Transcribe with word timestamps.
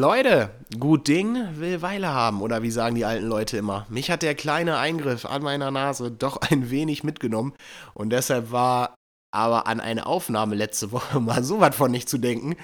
Leute, 0.00 0.48
gut 0.78 1.08
Ding 1.08 1.36
will 1.58 1.82
Weile 1.82 2.08
haben, 2.08 2.40
oder 2.40 2.62
wie 2.62 2.70
sagen 2.70 2.94
die 2.94 3.04
alten 3.04 3.26
Leute 3.26 3.58
immer. 3.58 3.84
Mich 3.90 4.10
hat 4.10 4.22
der 4.22 4.34
kleine 4.34 4.78
Eingriff 4.78 5.26
an 5.26 5.42
meiner 5.42 5.70
Nase 5.70 6.10
doch 6.10 6.38
ein 6.50 6.70
wenig 6.70 7.04
mitgenommen 7.04 7.52
und 7.92 8.08
deshalb 8.08 8.50
war 8.50 8.94
aber 9.30 9.66
an 9.66 9.78
eine 9.78 10.06
Aufnahme 10.06 10.54
letzte 10.54 10.90
Woche 10.90 11.20
mal 11.20 11.44
so 11.44 11.60
was 11.60 11.76
von 11.76 11.90
nicht 11.90 12.08
zu 12.08 12.16
denken. 12.16 12.56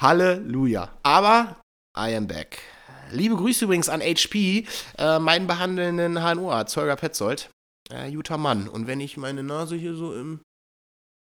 Halleluja. 0.00 0.90
Aber 1.04 1.54
I 1.96 2.16
am 2.16 2.26
back. 2.26 2.58
Liebe 3.12 3.36
Grüße 3.36 3.66
übrigens 3.66 3.88
an 3.88 4.00
HP, 4.00 4.66
äh, 4.98 5.20
meinen 5.20 5.46
behandelnden 5.46 6.18
HNO-Arzt, 6.24 6.76
Holger 6.76 6.96
Petzold. 6.96 7.50
Äh, 7.88 8.10
guter 8.10 8.36
Mann. 8.36 8.66
Und 8.68 8.88
wenn 8.88 8.98
ich 8.98 9.16
meine 9.16 9.44
Nase 9.44 9.76
hier 9.76 9.94
so 9.94 10.12
im 10.12 10.40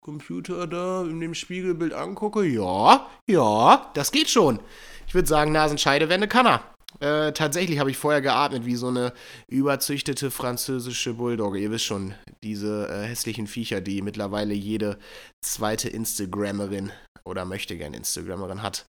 Computer 0.02 0.65
da 0.65 1.02
in 1.02 1.20
dem 1.20 1.33
Spiegelbild 1.33 1.93
angucke, 1.93 2.45
ja, 2.45 3.09
ja, 3.27 3.91
das 3.95 4.13
geht 4.13 4.29
schon. 4.29 4.61
Ich 5.07 5.13
würde 5.13 5.27
sagen, 5.27 5.51
Nasenscheidewände 5.51 6.27
kann 6.27 6.47
er. 6.47 6.64
Äh, 7.00 7.33
tatsächlich 7.33 7.79
habe 7.79 7.91
ich 7.91 7.97
vorher 7.97 8.21
geatmet 8.21 8.65
wie 8.65 8.75
so 8.75 8.87
eine 8.87 9.13
überzüchtete 9.47 10.32
französische 10.32 11.15
Bulldogge. 11.15 11.59
Ihr 11.59 11.71
wisst 11.71 11.86
schon, 11.86 12.13
diese 12.41 12.87
äh, 12.89 13.07
hässlichen 13.07 13.47
Viecher, 13.47 13.82
die 13.82 14.01
mittlerweile 14.01 14.54
jede 14.54 14.97
zweite 15.41 15.89
Instagrammerin 15.89 16.91
oder 17.25 17.43
möchte 17.43 17.77
gern 17.77 17.93
Instagrammerin 17.93 18.61
hat. 18.61 18.86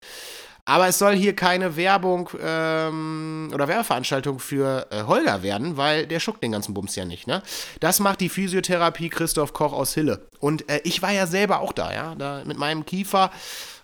Aber 0.64 0.86
es 0.86 0.98
soll 0.98 1.14
hier 1.14 1.34
keine 1.34 1.76
Werbung 1.76 2.30
ähm, 2.40 3.50
oder 3.52 3.66
Werbeveranstaltung 3.66 4.38
für 4.38 4.86
äh, 4.90 5.02
Holger 5.02 5.42
werden, 5.42 5.76
weil 5.76 6.06
der 6.06 6.20
schuckt 6.20 6.42
den 6.42 6.52
ganzen 6.52 6.72
Bums 6.72 6.94
ja 6.94 7.04
nicht. 7.04 7.26
Ne? 7.26 7.42
Das 7.80 7.98
macht 7.98 8.20
die 8.20 8.28
Physiotherapie 8.28 9.08
Christoph 9.08 9.52
Koch 9.52 9.72
aus 9.72 9.94
Hille. 9.94 10.28
Und 10.38 10.68
äh, 10.70 10.80
ich 10.84 11.02
war 11.02 11.10
ja 11.10 11.26
selber 11.26 11.60
auch 11.60 11.72
da, 11.72 11.92
ja, 11.92 12.14
da 12.14 12.42
mit 12.44 12.58
meinem 12.58 12.86
Kiefer 12.86 13.32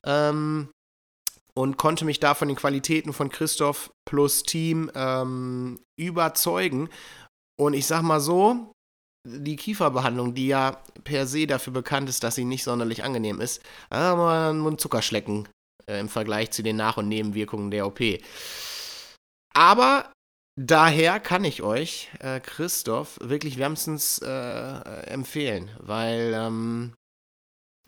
ähm, 0.04 0.68
und 1.58 1.76
konnte 1.76 2.04
mich 2.04 2.20
da 2.20 2.34
von 2.34 2.46
den 2.46 2.56
Qualitäten 2.56 3.12
von 3.12 3.30
Christoph 3.30 3.90
plus 4.08 4.44
Team 4.44 4.92
ähm, 4.94 5.80
überzeugen. 5.98 6.88
Und 7.58 7.74
ich 7.74 7.84
sag 7.84 8.02
mal 8.02 8.20
so, 8.20 8.70
die 9.26 9.56
Kieferbehandlung, 9.56 10.34
die 10.34 10.46
ja 10.46 10.80
per 11.02 11.26
se 11.26 11.48
dafür 11.48 11.72
bekannt 11.72 12.08
ist, 12.08 12.22
dass 12.22 12.36
sie 12.36 12.44
nicht 12.44 12.62
sonderlich 12.62 13.02
angenehm 13.02 13.40
ist, 13.40 13.60
haben 13.92 14.20
wir 14.20 14.50
einen 14.50 14.78
Zuckerschlecken 14.78 15.48
äh, 15.88 15.98
im 15.98 16.08
Vergleich 16.08 16.52
zu 16.52 16.62
den 16.62 16.76
Nach- 16.76 16.96
und 16.96 17.08
Nebenwirkungen 17.08 17.72
der 17.72 17.88
OP. 17.88 17.98
Aber 19.52 20.12
daher 20.54 21.18
kann 21.18 21.42
ich 21.42 21.62
euch, 21.64 22.08
äh, 22.20 22.38
Christoph, 22.38 23.18
wirklich 23.20 23.58
wärmstens 23.58 24.20
äh, 24.20 25.08
empfehlen, 25.08 25.70
weil 25.80 26.34
ähm, 26.36 26.94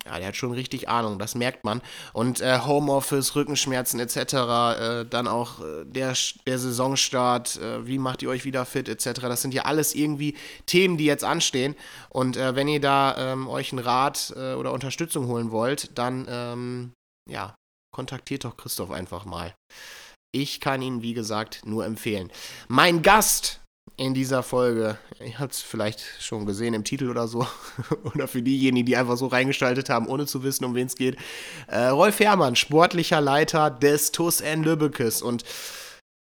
ja, 0.06 0.18
der 0.18 0.28
hat 0.28 0.36
schon 0.36 0.52
richtig 0.52 0.88
Ahnung, 0.88 1.18
das 1.18 1.34
merkt 1.34 1.64
man. 1.64 1.82
Und 2.12 2.40
äh, 2.40 2.60
Homeoffice, 2.60 3.36
Rückenschmerzen 3.36 4.00
etc., 4.00 4.16
äh, 4.16 5.04
dann 5.04 5.28
auch 5.28 5.60
äh, 5.60 5.84
der, 5.84 6.14
der 6.46 6.58
Saisonstart, 6.58 7.56
äh, 7.56 7.86
wie 7.86 7.98
macht 7.98 8.22
ihr 8.22 8.30
euch 8.30 8.44
wieder 8.44 8.64
fit 8.64 8.88
etc., 8.88 9.20
das 9.22 9.42
sind 9.42 9.54
ja 9.54 9.64
alles 9.64 9.94
irgendwie 9.94 10.36
Themen, 10.66 10.96
die 10.96 11.04
jetzt 11.04 11.24
anstehen. 11.24 11.76
Und 12.08 12.36
äh, 12.36 12.54
wenn 12.54 12.68
ihr 12.68 12.80
da 12.80 13.32
ähm, 13.32 13.48
euch 13.48 13.72
einen 13.72 13.80
Rat 13.80 14.32
äh, 14.36 14.54
oder 14.54 14.72
Unterstützung 14.72 15.26
holen 15.26 15.50
wollt, 15.50 15.96
dann 15.98 16.26
ähm, 16.28 16.92
ja, 17.28 17.54
kontaktiert 17.94 18.44
doch 18.44 18.56
Christoph 18.56 18.90
einfach 18.90 19.24
mal. 19.24 19.54
Ich 20.32 20.60
kann 20.60 20.80
ihn, 20.80 21.02
wie 21.02 21.14
gesagt, 21.14 21.62
nur 21.64 21.84
empfehlen. 21.84 22.30
Mein 22.68 23.02
Gast 23.02 23.59
in 24.00 24.14
dieser 24.14 24.42
Folge, 24.42 24.96
ihr 25.22 25.38
habt 25.38 25.52
es 25.52 25.60
vielleicht 25.60 26.00
schon 26.20 26.46
gesehen 26.46 26.72
im 26.72 26.84
Titel 26.84 27.10
oder 27.10 27.28
so, 27.28 27.46
oder 28.14 28.28
für 28.28 28.40
diejenigen, 28.40 28.86
die 28.86 28.96
einfach 28.96 29.18
so 29.18 29.26
reingestaltet 29.26 29.90
haben, 29.90 30.06
ohne 30.06 30.24
zu 30.24 30.42
wissen, 30.42 30.64
um 30.64 30.74
wen 30.74 30.86
es 30.86 30.96
geht, 30.96 31.18
äh, 31.66 31.88
Rolf 31.88 32.18
Herrmann, 32.18 32.56
sportlicher 32.56 33.20
Leiter 33.20 33.70
des 33.70 34.10
TUS 34.10 34.40
N 34.40 34.62
Lübbekes 34.64 35.20
und 35.20 35.44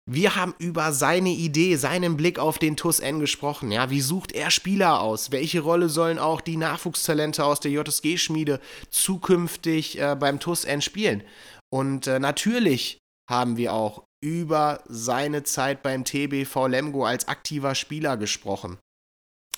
wir 0.06 0.36
haben 0.36 0.54
über 0.60 0.92
seine 0.92 1.30
Idee, 1.30 1.76
seinen 1.78 2.16
Blick 2.16 2.38
auf 2.38 2.60
den 2.60 2.76
TUS 2.76 3.00
N 3.00 3.20
gesprochen. 3.20 3.72
Ja, 3.72 3.90
wie 3.90 4.02
sucht 4.02 4.34
er 4.34 4.52
Spieler 4.52 5.00
aus? 5.02 5.32
Welche 5.32 5.62
Rolle 5.62 5.88
sollen 5.90 6.20
auch 6.20 6.42
die 6.42 6.58
Nachwuchstalente 6.58 7.44
aus 7.44 7.62
der 7.62 7.72
JSG-Schmiede 7.72 8.60
zukünftig 8.90 10.00
äh, 10.00 10.16
beim 10.20 10.40
TUS 10.40 10.66
N 10.66 10.82
spielen? 10.82 11.24
Und 11.72 12.06
äh, 12.06 12.20
natürlich 12.20 13.00
haben 13.30 13.56
wir 13.56 13.74
auch 13.74 14.04
über 14.24 14.82
seine 14.88 15.44
Zeit 15.44 15.84
beim 15.84 16.06
TBV 16.06 16.68
Lemgo 16.68 17.06
als 17.06 17.28
aktiver 17.28 17.76
Spieler 17.76 18.16
gesprochen. 18.16 18.78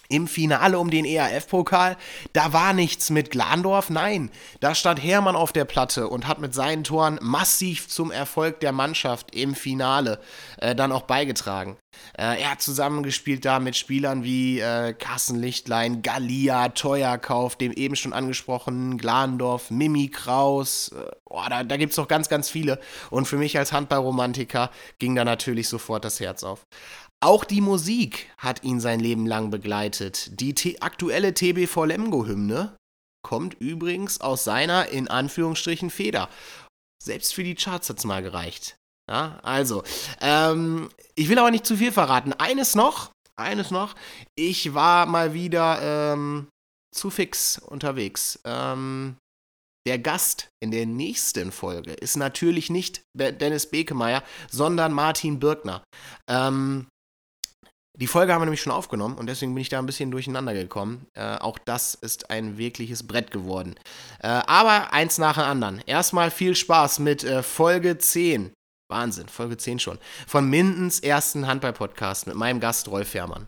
Im 0.09 0.27
Finale 0.27 0.79
um 0.79 0.89
den 0.89 1.05
ERF-Pokal, 1.05 1.97
da 2.33 2.53
war 2.53 2.73
nichts 2.73 3.09
mit 3.09 3.31
Glandorf, 3.31 3.89
nein, 3.89 4.31
da 4.59 4.75
stand 4.75 5.01
Hermann 5.03 5.35
auf 5.35 5.51
der 5.51 5.65
Platte 5.65 6.07
und 6.07 6.27
hat 6.27 6.39
mit 6.39 6.53
seinen 6.53 6.83
Toren 6.83 7.19
massiv 7.21 7.87
zum 7.87 8.11
Erfolg 8.11 8.59
der 8.59 8.71
Mannschaft 8.71 9.35
im 9.35 9.55
Finale 9.55 10.19
äh, 10.57 10.75
dann 10.75 10.91
auch 10.91 11.03
beigetragen. 11.03 11.77
Äh, 12.17 12.41
er 12.41 12.51
hat 12.51 12.61
zusammengespielt 12.61 13.45
da 13.45 13.59
mit 13.59 13.75
Spielern 13.75 14.23
wie 14.23 14.59
äh, 14.59 14.93
Carsten 14.93 15.35
Lichtlein, 15.35 16.01
Galia, 16.01 16.69
Teuerkauf, 16.69 17.55
dem 17.55 17.71
eben 17.71 17.95
schon 17.95 18.13
angesprochenen 18.13 18.97
Glandorf, 18.97 19.71
Mimi 19.71 20.09
Kraus, 20.09 20.91
oh, 21.35 21.41
da, 21.49 21.63
da 21.63 21.77
gibt 21.77 21.91
es 21.91 21.97
noch 21.97 22.07
ganz, 22.07 22.29
ganz 22.29 22.49
viele. 22.49 22.79
Und 23.09 23.27
für 23.27 23.37
mich 23.37 23.57
als 23.57 23.73
Handballromantiker 23.73 24.71
ging 24.99 25.15
da 25.15 25.25
natürlich 25.25 25.67
sofort 25.67 26.05
das 26.05 26.19
Herz 26.19 26.43
auf. 26.43 26.65
Auch 27.25 27.43
die 27.43 27.61
Musik 27.61 28.31
hat 28.37 28.63
ihn 28.63 28.79
sein 28.79 28.99
Leben 28.99 29.25
lang 29.25 29.49
begleitet. 29.49 30.39
Die 30.39 30.79
aktuelle 30.79 31.33
TBV 31.33 31.85
Lemgo-Hymne 31.85 32.77
kommt 33.23 33.55
übrigens 33.55 34.21
aus 34.21 34.43
seiner, 34.43 34.89
in 34.89 35.07
Anführungsstrichen, 35.07 35.89
Feder. 35.89 36.29
Selbst 37.03 37.33
für 37.33 37.43
die 37.43 37.55
Charts 37.55 37.89
hat 37.89 37.97
es 37.97 38.03
mal 38.03 38.21
gereicht. 38.21 38.77
Ja, 39.09 39.39
also, 39.41 39.81
ähm, 40.21 40.91
ich 41.15 41.27
will 41.27 41.39
aber 41.39 41.49
nicht 41.49 41.65
zu 41.65 41.77
viel 41.77 41.91
verraten. 41.91 42.31
Eines 42.33 42.75
noch, 42.75 43.09
eines 43.35 43.71
noch. 43.71 43.95
Ich 44.35 44.75
war 44.75 45.07
mal 45.07 45.33
wieder 45.33 46.13
ähm, 46.13 46.47
zu 46.93 47.09
fix 47.09 47.57
unterwegs. 47.57 48.39
Ähm, 48.43 49.15
der 49.87 49.97
Gast 49.97 50.49
in 50.59 50.69
der 50.69 50.85
nächsten 50.85 51.51
Folge 51.51 51.93
ist 51.93 52.17
natürlich 52.17 52.69
nicht 52.69 53.01
Dennis 53.17 53.65
Bekemeyer, 53.65 54.23
sondern 54.51 54.93
Martin 54.93 55.39
Birkner. 55.39 55.83
Ähm, 56.29 56.85
die 57.97 58.07
Folge 58.07 58.33
haben 58.33 58.41
wir 58.41 58.45
nämlich 58.45 58.61
schon 58.61 58.73
aufgenommen 58.73 59.17
und 59.17 59.27
deswegen 59.27 59.53
bin 59.53 59.61
ich 59.61 59.69
da 59.69 59.79
ein 59.79 59.85
bisschen 59.85 60.11
durcheinander 60.11 60.53
gekommen. 60.53 61.07
Äh, 61.13 61.37
auch 61.37 61.57
das 61.57 61.95
ist 61.95 62.29
ein 62.29 62.57
wirkliches 62.57 63.07
Brett 63.07 63.31
geworden. 63.31 63.75
Äh, 64.19 64.27
aber 64.27 64.93
eins 64.93 65.17
nach 65.17 65.35
dem 65.35 65.43
anderen. 65.43 65.81
Erstmal 65.85 66.31
viel 66.31 66.55
Spaß 66.55 66.99
mit 66.99 67.23
äh, 67.23 67.43
Folge 67.43 67.97
10. 67.97 68.53
Wahnsinn, 68.91 69.27
Folge 69.27 69.57
10 69.57 69.79
schon. 69.79 69.97
Von 70.27 70.49
Mindens 70.49 70.99
ersten 70.99 71.47
Handball-Podcast 71.47 72.27
mit 72.27 72.35
meinem 72.35 72.59
Gast 72.59 72.87
Rolf 72.87 73.09
Fährmann. 73.09 73.47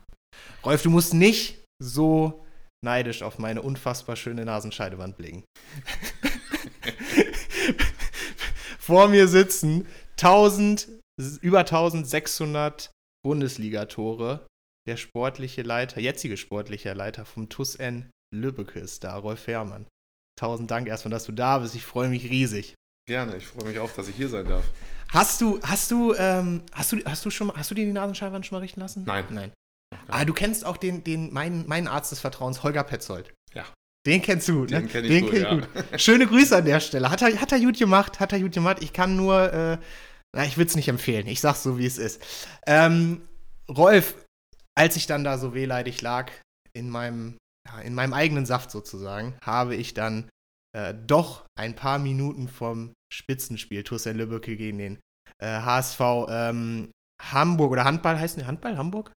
Rolf, 0.64 0.82
du 0.82 0.90
musst 0.90 1.14
nicht 1.14 1.64
so 1.82 2.44
neidisch 2.84 3.22
auf 3.22 3.38
meine 3.38 3.62
unfassbar 3.62 4.16
schöne 4.16 4.44
Nasenscheidewand 4.44 5.16
blicken. 5.16 5.44
Vor 8.78 9.08
mir 9.08 9.28
sitzen 9.28 9.86
1000, 10.16 10.88
über 11.40 11.60
1600 11.60 12.90
Bundesligatore. 13.28 14.46
Der 14.88 14.96
sportliche 14.96 15.60
Leiter, 15.60 16.00
jetzige 16.00 16.38
sportliche 16.38 16.94
Leiter 16.94 17.26
vom 17.26 17.50
TUS 17.50 17.74
N 17.74 18.08
Lübbecke 18.34 18.80
ist 18.80 19.04
da, 19.04 19.18
Rolf 19.18 19.46
Herrmann. 19.46 19.86
Tausend 20.40 20.70
Dank 20.70 20.88
erstmal, 20.88 21.10
dass 21.10 21.24
du 21.24 21.32
da 21.32 21.58
bist. 21.58 21.74
Ich 21.74 21.84
freue 21.84 22.08
mich 22.08 22.30
riesig. 22.30 22.74
Gerne, 23.06 23.36
ich 23.36 23.46
freue 23.46 23.68
mich 23.68 23.78
auch, 23.80 23.90
dass 23.90 24.08
ich 24.08 24.16
hier 24.16 24.30
sein 24.30 24.46
darf. 24.46 24.64
Hast 25.10 25.42
du, 25.42 25.60
hast 25.62 25.90
du, 25.90 26.14
ähm, 26.14 26.62
hast 26.72 26.92
du, 26.92 27.04
hast 27.04 27.22
du 27.22 27.28
schon, 27.28 27.52
hast 27.52 27.70
du 27.70 27.74
dir 27.74 27.84
die 27.84 27.92
Nasenscheibe 27.92 28.42
schon 28.44 28.56
mal 28.56 28.60
richten 28.60 28.80
lassen? 28.80 29.04
Nein. 29.06 29.26
Nein. 29.28 29.52
Ah, 30.06 30.24
du 30.24 30.32
kennst 30.32 30.64
auch 30.64 30.78
den, 30.78 31.04
den, 31.04 31.30
meinen, 31.30 31.68
meinen 31.68 31.86
Arzt 31.86 32.10
des 32.12 32.20
Vertrauens, 32.20 32.62
Holger 32.62 32.82
Petzold. 32.82 33.34
Ja. 33.52 33.66
Den 34.06 34.22
kennst 34.22 34.48
du, 34.48 34.60
ne? 34.60 34.68
Den 34.68 34.88
kenn 34.88 35.04
ich 35.04 35.10
den 35.10 35.20
gut, 35.20 35.30
kenn 35.32 35.42
ich 35.42 35.74
ja. 35.74 35.82
gut. 35.90 36.00
Schöne 36.00 36.26
Grüße 36.26 36.56
an 36.56 36.64
der 36.64 36.80
Stelle. 36.80 37.10
Hat 37.10 37.20
er, 37.20 37.38
hat 37.38 37.52
er 37.52 37.60
gut 37.60 37.76
gemacht, 37.76 38.20
hat 38.20 38.32
er 38.32 38.40
gut 38.40 38.52
gemacht. 38.52 38.78
Ich 38.80 38.94
kann 38.94 39.16
nur, 39.16 39.52
äh, 39.52 39.78
na, 40.34 40.44
ich 40.44 40.56
würde 40.56 40.68
es 40.68 40.76
nicht 40.76 40.88
empfehlen. 40.88 41.26
Ich 41.26 41.40
sag's 41.40 41.62
so, 41.62 41.78
wie 41.78 41.86
es 41.86 41.98
ist. 41.98 42.22
Ähm, 42.66 43.26
Rolf, 43.68 44.14
als 44.74 44.96
ich 44.96 45.06
dann 45.06 45.24
da 45.24 45.38
so 45.38 45.54
wehleidig 45.54 46.00
lag, 46.02 46.30
in 46.72 46.90
meinem, 46.90 47.38
ja, 47.68 47.80
in 47.80 47.94
meinem 47.94 48.12
eigenen 48.12 48.46
Saft 48.46 48.70
sozusagen, 48.70 49.36
habe 49.42 49.74
ich 49.74 49.94
dann 49.94 50.28
äh, 50.76 50.94
doch 50.94 51.46
ein 51.58 51.74
paar 51.74 51.98
Minuten 51.98 52.48
vom 52.48 52.92
Spitzenspiel 53.12 53.84
Thurstein 53.84 54.16
Lübbecke 54.16 54.56
gegen 54.56 54.78
den 54.78 55.00
äh, 55.38 55.60
HSV 55.60 56.00
ähm, 56.28 56.90
Hamburg 57.20 57.72
oder 57.72 57.84
Handball 57.84 58.18
heißt 58.18 58.36
der 58.36 58.46
Handball 58.46 58.76
Hamburg? 58.76 59.12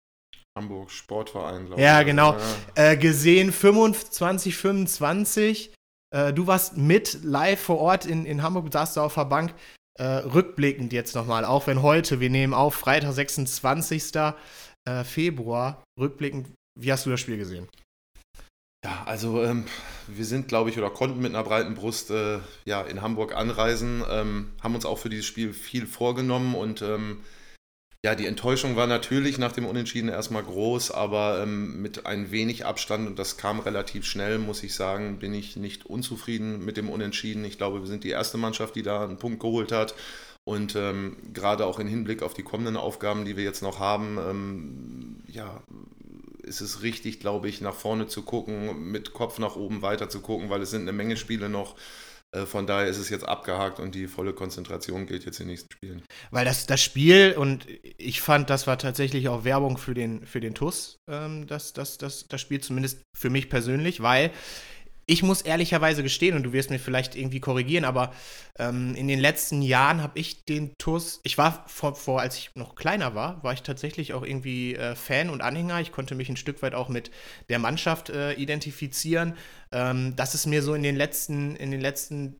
Hamburg 0.57 0.91
Sportverein, 0.91 1.65
glaube 1.65 1.79
ich. 1.79 1.85
Ja, 1.85 2.03
genau. 2.03 2.33
Ja. 2.75 2.91
Äh, 2.91 2.97
gesehen 2.97 3.51
25, 3.51 4.55
25. 4.57 5.73
Äh, 6.13 6.33
du 6.33 6.47
warst 6.47 6.77
mit 6.77 7.23
live 7.23 7.61
vor 7.61 7.79
Ort 7.79 8.05
in, 8.05 8.25
in 8.25 8.43
Hamburg, 8.43 8.71
saßt 8.71 8.97
du 8.97 9.01
auf 9.01 9.13
der 9.13 9.25
Bank. 9.25 9.53
Äh, 9.99 10.03
rückblickend 10.03 10.93
jetzt 10.93 11.15
nochmal, 11.15 11.45
auch 11.45 11.67
wenn 11.67 11.81
heute, 11.81 12.19
wir 12.19 12.29
nehmen 12.29 12.53
auf, 12.53 12.75
Freitag, 12.75 13.13
26. 13.13 14.15
Äh, 14.85 15.03
Februar, 15.03 15.83
rückblickend, 15.99 16.47
wie 16.79 16.91
hast 16.91 17.05
du 17.05 17.09
das 17.09 17.19
Spiel 17.19 17.37
gesehen? 17.37 17.67
Ja, 18.83 19.03
also 19.05 19.43
ähm, 19.43 19.65
wir 20.07 20.25
sind, 20.25 20.47
glaube 20.47 20.71
ich, 20.71 20.77
oder 20.77 20.89
konnten 20.89 21.21
mit 21.21 21.35
einer 21.35 21.43
breiten 21.43 21.75
Brust 21.75 22.09
äh, 22.09 22.39
ja, 22.65 22.81
in 22.81 23.01
Hamburg 23.01 23.35
anreisen, 23.35 24.03
ähm, 24.09 24.53
haben 24.61 24.73
uns 24.73 24.85
auch 24.85 24.97
für 24.97 25.09
dieses 25.09 25.25
Spiel 25.25 25.53
viel 25.53 25.85
vorgenommen 25.85 26.55
und 26.55 26.81
ähm, 26.81 27.21
ja, 28.03 28.15
die 28.15 28.25
Enttäuschung 28.25 28.75
war 28.75 28.87
natürlich 28.87 29.37
nach 29.37 29.51
dem 29.51 29.65
Unentschieden 29.65 30.09
erstmal 30.09 30.41
groß, 30.43 30.89
aber 30.89 31.43
ähm, 31.43 31.81
mit 31.83 32.07
ein 32.07 32.31
wenig 32.31 32.65
Abstand, 32.65 33.07
und 33.07 33.19
das 33.19 33.37
kam 33.37 33.59
relativ 33.59 34.05
schnell, 34.05 34.39
muss 34.39 34.63
ich 34.63 34.73
sagen, 34.73 35.19
bin 35.19 35.35
ich 35.35 35.55
nicht 35.55 35.85
unzufrieden 35.85 36.65
mit 36.65 36.77
dem 36.77 36.89
Unentschieden. 36.89 37.45
Ich 37.45 37.59
glaube, 37.59 37.81
wir 37.81 37.87
sind 37.87 38.03
die 38.03 38.09
erste 38.09 38.39
Mannschaft, 38.39 38.75
die 38.75 38.81
da 38.81 39.03
einen 39.03 39.17
Punkt 39.17 39.39
geholt 39.39 39.71
hat. 39.71 39.93
Und 40.43 40.75
ähm, 40.75 41.17
gerade 41.33 41.67
auch 41.67 41.77
im 41.77 41.87
Hinblick 41.87 42.23
auf 42.23 42.33
die 42.33 42.41
kommenden 42.41 42.75
Aufgaben, 42.75 43.25
die 43.25 43.37
wir 43.37 43.43
jetzt 43.43 43.61
noch 43.61 43.79
haben, 43.79 44.17
ähm, 44.17 45.23
ja, 45.27 45.61
ist 46.41 46.61
es 46.61 46.81
richtig, 46.81 47.19
glaube 47.19 47.49
ich, 47.49 47.61
nach 47.61 47.75
vorne 47.75 48.07
zu 48.07 48.23
gucken, 48.23 48.91
mit 48.91 49.13
Kopf 49.13 49.37
nach 49.37 49.55
oben 49.55 49.83
weiter 49.83 50.09
zu 50.09 50.21
gucken, 50.21 50.49
weil 50.49 50.63
es 50.63 50.71
sind 50.71 50.81
eine 50.81 50.93
Menge 50.93 51.17
Spiele 51.17 51.49
noch. 51.49 51.75
Äh, 52.33 52.45
von 52.45 52.65
daher 52.65 52.87
ist 52.87 52.97
es 52.97 53.09
jetzt 53.09 53.27
abgehakt 53.27 53.79
und 53.79 53.95
die 53.95 54.07
volle 54.07 54.33
Konzentration 54.33 55.05
gilt 55.05 55.25
jetzt 55.25 55.39
in 55.39 55.45
den 55.45 55.51
nächsten 55.51 55.71
Spielen. 55.71 56.03
Weil 56.29 56.45
das, 56.45 56.65
das 56.65 56.81
Spiel, 56.81 57.35
und 57.37 57.67
ich 57.97 58.21
fand, 58.21 58.49
das 58.49 58.67
war 58.67 58.77
tatsächlich 58.77 59.27
auch 59.27 59.43
Werbung 59.43 59.77
für 59.77 59.93
den, 59.93 60.25
für 60.25 60.39
den 60.39 60.53
TUS, 60.53 60.99
ähm, 61.09 61.47
das, 61.47 61.73
das, 61.73 61.97
das, 61.97 62.27
das 62.27 62.39
Spiel, 62.39 62.61
zumindest 62.61 63.01
für 63.15 63.29
mich 63.29 63.49
persönlich, 63.49 64.01
weil 64.01 64.31
ich 65.11 65.23
muss 65.23 65.41
ehrlicherweise 65.41 66.03
gestehen, 66.03 66.37
und 66.37 66.43
du 66.43 66.53
wirst 66.53 66.69
mir 66.69 66.79
vielleicht 66.79 67.17
irgendwie 67.17 67.41
korrigieren, 67.41 67.83
aber 67.83 68.13
ähm, 68.57 68.95
in 68.95 69.09
den 69.09 69.19
letzten 69.19 69.61
Jahren 69.61 70.01
habe 70.01 70.17
ich 70.17 70.45
den 70.45 70.73
TUS, 70.77 71.19
ich 71.23 71.37
war 71.37 71.65
vor, 71.67 71.95
vor, 71.95 72.21
als 72.21 72.37
ich 72.37 72.51
noch 72.55 72.75
kleiner 72.75 73.13
war, 73.13 73.43
war 73.43 73.51
ich 73.51 73.61
tatsächlich 73.61 74.13
auch 74.13 74.23
irgendwie 74.23 74.73
äh, 74.75 74.95
Fan 74.95 75.29
und 75.29 75.41
Anhänger. 75.41 75.81
Ich 75.81 75.91
konnte 75.91 76.15
mich 76.15 76.29
ein 76.29 76.37
Stück 76.37 76.61
weit 76.61 76.73
auch 76.73 76.87
mit 76.87 77.11
der 77.49 77.59
Mannschaft 77.59 78.09
äh, 78.09 78.33
identifizieren. 78.35 79.35
Ähm, 79.73 80.15
das 80.15 80.33
ist 80.33 80.45
mir 80.45 80.63
so 80.63 80.73
in 80.75 80.83
den 80.83 80.95
letzten, 80.95 81.57
in 81.57 81.71
den 81.71 81.81
letzten 81.81 82.37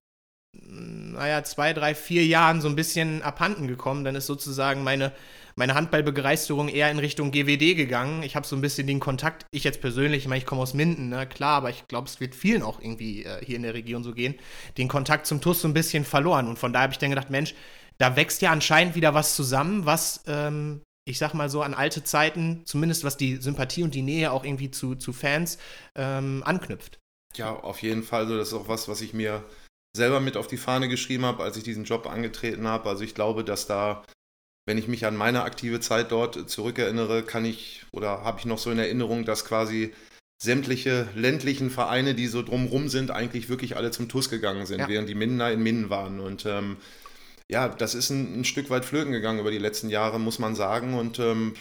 naja, 0.53 1.43
zwei, 1.43 1.73
drei, 1.73 1.93
vier 1.93 2.25
Jahren 2.25 2.61
so 2.61 2.69
ein 2.69 2.75
bisschen 2.75 3.21
abhanden 3.21 3.67
gekommen. 3.67 4.05
Dann 4.05 4.15
ist 4.15 4.27
sozusagen 4.27 4.83
meine, 4.83 5.11
meine 5.55 5.75
Handballbegeisterung 5.75 6.67
eher 6.67 6.89
in 6.91 6.99
Richtung 6.99 7.31
GWD 7.31 7.75
gegangen. 7.75 8.23
Ich 8.23 8.35
habe 8.35 8.47
so 8.47 8.55
ein 8.55 8.61
bisschen 8.61 8.87
den 8.87 8.99
Kontakt, 8.99 9.45
ich 9.51 9.63
jetzt 9.63 9.81
persönlich, 9.81 10.23
ich 10.23 10.27
meine, 10.27 10.39
ich 10.39 10.45
komme 10.45 10.61
aus 10.61 10.73
Minden, 10.73 11.09
ne, 11.09 11.27
klar, 11.27 11.57
aber 11.57 11.69
ich 11.69 11.87
glaube, 11.87 12.07
es 12.07 12.19
wird 12.19 12.35
vielen 12.35 12.63
auch 12.63 12.81
irgendwie 12.81 13.25
äh, 13.25 13.43
hier 13.45 13.55
in 13.55 13.63
der 13.63 13.73
Region 13.73 14.03
so 14.03 14.13
gehen, 14.13 14.35
den 14.77 14.87
Kontakt 14.87 15.25
zum 15.27 15.41
TUS 15.41 15.61
so 15.61 15.67
ein 15.67 15.73
bisschen 15.73 16.05
verloren. 16.05 16.47
Und 16.47 16.59
von 16.59 16.73
daher 16.73 16.83
habe 16.83 16.93
ich 16.93 16.99
dann 16.99 17.09
gedacht, 17.09 17.29
Mensch, 17.29 17.53
da 17.97 18.15
wächst 18.15 18.41
ja 18.41 18.51
anscheinend 18.51 18.95
wieder 18.95 19.13
was 19.13 19.35
zusammen, 19.35 19.85
was, 19.85 20.23
ähm, 20.27 20.81
ich 21.05 21.17
sag 21.17 21.33
mal 21.33 21.49
so, 21.49 21.61
an 21.61 21.73
alte 21.73 22.03
Zeiten, 22.03 22.63
zumindest 22.65 23.03
was 23.03 23.17
die 23.17 23.37
Sympathie 23.37 23.83
und 23.83 23.93
die 23.93 24.01
Nähe 24.01 24.31
auch 24.31 24.43
irgendwie 24.43 24.71
zu, 24.71 24.95
zu 24.95 25.13
Fans 25.13 25.57
ähm, 25.95 26.41
anknüpft. 26.45 26.99
Ja, 27.35 27.51
auf 27.51 27.81
jeden 27.81 28.03
Fall. 28.03 28.21
Also 28.21 28.37
das 28.37 28.49
ist 28.49 28.53
auch 28.53 28.67
was, 28.67 28.87
was 28.87 29.01
ich 29.01 29.13
mir 29.13 29.43
selber 29.95 30.19
mit 30.19 30.37
auf 30.37 30.47
die 30.47 30.57
Fahne 30.57 30.87
geschrieben 30.87 31.25
habe, 31.25 31.43
als 31.43 31.57
ich 31.57 31.63
diesen 31.63 31.83
Job 31.83 32.07
angetreten 32.07 32.67
habe. 32.67 32.89
Also 32.89 33.03
ich 33.03 33.15
glaube, 33.15 33.43
dass 33.43 33.67
da, 33.67 34.03
wenn 34.65 34.77
ich 34.77 34.87
mich 34.87 35.05
an 35.05 35.15
meine 35.15 35.43
aktive 35.43 35.79
Zeit 35.79 36.11
dort 36.11 36.49
zurückerinnere, 36.49 37.23
kann 37.23 37.45
ich 37.45 37.85
oder 37.91 38.23
habe 38.23 38.39
ich 38.39 38.45
noch 38.45 38.57
so 38.57 38.71
in 38.71 38.79
Erinnerung, 38.79 39.25
dass 39.25 39.45
quasi 39.45 39.93
sämtliche 40.41 41.07
ländlichen 41.15 41.69
Vereine, 41.69 42.15
die 42.15 42.27
so 42.27 42.41
drumrum 42.41 42.89
sind, 42.89 43.11
eigentlich 43.11 43.49
wirklich 43.49 43.75
alle 43.77 43.91
zum 43.91 44.09
TUS 44.09 44.29
gegangen 44.29 44.65
sind, 44.65 44.79
ja. 44.79 44.87
während 44.87 45.07
die 45.07 45.15
Mindener 45.15 45.51
in 45.51 45.61
Minden 45.61 45.89
waren. 45.89 46.19
Und 46.19 46.45
ähm, 46.45 46.77
ja, 47.47 47.69
das 47.69 47.93
ist 47.93 48.09
ein, 48.09 48.39
ein, 48.39 48.45
Stück 48.45 48.69
weit 48.69 48.85
flöten 48.85 49.11
gegangen 49.11 49.39
über 49.39 49.51
die 49.51 49.59
letzten 49.59 49.89
Jahre, 49.89 50.19
muss 50.19 50.39
man 50.39 50.55
sagen. 50.55 50.95
Und 50.95 51.19
ähm, 51.19 51.53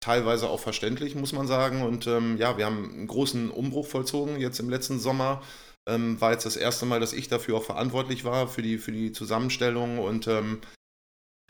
teilweise 0.00 0.48
auch 0.48 0.60
verständlich, 0.60 1.14
muss 1.14 1.32
man 1.32 1.46
sagen. 1.46 1.82
Und 1.82 2.06
ähm, 2.06 2.38
ja, 2.38 2.56
wir 2.56 2.64
haben 2.64 2.90
einen 2.90 3.06
großen 3.06 3.50
Umbruch 3.50 3.86
vollzogen 3.86 4.40
jetzt 4.40 4.58
im 4.60 4.70
letzten 4.70 4.98
Sommer 4.98 5.42
ähm, 5.86 6.20
war 6.20 6.32
jetzt 6.32 6.46
das 6.46 6.56
erste 6.56 6.86
Mal, 6.86 7.00
dass 7.00 7.12
ich 7.12 7.28
dafür 7.28 7.56
auch 7.56 7.64
verantwortlich 7.64 8.24
war, 8.24 8.48
für 8.48 8.62
die, 8.62 8.78
für 8.78 8.92
die 8.92 9.12
Zusammenstellung. 9.12 9.98
Und 9.98 10.26
ähm, 10.28 10.60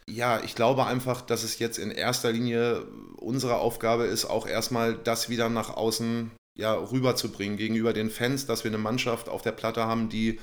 ja, 0.09 0.41
ich 0.43 0.55
glaube 0.55 0.87
einfach, 0.87 1.21
dass 1.21 1.43
es 1.43 1.59
jetzt 1.59 1.79
in 1.79 1.91
erster 1.91 2.33
Linie 2.33 2.87
unsere 3.17 3.57
Aufgabe 3.57 4.05
ist, 4.05 4.25
auch 4.25 4.47
erstmal 4.47 4.95
das 4.95 5.29
wieder 5.29 5.49
nach 5.49 5.71
außen 5.71 6.31
ja, 6.59 6.75
rüberzubringen 6.75 7.57
gegenüber 7.57 7.93
den 7.93 8.11
Fans, 8.11 8.47
dass 8.47 8.65
wir 8.65 8.71
eine 8.71 8.79
Mannschaft 8.79 9.29
auf 9.29 9.43
der 9.43 9.53
Platte 9.53 9.85
haben, 9.85 10.09
die 10.09 10.39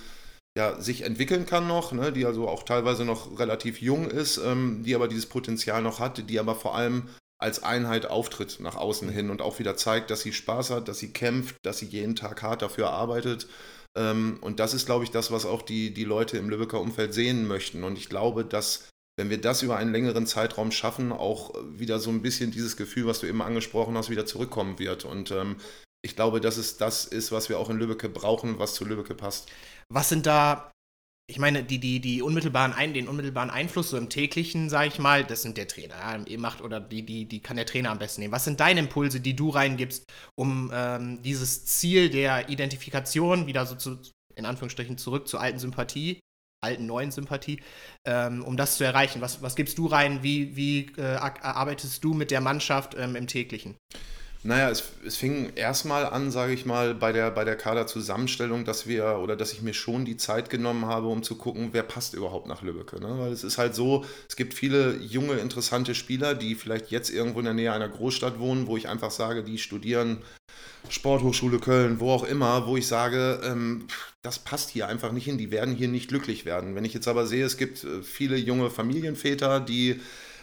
ja, 0.58 0.82
sich 0.82 1.04
entwickeln 1.04 1.46
kann 1.46 1.68
noch, 1.68 1.92
ne, 1.92 2.12
die 2.12 2.26
also 2.26 2.48
auch 2.48 2.64
teilweise 2.64 3.06
noch 3.06 3.38
relativ 3.38 3.82
jung 3.82 4.10
ist, 4.10 4.38
ähm, 4.38 4.82
die 4.84 4.96
aber 4.96 5.08
dieses 5.08 5.28
Potenzial 5.28 5.82
noch 5.82 6.00
hat, 6.00 6.30
die 6.30 6.40
aber 6.40 6.56
vor 6.56 6.76
allem 6.76 7.10
als 7.42 7.62
Einheit 7.64 8.08
auftritt 8.08 8.60
nach 8.60 8.76
außen 8.76 9.10
hin 9.10 9.30
und 9.30 9.42
auch 9.42 9.60
wieder 9.60 9.78
zeigt, 9.78 10.10
dass 10.10 10.22
sie 10.22 10.34
Spaß 10.34 10.72
hat, 10.72 10.88
dass 10.88 11.00
sie 11.00 11.14
kämpft, 11.14 11.56
dass 11.64 11.78
sie 11.78 11.86
jeden 11.86 12.16
Tag 12.16 12.42
hart 12.42 12.62
dafür 12.62 12.90
arbeitet 12.90 13.48
ähm, 13.98 14.38
und 14.42 14.60
das 14.60 14.74
ist, 14.74 14.86
glaube 14.86 15.04
ich, 15.04 15.12
das, 15.12 15.32
was 15.32 15.46
auch 15.46 15.62
die, 15.62 15.94
die 15.94 16.04
Leute 16.04 16.38
im 16.38 16.50
Lübecker 16.50 16.80
Umfeld 16.80 17.14
sehen 17.14 17.48
möchten. 17.48 17.84
Und 17.84 17.98
ich 17.98 18.10
glaube, 18.10 18.46
dass, 18.46 18.90
wenn 19.19 19.30
wir 19.30 19.42
das 19.42 19.62
über 19.62 19.75
einen 19.75 19.92
längeren 19.92 20.25
Zeitraum 20.25 20.71
schaffen, 20.71 21.12
auch 21.12 21.54
wieder 21.71 22.00
so 22.00 22.10
ein 22.10 22.21
bisschen 22.21 22.51
dieses 22.51 22.77
Gefühl, 22.77 23.06
was 23.06 23.19
du 23.19 23.27
eben 23.27 23.42
angesprochen 23.42 23.98
hast, 23.98 24.10
wieder 24.10 24.25
zurückkommen 24.25 24.80
wird. 24.80 25.04
Und 25.04 25.31
ähm, 25.31 25.57
ich 26.01 26.16
glaube, 26.16 26.39
dass 26.39 26.56
es 26.56 26.77
das 26.77 27.04
ist, 27.04 27.33
was 27.33 27.50
wir 27.50 27.60
auch 27.60 27.69
in 27.69 27.77
Lübbecke 27.77 28.07
brauchen, 28.07 28.60
was 28.60 28.75
zu 28.75 28.86
Lübbecke 28.86 29.16
passt. 29.16 29.51
Was 29.89 30.07
sind 30.07 30.25
da 30.25 30.71
ich 31.30 31.38
meine, 31.38 31.63
die, 31.63 31.77
die, 31.77 32.00
die 32.00 32.24
unmittelbaren 32.24 32.74
Ein, 32.74 32.95
den 32.95 33.07
unmittelbaren 33.07 33.51
Einfluss 33.51 33.92
so 33.92 33.98
im 33.98 34.10
täglichen, 34.10 34.68
sage 34.68 34.88
ich 34.88 34.98
mal, 34.98 35.24
das 35.24 35.44
sind 35.44 35.57
der 35.57 35.68
Trainer, 35.68 36.25
ja, 36.27 36.38
macht 36.39 36.62
oder 36.62 36.80
die, 36.80 37.06
die, 37.06 37.25
die 37.25 37.39
kann 37.39 37.56
der 37.56 37.68
Trainer 37.68 37.92
am 37.92 38.00
besten 38.00 38.21
nehmen. 38.21 38.33
Was 38.33 38.45
sind 38.45 38.60
deine 38.60 38.80
Impulse, 38.80 39.19
die 39.19 39.36
du 39.36 39.50
reingibst, 39.50 40.06
um 40.36 40.71
ähm, 40.74 41.21
dieses 41.21 41.66
Ziel 41.66 42.10
der 42.10 42.50
Identifikation 42.50 43.45
wieder 43.45 43.68
so 43.68 43.75
zu, 43.75 44.00
in 44.33 44.48
Anführungsstrichen, 44.48 44.98
zurück 44.98 45.27
zur 45.27 45.39
alten 45.39 45.60
Sympathie, 45.60 46.19
alten 46.62 46.86
neuen 46.86 47.12
Sympathie, 47.12 47.62
ähm, 48.06 48.44
um 48.44 48.58
das 48.58 48.78
zu 48.78 48.84
erreichen? 48.84 49.22
Was, 49.22 49.42
was 49.42 49.56
gibst 49.56 49.78
du 49.78 49.88
rein? 49.88 50.24
Wie, 50.24 50.56
wie 50.56 50.92
äh, 50.98 51.16
arbeitest 51.16 52.04
du 52.04 52.14
mit 52.14 52.32
der 52.32 52.42
Mannschaft 52.42 52.96
ähm, 52.98 53.16
im 53.16 53.28
täglichen? 53.28 53.76
Naja, 54.42 54.70
es, 54.70 54.84
es 55.06 55.18
fing 55.18 55.52
erstmal 55.56 56.06
an, 56.06 56.32
sage 56.32 56.54
ich 56.54 56.66
mal, 56.66 56.96
bei 56.96 57.12
der, 57.12 57.30
bei 57.30 57.44
der 57.44 57.58
Kaderzusammenstellung, 57.58 58.64
dass 58.64 58.88
wir 58.88 59.20
oder 59.22 59.36
dass 59.36 59.52
ich 59.52 59.62
mir 59.62 59.74
schon 59.74 60.06
die 60.06 60.16
Zeit 60.16 60.50
genommen 60.50 60.86
habe, 60.86 61.08
um 61.08 61.24
zu 61.24 61.36
gucken, 61.36 61.70
wer 61.74 61.84
passt 61.84 62.14
überhaupt 62.14 62.48
nach 62.48 62.62
Lübeck. 62.62 62.98
Ne? 63.02 63.20
Weil 63.20 63.34
es 63.34 63.44
ist 63.44 63.58
halt 63.58 63.76
so, 63.76 64.06
es 64.30 64.38
gibt 64.38 64.54
viele 64.54 64.96
junge, 64.98 65.34
interessante 65.34 65.94
Spieler, 65.94 66.36
die 66.36 66.56
vielleicht 66.56 66.90
jetzt 66.90 67.10
irgendwo 67.10 67.40
in 67.40 67.46
der 67.46 67.54
Nähe 67.54 67.74
einer 67.74 67.90
Großstadt 67.90 68.40
wohnen, 68.40 68.68
wo 68.68 68.78
ich 68.78 68.88
einfach 68.88 69.12
sage, 69.12 69.44
die 69.44 69.58
studieren 69.58 70.24
Sporthochschule 70.88 71.60
Köln, 71.60 72.00
wo 72.00 72.12
auch 72.12 72.24
immer, 72.24 72.66
wo 72.66 72.78
ich 72.78 72.88
sage, 72.88 73.42
ähm, 73.44 73.86
das 74.22 74.40
passt 74.40 74.70
hier 74.70 74.88
einfach 74.88 75.12
nicht 75.12 75.26
hin, 75.26 75.38
die 75.38 75.52
werden 75.52 75.76
hier 75.76 75.88
nicht 75.88 76.10
glücklich 76.10 76.46
werden. 76.46 76.76
Wenn 76.76 76.86
ich 76.86 76.94
jetzt 76.94 77.08
aber 77.08 77.28
sehe, 77.28 77.46
es 77.46 77.58
gibt 77.58 77.84
äh, 77.84 78.02
viele 78.02 78.38
junge 78.38 78.70
Familienväter, 78.70 79.60
die 79.60 80.00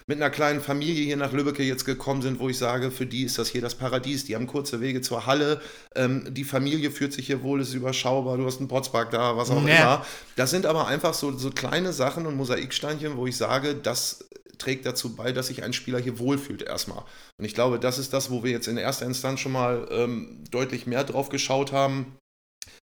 mit 0.08 0.18
einer 0.18 0.30
kleinen 0.30 0.60
Familie 0.60 1.04
hier 1.04 1.16
nach 1.16 1.32
Lübbecke 1.32 1.64
jetzt 1.64 1.84
gekommen 1.84 2.22
sind, 2.22 2.38
wo 2.38 2.48
ich 2.48 2.58
sage, 2.58 2.92
für 2.92 3.06
die 3.06 3.24
ist 3.24 3.38
das 3.38 3.48
hier 3.48 3.60
das 3.60 3.74
Paradies. 3.74 4.24
Die 4.24 4.36
haben 4.36 4.46
kurze 4.46 4.80
Wege 4.80 5.00
zur 5.00 5.26
Halle. 5.26 5.60
Ähm, 5.96 6.32
die 6.32 6.44
Familie 6.44 6.92
führt 6.92 7.12
sich 7.12 7.26
hier 7.26 7.42
wohl, 7.42 7.60
ist 7.60 7.74
überschaubar. 7.74 8.36
Du 8.36 8.46
hast 8.46 8.60
einen 8.60 8.68
Potspark 8.68 9.10
da, 9.10 9.36
was 9.36 9.50
auch 9.50 9.60
nee. 9.60 9.76
immer. 9.76 10.06
Das 10.36 10.50
sind 10.50 10.64
aber 10.64 10.86
einfach 10.86 11.12
so, 11.12 11.36
so 11.36 11.50
kleine 11.50 11.92
Sachen 11.92 12.24
und 12.26 12.36
Mosaiksteinchen, 12.36 13.16
wo 13.16 13.26
ich 13.26 13.36
sage, 13.36 13.74
das 13.74 14.28
trägt 14.58 14.86
dazu 14.86 15.14
bei, 15.16 15.32
dass 15.32 15.48
sich 15.48 15.62
ein 15.62 15.72
Spieler 15.72 15.98
hier 15.98 16.18
wohlfühlt 16.18 16.62
erstmal. 16.62 17.04
Und 17.38 17.44
ich 17.44 17.54
glaube, 17.54 17.78
das 17.78 17.98
ist 17.98 18.12
das, 18.12 18.30
wo 18.30 18.42
wir 18.42 18.50
jetzt 18.50 18.68
in 18.68 18.76
erster 18.76 19.06
Instanz 19.06 19.40
schon 19.40 19.52
mal 19.52 19.88
ähm, 19.90 20.44
deutlich 20.50 20.86
mehr 20.86 21.04
drauf 21.04 21.28
geschaut 21.28 21.72
haben. 21.72 22.16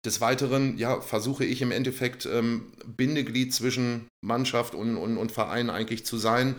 Des 0.05 0.21
Weiteren 0.21 0.77
ja, 0.77 1.01
versuche 1.01 1.43
ich 1.43 1.61
im 1.61 1.71
Endeffekt 1.71 2.25
ähm, 2.25 2.71
Bindeglied 2.85 3.53
zwischen 3.53 4.07
Mannschaft 4.21 4.73
und, 4.73 4.95
und, 4.95 5.17
und 5.17 5.31
Verein 5.31 5.69
eigentlich 5.69 6.05
zu 6.05 6.17
sein 6.17 6.55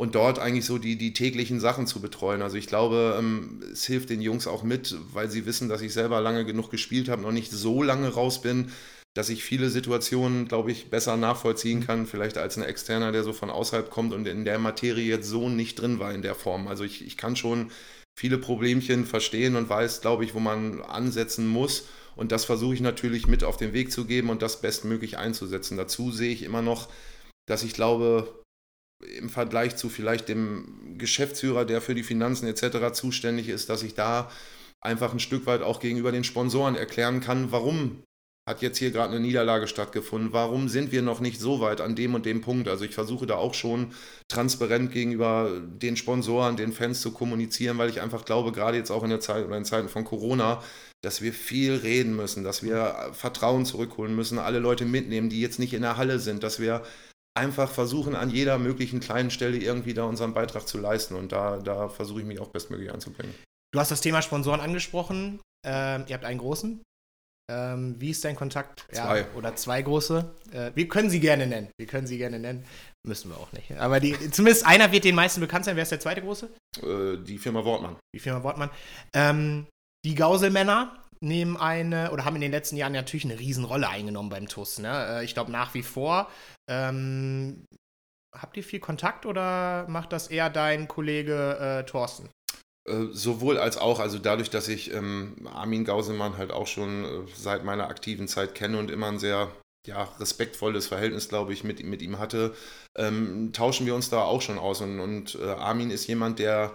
und 0.00 0.14
dort 0.14 0.38
eigentlich 0.38 0.64
so 0.64 0.78
die, 0.78 0.96
die 0.96 1.12
täglichen 1.12 1.60
Sachen 1.60 1.86
zu 1.86 2.00
betreuen. 2.00 2.42
Also 2.42 2.56
ich 2.56 2.66
glaube, 2.66 3.16
ähm, 3.18 3.62
es 3.70 3.84
hilft 3.84 4.10
den 4.10 4.22
Jungs 4.22 4.46
auch 4.46 4.62
mit, 4.62 4.96
weil 5.12 5.30
sie 5.30 5.46
wissen, 5.46 5.68
dass 5.68 5.82
ich 5.82 5.92
selber 5.92 6.20
lange 6.20 6.44
genug 6.44 6.70
gespielt 6.70 7.08
habe, 7.08 7.22
noch 7.22 7.32
nicht 7.32 7.52
so 7.52 7.82
lange 7.82 8.08
raus 8.08 8.40
bin, 8.40 8.72
dass 9.14 9.28
ich 9.28 9.42
viele 9.42 9.70
Situationen, 9.70 10.46
glaube 10.46 10.70
ich, 10.70 10.88
besser 10.88 11.16
nachvollziehen 11.16 11.84
kann, 11.84 12.06
vielleicht 12.06 12.38
als 12.38 12.56
ein 12.56 12.62
Externer, 12.62 13.10
der 13.10 13.24
so 13.24 13.32
von 13.32 13.50
außerhalb 13.50 13.90
kommt 13.90 14.12
und 14.12 14.26
in 14.26 14.44
der 14.44 14.58
Materie 14.58 15.04
jetzt 15.04 15.28
so 15.28 15.48
nicht 15.48 15.80
drin 15.80 15.98
war 15.98 16.12
in 16.12 16.22
der 16.22 16.36
Form. 16.36 16.68
Also 16.68 16.84
ich, 16.84 17.04
ich 17.04 17.16
kann 17.16 17.34
schon 17.34 17.72
viele 18.16 18.38
Problemchen 18.38 19.06
verstehen 19.06 19.56
und 19.56 19.68
weiß, 19.68 20.00
glaube 20.00 20.24
ich, 20.24 20.34
wo 20.34 20.40
man 20.40 20.82
ansetzen 20.82 21.48
muss. 21.48 21.88
Und 22.14 22.32
das 22.32 22.44
versuche 22.44 22.74
ich 22.74 22.80
natürlich 22.80 23.26
mit 23.26 23.44
auf 23.44 23.56
den 23.56 23.72
Weg 23.72 23.90
zu 23.92 24.04
geben 24.04 24.30
und 24.30 24.42
das 24.42 24.60
bestmöglich 24.60 25.18
einzusetzen. 25.18 25.76
Dazu 25.76 26.12
sehe 26.12 26.32
ich 26.32 26.42
immer 26.42 26.62
noch, 26.62 26.88
dass 27.46 27.62
ich 27.62 27.72
glaube, 27.72 28.44
im 29.00 29.30
Vergleich 29.30 29.76
zu 29.76 29.88
vielleicht 29.88 30.28
dem 30.28 30.98
Geschäftsführer, 30.98 31.64
der 31.64 31.80
für 31.80 31.94
die 31.94 32.02
Finanzen 32.02 32.46
etc. 32.46 32.92
zuständig 32.92 33.48
ist, 33.48 33.70
dass 33.70 33.82
ich 33.82 33.94
da 33.94 34.30
einfach 34.80 35.12
ein 35.12 35.20
Stück 35.20 35.46
weit 35.46 35.62
auch 35.62 35.80
gegenüber 35.80 36.12
den 36.12 36.24
Sponsoren 36.24 36.76
erklären 36.76 37.20
kann, 37.20 37.50
warum 37.52 38.02
hat 38.50 38.62
jetzt 38.62 38.78
hier 38.78 38.90
gerade 38.90 39.14
eine 39.14 39.20
Niederlage 39.20 39.66
stattgefunden. 39.66 40.32
Warum 40.32 40.68
sind 40.68 40.92
wir 40.92 41.00
noch 41.00 41.20
nicht 41.20 41.40
so 41.40 41.60
weit 41.60 41.80
an 41.80 41.96
dem 41.96 42.14
und 42.14 42.26
dem 42.26 42.42
Punkt? 42.42 42.68
Also 42.68 42.84
ich 42.84 42.94
versuche 42.94 43.26
da 43.26 43.36
auch 43.36 43.54
schon 43.54 43.92
transparent 44.28 44.92
gegenüber 44.92 45.50
den 45.60 45.96
Sponsoren, 45.96 46.56
den 46.56 46.72
Fans 46.72 47.00
zu 47.00 47.12
kommunizieren, 47.12 47.78
weil 47.78 47.88
ich 47.88 48.00
einfach 48.00 48.24
glaube, 48.24 48.52
gerade 48.52 48.76
jetzt 48.76 48.90
auch 48.90 49.02
in 49.02 49.10
der 49.10 49.20
Zeit 49.20 49.46
oder 49.46 49.56
in 49.56 49.64
Zeiten 49.64 49.88
von 49.88 50.04
Corona, 50.04 50.62
dass 51.02 51.22
wir 51.22 51.32
viel 51.32 51.74
reden 51.76 52.14
müssen, 52.14 52.44
dass 52.44 52.62
wir 52.62 53.10
Vertrauen 53.12 53.64
zurückholen 53.64 54.14
müssen, 54.14 54.38
alle 54.38 54.58
Leute 54.58 54.84
mitnehmen, 54.84 55.30
die 55.30 55.40
jetzt 55.40 55.58
nicht 55.58 55.72
in 55.72 55.82
der 55.82 55.96
Halle 55.96 56.18
sind, 56.18 56.42
dass 56.42 56.60
wir 56.60 56.82
einfach 57.34 57.70
versuchen, 57.70 58.14
an 58.14 58.30
jeder 58.30 58.58
möglichen 58.58 59.00
kleinen 59.00 59.30
Stelle 59.30 59.56
irgendwie 59.56 59.94
da 59.94 60.04
unseren 60.04 60.34
Beitrag 60.34 60.68
zu 60.68 60.78
leisten. 60.78 61.14
Und 61.14 61.32
da, 61.32 61.58
da 61.58 61.88
versuche 61.88 62.20
ich 62.20 62.26
mich 62.26 62.40
auch 62.40 62.48
bestmöglich 62.48 62.92
einzubringen. 62.92 63.34
Du 63.72 63.78
hast 63.78 63.90
das 63.90 64.00
Thema 64.00 64.20
Sponsoren 64.20 64.60
angesprochen. 64.60 65.40
Ähm, 65.64 66.04
ihr 66.08 66.14
habt 66.14 66.24
einen 66.24 66.40
großen. 66.40 66.82
Ähm, 67.50 67.96
wie 67.98 68.10
ist 68.10 68.24
dein 68.24 68.36
Kontakt? 68.36 68.86
Zwei. 68.92 69.20
Ja, 69.20 69.26
oder 69.34 69.56
zwei 69.56 69.82
große. 69.82 70.30
Äh, 70.52 70.70
wir 70.74 70.88
können 70.88 71.10
sie 71.10 71.18
gerne 71.18 71.46
nennen. 71.46 71.68
Wir 71.78 71.86
können 71.86 72.06
sie 72.06 72.16
gerne 72.16 72.38
nennen. 72.38 72.64
Müssen 73.06 73.30
wir 73.30 73.38
auch 73.38 73.50
nicht. 73.52 73.72
Aber 73.72 73.98
die, 73.98 74.30
zumindest 74.30 74.66
einer 74.66 74.92
wird 74.92 75.04
den 75.04 75.14
meisten 75.14 75.40
bekannt 75.40 75.64
sein. 75.64 75.74
Wer 75.74 75.82
ist 75.82 75.92
der 75.92 76.00
zweite 76.00 76.20
große? 76.20 76.48
Äh, 76.82 77.16
die 77.24 77.38
Firma 77.38 77.64
Wortmann. 77.64 77.96
Die 78.14 78.20
Firma 78.20 78.42
Wortmann. 78.44 78.70
Ähm, 79.14 79.66
die 80.04 80.14
Gauselmänner 80.14 80.96
nehmen 81.20 81.56
eine 81.56 82.12
oder 82.12 82.24
haben 82.24 82.36
in 82.36 82.42
den 82.42 82.52
letzten 82.52 82.76
Jahren 82.76 82.92
natürlich 82.92 83.24
eine 83.24 83.38
Riesenrolle 83.38 83.88
eingenommen 83.88 84.30
beim 84.30 84.48
TUS. 84.48 84.78
Ne? 84.78 85.20
Äh, 85.20 85.24
ich 85.24 85.34
glaube 85.34 85.50
nach 85.50 85.74
wie 85.74 85.82
vor. 85.82 86.30
Ähm, 86.68 87.64
habt 88.36 88.56
ihr 88.56 88.64
viel 88.64 88.80
Kontakt 88.80 89.26
oder 89.26 89.86
macht 89.88 90.12
das 90.12 90.28
eher 90.28 90.50
dein 90.50 90.88
Kollege 90.88 91.58
äh, 91.58 91.84
Thorsten? 91.84 92.30
Äh, 92.90 93.08
sowohl 93.12 93.58
als 93.58 93.76
auch, 93.76 94.00
also 94.00 94.18
dadurch, 94.18 94.50
dass 94.50 94.68
ich 94.68 94.92
ähm, 94.92 95.36
Armin 95.52 95.84
Gauselmann 95.84 96.36
halt 96.36 96.50
auch 96.50 96.66
schon 96.66 97.04
äh, 97.04 97.08
seit 97.36 97.64
meiner 97.64 97.88
aktiven 97.88 98.28
Zeit 98.28 98.54
kenne 98.54 98.78
und 98.78 98.90
immer 98.90 99.06
ein 99.06 99.18
sehr 99.18 99.50
ja, 99.86 100.04
respektvolles 100.18 100.86
Verhältnis, 100.88 101.28
glaube 101.28 101.52
ich, 101.52 101.64
mit, 101.64 101.82
mit 101.84 102.02
ihm 102.02 102.18
hatte, 102.18 102.54
ähm, 102.96 103.52
tauschen 103.52 103.86
wir 103.86 103.94
uns 103.94 104.10
da 104.10 104.22
auch 104.22 104.42
schon 104.42 104.58
aus. 104.58 104.80
Und, 104.80 105.00
und 105.00 105.36
äh, 105.36 105.44
Armin 105.44 105.90
ist 105.90 106.06
jemand, 106.06 106.38
der 106.38 106.74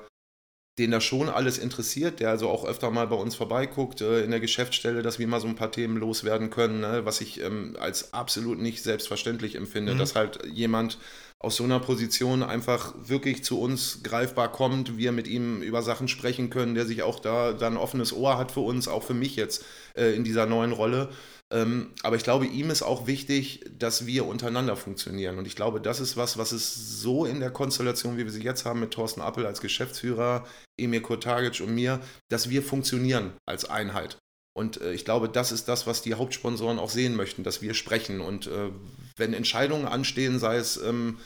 den 0.77 0.91
da 0.91 0.99
schon 0.99 1.29
alles 1.29 1.57
interessiert, 1.57 2.19
der 2.19 2.29
also 2.29 2.49
auch 2.49 2.65
öfter 2.65 2.91
mal 2.91 3.07
bei 3.07 3.15
uns 3.15 3.35
vorbeiguckt 3.35 4.01
äh, 4.01 4.23
in 4.23 4.31
der 4.31 4.41
Geschäftsstelle, 4.41 5.03
dass 5.03 5.19
wir 5.19 5.27
mal 5.27 5.39
so 5.39 5.47
ein 5.47 5.55
paar 5.55 5.71
Themen 5.71 5.95
loswerden 5.95 6.49
können, 6.49 6.81
ne? 6.81 7.05
was 7.05 7.21
ich 7.21 7.39
ähm, 7.41 7.77
als 7.79 8.13
absolut 8.13 8.59
nicht 8.59 8.83
selbstverständlich 8.83 9.55
empfinde, 9.55 9.93
mhm. 9.93 9.99
dass 9.99 10.15
halt 10.15 10.45
jemand 10.45 10.97
aus 11.45 11.57
so 11.57 11.63
einer 11.63 11.79
Position 11.79 12.41
einfach 12.41 12.95
wirklich 12.97 13.43
zu 13.43 13.61
uns 13.61 13.99
greifbar 14.01 14.51
kommt, 14.51 14.97
wir 14.97 15.11
mit 15.11 15.27
ihm 15.27 15.61
über 15.61 15.83
Sachen 15.83 16.07
sprechen 16.07 16.49
können, 16.49 16.73
der 16.73 16.87
sich 16.87 17.03
auch 17.03 17.19
da, 17.19 17.53
da 17.53 17.67
ein 17.67 17.77
offenes 17.77 18.13
Ohr 18.13 18.39
hat 18.39 18.51
für 18.51 18.61
uns, 18.61 18.87
auch 18.87 19.03
für 19.03 19.13
mich 19.13 19.35
jetzt 19.35 19.63
äh, 19.95 20.15
in 20.15 20.23
dieser 20.23 20.47
neuen 20.47 20.71
Rolle. 20.71 21.09
Ähm, 21.53 21.91
aber 22.01 22.15
ich 22.15 22.23
glaube, 22.23 22.47
ihm 22.47 22.71
ist 22.71 22.81
auch 22.81 23.05
wichtig, 23.05 23.63
dass 23.77 24.07
wir 24.07 24.25
untereinander 24.25 24.75
funktionieren. 24.75 25.37
Und 25.37 25.45
ich 25.45 25.55
glaube, 25.55 25.79
das 25.79 25.99
ist 25.99 26.17
was, 26.17 26.39
was 26.39 26.51
es 26.51 26.99
so 26.99 27.25
in 27.25 27.39
der 27.39 27.51
Konstellation, 27.51 28.17
wie 28.17 28.25
wir 28.25 28.31
sie 28.31 28.41
jetzt 28.41 28.65
haben, 28.65 28.79
mit 28.79 28.89
Thorsten 28.89 29.21
Appel 29.21 29.45
als 29.45 29.61
Geschäftsführer, 29.61 30.47
Emir 30.77 31.03
Kurtagic 31.03 31.61
und 31.61 31.75
mir, 31.75 31.99
dass 32.27 32.49
wir 32.49 32.63
funktionieren 32.63 33.33
als 33.45 33.65
Einheit. 33.65 34.17
Und 34.57 34.81
äh, 34.81 34.93
ich 34.93 35.05
glaube, 35.05 35.29
das 35.29 35.51
ist 35.51 35.67
das, 35.67 35.85
was 35.85 36.01
die 36.01 36.15
Hauptsponsoren 36.15 36.79
auch 36.79 36.89
sehen 36.89 37.15
möchten, 37.15 37.43
dass 37.43 37.61
wir 37.61 37.75
sprechen. 37.75 38.19
Und 38.19 38.47
äh, 38.47 38.71
wenn 39.17 39.33
Entscheidungen 39.33 39.85
anstehen, 39.85 40.39
sei 40.39 40.57
es 40.57 40.77
ähm, 40.77 41.17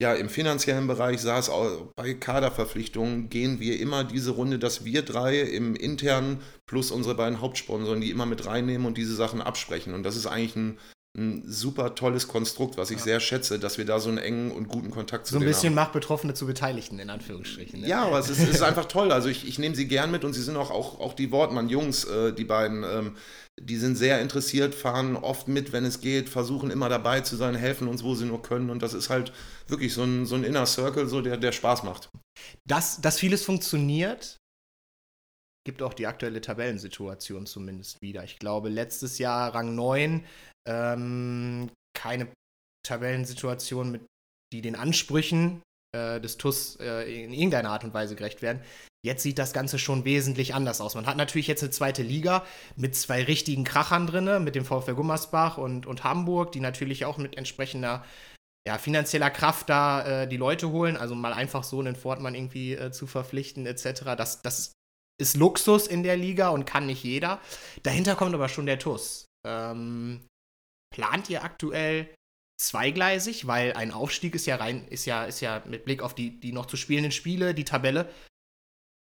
ja, 0.00 0.14
im 0.14 0.30
finanziellen 0.30 0.86
Bereich 0.86 1.20
saß 1.20 1.50
auch 1.50 1.88
bei 1.94 2.14
Kaderverpflichtungen, 2.14 3.28
gehen 3.28 3.60
wir 3.60 3.78
immer 3.78 4.02
diese 4.02 4.30
Runde, 4.30 4.58
dass 4.58 4.84
wir 4.86 5.02
drei 5.02 5.40
im 5.40 5.76
internen 5.76 6.40
plus 6.66 6.90
unsere 6.90 7.14
beiden 7.14 7.42
Hauptsponsoren, 7.42 8.00
die 8.00 8.10
immer 8.10 8.24
mit 8.24 8.46
reinnehmen 8.46 8.86
und 8.86 8.96
diese 8.96 9.14
Sachen 9.14 9.42
absprechen. 9.42 9.92
Und 9.92 10.02
das 10.02 10.16
ist 10.16 10.26
eigentlich 10.26 10.56
ein, 10.56 10.78
ein 11.18 11.42
super 11.46 11.94
tolles 11.94 12.28
Konstrukt, 12.28 12.78
was 12.78 12.90
ich 12.90 12.96
ja. 12.98 13.04
sehr 13.04 13.20
schätze, 13.20 13.58
dass 13.58 13.76
wir 13.76 13.84
da 13.84 14.00
so 14.00 14.08
einen 14.08 14.16
engen 14.16 14.52
und 14.52 14.68
guten 14.68 14.90
Kontakt 14.90 15.26
zu 15.26 15.34
haben. 15.34 15.42
So 15.42 15.46
ein 15.46 15.52
bisschen 15.52 15.74
macht 15.74 15.92
Betroffene 15.92 16.32
zu 16.32 16.46
Beteiligten, 16.46 16.98
in 16.98 17.10
Anführungsstrichen. 17.10 17.82
Ne? 17.82 17.86
Ja, 17.86 18.06
aber 18.06 18.20
es 18.20 18.30
ist, 18.30 18.40
ist, 18.40 18.62
einfach 18.62 18.86
toll. 18.86 19.12
Also 19.12 19.28
ich, 19.28 19.46
ich 19.46 19.58
nehme 19.58 19.74
sie 19.74 19.86
gern 19.86 20.10
mit 20.10 20.24
und 20.24 20.32
sie 20.32 20.42
sind 20.42 20.56
auch, 20.56 20.70
auch, 20.70 20.98
auch 20.98 21.12
die 21.12 21.30
Wortmann-Jungs, 21.30 22.04
äh, 22.04 22.32
die 22.32 22.44
beiden. 22.44 22.84
Ähm, 22.84 23.16
die 23.60 23.76
sind 23.76 23.96
sehr 23.96 24.20
interessiert, 24.20 24.74
fahren 24.74 25.16
oft 25.16 25.46
mit, 25.46 25.72
wenn 25.72 25.84
es 25.84 26.00
geht, 26.00 26.28
versuchen 26.28 26.70
immer 26.70 26.88
dabei 26.88 27.20
zu 27.20 27.36
sein, 27.36 27.54
helfen 27.54 27.88
uns, 27.88 28.02
wo 28.02 28.14
sie 28.14 28.24
nur 28.24 28.42
können. 28.42 28.70
Und 28.70 28.82
das 28.82 28.94
ist 28.94 29.10
halt 29.10 29.32
wirklich 29.68 29.92
so 29.92 30.02
ein, 30.02 30.26
so 30.26 30.34
ein 30.34 30.44
Inner 30.44 30.66
Circle, 30.66 31.06
so 31.06 31.20
der, 31.20 31.36
der 31.36 31.52
Spaß 31.52 31.82
macht. 31.82 32.10
Dass, 32.66 33.00
dass 33.00 33.18
vieles 33.18 33.44
funktioniert, 33.44 34.38
gibt 35.66 35.82
auch 35.82 35.94
die 35.94 36.06
aktuelle 36.06 36.40
Tabellensituation 36.40 37.46
zumindest 37.46 38.00
wieder. 38.00 38.24
Ich 38.24 38.38
glaube, 38.38 38.70
letztes 38.70 39.18
Jahr 39.18 39.54
Rang 39.54 39.74
9, 39.74 40.24
ähm, 40.66 41.70
keine 41.94 42.28
Tabellensituation, 42.82 43.92
mit, 43.92 44.06
die 44.52 44.62
den 44.62 44.74
Ansprüchen 44.74 45.60
äh, 45.94 46.20
des 46.20 46.38
TUS 46.38 46.76
äh, 46.76 47.24
in 47.24 47.32
irgendeiner 47.32 47.70
Art 47.70 47.84
und 47.84 47.92
Weise 47.92 48.16
gerecht 48.16 48.40
werden. 48.40 48.62
Jetzt 49.02 49.22
sieht 49.22 49.38
das 49.38 49.54
Ganze 49.54 49.78
schon 49.78 50.04
wesentlich 50.04 50.54
anders 50.54 50.80
aus. 50.80 50.94
Man 50.94 51.06
hat 51.06 51.16
natürlich 51.16 51.46
jetzt 51.46 51.62
eine 51.62 51.70
zweite 51.70 52.02
Liga 52.02 52.44
mit 52.76 52.94
zwei 52.94 53.22
richtigen 53.22 53.64
Krachern 53.64 54.06
drin, 54.06 54.44
mit 54.44 54.54
dem 54.54 54.66
VfL 54.66 54.94
Gummersbach 54.94 55.56
und, 55.56 55.86
und 55.86 56.04
Hamburg, 56.04 56.52
die 56.52 56.60
natürlich 56.60 57.06
auch 57.06 57.16
mit 57.16 57.38
entsprechender 57.38 58.04
ja, 58.66 58.76
finanzieller 58.76 59.30
Kraft 59.30 59.70
da 59.70 60.22
äh, 60.22 60.28
die 60.28 60.36
Leute 60.36 60.70
holen. 60.70 60.98
Also 60.98 61.14
mal 61.14 61.32
einfach 61.32 61.64
so 61.64 61.80
einen 61.80 61.96
Fortmann 61.96 62.34
irgendwie 62.34 62.74
äh, 62.74 62.92
zu 62.92 63.06
verpflichten, 63.06 63.64
etc. 63.64 64.02
Das, 64.18 64.42
das 64.42 64.72
ist 65.18 65.36
Luxus 65.36 65.86
in 65.86 66.02
der 66.02 66.18
Liga 66.18 66.50
und 66.50 66.66
kann 66.66 66.84
nicht 66.84 67.02
jeder. 67.02 67.40
Dahinter 67.82 68.16
kommt 68.16 68.34
aber 68.34 68.50
schon 68.50 68.66
der 68.66 68.78
TUS. 68.78 69.24
Ähm, 69.46 70.26
plant 70.94 71.30
ihr 71.30 71.42
aktuell 71.42 72.14
zweigleisig, 72.60 73.46
weil 73.46 73.72
ein 73.72 73.92
Aufstieg 73.92 74.34
ist 74.34 74.44
ja 74.44 74.56
rein, 74.56 74.86
ist 74.88 75.06
ja, 75.06 75.24
ist 75.24 75.40
ja 75.40 75.62
mit 75.66 75.86
Blick 75.86 76.02
auf 76.02 76.14
die, 76.14 76.38
die 76.38 76.52
noch 76.52 76.66
zu 76.66 76.76
spielenden 76.76 77.12
Spiele, 77.12 77.54
die 77.54 77.64
Tabelle, 77.64 78.10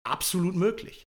absolut 0.04 0.56
möglich. 0.56 1.06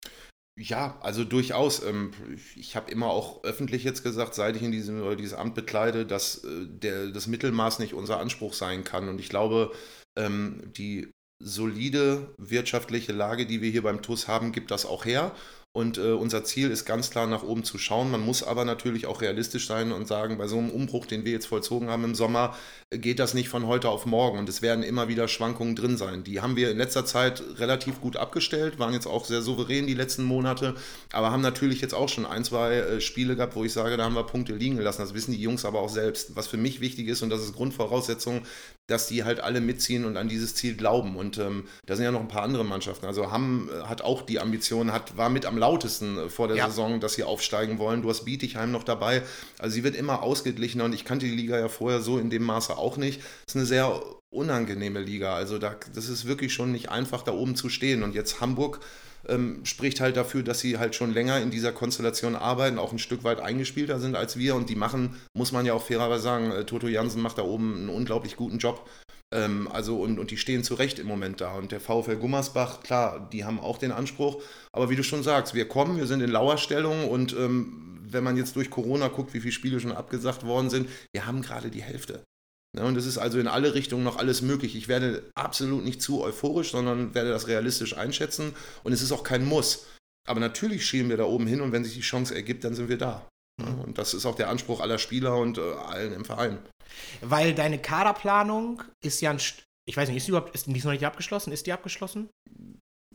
Ja, 0.56 0.98
also 1.00 1.24
durchaus. 1.24 1.82
Ähm, 1.82 2.12
ich 2.54 2.76
habe 2.76 2.90
immer 2.90 3.08
auch 3.08 3.42
öffentlich 3.42 3.82
jetzt 3.82 4.04
gesagt, 4.04 4.34
seit 4.34 4.54
ich 4.54 4.62
in 4.62 4.70
diesem 4.70 5.16
dieses 5.16 5.34
Amt 5.34 5.54
bekleide, 5.54 6.06
dass 6.06 6.44
äh, 6.44 6.66
der, 6.68 7.08
das 7.08 7.26
Mittelmaß 7.26 7.80
nicht 7.80 7.94
unser 7.94 8.20
Anspruch 8.20 8.54
sein 8.54 8.84
kann. 8.84 9.08
Und 9.08 9.18
ich 9.18 9.28
glaube, 9.28 9.72
ähm, 10.16 10.62
die 10.76 11.10
solide 11.42 12.32
wirtschaftliche 12.38 13.12
Lage, 13.12 13.46
die 13.46 13.60
wir 13.60 13.70
hier 13.70 13.82
beim 13.82 14.00
TUS 14.00 14.28
haben, 14.28 14.52
gibt 14.52 14.70
das 14.70 14.86
auch 14.86 15.04
her. 15.04 15.34
Und 15.76 15.98
äh, 15.98 16.12
unser 16.12 16.44
Ziel 16.44 16.70
ist 16.70 16.84
ganz 16.84 17.10
klar 17.10 17.26
nach 17.26 17.42
oben 17.42 17.64
zu 17.64 17.78
schauen. 17.78 18.08
Man 18.08 18.20
muss 18.20 18.44
aber 18.44 18.64
natürlich 18.64 19.06
auch 19.06 19.20
realistisch 19.20 19.66
sein 19.66 19.90
und 19.90 20.06
sagen, 20.06 20.38
bei 20.38 20.46
so 20.46 20.56
einem 20.56 20.70
Umbruch, 20.70 21.04
den 21.04 21.24
wir 21.24 21.32
jetzt 21.32 21.46
vollzogen 21.46 21.90
haben 21.90 22.04
im 22.04 22.14
Sommer, 22.14 22.54
geht 22.90 23.18
das 23.18 23.34
nicht 23.34 23.48
von 23.48 23.66
heute 23.66 23.88
auf 23.88 24.06
morgen. 24.06 24.38
Und 24.38 24.48
es 24.48 24.62
werden 24.62 24.84
immer 24.84 25.08
wieder 25.08 25.26
Schwankungen 25.26 25.74
drin 25.74 25.96
sein. 25.96 26.22
Die 26.22 26.40
haben 26.40 26.54
wir 26.54 26.70
in 26.70 26.78
letzter 26.78 27.04
Zeit 27.04 27.42
relativ 27.56 28.00
gut 28.00 28.16
abgestellt, 28.16 28.78
waren 28.78 28.94
jetzt 28.94 29.08
auch 29.08 29.24
sehr 29.24 29.42
souverän 29.42 29.88
die 29.88 29.94
letzten 29.94 30.22
Monate, 30.22 30.76
aber 31.10 31.32
haben 31.32 31.42
natürlich 31.42 31.80
jetzt 31.80 31.92
auch 31.92 32.08
schon 32.08 32.24
ein, 32.24 32.44
zwei 32.44 32.74
äh, 32.74 33.00
Spiele 33.00 33.34
gehabt, 33.34 33.56
wo 33.56 33.64
ich 33.64 33.72
sage, 33.72 33.96
da 33.96 34.04
haben 34.04 34.14
wir 34.14 34.22
Punkte 34.22 34.54
liegen 34.54 34.76
gelassen. 34.76 35.02
Das 35.02 35.12
wissen 35.12 35.32
die 35.32 35.42
Jungs 35.42 35.64
aber 35.64 35.80
auch 35.80 35.88
selbst. 35.88 36.36
Was 36.36 36.46
für 36.46 36.56
mich 36.56 36.80
wichtig 36.80 37.08
ist, 37.08 37.22
und 37.22 37.30
das 37.30 37.42
ist 37.42 37.52
Grundvoraussetzung, 37.52 38.42
dass 38.86 39.08
die 39.08 39.24
halt 39.24 39.40
alle 39.40 39.60
mitziehen 39.60 40.04
und 40.04 40.16
an 40.16 40.28
dieses 40.28 40.54
Ziel 40.54 40.76
glauben. 40.76 41.16
Und 41.16 41.38
ähm, 41.38 41.64
da 41.86 41.96
sind 41.96 42.04
ja 42.04 42.12
noch 42.12 42.20
ein 42.20 42.28
paar 42.28 42.42
andere 42.42 42.64
Mannschaften. 42.64 43.06
Also 43.06 43.32
Hamm 43.32 43.70
äh, 43.70 43.86
hat 43.86 44.02
auch 44.02 44.22
die 44.22 44.38
Ambition, 44.38 44.92
hat, 44.92 45.16
war 45.16 45.30
mit 45.30 45.46
am 45.46 45.63
lautesten 45.64 46.18
äh, 46.18 46.28
vor 46.28 46.48
der 46.48 46.56
ja. 46.58 46.66
Saison, 46.68 47.00
dass 47.00 47.14
sie 47.14 47.24
aufsteigen 47.24 47.78
wollen. 47.78 48.02
Du 48.02 48.10
hast 48.10 48.24
Bietigheim 48.24 48.70
noch 48.70 48.84
dabei. 48.84 49.22
Also 49.58 49.74
sie 49.74 49.84
wird 49.84 49.96
immer 49.96 50.22
ausgeglichener 50.22 50.84
und 50.84 50.92
ich 50.92 51.04
kannte 51.04 51.26
die 51.26 51.34
Liga 51.34 51.58
ja 51.58 51.68
vorher 51.68 52.00
so 52.00 52.18
in 52.18 52.30
dem 52.30 52.44
Maße 52.44 52.76
auch 52.76 52.96
nicht. 52.96 53.20
Es 53.46 53.54
ist 53.54 53.56
eine 53.56 53.66
sehr 53.66 54.02
unangenehme 54.30 55.00
Liga. 55.00 55.34
Also 55.34 55.58
da, 55.58 55.76
das 55.94 56.08
ist 56.08 56.26
wirklich 56.26 56.52
schon 56.52 56.72
nicht 56.72 56.90
einfach, 56.90 57.22
da 57.22 57.32
oben 57.32 57.56
zu 57.56 57.68
stehen. 57.68 58.02
Und 58.02 58.14
jetzt 58.14 58.40
Hamburg 58.40 58.80
ähm, 59.28 59.64
spricht 59.64 60.00
halt 60.00 60.16
dafür, 60.16 60.42
dass 60.42 60.60
sie 60.60 60.78
halt 60.78 60.94
schon 60.94 61.14
länger 61.14 61.40
in 61.40 61.50
dieser 61.50 61.72
Konstellation 61.72 62.36
arbeiten, 62.36 62.78
auch 62.78 62.92
ein 62.92 62.98
Stück 62.98 63.24
weit 63.24 63.40
eingespielter 63.40 63.98
sind 63.98 64.16
als 64.16 64.36
wir 64.36 64.54
und 64.54 64.68
die 64.68 64.76
machen, 64.76 65.16
muss 65.32 65.52
man 65.52 65.64
ja 65.64 65.72
auch 65.72 65.82
fairerweise 65.82 66.22
sagen, 66.22 66.50
äh, 66.50 66.64
Toto 66.64 66.88
Jansen 66.88 67.22
macht 67.22 67.38
da 67.38 67.42
oben 67.42 67.74
einen 67.76 67.88
unglaublich 67.88 68.36
guten 68.36 68.58
Job. 68.58 68.86
Ähm, 69.34 69.68
also 69.70 69.96
und, 70.00 70.18
und 70.18 70.30
die 70.30 70.36
stehen 70.36 70.64
zu 70.64 70.74
Recht 70.74 70.98
im 70.98 71.06
Moment 71.06 71.40
da. 71.40 71.54
Und 71.56 71.72
der 71.72 71.80
VfL 71.80 72.16
Gummersbach, 72.16 72.82
klar, 72.82 73.28
die 73.32 73.44
haben 73.44 73.60
auch 73.60 73.78
den 73.78 73.92
Anspruch, 73.92 74.40
aber 74.72 74.88
wie 74.88 74.96
du 74.96 75.02
schon 75.02 75.22
sagst, 75.22 75.54
wir 75.54 75.68
kommen, 75.68 75.96
wir 75.96 76.06
sind 76.06 76.20
in 76.20 76.30
Lauerstellung 76.30 77.08
und 77.08 77.32
ähm, 77.34 78.00
wenn 78.06 78.24
man 78.24 78.36
jetzt 78.36 78.54
durch 78.54 78.70
Corona 78.70 79.08
guckt, 79.08 79.34
wie 79.34 79.40
viele 79.40 79.52
Spiele 79.52 79.80
schon 79.80 79.92
abgesagt 79.92 80.46
worden 80.46 80.70
sind, 80.70 80.88
wir 81.12 81.26
haben 81.26 81.42
gerade 81.42 81.70
die 81.70 81.82
Hälfte. 81.82 82.22
Ja, 82.76 82.84
und 82.84 82.96
es 82.96 83.06
ist 83.06 83.18
also 83.18 83.38
in 83.38 83.46
alle 83.46 83.74
Richtungen 83.74 84.04
noch 84.04 84.16
alles 84.16 84.42
möglich. 84.42 84.74
Ich 84.74 84.88
werde 84.88 85.30
absolut 85.34 85.84
nicht 85.84 86.02
zu 86.02 86.22
euphorisch, 86.22 86.72
sondern 86.72 87.14
werde 87.14 87.30
das 87.30 87.46
realistisch 87.46 87.96
einschätzen. 87.96 88.52
Und 88.82 88.92
es 88.92 89.00
ist 89.00 89.12
auch 89.12 89.22
kein 89.22 89.44
Muss. 89.44 89.86
Aber 90.26 90.40
natürlich 90.40 90.84
schieben 90.84 91.08
wir 91.08 91.16
da 91.16 91.24
oben 91.24 91.46
hin 91.46 91.60
und 91.60 91.70
wenn 91.72 91.84
sich 91.84 91.94
die 91.94 92.00
Chance 92.00 92.34
ergibt, 92.34 92.64
dann 92.64 92.74
sind 92.74 92.88
wir 92.88 92.98
da. 92.98 93.28
Ja, 93.60 93.70
mhm. 93.70 93.80
und 93.82 93.98
das 93.98 94.14
ist 94.14 94.26
auch 94.26 94.34
der 94.34 94.48
Anspruch 94.48 94.80
aller 94.80 94.98
Spieler 94.98 95.36
und 95.36 95.58
äh, 95.58 95.60
allen 95.60 96.12
im 96.12 96.24
Verein. 96.24 96.58
Weil 97.20 97.54
deine 97.54 97.78
Kaderplanung 97.78 98.82
ist 99.02 99.20
ja 99.20 99.30
ein. 99.30 99.38
St 99.38 99.64
ich 99.86 99.96
weiß 99.98 100.08
nicht, 100.08 100.16
ist 100.16 100.26
die 100.26 100.30
überhaupt 100.30 100.54
ist 100.54 100.66
die 100.66 100.72
noch 100.72 100.92
nicht 100.92 101.04
abgeschlossen? 101.04 101.52
Ist 101.52 101.66
die 101.66 101.72
abgeschlossen? 101.72 102.30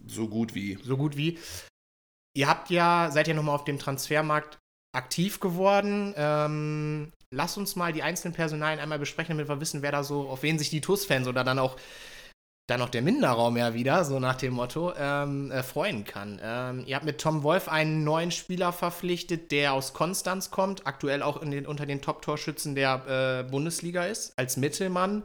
So 0.06 0.28
gut 0.28 0.54
wie. 0.54 0.78
So 0.84 0.98
gut 0.98 1.18
wie. 1.18 1.40
Ihr 2.36 2.48
habt 2.48 2.70
ja, 2.70 3.10
seid 3.12 3.28
ja 3.28 3.34
nochmal 3.34 3.56
auf 3.56 3.64
dem 3.64 3.80
Transfermarkt 3.80 4.60
aktiv 4.96 5.40
geworden. 5.40 6.14
Ähm, 6.16 7.12
lass 7.32 7.58
uns 7.58 7.76
mal 7.76 7.94
die 7.94 8.04
einzelnen 8.04 8.34
Personalien 8.34 8.80
einmal 8.80 9.00
besprechen, 9.00 9.36
damit 9.36 9.50
wir 9.50 9.60
wissen, 9.60 9.82
wer 9.82 9.92
da 9.92 10.04
so, 10.04 10.30
auf 10.30 10.44
wen 10.44 10.60
sich 10.60 10.70
die 10.70 10.82
TUS-Fans 10.82 11.28
oder 11.28 11.44
dann 11.44 11.60
auch 11.60 11.78
dann 12.70 12.80
noch 12.80 12.90
der 12.90 13.02
Minderraum 13.02 13.58
ja 13.58 13.74
wieder, 13.74 14.06
so 14.06 14.20
nach 14.20 14.36
dem 14.36 14.54
Motto, 14.54 14.94
ähm, 14.98 15.52
äh, 15.52 15.64
freuen 15.64 16.06
kann. 16.06 16.40
Ähm, 16.42 16.84
ihr 16.86 16.96
habt 16.96 17.06
mit 17.06 17.20
Tom 17.20 17.44
Wolf 17.44 17.68
einen 17.68 18.04
neuen 18.04 18.32
Spieler 18.32 18.72
verpflichtet, 18.72 19.52
der 19.52 19.74
aus 19.74 19.94
Konstanz 19.94 20.52
kommt, 20.52 20.86
aktuell 20.86 21.24
auch 21.24 21.40
den, 21.40 21.66
unter 21.66 21.86
den 21.86 22.02
Top-Torschützen 22.02 22.76
der 22.76 23.46
äh, 23.48 23.50
Bundesliga 23.50 24.06
ist, 24.06 24.34
als 24.38 24.58
Mittelmann. 24.58 25.24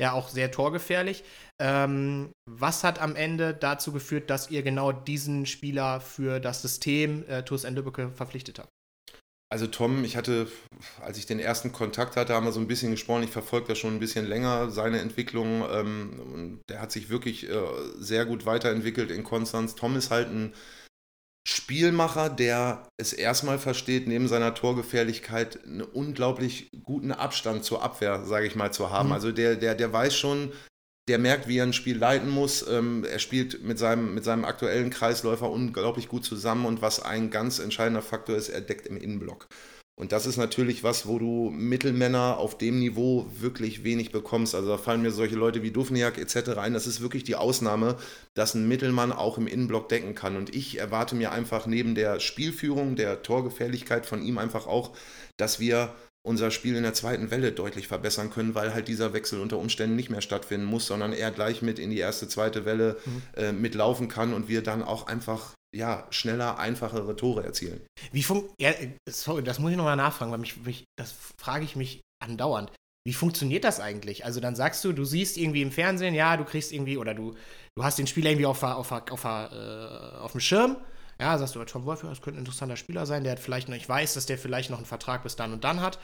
Ja, 0.00 0.12
auch 0.12 0.28
sehr 0.28 0.50
torgefährlich. 0.50 1.22
Ähm, 1.60 2.32
was 2.50 2.82
hat 2.82 3.00
am 3.00 3.14
Ende 3.14 3.54
dazu 3.54 3.92
geführt, 3.92 4.28
dass 4.28 4.50
ihr 4.50 4.62
genau 4.62 4.90
diesen 4.90 5.46
Spieler 5.46 6.00
für 6.00 6.40
das 6.40 6.62
System 6.62 7.24
äh, 7.28 7.44
TuS 7.44 7.62
Lübbecke 7.62 8.10
verpflichtet 8.10 8.58
habt? 8.58 8.70
Also 9.54 9.68
Tom, 9.68 10.02
ich 10.02 10.16
hatte, 10.16 10.48
als 11.00 11.16
ich 11.16 11.26
den 11.26 11.38
ersten 11.38 11.70
Kontakt 11.70 12.16
hatte, 12.16 12.34
haben 12.34 12.44
wir 12.44 12.50
so 12.50 12.58
ein 12.58 12.66
bisschen 12.66 12.90
gesprochen. 12.90 13.22
Ich 13.22 13.30
verfolge 13.30 13.68
da 13.68 13.76
schon 13.76 13.94
ein 13.94 14.00
bisschen 14.00 14.26
länger 14.26 14.68
seine 14.72 14.98
Entwicklung. 14.98 15.64
Ähm, 15.70 16.58
der 16.68 16.80
hat 16.80 16.90
sich 16.90 17.08
wirklich 17.08 17.48
äh, 17.48 17.54
sehr 17.96 18.26
gut 18.26 18.46
weiterentwickelt 18.46 19.12
in 19.12 19.22
Konstanz. 19.22 19.76
Tom 19.76 19.94
ist 19.94 20.10
halt 20.10 20.26
ein 20.26 20.54
Spielmacher, 21.46 22.30
der 22.30 22.88
es 23.00 23.12
erstmal 23.12 23.60
versteht, 23.60 24.08
neben 24.08 24.26
seiner 24.26 24.56
Torgefährlichkeit 24.56 25.64
einen 25.64 25.82
unglaublich 25.82 26.68
guten 26.82 27.12
Abstand 27.12 27.62
zur 27.62 27.80
Abwehr, 27.80 28.24
sage 28.24 28.48
ich 28.48 28.56
mal, 28.56 28.72
zu 28.72 28.90
haben. 28.90 29.10
Mhm. 29.10 29.14
Also 29.14 29.30
der, 29.30 29.54
der, 29.54 29.76
der 29.76 29.92
weiß 29.92 30.16
schon, 30.16 30.50
der 31.08 31.18
merkt, 31.18 31.48
wie 31.48 31.58
er 31.58 31.64
ein 31.64 31.72
Spiel 31.72 31.98
leiten 31.98 32.30
muss. 32.30 32.66
Ähm, 32.66 33.04
er 33.04 33.18
spielt 33.18 33.62
mit 33.62 33.78
seinem, 33.78 34.14
mit 34.14 34.24
seinem 34.24 34.44
aktuellen 34.44 34.90
Kreisläufer 34.90 35.50
unglaublich 35.50 36.08
gut 36.08 36.24
zusammen 36.24 36.66
und 36.66 36.82
was 36.82 37.00
ein 37.00 37.30
ganz 37.30 37.58
entscheidender 37.58 38.02
Faktor 38.02 38.36
ist, 38.36 38.48
er 38.48 38.60
deckt 38.60 38.86
im 38.86 38.96
Innenblock. 38.96 39.48
Und 39.96 40.10
das 40.10 40.26
ist 40.26 40.38
natürlich 40.38 40.82
was, 40.82 41.06
wo 41.06 41.20
du 41.20 41.50
Mittelmänner 41.50 42.38
auf 42.38 42.58
dem 42.58 42.80
Niveau 42.80 43.26
wirklich 43.38 43.84
wenig 43.84 44.10
bekommst. 44.10 44.56
Also 44.56 44.70
da 44.70 44.76
fallen 44.76 45.02
mir 45.02 45.12
solche 45.12 45.36
Leute 45.36 45.62
wie 45.62 45.70
Dufniak 45.70 46.18
etc. 46.18 46.58
ein. 46.58 46.72
Das 46.72 46.88
ist 46.88 47.00
wirklich 47.00 47.22
die 47.22 47.36
Ausnahme, 47.36 47.96
dass 48.34 48.54
ein 48.54 48.66
Mittelmann 48.66 49.12
auch 49.12 49.38
im 49.38 49.46
Innenblock 49.46 49.88
decken 49.88 50.16
kann. 50.16 50.36
Und 50.36 50.52
ich 50.52 50.80
erwarte 50.80 51.14
mir 51.14 51.30
einfach 51.30 51.66
neben 51.66 51.94
der 51.94 52.18
Spielführung, 52.18 52.96
der 52.96 53.22
Torgefährlichkeit 53.22 54.04
von 54.04 54.20
ihm 54.20 54.38
einfach 54.38 54.66
auch, 54.66 54.96
dass 55.36 55.60
wir 55.60 55.94
unser 56.26 56.50
Spiel 56.50 56.74
in 56.74 56.82
der 56.82 56.94
zweiten 56.94 57.30
Welle 57.30 57.52
deutlich 57.52 57.86
verbessern 57.86 58.30
können, 58.30 58.54
weil 58.54 58.72
halt 58.72 58.88
dieser 58.88 59.12
Wechsel 59.12 59.40
unter 59.40 59.58
Umständen 59.58 59.94
nicht 59.94 60.10
mehr 60.10 60.22
stattfinden 60.22 60.66
muss, 60.66 60.86
sondern 60.86 61.12
er 61.12 61.30
gleich 61.30 61.60
mit 61.60 61.78
in 61.78 61.90
die 61.90 61.98
erste, 61.98 62.28
zweite 62.28 62.64
Welle 62.64 62.96
mhm. 63.04 63.22
äh, 63.36 63.52
mitlaufen 63.52 64.08
kann 64.08 64.32
und 64.32 64.48
wir 64.48 64.62
dann 64.62 64.82
auch 64.82 65.06
einfach 65.06 65.54
ja, 65.74 66.06
schneller, 66.10 66.58
einfachere 66.58 67.16
Tore 67.16 67.44
erzielen. 67.44 67.80
Wie 68.12 68.22
fun 68.22 68.48
ja, 68.58 68.72
sorry, 69.08 69.42
das 69.42 69.58
muss 69.58 69.72
ich 69.72 69.76
nochmal 69.76 69.96
nachfragen, 69.96 70.30
weil 70.32 70.38
mich, 70.38 70.56
mich, 70.64 70.84
das 70.96 71.14
frage 71.36 71.64
ich 71.64 71.76
mich 71.76 72.00
andauernd. 72.22 72.72
Wie 73.06 73.12
funktioniert 73.12 73.64
das 73.64 73.80
eigentlich? 73.80 74.24
Also 74.24 74.40
dann 74.40 74.56
sagst 74.56 74.82
du, 74.84 74.92
du 74.92 75.04
siehst 75.04 75.36
irgendwie 75.36 75.60
im 75.60 75.72
Fernsehen, 75.72 76.14
ja, 76.14 76.38
du 76.38 76.44
kriegst 76.44 76.72
irgendwie, 76.72 76.96
oder 76.96 77.12
du, 77.12 77.34
du 77.76 77.84
hast 77.84 77.98
den 77.98 78.06
Spieler 78.06 78.30
irgendwie 78.30 78.46
auf, 78.46 78.62
auf, 78.62 78.90
auf, 78.92 79.10
auf, 79.10 79.24
äh, 79.24 80.16
auf 80.18 80.32
dem 80.32 80.40
Schirm 80.40 80.76
ja, 81.20 81.38
sagst 81.38 81.54
du, 81.54 81.64
Tom 81.64 81.84
Wolf, 81.84 82.02
das 82.02 82.20
könnte 82.20 82.38
ein 82.38 82.44
interessanter 82.44 82.76
Spieler 82.76 83.06
sein, 83.06 83.24
der 83.24 83.32
hat 83.32 83.40
vielleicht 83.40 83.68
noch, 83.68 83.76
ich 83.76 83.88
weiß, 83.88 84.14
dass 84.14 84.26
der 84.26 84.38
vielleicht 84.38 84.70
noch 84.70 84.78
einen 84.78 84.86
Vertrag 84.86 85.22
bis 85.22 85.36
dann 85.36 85.52
und 85.52 85.64
dann 85.64 85.80
hat. 85.80 85.98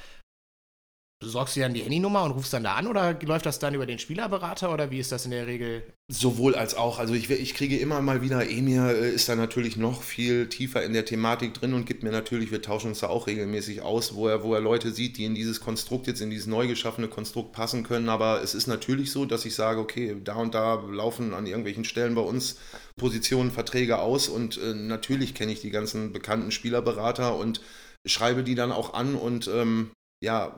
Besorgst 1.22 1.54
du 1.54 1.60
dann 1.60 1.74
die 1.74 1.82
Handynummer 1.82 2.24
und 2.24 2.30
rufst 2.30 2.54
dann 2.54 2.64
da 2.64 2.76
an 2.76 2.86
oder 2.86 3.12
läuft 3.20 3.44
das 3.44 3.58
dann 3.58 3.74
über 3.74 3.84
den 3.84 3.98
Spielerberater 3.98 4.72
oder 4.72 4.90
wie 4.90 4.98
ist 4.98 5.12
das 5.12 5.26
in 5.26 5.32
der 5.32 5.46
Regel? 5.46 5.82
Sowohl 6.10 6.54
als 6.54 6.74
auch. 6.74 6.98
Also 6.98 7.12
ich, 7.12 7.28
ich 7.28 7.52
kriege 7.52 7.76
immer 7.76 8.00
mal 8.00 8.22
wieder, 8.22 8.48
Emir 8.48 8.88
äh, 8.88 9.10
ist 9.10 9.28
da 9.28 9.36
natürlich 9.36 9.76
noch 9.76 10.02
viel 10.02 10.48
tiefer 10.48 10.82
in 10.82 10.94
der 10.94 11.04
Thematik 11.04 11.52
drin 11.52 11.74
und 11.74 11.84
gibt 11.84 12.02
mir 12.02 12.10
natürlich, 12.10 12.50
wir 12.50 12.62
tauschen 12.62 12.88
uns 12.88 13.00
da 13.00 13.08
auch 13.08 13.26
regelmäßig 13.26 13.82
aus, 13.82 14.14
wo 14.14 14.28
er, 14.28 14.42
wo 14.42 14.54
er 14.54 14.62
Leute 14.62 14.92
sieht, 14.92 15.18
die 15.18 15.26
in 15.26 15.34
dieses 15.34 15.60
Konstrukt 15.60 16.06
jetzt, 16.06 16.22
in 16.22 16.30
dieses 16.30 16.46
neu 16.46 16.66
geschaffene 16.66 17.08
Konstrukt 17.08 17.52
passen 17.52 17.82
können. 17.82 18.08
Aber 18.08 18.42
es 18.42 18.54
ist 18.54 18.66
natürlich 18.66 19.10
so, 19.10 19.26
dass 19.26 19.44
ich 19.44 19.54
sage, 19.54 19.78
okay, 19.78 20.16
da 20.24 20.36
und 20.36 20.54
da 20.54 20.76
laufen 20.90 21.34
an 21.34 21.44
irgendwelchen 21.44 21.84
Stellen 21.84 22.14
bei 22.14 22.22
uns 22.22 22.56
Positionen, 22.96 23.50
Verträge 23.50 23.98
aus 23.98 24.30
und 24.30 24.56
äh, 24.56 24.72
natürlich 24.72 25.34
kenne 25.34 25.52
ich 25.52 25.60
die 25.60 25.70
ganzen 25.70 26.14
bekannten 26.14 26.50
Spielerberater 26.50 27.36
und 27.36 27.60
schreibe 28.06 28.42
die 28.42 28.54
dann 28.54 28.72
auch 28.72 28.94
an 28.94 29.16
und 29.16 29.48
ähm, 29.48 29.90
ja, 30.22 30.56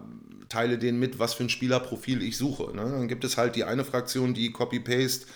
teile 0.52 0.78
denen 0.78 0.98
mit, 0.98 1.18
was 1.18 1.34
für 1.34 1.44
ein 1.44 1.48
Spielerprofil 1.48 2.22
ich 2.22 2.36
suche. 2.36 2.74
Ne? 2.76 2.82
Dann 2.82 3.08
gibt 3.08 3.24
es 3.24 3.36
halt 3.36 3.56
die 3.56 3.64
eine 3.64 3.84
Fraktion, 3.84 4.34
die 4.34 4.52
Copy-Paste 4.52 5.26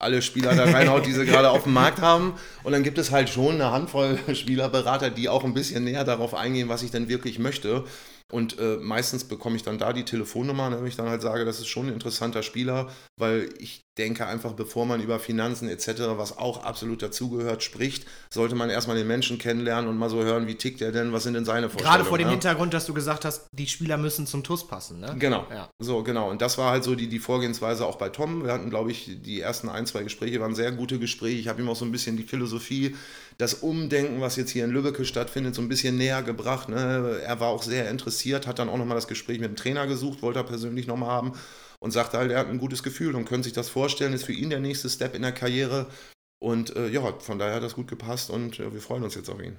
alle 0.00 0.22
Spieler 0.22 0.54
da 0.54 0.64
reinhaut, 0.64 1.04
die 1.04 1.12
sie 1.12 1.26
gerade 1.26 1.50
auf 1.50 1.64
dem 1.64 1.74
Markt 1.74 2.00
haben. 2.00 2.34
Und 2.62 2.72
dann 2.72 2.82
gibt 2.82 2.96
es 2.96 3.10
halt 3.10 3.28
schon 3.28 3.56
eine 3.56 3.70
Handvoll 3.70 4.18
Spielerberater, 4.34 5.10
die 5.10 5.28
auch 5.28 5.44
ein 5.44 5.52
bisschen 5.52 5.84
näher 5.84 6.04
darauf 6.04 6.34
eingehen, 6.34 6.70
was 6.70 6.82
ich 6.82 6.90
denn 6.90 7.08
wirklich 7.08 7.38
möchte. 7.38 7.84
Und 8.30 8.58
äh, 8.58 8.76
meistens 8.76 9.24
bekomme 9.24 9.56
ich 9.56 9.62
dann 9.62 9.78
da 9.78 9.92
die 9.92 10.04
Telefonnummer, 10.04 10.70
wenn 10.70 10.86
ich 10.86 10.96
dann 10.96 11.08
halt 11.08 11.22
sage, 11.22 11.44
das 11.44 11.58
ist 11.58 11.68
schon 11.68 11.86
ein 11.86 11.94
interessanter 11.94 12.42
Spieler, 12.42 12.88
weil 13.16 13.48
ich 13.58 13.82
denke 13.98 14.26
einfach, 14.26 14.52
bevor 14.52 14.86
man 14.86 15.02
über 15.02 15.18
Finanzen 15.18 15.68
etc., 15.68 16.16
was 16.16 16.38
auch 16.38 16.64
absolut 16.64 17.02
dazugehört, 17.02 17.62
spricht, 17.62 18.06
sollte 18.32 18.54
man 18.54 18.70
erstmal 18.70 18.96
den 18.96 19.06
Menschen 19.06 19.38
kennenlernen 19.38 19.90
und 19.90 19.98
mal 19.98 20.08
so 20.08 20.22
hören, 20.22 20.46
wie 20.46 20.54
tickt 20.54 20.80
er 20.80 20.90
denn, 20.90 21.12
was 21.12 21.24
sind 21.24 21.34
denn 21.34 21.44
seine 21.44 21.68
Vorstellungen. 21.68 21.96
Gerade 21.96 22.08
vor 22.08 22.18
dem 22.18 22.28
ja? 22.28 22.32
Hintergrund, 22.32 22.72
dass 22.72 22.86
du 22.86 22.94
gesagt 22.94 23.24
hast, 23.24 23.46
die 23.52 23.66
Spieler 23.66 23.98
müssen 23.98 24.26
zum 24.26 24.42
TUS 24.42 24.66
passen, 24.66 25.00
ne? 25.00 25.14
Genau. 25.18 25.46
Ja. 25.50 25.68
So, 25.78 26.02
genau. 26.02 26.30
Und 26.30 26.40
das 26.40 26.56
war 26.56 26.70
halt 26.70 26.84
so 26.84 26.94
die, 26.94 27.08
die 27.08 27.18
Vorgehensweise 27.18 27.84
auch 27.84 27.96
bei 27.96 28.08
Tom. 28.08 28.44
Wir 28.44 28.52
hatten, 28.52 28.70
glaube 28.70 28.90
ich, 28.90 29.18
die 29.22 29.40
ersten 29.40 29.68
ein, 29.68 29.86
zwei 29.86 30.02
Gespräche 30.02 30.40
waren 30.40 30.54
sehr 30.54 30.72
gute 30.72 30.98
Gespräche. 30.98 31.38
Ich 31.38 31.48
habe 31.48 31.60
ihm 31.60 31.68
auch 31.68 31.76
so 31.76 31.84
ein 31.84 31.92
bisschen 31.92 32.16
die 32.16 32.22
Philosophie, 32.22 32.96
das 33.40 33.54
Umdenken, 33.54 34.20
was 34.20 34.36
jetzt 34.36 34.50
hier 34.50 34.64
in 34.64 34.70
Lübbecke 34.70 35.06
stattfindet, 35.06 35.54
so 35.54 35.62
ein 35.62 35.68
bisschen 35.68 35.96
näher 35.96 36.22
gebracht. 36.22 36.68
Ne? 36.68 37.20
Er 37.24 37.40
war 37.40 37.48
auch 37.48 37.62
sehr 37.62 37.88
interessiert, 37.88 38.46
hat 38.46 38.58
dann 38.58 38.68
auch 38.68 38.76
nochmal 38.76 38.96
das 38.96 39.08
Gespräch 39.08 39.40
mit 39.40 39.48
dem 39.48 39.56
Trainer 39.56 39.86
gesucht, 39.86 40.20
wollte 40.20 40.40
er 40.40 40.44
persönlich 40.44 40.86
nochmal 40.86 41.08
haben 41.08 41.32
und 41.78 41.90
sagte 41.90 42.18
halt, 42.18 42.30
er 42.30 42.38
hat 42.38 42.48
ein 42.48 42.58
gutes 42.58 42.82
Gefühl 42.82 43.14
und 43.14 43.24
könnte 43.24 43.44
sich 43.44 43.54
das 43.54 43.70
vorstellen, 43.70 44.12
ist 44.12 44.24
für 44.24 44.34
ihn 44.34 44.50
der 44.50 44.60
nächste 44.60 44.90
Step 44.90 45.14
in 45.14 45.22
der 45.22 45.32
Karriere. 45.32 45.86
Und 46.38 46.76
äh, 46.76 46.88
ja, 46.88 47.18
von 47.18 47.38
daher 47.38 47.54
hat 47.54 47.62
das 47.62 47.74
gut 47.74 47.88
gepasst 47.88 48.28
und 48.28 48.60
äh, 48.60 48.72
wir 48.74 48.80
freuen 48.80 49.04
uns 49.04 49.14
jetzt 49.14 49.30
auf 49.30 49.40
ihn. 49.40 49.58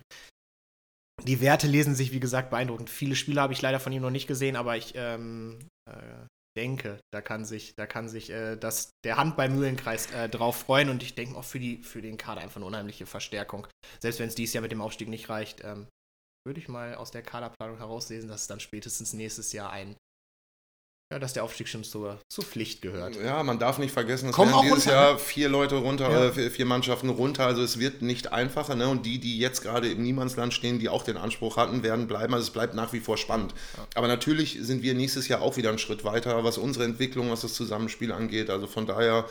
Die 1.23 1.41
Werte 1.41 1.67
lesen 1.67 1.95
sich, 1.95 2.11
wie 2.11 2.19
gesagt, 2.19 2.51
beeindruckend. 2.51 2.89
Viele 2.89 3.15
Spiele 3.15 3.41
habe 3.41 3.53
ich 3.53 3.61
leider 3.61 3.79
von 3.79 3.91
ihm 3.91 4.01
noch 4.01 4.11
nicht 4.11 4.27
gesehen, 4.27 4.55
aber 4.55 4.77
ich 4.77 4.93
ähm, 4.95 5.57
äh, 5.89 6.25
denke, 6.57 6.99
da 7.13 7.21
kann 7.21 7.45
sich, 7.45 7.75
da 7.75 7.85
kann 7.87 8.09
sich 8.09 8.29
äh, 8.29 8.57
das, 8.57 8.91
der 9.03 9.17
Handball-Mühlenkreis 9.17 10.11
äh, 10.11 10.29
drauf 10.29 10.57
freuen 10.57 10.89
und 10.89 11.03
ich 11.03 11.15
denke 11.15 11.37
auch 11.37 11.43
für, 11.43 11.59
die, 11.59 11.83
für 11.83 12.01
den 12.01 12.17
Kader 12.17 12.41
einfach 12.41 12.57
eine 12.57 12.65
unheimliche 12.65 13.05
Verstärkung. 13.05 13.67
Selbst 13.99 14.19
wenn 14.19 14.27
es 14.27 14.35
dieses 14.35 14.53
Jahr 14.53 14.61
mit 14.61 14.71
dem 14.71 14.81
Aufstieg 14.81 15.07
nicht 15.07 15.29
reicht, 15.29 15.63
ähm, 15.63 15.87
würde 16.45 16.59
ich 16.59 16.67
mal 16.67 16.95
aus 16.95 17.11
der 17.11 17.21
Kaderplanung 17.21 17.77
herauslesen, 17.77 18.29
dass 18.29 18.41
es 18.41 18.47
dann 18.47 18.59
spätestens 18.59 19.13
nächstes 19.13 19.53
Jahr 19.53 19.71
ein 19.71 19.95
ja, 21.11 21.19
dass 21.19 21.33
der 21.33 21.43
Aufstieg 21.43 21.67
schon 21.67 21.83
zur, 21.83 22.19
zur 22.29 22.45
Pflicht 22.45 22.81
gehört. 22.81 23.17
Ja, 23.17 23.43
man 23.43 23.59
darf 23.59 23.77
nicht 23.77 23.91
vergessen, 23.91 24.29
es 24.29 24.37
werden 24.37 24.53
dieses 24.61 24.85
runter, 24.85 24.91
Jahr 24.91 25.19
vier 25.19 25.49
Leute 25.49 25.75
runter, 25.75 26.09
ja. 26.09 26.27
äh, 26.27 26.49
vier 26.49 26.65
Mannschaften 26.65 27.09
runter. 27.09 27.45
Also 27.45 27.61
es 27.61 27.79
wird 27.79 28.01
nicht 28.01 28.31
einfacher. 28.31 28.75
Ne? 28.75 28.87
Und 28.87 29.05
die, 29.05 29.19
die 29.19 29.37
jetzt 29.37 29.61
gerade 29.61 29.91
im 29.91 30.01
Niemandsland 30.03 30.53
stehen, 30.53 30.79
die 30.79 30.87
auch 30.87 31.03
den 31.03 31.17
Anspruch 31.17 31.57
hatten, 31.57 31.83
werden 31.83 32.07
bleiben. 32.07 32.33
Also 32.33 32.45
es 32.45 32.51
bleibt 32.51 32.75
nach 32.75 32.93
wie 32.93 33.01
vor 33.01 33.17
spannend. 33.17 33.53
Ja. 33.75 33.85
Aber 33.95 34.07
natürlich 34.07 34.57
sind 34.61 34.83
wir 34.83 34.93
nächstes 34.93 35.27
Jahr 35.27 35.41
auch 35.41 35.57
wieder 35.57 35.69
einen 35.69 35.79
Schritt 35.79 36.05
weiter, 36.05 36.45
was 36.45 36.57
unsere 36.57 36.85
Entwicklung, 36.85 37.29
was 37.29 37.41
das 37.41 37.55
Zusammenspiel 37.55 38.13
angeht. 38.13 38.49
Also 38.49 38.67
von 38.67 38.87
daher 38.87 39.25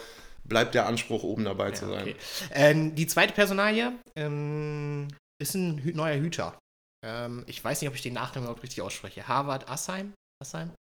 bleibt 0.44 0.74
der 0.74 0.86
Anspruch, 0.86 1.22
oben 1.22 1.44
dabei 1.44 1.68
ja, 1.68 1.74
zu 1.74 1.86
sein. 1.86 2.02
Okay. 2.02 2.16
Ähm, 2.52 2.94
die 2.94 3.06
zweite 3.06 3.32
Personalie 3.32 3.92
ähm, 4.16 5.08
ist 5.40 5.54
ein 5.54 5.80
neuer 5.94 6.18
Hüter. 6.18 6.58
Ähm, 7.06 7.44
ich 7.46 7.64
weiß 7.64 7.80
nicht, 7.80 7.88
ob 7.88 7.94
ich 7.94 8.02
den 8.02 8.12
Nachnamen 8.12 8.44
überhaupt 8.44 8.62
richtig 8.62 8.82
ausspreche. 8.82 9.26
Harvard 9.26 9.70
Assheim? 9.70 10.12
Assheim? 10.42 10.72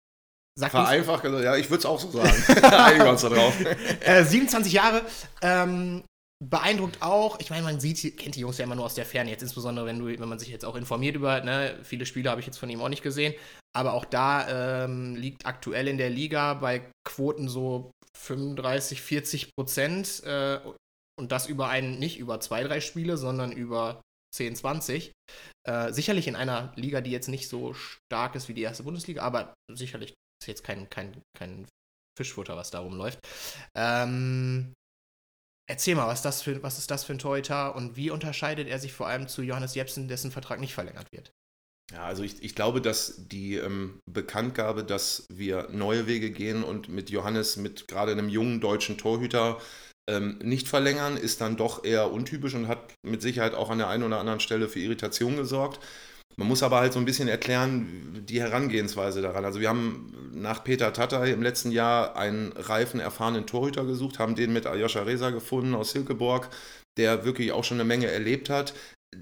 Sag 0.58 0.72
Vereinfacht 0.72 1.22
gesagt, 1.22 1.44
ja, 1.44 1.56
ich 1.56 1.70
würde 1.70 1.78
es 1.78 1.86
auch 1.86 2.00
so 2.00 2.10
sagen. 2.10 2.64
Einigen 2.64 3.04
wir 3.04 3.10
uns 3.12 3.22
da 3.22 3.28
drauf. 3.28 3.54
Äh, 4.00 4.24
27 4.24 4.72
Jahre, 4.72 5.02
ähm, 5.40 6.02
beeindruckt 6.44 7.00
auch. 7.00 7.38
Ich 7.38 7.50
meine, 7.50 7.62
man 7.62 7.78
sieht, 7.78 8.16
kennt 8.16 8.34
die 8.34 8.40
Jungs 8.40 8.58
ja 8.58 8.64
immer 8.64 8.74
nur 8.74 8.84
aus 8.84 8.94
der 8.94 9.04
Ferne, 9.04 9.30
jetzt 9.30 9.42
insbesondere, 9.42 9.86
wenn, 9.86 10.00
du, 10.00 10.06
wenn 10.06 10.28
man 10.28 10.40
sich 10.40 10.48
jetzt 10.48 10.64
auch 10.64 10.74
informiert 10.74 11.14
über, 11.14 11.40
ne, 11.42 11.78
viele 11.84 12.06
Spiele 12.06 12.28
habe 12.28 12.40
ich 12.40 12.46
jetzt 12.46 12.58
von 12.58 12.68
ihm 12.70 12.80
auch 12.80 12.88
nicht 12.88 13.04
gesehen, 13.04 13.34
aber 13.72 13.92
auch 13.92 14.04
da 14.04 14.84
ähm, 14.84 15.14
liegt 15.14 15.46
aktuell 15.46 15.86
in 15.86 15.96
der 15.96 16.10
Liga 16.10 16.54
bei 16.54 16.90
Quoten 17.04 17.48
so 17.48 17.92
35, 18.16 19.00
40 19.00 19.50
Prozent 19.54 20.24
äh, 20.24 20.58
und 21.20 21.30
das 21.30 21.46
über 21.46 21.68
einen, 21.68 22.00
nicht 22.00 22.18
über 22.18 22.40
zwei, 22.40 22.64
drei 22.64 22.80
Spiele, 22.80 23.16
sondern 23.16 23.52
über 23.52 24.00
10, 24.34 24.56
20. 24.56 25.12
Äh, 25.68 25.92
sicherlich 25.92 26.26
in 26.26 26.36
einer 26.36 26.72
Liga, 26.74 27.00
die 27.00 27.12
jetzt 27.12 27.28
nicht 27.28 27.48
so 27.48 27.74
stark 27.74 28.34
ist 28.34 28.48
wie 28.48 28.54
die 28.54 28.62
erste 28.62 28.82
Bundesliga, 28.82 29.22
aber 29.22 29.54
sicherlich 29.72 30.14
ist 30.40 30.48
jetzt 30.48 30.64
kein, 30.64 30.88
kein, 30.90 31.20
kein 31.36 31.66
Fischfutter, 32.16 32.56
was 32.56 32.70
da 32.70 32.80
rumläuft. 32.80 33.18
Ähm, 33.74 34.72
erzähl 35.68 35.94
mal, 35.94 36.08
was, 36.08 36.22
das 36.22 36.42
für, 36.42 36.62
was 36.62 36.78
ist 36.78 36.90
das 36.90 37.04
für 37.04 37.12
ein 37.12 37.18
Torhüter 37.18 37.74
und 37.76 37.96
wie 37.96 38.10
unterscheidet 38.10 38.68
er 38.68 38.78
sich 38.78 38.92
vor 38.92 39.06
allem 39.06 39.28
zu 39.28 39.42
Johannes 39.42 39.74
Jepsen, 39.74 40.08
dessen 40.08 40.30
Vertrag 40.30 40.60
nicht 40.60 40.74
verlängert 40.74 41.12
wird? 41.12 41.30
Ja, 41.92 42.04
also 42.04 42.22
ich, 42.22 42.42
ich 42.42 42.54
glaube, 42.54 42.82
dass 42.82 43.28
die 43.28 43.54
ähm, 43.54 44.00
Bekanntgabe, 44.10 44.84
dass 44.84 45.26
wir 45.32 45.68
neue 45.70 46.06
Wege 46.06 46.30
gehen 46.30 46.62
und 46.62 46.88
mit 46.88 47.08
Johannes, 47.08 47.56
mit 47.56 47.88
gerade 47.88 48.12
einem 48.12 48.28
jungen 48.28 48.60
deutschen 48.60 48.98
Torhüter, 48.98 49.58
ähm, 50.08 50.38
nicht 50.42 50.68
verlängern, 50.68 51.16
ist 51.16 51.40
dann 51.40 51.56
doch 51.56 51.84
eher 51.84 52.10
untypisch 52.12 52.54
und 52.54 52.68
hat 52.68 52.94
mit 53.02 53.22
Sicherheit 53.22 53.54
auch 53.54 53.70
an 53.70 53.78
der 53.78 53.88
einen 53.88 54.02
oder 54.02 54.20
anderen 54.20 54.40
Stelle 54.40 54.68
für 54.68 54.80
Irritation 54.80 55.36
gesorgt. 55.36 55.80
Man 56.38 56.46
muss 56.46 56.62
aber 56.62 56.78
halt 56.78 56.92
so 56.92 57.00
ein 57.00 57.04
bisschen 57.04 57.26
erklären, 57.26 58.24
die 58.28 58.40
Herangehensweise 58.40 59.20
daran. 59.20 59.44
Also 59.44 59.58
wir 59.58 59.68
haben 59.68 60.30
nach 60.32 60.62
Peter 60.62 60.92
Tata 60.92 61.24
im 61.24 61.42
letzten 61.42 61.72
Jahr 61.72 62.16
einen 62.16 62.52
reifen, 62.52 63.00
erfahrenen 63.00 63.44
Torhüter 63.44 63.84
gesucht, 63.84 64.20
haben 64.20 64.36
den 64.36 64.52
mit 64.52 64.64
Aljoscha 64.64 65.02
Reza 65.02 65.30
gefunden 65.30 65.74
aus 65.74 65.90
Silkeborg, 65.90 66.48
der 66.96 67.24
wirklich 67.24 67.50
auch 67.50 67.64
schon 67.64 67.78
eine 67.78 67.88
Menge 67.88 68.06
erlebt 68.06 68.50
hat, 68.50 68.72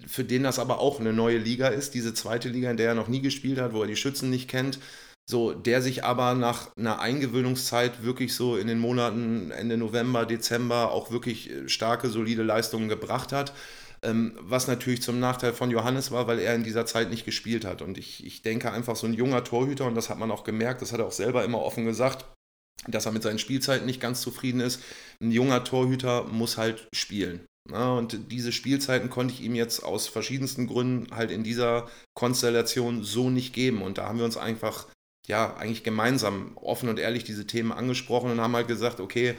für 0.07 0.25
den 0.25 0.43
das 0.43 0.59
aber 0.59 0.79
auch 0.79 1.01
eine 1.01 1.15
neue 1.15 1.39
Liga 1.39 1.69
ist, 1.69 1.95
diese 1.95 2.13
zweite 2.13 2.51
Liga, 2.51 2.71
in 2.71 2.77
der 2.77 2.89
er 2.89 2.95
noch 2.95 3.09
nie 3.09 3.23
gespielt 3.23 3.59
hat, 3.59 3.73
wo 3.73 3.81
er 3.81 3.89
die 3.89 3.97
Schützen 3.97 4.29
nicht 4.29 4.51
kennt. 4.51 4.79
So, 5.29 5.55
der 5.55 5.81
sich 5.81 6.05
aber 6.05 6.35
nach 6.35 6.77
einer 6.77 7.01
Eingewöhnungszeit 7.01 8.05
wirklich 8.05 8.35
so 8.35 8.59
in 8.59 8.67
den 8.67 8.79
Monaten 8.79 9.53
Ende 9.53 9.79
November, 9.79 10.27
Dezember 10.27 10.93
auch 10.93 11.11
wirklich 11.11 11.51
äh, 11.51 11.69
starke, 11.69 12.11
solide 12.11 12.43
Leistungen 12.43 12.91
gebracht 12.91 13.33
hat. 13.33 13.55
Ähm, 14.07 14.39
was 14.41 14.69
natürlich 14.69 15.03
zum 15.03 15.19
Nachteil 15.19 15.53
von 15.53 15.71
Johannes 15.71 16.13
war, 16.13 16.29
weil 16.29 16.39
er 16.39 16.55
in 16.55 16.63
dieser 16.63 16.87
Zeit 16.87 17.11
nicht 17.11 17.25
gespielt 17.25 17.65
hat. 17.65 17.83
Und 17.83 17.99
ich, 17.99 18.25
ich 18.25 18.43
denke 18.43 18.71
einfach, 18.71 18.95
so 18.95 19.07
ein 19.07 19.15
junger 19.15 19.43
Torhüter, 19.43 19.87
und 19.87 19.97
das 19.97 20.11
hat 20.11 20.19
man 20.19 20.31
auch 20.31 20.45
gemerkt, 20.45 20.81
das 20.81 20.93
hat 20.93 21.01
er 21.01 21.07
auch 21.07 21.13
selber 21.13 21.45
immer 21.45 21.61
offen 21.61 21.85
gesagt, 21.85 22.25
dass 22.87 23.07
er 23.07 23.13
mit 23.13 23.25
seinen 23.25 23.41
Spielzeiten 23.41 23.85
nicht 23.85 24.01
ganz 24.01 24.21
zufrieden 24.21 24.61
ist. 24.61 24.81
Ein 25.21 25.33
junger 25.33 25.65
Torhüter 25.65 26.25
muss 26.25 26.57
halt 26.57 26.87
spielen. 26.95 27.47
Und 27.69 28.31
diese 28.31 28.53
Spielzeiten 28.53 29.11
konnte 29.11 29.35
ich 29.35 29.43
ihm 29.43 29.57
jetzt 29.57 29.83
aus 29.83 30.07
verschiedensten 30.07 30.69
Gründen 30.69 31.13
halt 31.13 31.33
in 31.33 31.43
dieser 31.43 31.89
Konstellation 32.15 33.03
so 33.03 33.29
nicht 33.29 33.53
geben. 33.53 33.83
Und 33.83 33.99
da 33.99 34.07
haben 34.07 34.19
wir 34.19 34.25
uns 34.25 34.37
einfach 34.37 34.87
ja, 35.27 35.57
eigentlich 35.57 35.83
gemeinsam 35.83 36.57
offen 36.57 36.89
und 36.89 37.01
ehrlich 37.01 37.25
diese 37.25 37.45
Themen 37.45 37.73
angesprochen 37.73 38.31
und 38.31 38.41
haben 38.41 38.55
halt 38.55 38.69
gesagt, 38.69 39.01
okay, 39.01 39.35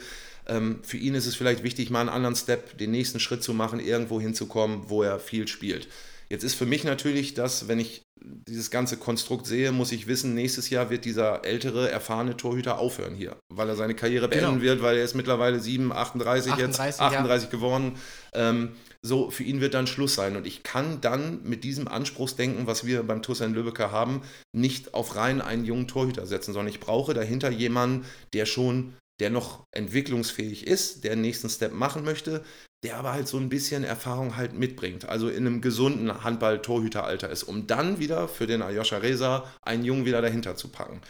ähm, 0.47 0.79
für 0.83 0.97
ihn 0.97 1.15
ist 1.15 1.27
es 1.27 1.35
vielleicht 1.35 1.63
wichtig, 1.63 1.89
mal 1.89 2.01
einen 2.01 2.09
anderen 2.09 2.35
Step, 2.35 2.77
den 2.77 2.91
nächsten 2.91 3.19
Schritt 3.19 3.43
zu 3.43 3.53
machen, 3.53 3.79
irgendwo 3.79 4.19
hinzukommen, 4.19 4.83
wo 4.87 5.03
er 5.03 5.19
viel 5.19 5.47
spielt. 5.47 5.87
Jetzt 6.29 6.43
ist 6.43 6.55
für 6.55 6.65
mich 6.65 6.83
natürlich 6.83 7.33
das, 7.33 7.67
wenn 7.67 7.79
ich 7.79 8.03
dieses 8.19 8.71
ganze 8.71 8.97
Konstrukt 8.97 9.45
sehe, 9.45 9.71
muss 9.71 9.91
ich 9.91 10.07
wissen, 10.07 10.33
nächstes 10.33 10.69
Jahr 10.69 10.89
wird 10.89 11.05
dieser 11.05 11.45
ältere, 11.45 11.89
erfahrene 11.89 12.35
Torhüter 12.35 12.79
aufhören 12.79 13.15
hier, 13.15 13.37
weil 13.49 13.69
er 13.69 13.75
seine 13.75 13.95
Karriere 13.95 14.27
beenden 14.27 14.59
genau. 14.59 14.61
wird, 14.61 14.81
weil 14.81 14.97
er 14.97 15.03
ist 15.03 15.13
mittlerweile 15.13 15.59
7, 15.59 15.91
38, 15.91 16.51
38 16.51 16.87
jetzt 16.87 16.99
38 16.99 17.45
ja. 17.45 17.51
geworden. 17.51 17.95
Ähm, 18.33 18.71
so, 19.01 19.29
für 19.29 19.43
ihn 19.43 19.61
wird 19.61 19.73
dann 19.73 19.87
Schluss 19.87 20.15
sein. 20.15 20.35
Und 20.35 20.47
ich 20.47 20.63
kann 20.63 20.99
dann 21.01 21.43
mit 21.43 21.63
diesem 21.63 21.87
Anspruchsdenken, 21.87 22.67
was 22.67 22.85
wir 22.85 23.03
beim 23.03 23.21
TuS 23.21 23.39
Lübecker 23.39 23.91
haben, 23.91 24.21
nicht 24.51 24.93
auf 24.93 25.15
rein 25.15 25.39
einen 25.39 25.65
jungen 25.65 25.87
Torhüter 25.87 26.25
setzen, 26.25 26.53
sondern 26.53 26.73
ich 26.73 26.79
brauche 26.79 27.13
dahinter 27.13 27.49
jemanden, 27.49 28.05
der 28.33 28.45
schon, 28.45 28.93
der 29.19 29.29
noch 29.29 29.65
entwicklungsfähig 29.71 30.67
ist, 30.67 31.03
der 31.03 31.15
den 31.15 31.21
nächsten 31.21 31.49
Step 31.49 31.73
machen 31.73 32.03
möchte, 32.03 32.43
der 32.83 32.97
aber 32.97 33.13
halt 33.13 33.27
so 33.27 33.37
ein 33.37 33.49
bisschen 33.49 33.83
Erfahrung 33.83 34.37
halt 34.37 34.53
mitbringt, 34.53 35.09
also 35.09 35.29
in 35.29 35.47
einem 35.47 35.61
gesunden 35.61 36.23
Handball-Torhüteralter 36.23 37.29
ist, 37.29 37.43
um 37.43 37.65
dann 37.65 37.99
wieder 37.99 38.27
für 38.27 38.45
den 38.45 38.61
Ayosha 38.61 38.97
Reza 38.97 39.45
einen 39.61 39.83
Jungen 39.83 40.05
wieder 40.05 40.21
dahinter 40.21 40.55
zu 40.55 40.67
packen. 40.67 41.01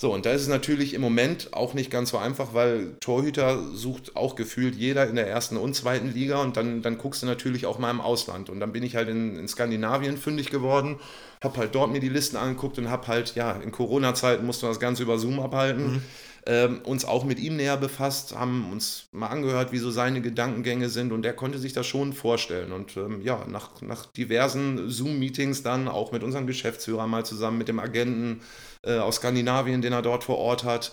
So, 0.00 0.14
und 0.14 0.26
da 0.26 0.30
ist 0.30 0.42
es 0.42 0.48
natürlich 0.48 0.94
im 0.94 1.00
Moment 1.00 1.52
auch 1.54 1.74
nicht 1.74 1.90
ganz 1.90 2.10
so 2.10 2.18
einfach, 2.18 2.54
weil 2.54 2.94
Torhüter 3.00 3.60
sucht 3.74 4.14
auch 4.14 4.36
gefühlt 4.36 4.76
jeder 4.76 5.08
in 5.08 5.16
der 5.16 5.26
ersten 5.26 5.56
und 5.56 5.74
zweiten 5.74 6.12
Liga 6.12 6.40
und 6.40 6.56
dann, 6.56 6.82
dann 6.82 6.98
guckst 6.98 7.22
du 7.22 7.26
natürlich 7.26 7.66
auch 7.66 7.80
mal 7.80 7.90
im 7.90 8.00
Ausland. 8.00 8.48
Und 8.48 8.60
dann 8.60 8.70
bin 8.70 8.84
ich 8.84 8.94
halt 8.94 9.08
in, 9.08 9.36
in 9.36 9.48
Skandinavien 9.48 10.16
fündig 10.16 10.50
geworden, 10.50 11.00
habe 11.42 11.58
halt 11.58 11.74
dort 11.74 11.90
mir 11.90 11.98
die 11.98 12.08
Listen 12.08 12.36
angeguckt 12.36 12.78
und 12.78 12.90
habe 12.90 13.08
halt, 13.08 13.34
ja, 13.34 13.50
in 13.50 13.72
Corona-Zeiten 13.72 14.46
musste 14.46 14.66
man 14.66 14.70
das 14.70 14.78
Ganze 14.78 15.02
über 15.02 15.18
Zoom 15.18 15.40
abhalten. 15.40 15.94
Mhm. 15.94 16.02
Ähm, 16.46 16.80
uns 16.84 17.04
auch 17.04 17.24
mit 17.24 17.40
ihm 17.40 17.56
näher 17.56 17.76
befasst, 17.76 18.34
haben 18.34 18.72
uns 18.72 19.08
mal 19.12 19.26
angehört, 19.26 19.72
wie 19.72 19.78
so 19.78 19.90
seine 19.90 20.22
Gedankengänge 20.22 20.88
sind 20.88 21.12
und 21.12 21.26
er 21.26 21.34
konnte 21.34 21.58
sich 21.58 21.72
das 21.72 21.86
schon 21.86 22.12
vorstellen. 22.12 22.72
Und 22.72 22.96
ähm, 22.96 23.20
ja, 23.22 23.44
nach, 23.48 23.82
nach 23.82 24.06
diversen 24.06 24.88
Zoom-Meetings 24.88 25.62
dann 25.62 25.88
auch 25.88 26.12
mit 26.12 26.22
unserem 26.22 26.46
Geschäftsführer 26.46 27.06
mal 27.06 27.26
zusammen 27.26 27.58
mit 27.58 27.68
dem 27.68 27.80
Agenten 27.80 28.40
äh, 28.82 28.98
aus 28.98 29.16
Skandinavien, 29.16 29.82
den 29.82 29.92
er 29.92 30.02
dort 30.02 30.24
vor 30.24 30.38
Ort 30.38 30.64
hat, 30.64 30.92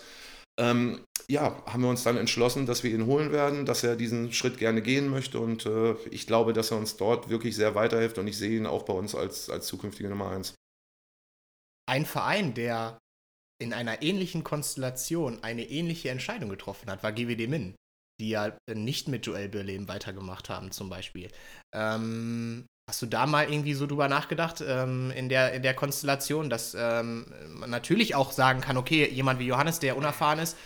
ähm, 0.58 1.02
ja, 1.28 1.64
haben 1.66 1.82
wir 1.82 1.90
uns 1.90 2.04
dann 2.04 2.18
entschlossen, 2.18 2.66
dass 2.66 2.84
wir 2.84 2.92
ihn 2.92 3.08
holen 3.08 3.32
werden, 3.32 3.66
dass 3.66 3.84
er 3.84 3.96
diesen 3.96 4.32
Schritt 4.32 4.58
gerne 4.58 4.82
gehen 4.82 5.10
möchte 5.10 5.40
und 5.40 5.66
äh, 5.66 5.94
ich 6.12 6.28
glaube, 6.28 6.54
dass 6.54 6.72
er 6.72 6.78
uns 6.78 6.98
dort 6.98 7.30
wirklich 7.30 7.56
sehr 7.56 7.76
weiterhilft 7.76 8.18
und 8.18 8.28
ich 8.28 8.38
sehe 8.38 8.58
ihn 8.58 8.66
auch 8.66 8.84
bei 8.84 8.94
uns 8.94 9.16
als, 9.16 9.50
als 9.50 9.66
zukünftige 9.68 10.10
Nummer 10.10 10.30
1. 10.32 10.54
Ein 11.88 12.06
Verein, 12.06 12.54
der 12.54 12.98
in 13.62 13.74
einer 13.74 14.02
ähnlichen 14.02 14.44
Konstellation 14.44 15.44
eine 15.44 15.64
ähnliche 15.64 16.10
Entscheidung 16.10 16.50
getroffen 16.50 16.90
hat, 16.90 17.04
war 17.04 17.12
GWD 17.12 17.48
Min, 17.48 17.76
die 18.20 18.30
ja 18.30 18.56
nicht 18.74 19.08
mit 19.08 19.26
Joel 19.26 19.50
Birleben 19.50 19.88
weitergemacht 19.88 20.50
haben, 20.50 20.72
zum 20.72 20.90
Beispiel. 20.90 21.30
Ähm, 21.74 22.66
hast 22.90 23.02
du 23.02 23.06
da 23.06 23.26
mal 23.26 23.50
irgendwie 23.50 23.74
so 23.74 23.88
drüber 23.88 24.08
nachgedacht, 24.08 24.64
ähm, 24.66 25.12
in, 25.12 25.30
der, 25.30 25.54
in 25.54 25.64
der 25.64 25.74
Konstellation, 25.74 26.50
dass 26.50 26.76
ähm, 26.76 27.26
man 27.48 27.70
natürlich 27.70 28.16
auch 28.16 28.32
sagen 28.32 28.62
kann, 28.62 28.78
okay, 28.78 29.10
jemand 29.10 29.40
wie 29.40 29.48
Johannes, 29.48 29.80
der 29.80 29.98
unerfahren 29.98 30.40
ist, 30.40 30.58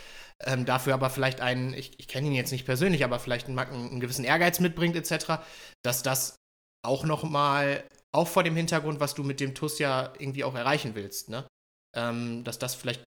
ähm, 0.42 0.64
dafür 0.64 0.94
aber 0.94 1.10
vielleicht 1.10 1.40
einen, 1.40 1.74
ich, 1.74 1.98
ich 1.98 2.08
kenne 2.08 2.26
ihn 2.26 2.34
jetzt 2.34 2.52
nicht 2.52 2.64
persönlich, 2.64 3.04
aber 3.04 3.18
vielleicht 3.18 3.48
einen, 3.48 3.58
einen 3.58 4.00
gewissen 4.00 4.24
Ehrgeiz 4.24 4.60
mitbringt, 4.60 4.96
etc., 4.96 5.42
dass 5.82 6.02
das 6.02 6.36
auch 6.82 7.04
nochmal, 7.04 7.84
auch 8.12 8.26
vor 8.26 8.42
dem 8.42 8.56
Hintergrund, 8.56 9.00
was 9.00 9.14
du 9.14 9.22
mit 9.22 9.38
dem 9.38 9.54
TUS 9.54 9.78
ja 9.78 10.12
irgendwie 10.18 10.44
auch 10.44 10.54
erreichen 10.54 10.94
willst, 10.94 11.28
ne? 11.28 11.46
Ähm, 11.96 12.44
dass 12.44 12.58
das 12.58 12.74
vielleicht. 12.74 13.02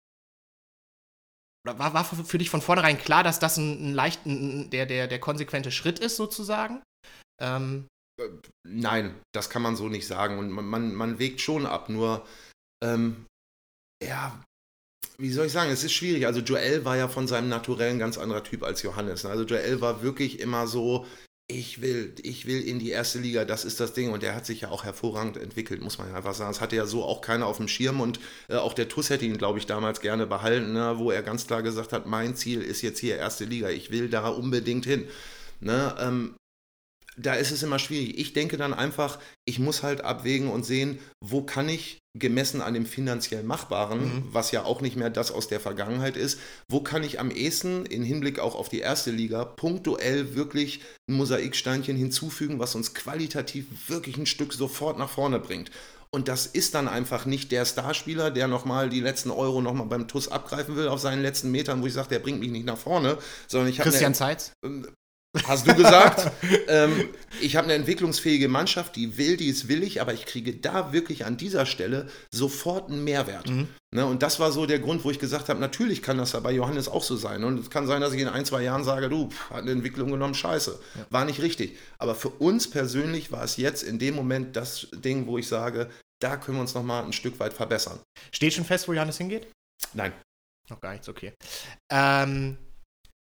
Oder 1.65 1.80
war, 1.80 1.93
war 1.93 2.04
für 2.04 2.38
dich 2.38 2.50
von 2.50 2.62
vornherein 2.62 2.98
klar, 2.98 3.24
dass 3.24 3.39
das 3.39 3.58
ein, 3.58 3.91
ein 3.91 3.93
leicht, 3.93 4.22
der, 4.26 4.86
der, 4.86 5.08
der 5.08 5.19
konsequente 5.19 5.72
Schritt 5.72 6.00
ist, 6.00 6.17
sozusagen? 6.17 6.82
Ähm, 7.41 7.88
äh, 8.19 8.30
Nein, 8.67 9.19
das 9.34 9.50
kann 9.50 9.62
man 9.62 9.76
so 9.76 9.88
nicht 9.88 10.08
sagen. 10.08 10.38
Und 10.38 10.52
man, 10.52 10.65
man, 10.65 10.93
man 10.93 11.19
wägt 11.19 11.39
schon 11.39 11.65
ab, 11.65 11.89
nur 11.89 12.28
ähm, 12.84 13.26
ja, 14.04 14.43
wie 15.17 15.32
soll 15.32 15.46
ich 15.46 15.52
sagen, 15.52 15.72
es 15.72 15.84
ist 15.84 15.93
schwierig. 15.93 16.26
Also 16.26 16.41
Joel 16.41 16.86
war 16.86 16.98
ja 16.98 17.08
von 17.08 17.28
seinem 17.28 17.50
Naturellen 17.50 18.00
ganz 18.00 18.17
anderer 18.17 18.43
Typ 18.43 18.63
als 18.63 18.82
Johannes. 18.82 19.26
Also 19.26 19.43
Joel 19.43 19.80
war 19.80 20.02
wirklich 20.02 20.39
immer 20.39 20.67
so, 20.67 21.06
ich 21.48 21.82
will, 21.82 22.16
ich 22.24 22.46
will 22.46 22.62
in 22.62 22.80
die 22.80 22.90
erste 22.90 23.20
Liga, 23.20 23.46
das 23.46 23.66
ist 23.66 23.80
das 23.80 23.94
Ding. 23.94 24.12
Und 24.12 24.24
der 24.24 24.36
hat 24.36 24.46
sich 24.46 24.62
ja 24.62 24.70
auch 24.70 24.84
hervorragend 24.84 25.38
entwickelt, 25.38 25.82
muss 25.82 25.98
man 25.98 26.10
ja 26.10 26.16
einfach 26.16 26.34
sagen. 26.34 26.52
Das 26.52 26.62
hatte 26.62 26.76
ja 26.76 26.86
so 26.86 27.04
auch 27.04 27.22
keiner 27.22 27.48
auf 27.48 27.58
dem 27.58 27.68
Schirm 27.68 28.02
und 28.02 28.20
äh, 28.48 28.56
auch 28.56 28.74
der 28.74 28.88
TUS 28.88 29.10
hätte 29.10 29.26
ihn, 29.26 29.38
glaube 29.38 29.60
ich, 29.60 29.66
damals 29.66 30.00
gerne 30.02 30.26
behalten, 30.26 30.74
ne, 30.74 30.98
wo 30.98 31.12
er 31.12 31.22
ganz 31.22 31.46
klar 31.48 31.62
gesagt 31.62 31.92
hat, 31.94 32.06
mein 32.06 32.36
Ziel 32.36 32.62
ist 32.62 32.82
jetzt 32.82 33.00
hier 33.00 33.18
erste 33.18 33.46
Liga, 33.46 33.70
ich 33.70 33.92
will 33.92 34.10
da 34.10 34.28
unbedingt 34.30 34.86
hin. 34.86 35.08
Ne, 35.60 35.96
ähm, 36.00 36.36
da 37.17 37.34
ist 37.36 37.52
es 37.52 37.63
immer 37.63 37.80
schwierig. 37.80 38.17
Ich 38.17 38.34
denke 38.34 38.58
dann 38.58 38.73
einfach, 38.73 39.19
ich 39.45 39.60
muss 39.60 39.84
halt 39.84 40.02
abwägen 40.02 40.49
und 40.49 40.65
sehen, 40.65 40.99
wo 41.21 41.43
kann 41.43 41.69
ich 41.69 41.99
gemessen 42.17 42.62
an 42.62 42.73
dem 42.73 42.86
finanziell 42.86 43.43
Machbaren, 43.43 44.02
mhm. 44.02 44.23
was 44.32 44.52
ja 44.52 44.63
auch 44.63 44.82
nicht 44.82 44.95
mehr 44.95 45.10
das 45.10 45.32
aus 45.32 45.47
der 45.47 45.60
Vergangenheit 45.60 46.15
ist, 46.15 46.39
wo 46.69 46.82
kann 46.82 47.04
ich 47.04 47.19
am 47.19 47.32
ehesten 47.32 47.86
in 47.86 48.04
Hinblick 48.04 48.39
auch 48.39 48.56
auf 48.56 48.69
die 48.69 48.80
erste 48.80 49.12
Liga 49.12 49.45
punktuell 49.45 50.36
wirklich 50.36 50.82
ein 51.10 51.15
Mosaiksteinchen 51.15 51.97
hinzufügen, 51.97 52.60
was 52.60 52.76
uns 52.76 52.93
qualitativ 52.93 53.89
wirklich 53.89 54.17
ein 54.17 54.28
Stück 54.28 54.54
sofort 54.54 54.99
nach 54.99 55.10
vorne 55.10 55.39
bringt. 55.39 55.71
Und 56.12 56.28
das 56.28 56.45
ist 56.45 56.76
dann 56.76 56.88
einfach 56.88 57.26
nicht 57.26 57.52
der 57.52 57.65
Starspieler, 57.65 58.30
der 58.30 58.47
nochmal 58.47 58.89
die 58.89 59.02
letzten 59.02 59.32
Euro 59.32 59.62
nochmal 59.62 59.88
beim 59.88 60.08
TUS 60.08 60.28
abgreifen 60.28 60.76
will 60.76 60.88
auf 60.88 60.99
seinen 60.99 61.23
letzten 61.23 61.49
Metern, 61.49 61.82
wo 61.82 61.88
ich 61.88 61.93
sage, 61.93 62.10
der 62.10 62.19
bringt 62.19 62.39
mich 62.39 62.52
nicht 62.52 62.67
nach 62.67 62.78
vorne, 62.78 63.17
sondern 63.47 63.69
ich 63.69 63.80
habe. 63.80 63.89
Christian 63.89 64.13
Zeitz? 64.13 64.52
Hast 65.46 65.67
du 65.67 65.74
gesagt, 65.74 66.32
ähm, 66.67 67.10
ich 67.41 67.56
habe 67.56 67.65
eine 67.65 67.74
entwicklungsfähige 67.74 68.48
Mannschaft, 68.48 68.96
die 68.96 69.17
will, 69.17 69.36
die 69.36 69.48
ist 69.48 69.67
willig, 69.67 70.00
aber 70.00 70.13
ich 70.13 70.26
kriege 70.26 70.54
da 70.54 70.93
wirklich 70.93 71.26
an 71.26 71.38
dieser 71.38 71.65
Stelle 71.65 72.08
sofort 72.32 72.89
einen 72.89 73.04
Mehrwert. 73.04 73.50
Mhm. 73.50 73.67
Ne, 73.91 74.06
und 74.06 74.24
das 74.24 74.39
war 74.39 74.52
so 74.52 74.65
der 74.65 74.80
Grund, 74.80 75.04
wo 75.04 75.12
ich 75.12 75.19
gesagt 75.19 75.50
habe, 75.50 75.60
natürlich 75.60 76.02
kann 76.02 76.17
das 76.17 76.34
ja 76.34 76.39
bei 76.39 76.52
Johannes 76.52 76.88
auch 76.88 77.04
so 77.04 77.15
sein. 77.15 77.43
Und 77.43 77.60
es 77.60 77.69
kann 77.69 77.88
sein, 77.88 78.02
dass 78.02 78.13
ich 78.13 78.22
in 78.22 78.28
ein, 78.28 78.46
zwei 78.46 78.63
Jahren 78.63 78.84
sage, 78.84 79.10
du, 79.10 79.30
hat 79.50 79.62
eine 79.62 79.72
Entwicklung 79.72 80.12
genommen, 80.12 80.36
scheiße. 80.36 80.80
Ja. 80.96 81.06
War 81.10 81.26
nicht 81.26 81.41
richtig. 81.41 81.78
Aber 81.98 82.15
für 82.15 82.30
uns 82.30 82.69
persönlich 82.69 83.32
war 83.32 83.43
es 83.43 83.58
jetzt 83.58 83.84
in 83.84 84.00
dem 84.00 84.15
Moment 84.15 84.56
das 84.56 84.88
Ding, 84.93 85.28
wo 85.28 85.38
ich 85.38 85.48
sage, 85.48 85.89
da 86.19 86.38
können 86.38 86.58
wir 86.58 86.62
uns 86.62 86.74
nochmal 86.74 87.04
ein 87.04 87.13
Stück 87.13 87.39
weit 87.39 87.54
verbessern. 87.54 88.00
Steht 88.32 88.54
schon 88.54 88.65
fest, 88.65 88.88
wo 88.88 88.93
Johannes 88.93 89.17
hingeht? 89.17 89.48
Nein. 89.93 90.13
Noch 90.69 90.80
gar 90.80 90.93
nichts, 90.93 91.10
okay. 91.10 91.34
Ähm, 91.91 92.58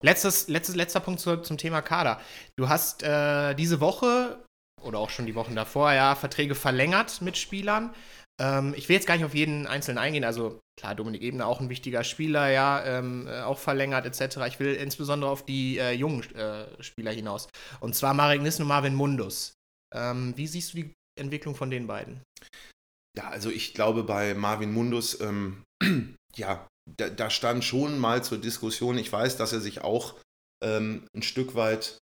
Letztes, 0.02 0.48
letztes, 0.48 0.76
letzter 0.76 1.00
Punkt 1.00 1.20
zu, 1.20 1.36
zum 1.38 1.58
Thema 1.58 1.82
Kader. 1.82 2.20
Du 2.56 2.68
hast 2.68 3.02
äh, 3.02 3.54
diese 3.54 3.80
Woche 3.80 4.42
oder 4.82 4.98
auch 4.98 5.10
schon 5.10 5.26
die 5.26 5.34
Wochen 5.34 5.54
davor 5.54 5.92
ja 5.92 6.14
Verträge 6.14 6.54
verlängert 6.54 7.20
mit 7.20 7.36
Spielern. 7.36 7.94
Ähm, 8.40 8.72
ich 8.76 8.88
will 8.88 8.96
jetzt 8.96 9.06
gar 9.06 9.16
nicht 9.16 9.26
auf 9.26 9.34
jeden 9.34 9.66
einzelnen 9.66 9.98
eingehen. 9.98 10.24
Also 10.24 10.60
klar, 10.78 10.94
Dominik 10.94 11.22
Ebner 11.22 11.46
auch 11.46 11.60
ein 11.60 11.68
wichtiger 11.68 12.02
Spieler, 12.02 12.48
ja, 12.48 12.82
ähm, 12.84 13.26
äh, 13.26 13.42
auch 13.42 13.58
verlängert 13.58 14.06
etc. 14.06 14.38
Ich 14.48 14.58
will 14.58 14.74
insbesondere 14.74 15.30
auf 15.30 15.44
die 15.44 15.78
äh, 15.78 15.92
jungen 15.92 16.22
äh, 16.34 16.82
Spieler 16.82 17.12
hinaus. 17.12 17.48
Und 17.80 17.94
zwar 17.94 18.14
Marek 18.14 18.40
Nissen 18.40 18.62
und 18.62 18.68
Marvin 18.68 18.94
Mundus. 18.94 19.52
Ähm, 19.94 20.32
wie 20.36 20.46
siehst 20.46 20.72
du 20.72 20.78
die 20.78 20.92
Entwicklung 21.18 21.54
von 21.54 21.70
den 21.70 21.86
beiden? 21.86 22.22
Ja, 23.16 23.28
also 23.28 23.50
ich 23.50 23.74
glaube 23.74 24.04
bei 24.04 24.34
Marvin 24.34 24.72
Mundus, 24.72 25.20
ähm, 25.20 25.64
ja, 26.36 26.66
da, 26.96 27.08
da, 27.08 27.30
stand 27.30 27.64
schon 27.64 27.98
mal 27.98 28.22
zur 28.24 28.38
Diskussion, 28.38 28.98
ich 28.98 29.12
weiß, 29.12 29.36
dass 29.36 29.52
er 29.52 29.60
sich 29.60 29.82
auch 29.82 30.14
ähm, 30.62 31.06
ein 31.14 31.22
Stück 31.22 31.54
weit 31.54 32.00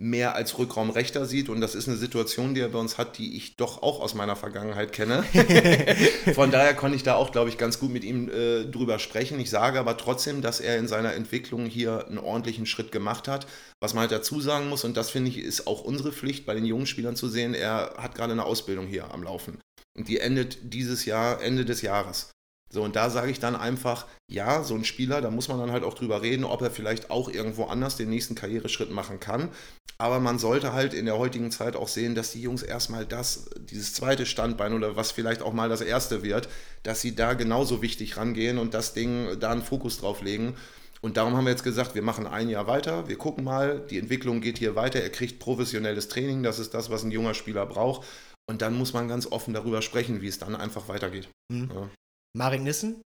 mehr 0.00 0.34
als 0.34 0.58
Rückraumrechter 0.58 1.26
sieht. 1.26 1.50
Und 1.50 1.60
das 1.60 1.74
ist 1.74 1.86
eine 1.86 1.98
Situation, 1.98 2.54
die 2.54 2.62
er 2.62 2.70
bei 2.70 2.78
uns 2.78 2.96
hat, 2.96 3.18
die 3.18 3.36
ich 3.36 3.56
doch 3.56 3.82
auch 3.82 4.00
aus 4.00 4.14
meiner 4.14 4.34
Vergangenheit 4.34 4.92
kenne. 4.92 5.22
Von 6.34 6.50
daher 6.50 6.74
konnte 6.74 6.96
ich 6.96 7.02
da 7.02 7.16
auch, 7.16 7.32
glaube 7.32 7.50
ich, 7.50 7.58
ganz 7.58 7.78
gut 7.78 7.90
mit 7.90 8.02
ihm 8.02 8.30
äh, 8.30 8.64
drüber 8.64 8.98
sprechen. 8.98 9.38
Ich 9.38 9.50
sage 9.50 9.78
aber 9.78 9.98
trotzdem, 9.98 10.40
dass 10.40 10.60
er 10.60 10.78
in 10.78 10.88
seiner 10.88 11.12
Entwicklung 11.12 11.66
hier 11.66 12.06
einen 12.06 12.18
ordentlichen 12.18 12.64
Schritt 12.64 12.92
gemacht 12.92 13.28
hat. 13.28 13.46
Was 13.80 13.92
man 13.92 14.02
halt 14.02 14.12
dazu 14.12 14.40
sagen 14.40 14.70
muss, 14.70 14.84
und 14.84 14.96
das 14.96 15.10
finde 15.10 15.30
ich, 15.30 15.38
ist 15.38 15.66
auch 15.66 15.82
unsere 15.82 16.12
Pflicht, 16.12 16.46
bei 16.46 16.54
den 16.54 16.64
jungen 16.64 16.86
Spielern 16.86 17.14
zu 17.14 17.28
sehen, 17.28 17.52
er 17.52 17.94
hat 17.98 18.14
gerade 18.14 18.32
eine 18.32 18.44
Ausbildung 18.44 18.86
hier 18.86 19.12
am 19.12 19.22
Laufen. 19.22 19.60
Und 19.96 20.08
die 20.08 20.18
endet 20.18 20.72
dieses 20.72 21.04
Jahr, 21.04 21.42
Ende 21.42 21.66
des 21.66 21.82
Jahres. 21.82 22.30
So, 22.72 22.82
und 22.84 22.94
da 22.94 23.10
sage 23.10 23.32
ich 23.32 23.40
dann 23.40 23.56
einfach, 23.56 24.06
ja, 24.28 24.62
so 24.62 24.74
ein 24.74 24.84
Spieler, 24.84 25.20
da 25.20 25.30
muss 25.30 25.48
man 25.48 25.58
dann 25.58 25.72
halt 25.72 25.82
auch 25.82 25.94
drüber 25.94 26.22
reden, 26.22 26.44
ob 26.44 26.62
er 26.62 26.70
vielleicht 26.70 27.10
auch 27.10 27.28
irgendwo 27.28 27.64
anders 27.64 27.96
den 27.96 28.10
nächsten 28.10 28.36
Karriereschritt 28.36 28.92
machen 28.92 29.18
kann. 29.18 29.48
Aber 29.98 30.20
man 30.20 30.38
sollte 30.38 30.72
halt 30.72 30.94
in 30.94 31.04
der 31.04 31.18
heutigen 31.18 31.50
Zeit 31.50 31.76
auch 31.76 31.88
sehen, 31.88 32.14
dass 32.14 32.30
die 32.30 32.40
Jungs 32.40 32.62
erstmal 32.62 33.04
das, 33.04 33.50
dieses 33.58 33.92
zweite 33.92 34.24
Standbein 34.24 34.72
oder 34.72 34.96
was 34.96 35.10
vielleicht 35.10 35.42
auch 35.42 35.52
mal 35.52 35.68
das 35.68 35.80
erste 35.80 36.22
wird, 36.22 36.48
dass 36.84 37.00
sie 37.00 37.14
da 37.14 37.34
genauso 37.34 37.82
wichtig 37.82 38.16
rangehen 38.16 38.58
und 38.58 38.72
das 38.72 38.94
Ding 38.94 39.38
da 39.40 39.50
einen 39.50 39.62
Fokus 39.62 39.98
drauf 39.98 40.22
legen. 40.22 40.54
Und 41.02 41.16
darum 41.16 41.36
haben 41.36 41.44
wir 41.44 41.50
jetzt 41.50 41.64
gesagt, 41.64 41.94
wir 41.94 42.02
machen 42.02 42.26
ein 42.26 42.48
Jahr 42.48 42.66
weiter, 42.66 43.08
wir 43.08 43.16
gucken 43.16 43.42
mal, 43.42 43.84
die 43.90 43.98
Entwicklung 43.98 44.40
geht 44.40 44.58
hier 44.58 44.76
weiter, 44.76 45.00
er 45.00 45.10
kriegt 45.10 45.38
professionelles 45.38 46.08
Training, 46.08 46.42
das 46.42 46.58
ist 46.58 46.72
das, 46.72 46.90
was 46.90 47.02
ein 47.02 47.10
junger 47.10 47.34
Spieler 47.34 47.66
braucht. 47.66 48.06
Und 48.48 48.62
dann 48.62 48.76
muss 48.76 48.92
man 48.92 49.08
ganz 49.08 49.26
offen 49.26 49.54
darüber 49.54 49.80
sprechen, 49.80 50.22
wie 50.22 50.28
es 50.28 50.38
dann 50.38 50.56
einfach 50.56 50.88
weitergeht. 50.88 51.28
Mhm. 51.52 51.70
Ja. 51.74 51.90
Marek 52.36 52.62
Nissen? 52.62 53.02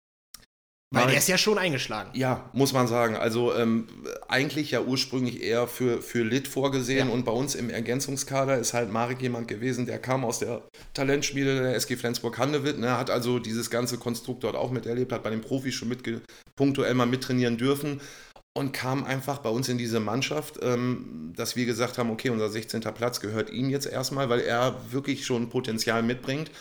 Weil 0.94 1.04
Marek, 1.04 1.12
der 1.12 1.20
ist 1.20 1.30
ja 1.30 1.38
schon 1.38 1.58
eingeschlagen. 1.58 2.10
Ja, 2.14 2.50
muss 2.52 2.74
man 2.74 2.86
sagen. 2.86 3.16
Also 3.16 3.56
ähm, 3.56 3.88
eigentlich 4.28 4.72
ja 4.72 4.82
ursprünglich 4.82 5.42
eher 5.42 5.68
für, 5.68 6.02
für 6.02 6.24
Lit 6.24 6.50
vorgesehen 6.50 7.08
ja. 7.08 7.14
und 7.14 7.24
bei 7.24 7.32
uns 7.32 7.56
im 7.56 7.70
Ergänzungskader 7.70 8.58
ist 8.58 8.74
halt 8.74 8.92
Marek 8.92 9.22
jemand 9.22 9.48
gewesen, 9.48 9.86
der 9.86 10.00
kam 10.00 10.26
aus 10.26 10.40
der 10.40 10.64
Talentschmiede 10.94 11.62
der 11.62 11.76
SG 11.76 11.96
Flensburg-Handewitt, 11.96 12.78
ne, 12.78 12.98
hat 12.98 13.10
also 13.10 13.40
dieses 13.40 13.70
ganze 13.70 13.98
Konstrukt 13.98 14.44
dort 14.44 14.58
auch 14.58 14.72
miterlebt, 14.72 15.14
hat 15.14 15.24
bei 15.24 15.30
den 15.30 15.40
Profis 15.40 15.76
schon 15.76 15.88
mit, 15.88 16.04
punktuell 16.58 16.94
mal 16.94 17.06
mittrainieren 17.06 17.58
dürfen 17.58 18.02
und 18.54 18.74
kam 18.74 19.06
einfach 19.06 19.38
bei 19.38 19.50
uns 19.50 19.70
in 19.70 19.78
diese 19.78 20.02
Mannschaft, 20.02 20.60
ähm, 20.62 21.32
dass 21.38 21.56
wir 21.56 21.66
gesagt 21.66 21.98
haben, 21.98 22.12
okay, 22.12 22.32
unser 22.32 22.50
16. 22.50 22.82
Platz 22.82 23.22
gehört 23.22 23.50
ihm 23.50 23.70
jetzt 23.70 23.86
erstmal, 23.86 24.28
weil 24.28 24.42
er 24.42 24.76
wirklich 24.92 25.26
schon 25.26 25.50
Potenzial 25.50 26.04
mitbringt. 26.04 26.52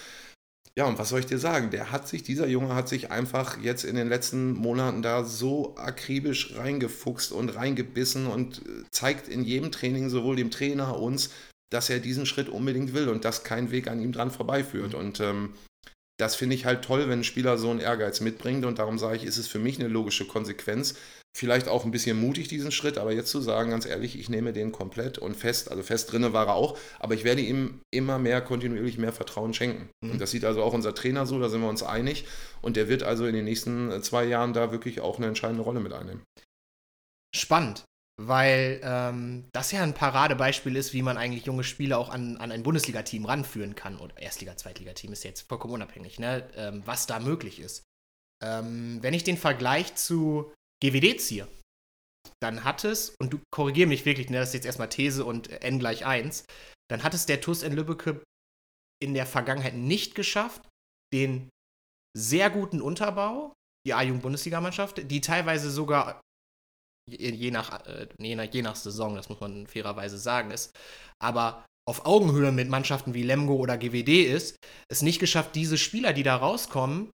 Ja, 0.76 0.86
und 0.86 0.98
was 0.98 1.08
soll 1.08 1.20
ich 1.20 1.26
dir 1.26 1.38
sagen? 1.38 1.70
Der 1.70 1.90
hat 1.90 2.08
sich, 2.08 2.22
dieser 2.22 2.46
Junge 2.46 2.74
hat 2.74 2.88
sich 2.88 3.10
einfach 3.10 3.60
jetzt 3.60 3.84
in 3.84 3.96
den 3.96 4.08
letzten 4.08 4.52
Monaten 4.52 5.02
da 5.02 5.24
so 5.24 5.76
akribisch 5.76 6.54
reingefuchst 6.56 7.32
und 7.32 7.50
reingebissen 7.50 8.26
und 8.26 8.58
äh, 8.58 8.84
zeigt 8.90 9.28
in 9.28 9.44
jedem 9.44 9.72
Training 9.72 10.08
sowohl 10.10 10.36
dem 10.36 10.50
Trainer 10.50 10.98
uns, 10.98 11.30
dass 11.70 11.90
er 11.90 11.98
diesen 11.98 12.26
Schritt 12.26 12.48
unbedingt 12.48 12.94
will 12.94 13.08
und 13.08 13.24
dass 13.24 13.44
kein 13.44 13.70
Weg 13.70 13.88
an 13.88 14.00
ihm 14.00 14.12
dran 14.12 14.30
vorbeiführt. 14.30 14.92
Mhm. 14.92 14.98
Und 14.98 15.20
ähm, 15.20 15.54
das 16.18 16.36
finde 16.36 16.54
ich 16.54 16.66
halt 16.66 16.84
toll, 16.84 17.08
wenn 17.08 17.20
ein 17.20 17.24
Spieler 17.24 17.58
so 17.58 17.70
einen 17.70 17.80
Ehrgeiz 17.80 18.20
mitbringt. 18.20 18.64
Und 18.64 18.78
darum 18.78 18.98
sage 18.98 19.16
ich, 19.16 19.24
ist 19.24 19.38
es 19.38 19.48
für 19.48 19.58
mich 19.58 19.78
eine 19.78 19.88
logische 19.88 20.26
Konsequenz, 20.26 20.94
Vielleicht 21.36 21.68
auch 21.68 21.84
ein 21.84 21.92
bisschen 21.92 22.20
mutig, 22.20 22.48
diesen 22.48 22.72
Schritt, 22.72 22.98
aber 22.98 23.12
jetzt 23.12 23.30
zu 23.30 23.40
sagen, 23.40 23.70
ganz 23.70 23.86
ehrlich, 23.86 24.18
ich 24.18 24.28
nehme 24.28 24.52
den 24.52 24.72
komplett 24.72 25.16
und 25.16 25.36
fest, 25.36 25.70
also 25.70 25.82
fest 25.82 26.10
drinne 26.10 26.32
war 26.32 26.48
er 26.48 26.54
auch, 26.54 26.76
aber 26.98 27.14
ich 27.14 27.22
werde 27.22 27.40
ihm 27.40 27.80
immer 27.92 28.18
mehr 28.18 28.40
kontinuierlich 28.40 28.98
mehr 28.98 29.12
Vertrauen 29.12 29.54
schenken. 29.54 29.90
Mhm. 30.04 30.12
Und 30.12 30.20
das 30.20 30.32
sieht 30.32 30.44
also 30.44 30.62
auch 30.62 30.72
unser 30.72 30.92
Trainer 30.92 31.26
so, 31.26 31.38
da 31.38 31.48
sind 31.48 31.60
wir 31.60 31.68
uns 31.68 31.84
einig. 31.84 32.26
Und 32.62 32.76
der 32.76 32.88
wird 32.88 33.04
also 33.04 33.26
in 33.26 33.34
den 33.34 33.44
nächsten 33.44 33.92
äh, 33.92 34.02
zwei 34.02 34.24
Jahren 34.24 34.52
da 34.52 34.72
wirklich 34.72 35.00
auch 35.00 35.18
eine 35.18 35.28
entscheidende 35.28 35.62
Rolle 35.62 35.78
mit 35.78 35.92
einnehmen. 35.92 36.22
Spannend, 37.32 37.84
weil 38.20 38.80
ähm, 38.82 39.44
das 39.52 39.70
ja 39.70 39.84
ein 39.84 39.94
Paradebeispiel 39.94 40.74
ist, 40.74 40.92
wie 40.92 41.02
man 41.02 41.16
eigentlich 41.16 41.46
junge 41.46 41.62
Spieler 41.62 41.98
auch 41.98 42.08
an, 42.08 42.38
an 42.38 42.50
ein 42.50 42.64
Bundesliga-Team 42.64 43.24
ranführen 43.24 43.76
kann. 43.76 43.98
Oder 43.98 44.20
Erstliga-, 44.20 44.56
Zweitliga-Team 44.56 45.12
ist 45.12 45.22
jetzt 45.22 45.48
vollkommen 45.48 45.74
unabhängig, 45.74 46.18
ne? 46.18 46.48
Ähm, 46.56 46.82
was 46.84 47.06
da 47.06 47.20
möglich 47.20 47.60
ist. 47.60 47.84
Ähm, 48.42 48.98
wenn 49.00 49.14
ich 49.14 49.22
den 49.22 49.36
Vergleich 49.36 49.94
zu 49.94 50.52
GWD 50.82 51.20
ziehe, 51.20 51.48
dann 52.42 52.64
hat 52.64 52.84
es, 52.84 53.14
und 53.20 53.32
du 53.32 53.40
korrigier 53.52 53.86
mich 53.86 54.04
wirklich, 54.04 54.30
ne, 54.30 54.38
das 54.38 54.48
ist 54.48 54.54
jetzt 54.54 54.66
erstmal 54.66 54.88
These 54.88 55.24
und 55.24 55.50
n 55.62 55.78
gleich 55.78 56.06
1, 56.06 56.44
dann 56.90 57.02
hat 57.02 57.14
es 57.14 57.26
der 57.26 57.40
TUS 57.40 57.62
in 57.62 57.72
Lübbecke 57.72 58.22
in 59.02 59.14
der 59.14 59.26
Vergangenheit 59.26 59.74
nicht 59.74 60.14
geschafft, 60.14 60.62
den 61.12 61.48
sehr 62.16 62.50
guten 62.50 62.80
Unterbau, 62.80 63.52
die 63.86 63.94
A-Jugend-Bundesligamannschaft, 63.94 65.10
die 65.10 65.20
teilweise 65.20 65.70
sogar 65.70 66.20
je 67.08 67.50
nach, 67.50 67.86
äh, 67.86 68.08
je, 68.18 68.36
nach, 68.36 68.52
je 68.52 68.62
nach 68.62 68.76
Saison, 68.76 69.14
das 69.14 69.28
muss 69.28 69.40
man 69.40 69.66
fairerweise 69.66 70.18
sagen, 70.18 70.50
ist, 70.50 70.76
aber 71.22 71.64
auf 71.88 72.06
Augenhöhe 72.06 72.52
mit 72.52 72.68
Mannschaften 72.68 73.14
wie 73.14 73.22
Lemgo 73.22 73.54
oder 73.56 73.78
GWD 73.78 74.24
ist, 74.24 74.56
es 74.88 75.02
nicht 75.02 75.18
geschafft, 75.18 75.54
diese 75.56 75.78
Spieler, 75.78 76.12
die 76.12 76.22
da 76.22 76.36
rauskommen, 76.36 77.10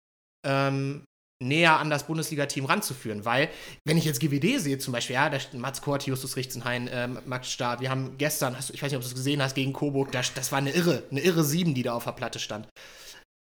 ähm, 0.45 1.05
näher 1.47 1.79
an 1.79 1.89
das 1.89 2.07
Bundesliga-Team 2.07 2.65
ranzuführen. 2.65 3.25
Weil, 3.25 3.49
wenn 3.85 3.97
ich 3.97 4.05
jetzt 4.05 4.19
GWD 4.19 4.59
sehe, 4.59 4.77
zum 4.79 4.93
Beispiel, 4.93 5.15
ja, 5.15 5.31
Mats 5.53 5.81
Kort, 5.81 6.05
Justus 6.05 6.35
Richtenhain, 6.35 6.89
ähm, 6.91 7.19
Max 7.25 7.51
Starr, 7.51 7.79
wir 7.79 7.89
haben 7.89 8.17
gestern, 8.17 8.57
hast, 8.57 8.71
ich 8.71 8.81
weiß 8.81 8.91
nicht, 8.91 8.97
ob 8.97 9.03
du 9.03 9.09
es 9.09 9.15
gesehen 9.15 9.41
hast, 9.41 9.55
gegen 9.55 9.73
Coburg, 9.73 10.11
das, 10.11 10.33
das 10.33 10.51
war 10.51 10.59
eine 10.59 10.71
irre, 10.71 11.03
eine 11.11 11.21
irre 11.21 11.43
Sieben, 11.43 11.73
die 11.73 11.83
da 11.83 11.93
auf 11.93 12.05
der 12.05 12.11
Platte 12.11 12.39
stand. 12.39 12.67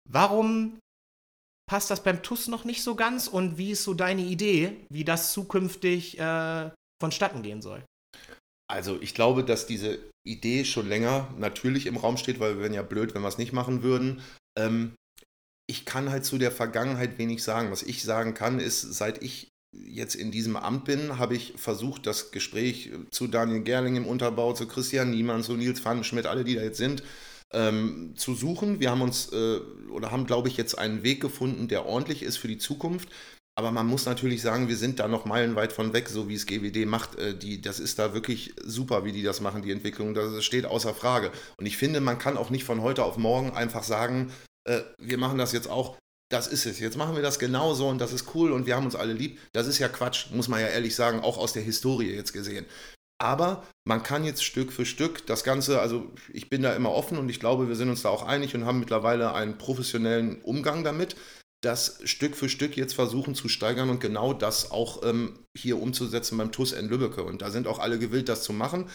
Warum 0.09 0.79
passt 1.71 1.91
das 1.91 2.03
beim 2.03 2.23
TUS 2.23 2.49
noch 2.49 2.65
nicht 2.65 2.83
so 2.83 2.97
ganz 2.97 3.29
und 3.29 3.57
wie 3.57 3.71
ist 3.71 3.85
so 3.85 3.95
deine 3.95 4.23
Idee, 4.23 4.73
wie 4.91 5.05
das 5.05 5.33
zukünftig 5.33 6.19
äh, 6.19 6.71
vonstatten 7.01 7.43
gehen 7.43 7.63
soll? 7.63 7.85
Also 8.69 8.99
ich 9.01 9.15
glaube, 9.15 9.45
dass 9.45 9.67
diese 9.67 9.99
Idee 10.27 10.65
schon 10.65 10.89
länger 10.89 11.33
natürlich 11.39 11.87
im 11.87 11.97
Raum 11.97 12.17
steht, 12.17 12.41
weil 12.41 12.55
wir 12.55 12.63
wären 12.63 12.75
ja 12.75 12.83
blöd, 12.83 13.15
wenn 13.15 13.23
wir 13.23 13.29
es 13.29 13.39
nicht 13.39 13.53
machen 13.53 13.83
würden. 13.83 14.21
Ähm, 14.59 14.95
ich 15.71 15.85
kann 15.85 16.11
halt 16.11 16.25
zu 16.25 16.37
der 16.37 16.51
Vergangenheit 16.51 17.17
wenig 17.19 17.45
sagen. 17.45 17.71
Was 17.71 17.85
ich 17.85 18.03
sagen 18.03 18.35
kann, 18.35 18.59
ist, 18.59 18.81
seit 18.81 19.23
ich 19.23 19.53
jetzt 19.73 20.17
in 20.17 20.33
diesem 20.33 20.57
Amt 20.57 20.85
bin, 20.85 21.17
habe 21.17 21.37
ich 21.37 21.55
versucht, 21.57 22.07
das 22.07 22.33
Gespräch 22.33 22.91
zu 23.13 23.29
Daniel 23.29 23.63
Gerling 23.63 23.95
im 23.95 24.07
Unterbau, 24.07 24.53
zu 24.53 24.67
Christian 24.67 25.13
Niemann, 25.13 25.45
zu 25.45 25.57
Nils 25.57 25.79
Pfannenschmidt, 25.79 26.27
alle, 26.27 26.43
die 26.43 26.57
da 26.57 26.63
jetzt 26.63 26.79
sind, 26.79 27.05
ähm, 27.53 28.15
zu 28.17 28.35
suchen. 28.35 28.81
Wir 28.81 28.91
haben 28.91 29.01
uns 29.01 29.33
äh, 29.33 29.61
oder 29.93 30.11
haben, 30.11 30.27
glaube 30.27 30.49
ich, 30.49 30.57
jetzt 30.57 30.77
einen 30.77 31.05
Weg 31.05 31.21
gefunden, 31.21 31.69
der 31.69 31.87
ordentlich 31.87 32.25
ist 32.25 32.37
für 32.37 32.49
die 32.49 32.59
Zukunft. 32.59 33.09
Aber 33.57 33.71
man 33.71 33.87
muss 33.87 34.07
natürlich 34.07 34.43
sagen, 34.43 34.69
wir 34.69 34.77
sind 34.77 34.99
da 34.99 35.07
noch 35.07 35.25
meilenweit 35.25 35.73
von 35.73 35.93
weg, 35.93 36.09
so 36.09 36.29
wie 36.29 36.35
es 36.35 36.47
GWD 36.47 36.85
macht. 36.87 37.17
Äh, 37.17 37.39
die, 37.39 37.61
das 37.61 37.79
ist 37.79 38.01
da 38.01 38.13
wirklich 38.13 38.55
super, 38.65 39.05
wie 39.05 39.13
die 39.13 39.23
das 39.23 39.41
machen, 39.41 39.63
die 39.63 39.71
Entwicklung. 39.71 40.15
Das 40.15 40.45
steht 40.45 40.67
außer 40.67 40.95
Frage. 40.95 41.31
Und 41.59 41.67
ich 41.67 41.77
finde, 41.77 42.01
man 42.01 42.19
kann 42.19 42.37
auch 42.37 42.51
nicht 42.51 42.65
von 42.65 42.83
heute 42.83 43.05
auf 43.05 43.19
morgen 43.19 43.53
einfach 43.53 43.85
sagen, 43.85 44.33
äh, 44.65 44.81
wir 44.99 45.19
machen 45.19 45.39
das 45.39 45.53
jetzt 45.53 45.69
auch, 45.69 45.97
das 46.31 46.47
ist 46.47 46.65
es. 46.67 46.79
Jetzt 46.79 46.97
machen 46.97 47.17
wir 47.17 47.23
das 47.23 47.39
genauso 47.39 47.89
und 47.89 47.99
das 47.99 48.13
ist 48.13 48.35
cool 48.35 48.53
und 48.53 48.67
wir 48.67 48.77
haben 48.77 48.85
uns 48.85 48.95
alle 48.95 49.13
lieb. 49.13 49.39
Das 49.53 49.67
ist 49.67 49.79
ja 49.79 49.89
Quatsch, 49.89 50.31
muss 50.33 50.49
man 50.49 50.61
ja 50.61 50.69
ehrlich 50.69 50.95
sagen, 50.95 51.21
auch 51.21 51.39
aus 51.39 51.53
der 51.53 51.63
Historie 51.63 52.15
jetzt 52.15 52.33
gesehen. 52.33 52.67
Aber 53.21 53.67
man 53.85 54.03
kann 54.03 54.25
jetzt 54.25 54.45
Stück 54.45 54.73
für 54.73 54.87
Stück 54.87 55.27
das 55.27 55.45
Ganze, 55.45 55.81
also 55.81 56.11
ich 56.33 56.49
bin 56.49 56.63
da 56.63 56.75
immer 56.75 56.93
offen 56.93 57.19
und 57.19 57.29
ich 57.29 57.39
glaube, 57.39 57.69
wir 57.69 57.77
sind 57.77 57.91
uns 57.91 58.03
da 58.03 58.09
auch 58.09 58.23
einig 58.23 58.55
und 58.55 58.65
haben 58.65 58.81
mittlerweile 58.81 59.35
einen 59.35 59.59
professionellen 59.59 60.41
Umgang 60.41 60.85
damit, 60.85 61.17
das 61.63 62.01
Stück 62.05 62.35
für 62.35 62.49
Stück 62.49 62.77
jetzt 62.77 62.95
versuchen 62.95 63.35
zu 63.35 63.49
steigern 63.49 63.91
und 63.91 64.01
genau 64.01 64.33
das 64.33 64.71
auch 64.71 65.03
ähm, 65.05 65.41
hier 65.55 65.81
umzusetzen 65.83 66.39
beim 66.39 66.53
TUS 66.53 66.73
in 66.73 66.89
Lübbecke. 66.89 67.23
Und 67.23 67.43
da 67.43 67.51
sind 67.51 67.67
auch 67.67 67.79
alle 67.79 67.99
gewillt, 67.99 68.31
das 68.31 68.43
zu 68.43 68.55
machen. 68.55 68.89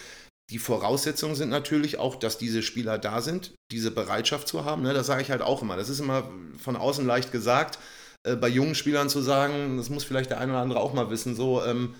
Die 0.52 0.60
Voraussetzungen 0.60 1.36
sind 1.36 1.50
natürlich 1.50 1.98
auch, 1.98 2.16
dass 2.16 2.38
diese 2.38 2.62
Spieler 2.62 2.98
da 2.98 3.22
sind, 3.22 3.56
diese 3.72 3.90
Bereitschaft 3.90 4.48
zu 4.48 4.64
haben. 4.64 4.84
Ne? 4.84 4.94
Das 4.94 5.08
sage 5.08 5.22
ich 5.22 5.32
halt 5.32 5.42
auch 5.42 5.62
immer. 5.62 5.76
Das 5.76 5.90
ist 5.90 6.00
immer 6.00 6.30
von 6.58 6.76
außen 6.76 7.06
leicht 7.06 7.32
gesagt, 7.32 7.80
äh, 8.24 8.36
bei 8.36 8.48
jungen 8.48 8.76
Spielern 8.76 9.10
zu 9.10 9.22
sagen, 9.22 9.78
das 9.78 9.90
muss 9.90 10.04
vielleicht 10.04 10.30
der 10.30 10.40
eine 10.40 10.52
oder 10.52 10.62
andere 10.62 10.80
auch 10.80 10.94
mal 10.94 11.10
wissen, 11.10 11.36
so, 11.36 11.64
ähm, 11.64 11.96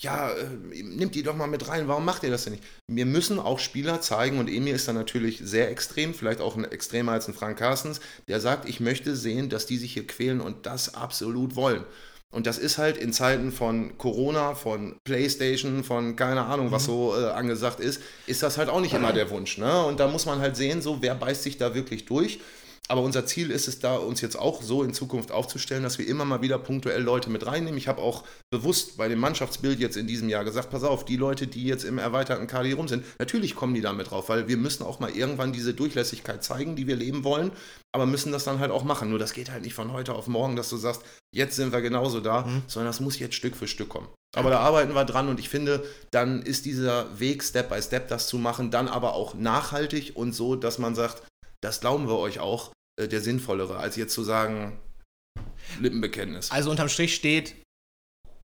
ja, 0.00 0.30
äh, 0.30 0.82
nimmt 0.82 1.14
die 1.14 1.22
doch 1.22 1.36
mal 1.36 1.46
mit 1.46 1.68
rein, 1.68 1.88
warum 1.88 2.04
macht 2.04 2.22
ihr 2.22 2.30
das 2.30 2.44
denn 2.44 2.54
nicht? 2.54 2.64
Wir 2.86 3.06
müssen 3.06 3.38
auch 3.38 3.58
Spieler 3.58 4.00
zeigen, 4.00 4.38
und 4.38 4.48
Emil 4.48 4.74
ist 4.74 4.88
da 4.88 4.94
natürlich 4.94 5.40
sehr 5.42 5.70
extrem, 5.70 6.14
vielleicht 6.14 6.40
auch 6.40 6.56
ein 6.56 6.64
extremer 6.64 7.12
als 7.12 7.28
ein 7.28 7.34
Frank 7.34 7.58
Carstens, 7.58 8.00
der 8.28 8.40
sagt, 8.40 8.68
ich 8.68 8.80
möchte 8.80 9.14
sehen, 9.14 9.50
dass 9.50 9.66
die 9.66 9.76
sich 9.76 9.92
hier 9.92 10.06
quälen 10.06 10.40
und 10.40 10.64
das 10.64 10.94
absolut 10.94 11.54
wollen. 11.54 11.84
Und 12.32 12.46
das 12.46 12.58
ist 12.58 12.78
halt 12.78 12.96
in 12.96 13.12
Zeiten 13.12 13.50
von 13.50 13.98
Corona, 13.98 14.54
von 14.54 15.00
PlayStation, 15.02 15.82
von 15.82 16.14
keine 16.14 16.44
Ahnung, 16.44 16.70
was 16.70 16.84
mhm. 16.84 16.86
so 16.86 17.14
äh, 17.20 17.30
angesagt 17.30 17.80
ist, 17.80 18.00
ist 18.26 18.42
das 18.44 18.56
halt 18.56 18.68
auch 18.68 18.80
nicht 18.80 18.94
immer 18.94 19.12
der 19.12 19.30
Wunsch. 19.30 19.58
Ne? 19.58 19.84
Und 19.84 19.98
da 19.98 20.06
muss 20.06 20.26
man 20.26 20.38
halt 20.38 20.56
sehen, 20.56 20.80
so 20.80 21.02
wer 21.02 21.16
beißt 21.16 21.42
sich 21.42 21.58
da 21.58 21.74
wirklich 21.74 22.04
durch. 22.04 22.38
Aber 22.90 23.02
unser 23.02 23.24
Ziel 23.24 23.52
ist 23.52 23.68
es 23.68 23.78
da, 23.78 23.94
uns 23.98 24.20
jetzt 24.20 24.36
auch 24.36 24.62
so 24.62 24.82
in 24.82 24.92
Zukunft 24.92 25.30
aufzustellen, 25.30 25.84
dass 25.84 25.98
wir 25.98 26.08
immer 26.08 26.24
mal 26.24 26.42
wieder 26.42 26.58
punktuell 26.58 27.00
Leute 27.00 27.30
mit 27.30 27.46
reinnehmen. 27.46 27.78
Ich 27.78 27.86
habe 27.86 28.02
auch 28.02 28.24
bewusst 28.50 28.96
bei 28.96 29.06
dem 29.06 29.20
Mannschaftsbild 29.20 29.78
jetzt 29.78 29.96
in 29.96 30.08
diesem 30.08 30.28
Jahr 30.28 30.44
gesagt, 30.44 30.70
pass 30.70 30.82
auf, 30.82 31.04
die 31.04 31.16
Leute, 31.16 31.46
die 31.46 31.62
jetzt 31.62 31.84
im 31.84 31.98
erweiterten 31.98 32.48
KD 32.48 32.72
rum 32.72 32.88
sind, 32.88 33.04
natürlich 33.20 33.54
kommen 33.54 33.74
die 33.74 33.80
da 33.80 33.92
mit 33.92 34.10
drauf, 34.10 34.28
weil 34.28 34.48
wir 34.48 34.56
müssen 34.56 34.82
auch 34.82 34.98
mal 34.98 35.10
irgendwann 35.10 35.52
diese 35.52 35.72
Durchlässigkeit 35.72 36.42
zeigen, 36.42 36.74
die 36.74 36.88
wir 36.88 36.96
leben 36.96 37.22
wollen, 37.22 37.52
aber 37.92 38.06
müssen 38.06 38.32
das 38.32 38.42
dann 38.42 38.58
halt 38.58 38.72
auch 38.72 38.82
machen. 38.82 39.08
Nur 39.08 39.20
das 39.20 39.34
geht 39.34 39.52
halt 39.52 39.62
nicht 39.62 39.74
von 39.74 39.92
heute 39.92 40.12
auf 40.12 40.26
morgen, 40.26 40.56
dass 40.56 40.68
du 40.68 40.76
sagst, 40.76 41.02
jetzt 41.32 41.54
sind 41.54 41.72
wir 41.72 41.82
genauso 41.82 42.18
da, 42.18 42.42
mhm. 42.42 42.62
sondern 42.66 42.88
das 42.88 42.98
muss 42.98 43.20
jetzt 43.20 43.36
Stück 43.36 43.54
für 43.54 43.68
Stück 43.68 43.90
kommen. 43.90 44.08
Aber 44.34 44.50
da 44.50 44.58
arbeiten 44.58 44.96
wir 44.96 45.04
dran 45.04 45.28
und 45.28 45.38
ich 45.38 45.48
finde, 45.48 45.84
dann 46.10 46.42
ist 46.42 46.64
dieser 46.64 47.20
Weg, 47.20 47.44
Step 47.44 47.68
by 47.68 47.80
Step 47.80 48.08
das 48.08 48.26
zu 48.26 48.36
machen, 48.36 48.72
dann 48.72 48.88
aber 48.88 49.14
auch 49.14 49.34
nachhaltig 49.34 50.16
und 50.16 50.32
so, 50.32 50.56
dass 50.56 50.78
man 50.78 50.96
sagt, 50.96 51.22
das 51.60 51.80
glauben 51.80 52.08
wir 52.08 52.16
euch 52.16 52.40
auch, 52.40 52.72
äh, 53.00 53.08
der 53.08 53.20
sinnvollere, 53.20 53.78
als 53.78 53.96
jetzt 53.96 54.14
zu 54.14 54.22
sagen, 54.22 54.78
Lippenbekenntnis. 55.78 56.50
Also 56.50 56.70
unterm 56.70 56.88
Strich 56.88 57.14
steht, 57.14 57.56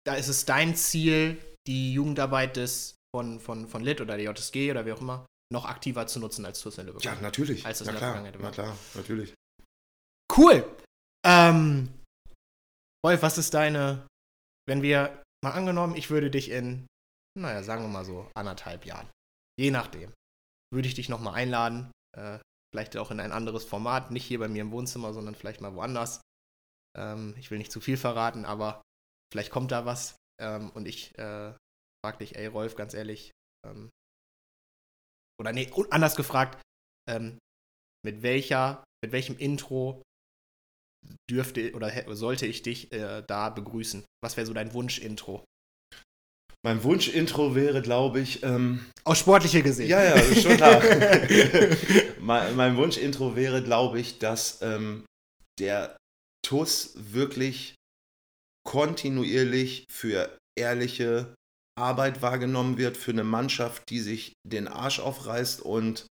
da 0.05 0.15
ist 0.15 0.27
es 0.27 0.45
dein 0.45 0.75
Ziel, 0.75 1.37
die 1.67 1.93
Jugendarbeit 1.93 2.57
des 2.57 2.95
von, 3.15 3.39
von, 3.39 3.67
von 3.67 3.83
Lit 3.83 4.01
oder 4.01 4.17
der 4.17 4.31
JSG 4.31 4.71
oder 4.71 4.85
wie 4.85 4.93
auch 4.93 5.01
immer 5.01 5.25
noch 5.51 5.65
aktiver 5.65 6.07
zu 6.07 6.19
nutzen 6.19 6.45
als 6.45 6.61
TuS 6.61 6.77
in 6.77 6.87
Lübeck. 6.87 7.03
Ja, 7.03 7.15
natürlich. 7.21 7.65
Als 7.65 7.79
das 7.79 7.87
na 7.87 7.93
in 7.93 7.95
der 7.95 7.99
klar, 7.99 8.13
Vergangenheit 8.13 8.41
war. 8.41 8.49
na 8.49 8.51
klar, 8.51 8.77
natürlich. 8.95 9.33
Cool. 10.35 10.77
Ähm, 11.25 11.89
Wolf, 13.03 13.21
was 13.21 13.37
ist 13.37 13.53
deine, 13.53 14.07
wenn 14.67 14.81
wir 14.81 15.21
mal 15.43 15.51
angenommen, 15.51 15.95
ich 15.95 16.09
würde 16.09 16.31
dich 16.31 16.49
in, 16.49 16.87
naja, 17.37 17.63
sagen 17.63 17.83
wir 17.83 17.89
mal 17.89 18.05
so 18.05 18.31
anderthalb 18.33 18.85
Jahren, 18.85 19.09
je 19.59 19.71
nachdem, 19.71 20.13
würde 20.73 20.87
ich 20.87 20.95
dich 20.95 21.09
nochmal 21.09 21.35
einladen, 21.35 21.91
äh, 22.17 22.39
vielleicht 22.71 22.97
auch 22.97 23.11
in 23.11 23.19
ein 23.19 23.31
anderes 23.31 23.65
Format, 23.65 24.11
nicht 24.11 24.25
hier 24.25 24.39
bei 24.39 24.47
mir 24.47 24.61
im 24.61 24.71
Wohnzimmer, 24.71 25.13
sondern 25.13 25.35
vielleicht 25.35 25.61
mal 25.61 25.75
woanders. 25.75 26.21
Ähm, 26.97 27.35
ich 27.37 27.51
will 27.51 27.57
nicht 27.57 27.71
zu 27.71 27.81
viel 27.81 27.97
verraten, 27.97 28.45
aber 28.45 28.81
vielleicht 29.31 29.51
kommt 29.51 29.71
da 29.71 29.85
was 29.85 30.15
ähm, 30.41 30.69
und 30.71 30.87
ich 30.87 31.17
äh, 31.17 31.53
frage 32.03 32.17
dich, 32.19 32.35
ey 32.35 32.47
Rolf, 32.47 32.75
ganz 32.75 32.93
ehrlich, 32.93 33.31
ähm, 33.65 33.89
oder 35.39 35.53
nee, 35.53 35.71
anders 35.89 36.15
gefragt, 36.15 36.61
ähm, 37.09 37.39
mit 38.05 38.21
welcher, 38.21 38.83
mit 39.03 39.11
welchem 39.11 39.37
Intro 39.37 40.03
dürfte 41.29 41.73
oder 41.73 42.15
sollte 42.15 42.45
ich 42.45 42.61
dich 42.61 42.91
äh, 42.91 43.23
da 43.25 43.49
begrüßen? 43.49 44.05
Was 44.23 44.37
wäre 44.37 44.45
so 44.45 44.53
dein 44.53 44.73
Wunsch-Intro? 44.73 45.43
Mein 46.63 46.83
Wunsch-Intro 46.83 47.55
wäre, 47.55 47.81
glaube 47.81 48.19
ich, 48.19 48.43
ähm, 48.43 48.85
Aus 49.03 49.19
sportlicher 49.19 49.61
gesehen. 49.61 49.89
Ja, 49.89 50.03
ja, 50.03 50.13
ist 50.13 50.43
schon 50.43 50.57
klar. 50.57 50.81
mein 52.19 52.55
mein 52.55 52.77
Wunsch-Intro 52.77 53.35
wäre, 53.35 53.63
glaube 53.63 53.99
ich, 53.99 54.19
dass 54.19 54.61
ähm, 54.61 55.03
der 55.59 55.97
TUS 56.45 56.93
wirklich 56.95 57.75
kontinuierlich 58.63 59.85
für 59.89 60.37
ehrliche 60.55 61.33
Arbeit 61.75 62.21
wahrgenommen 62.21 62.77
wird, 62.77 62.97
für 62.97 63.11
eine 63.11 63.23
Mannschaft, 63.23 63.89
die 63.89 63.99
sich 63.99 64.33
den 64.43 64.67
Arsch 64.67 64.99
aufreißt 64.99 65.61
und 65.61 66.05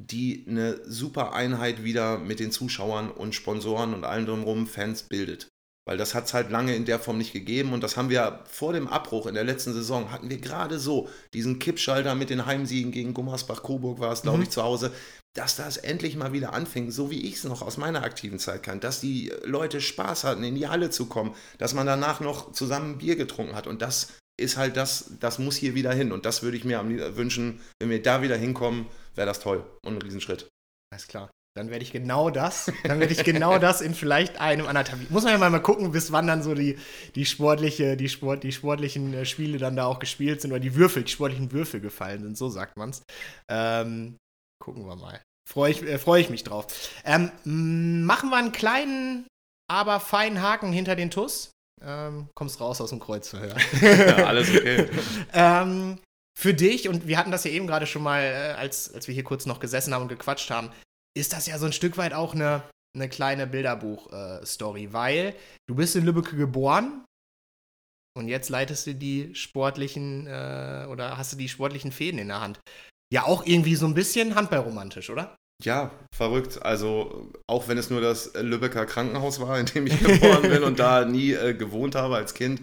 die 0.00 0.44
eine 0.48 0.84
super 0.90 1.34
Einheit 1.34 1.84
wieder 1.84 2.18
mit 2.18 2.40
den 2.40 2.50
Zuschauern 2.50 3.10
und 3.10 3.34
Sponsoren 3.34 3.94
und 3.94 4.04
allen 4.04 4.26
drumherum 4.26 4.66
Fans 4.66 5.04
bildet. 5.04 5.48
Weil 5.84 5.96
das 5.96 6.14
hat 6.14 6.26
es 6.26 6.34
halt 6.34 6.50
lange 6.50 6.76
in 6.76 6.84
der 6.84 7.00
Form 7.00 7.18
nicht 7.18 7.32
gegeben 7.32 7.72
und 7.72 7.82
das 7.82 7.96
haben 7.96 8.08
wir 8.08 8.44
vor 8.48 8.72
dem 8.72 8.86
Abbruch 8.86 9.26
in 9.26 9.34
der 9.34 9.42
letzten 9.42 9.72
Saison, 9.72 10.12
hatten 10.12 10.30
wir 10.30 10.38
gerade 10.38 10.78
so 10.78 11.08
diesen 11.34 11.58
Kippschalter 11.58 12.14
mit 12.14 12.30
den 12.30 12.46
Heimsiegen 12.46 12.92
gegen 12.92 13.14
Gummersbach-Coburg 13.14 13.98
war 13.98 14.12
es, 14.12 14.22
glaube 14.22 14.38
Mhm. 14.38 14.42
ich, 14.44 14.50
zu 14.50 14.62
Hause, 14.62 14.92
dass 15.34 15.56
das 15.56 15.78
endlich 15.78 16.14
mal 16.14 16.32
wieder 16.32 16.52
anfing, 16.52 16.90
so 16.92 17.10
wie 17.10 17.22
ich 17.26 17.34
es 17.36 17.44
noch 17.44 17.62
aus 17.62 17.78
meiner 17.78 18.04
aktiven 18.04 18.38
Zeit 18.38 18.62
kann, 18.62 18.78
dass 18.80 19.00
die 19.00 19.32
Leute 19.44 19.80
Spaß 19.80 20.22
hatten, 20.24 20.44
in 20.44 20.54
die 20.54 20.68
Halle 20.68 20.90
zu 20.90 21.06
kommen, 21.06 21.34
dass 21.58 21.74
man 21.74 21.86
danach 21.86 22.20
noch 22.20 22.52
zusammen 22.52 22.98
Bier 22.98 23.16
getrunken 23.16 23.56
hat 23.56 23.66
und 23.66 23.82
das 23.82 24.12
ist 24.40 24.56
halt 24.56 24.76
das, 24.76 25.12
das 25.20 25.38
muss 25.38 25.56
hier 25.56 25.74
wieder 25.74 25.92
hin 25.92 26.12
und 26.12 26.26
das 26.26 26.42
würde 26.42 26.56
ich 26.56 26.64
mir 26.64 26.80
wünschen, 27.16 27.60
wenn 27.80 27.90
wir 27.90 28.02
da 28.02 28.22
wieder 28.22 28.36
hinkommen, 28.36 28.86
wäre 29.14 29.26
das 29.26 29.40
toll 29.40 29.64
und 29.84 29.94
ein 29.96 30.02
Riesenschritt. 30.02 30.48
Alles 30.92 31.08
klar. 31.08 31.28
Dann 31.54 31.68
werde 31.68 31.84
ich 31.84 31.92
genau 31.92 32.30
das, 32.30 32.72
dann 32.84 32.98
werde 32.98 33.12
ich 33.12 33.24
genau 33.24 33.58
das 33.58 33.82
in 33.82 33.94
vielleicht 33.94 34.40
einem 34.40 34.66
anderthalb. 34.66 35.10
Muss 35.10 35.24
man 35.24 35.32
ja 35.32 35.38
mal, 35.38 35.50
mal 35.50 35.60
gucken, 35.60 35.92
bis 35.92 36.10
wann 36.10 36.26
dann 36.26 36.42
so 36.42 36.54
die, 36.54 36.78
die 37.14 37.26
sportliche, 37.26 37.96
die 37.98 38.08
Sport, 38.08 38.42
die 38.42 38.52
sportlichen 38.52 39.12
äh, 39.12 39.26
Spiele 39.26 39.58
dann 39.58 39.76
da 39.76 39.84
auch 39.84 39.98
gespielt 39.98 40.40
sind 40.40 40.52
oder 40.52 40.60
die 40.60 40.74
Würfel, 40.74 41.04
die 41.04 41.12
sportlichen 41.12 41.52
Würfel 41.52 41.80
gefallen 41.80 42.22
sind, 42.22 42.38
so 42.38 42.48
sagt 42.48 42.78
man's. 42.78 43.02
Ähm, 43.50 44.16
gucken 44.62 44.86
wir 44.86 44.96
mal. 44.96 45.20
Freue 45.46 45.72
ich, 45.72 45.82
äh, 45.82 45.98
freu 45.98 46.20
ich 46.20 46.30
mich 46.30 46.44
drauf. 46.44 46.66
Ähm, 47.04 47.30
machen 48.06 48.30
wir 48.30 48.36
einen 48.36 48.52
kleinen, 48.52 49.26
aber 49.70 50.00
feinen 50.00 50.40
Haken 50.40 50.72
hinter 50.72 50.96
den 50.96 51.10
Tuss. 51.10 51.50
Ähm, 51.84 52.28
kommst 52.34 52.60
raus 52.60 52.80
aus 52.80 52.90
dem 52.90 53.00
Kreuzverhör. 53.00 53.56
Ja, 53.82 54.24
alles 54.24 54.48
okay. 54.48 54.88
ähm, 55.34 55.98
für 56.38 56.54
dich, 56.54 56.88
und 56.88 57.06
wir 57.06 57.18
hatten 57.18 57.30
das 57.30 57.44
ja 57.44 57.50
eben 57.50 57.66
gerade 57.66 57.86
schon 57.86 58.02
mal, 58.02 58.22
äh, 58.22 58.54
als, 58.56 58.94
als 58.94 59.06
wir 59.06 59.14
hier 59.14 59.24
kurz 59.24 59.44
noch 59.44 59.60
gesessen 59.60 59.92
haben 59.92 60.02
und 60.02 60.08
gequatscht 60.08 60.50
haben, 60.50 60.70
ist 61.14 61.32
das 61.32 61.46
ja 61.46 61.58
so 61.58 61.66
ein 61.66 61.72
Stück 61.72 61.96
weit 61.96 62.14
auch 62.14 62.34
eine, 62.34 62.62
eine 62.96 63.08
kleine 63.08 63.46
Bilderbuch-Story, 63.46 64.92
weil 64.92 65.34
du 65.68 65.74
bist 65.74 65.96
in 65.96 66.04
Lübeck 66.04 66.36
geboren 66.36 67.04
und 68.14 68.28
jetzt 68.28 68.50
leitest 68.50 68.86
du 68.86 68.94
die 68.94 69.34
sportlichen 69.34 70.26
äh, 70.26 70.86
oder 70.90 71.16
hast 71.16 71.32
du 71.32 71.36
die 71.36 71.48
sportlichen 71.48 71.92
Fäden 71.92 72.18
in 72.18 72.28
der 72.28 72.40
Hand. 72.40 72.60
Ja, 73.12 73.24
auch 73.24 73.44
irgendwie 73.46 73.74
so 73.74 73.86
ein 73.86 73.94
bisschen 73.94 74.34
handballromantisch, 74.34 75.10
oder? 75.10 75.36
Ja, 75.62 75.92
verrückt. 76.14 76.62
Also, 76.62 77.30
auch 77.46 77.68
wenn 77.68 77.78
es 77.78 77.90
nur 77.90 78.00
das 78.00 78.32
Lübecker 78.34 78.86
Krankenhaus 78.86 79.40
war, 79.40 79.58
in 79.58 79.66
dem 79.66 79.86
ich 79.86 79.98
geboren 80.02 80.42
bin 80.42 80.62
und 80.62 80.78
da 80.78 81.04
nie 81.04 81.32
äh, 81.32 81.54
gewohnt 81.54 81.94
habe 81.94 82.16
als 82.16 82.34
Kind. 82.34 82.60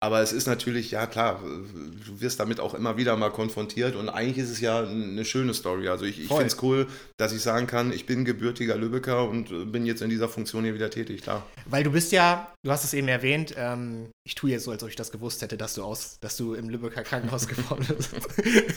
Aber 0.00 0.20
es 0.20 0.32
ist 0.32 0.46
natürlich, 0.46 0.92
ja 0.92 1.06
klar, 1.06 1.40
du 1.42 2.20
wirst 2.20 2.38
damit 2.38 2.60
auch 2.60 2.74
immer 2.74 2.96
wieder 2.96 3.16
mal 3.16 3.30
konfrontiert 3.30 3.96
und 3.96 4.08
eigentlich 4.08 4.38
ist 4.38 4.50
es 4.50 4.60
ja 4.60 4.84
eine 4.84 5.24
schöne 5.24 5.54
Story. 5.54 5.88
Also 5.88 6.04
ich, 6.04 6.20
ich 6.20 6.28
finde 6.28 6.46
es 6.46 6.62
cool, 6.62 6.86
dass 7.16 7.32
ich 7.32 7.42
sagen 7.42 7.66
kann, 7.66 7.92
ich 7.92 8.06
bin 8.06 8.24
gebürtiger 8.24 8.76
Lübecker 8.76 9.28
und 9.28 9.50
äh, 9.50 9.64
bin 9.64 9.86
jetzt 9.86 10.00
in 10.00 10.10
dieser 10.10 10.28
Funktion 10.28 10.62
hier 10.62 10.74
wieder 10.74 10.90
tätig, 10.90 11.22
klar. 11.22 11.44
Weil 11.66 11.82
du 11.82 11.90
bist 11.90 12.12
ja, 12.12 12.52
du 12.64 12.70
hast 12.70 12.84
es 12.84 12.94
eben 12.94 13.08
erwähnt, 13.08 13.54
ähm, 13.56 14.10
ich 14.24 14.36
tue 14.36 14.50
jetzt 14.50 14.64
so, 14.64 14.70
als 14.70 14.84
ob 14.84 14.88
ich 14.88 14.96
das 14.96 15.10
gewusst 15.10 15.42
hätte, 15.42 15.56
dass 15.56 15.74
du 15.74 15.82
aus, 15.82 16.18
dass 16.20 16.36
du 16.36 16.54
im 16.54 16.68
Lübecker 16.68 17.02
Krankenhaus 17.02 17.48
geboren 17.48 17.84
bist. 17.88 18.10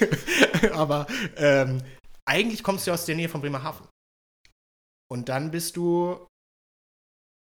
Aber 0.72 1.06
ähm, 1.36 1.84
eigentlich 2.26 2.64
kommst 2.64 2.88
du 2.88 2.92
aus 2.92 3.06
der 3.06 3.16
Nähe 3.16 3.30
von 3.30 3.42
Bremerhaven. 3.42 3.88
Und 5.12 5.30
dann 5.30 5.52
bist 5.52 5.78
du 5.78 6.26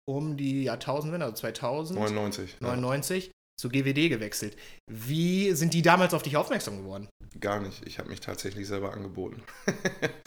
um 0.09 0.37
die 0.37 0.65
Jahrtausendwende, 0.65 1.27
also 1.27 1.37
2000, 1.37 1.99
99. 1.99 3.27
ja. 3.27 3.33
99, 3.57 3.61
zu 3.61 3.69
GWD 3.69 4.09
gewechselt. 4.09 4.57
Wie 4.91 5.53
sind 5.53 5.75
die 5.75 5.83
damals 5.83 6.15
auf 6.15 6.23
dich 6.23 6.37
aufmerksam 6.37 6.79
geworden? 6.79 7.09
Gar 7.41 7.61
nicht. 7.61 7.87
Ich 7.87 7.99
habe 7.99 8.09
mich 8.09 8.21
tatsächlich 8.21 8.67
selber 8.67 8.93
angeboten. 8.93 9.43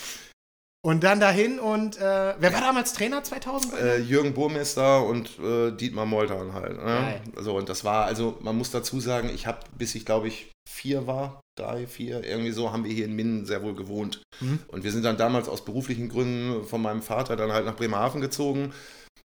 Und 0.81 1.03
dann 1.03 1.19
dahin 1.19 1.59
und 1.59 1.97
äh, 1.97 2.35
wer 2.39 2.53
war 2.53 2.61
damals 2.61 2.93
Trainer 2.93 3.21
2000? 3.21 3.73
Äh, 3.73 3.97
Jürgen 3.97 4.33
Burmester 4.33 5.05
und 5.05 5.37
äh, 5.37 5.71
Dietmar 5.71 6.05
Moltern 6.05 6.53
halt. 6.53 6.77
Ne? 6.77 7.21
So, 7.35 7.57
und 7.57 7.67
das 7.67 7.83
war, 7.83 8.05
also 8.05 8.37
man 8.39 8.57
muss 8.57 8.71
dazu 8.71 9.01
sagen, 9.01 9.29
ich 9.29 9.45
habe, 9.45 9.59
bis 9.77 9.93
ich 9.95 10.05
glaube 10.05 10.29
ich 10.29 10.47
vier 10.69 11.05
war, 11.05 11.41
drei, 11.57 11.85
vier, 11.85 12.23
irgendwie 12.23 12.51
so, 12.51 12.71
haben 12.71 12.85
wir 12.85 12.93
hier 12.93 13.03
in 13.03 13.15
Minden 13.15 13.45
sehr 13.45 13.61
wohl 13.61 13.75
gewohnt. 13.75 14.21
Mhm. 14.39 14.59
Und 14.69 14.85
wir 14.85 14.93
sind 14.93 15.03
dann 15.03 15.17
damals 15.17 15.49
aus 15.49 15.65
beruflichen 15.65 16.07
Gründen 16.07 16.63
von 16.63 16.81
meinem 16.81 17.01
Vater 17.01 17.35
dann 17.35 17.51
halt 17.51 17.65
nach 17.65 17.75
Bremerhaven 17.75 18.21
gezogen. 18.21 18.71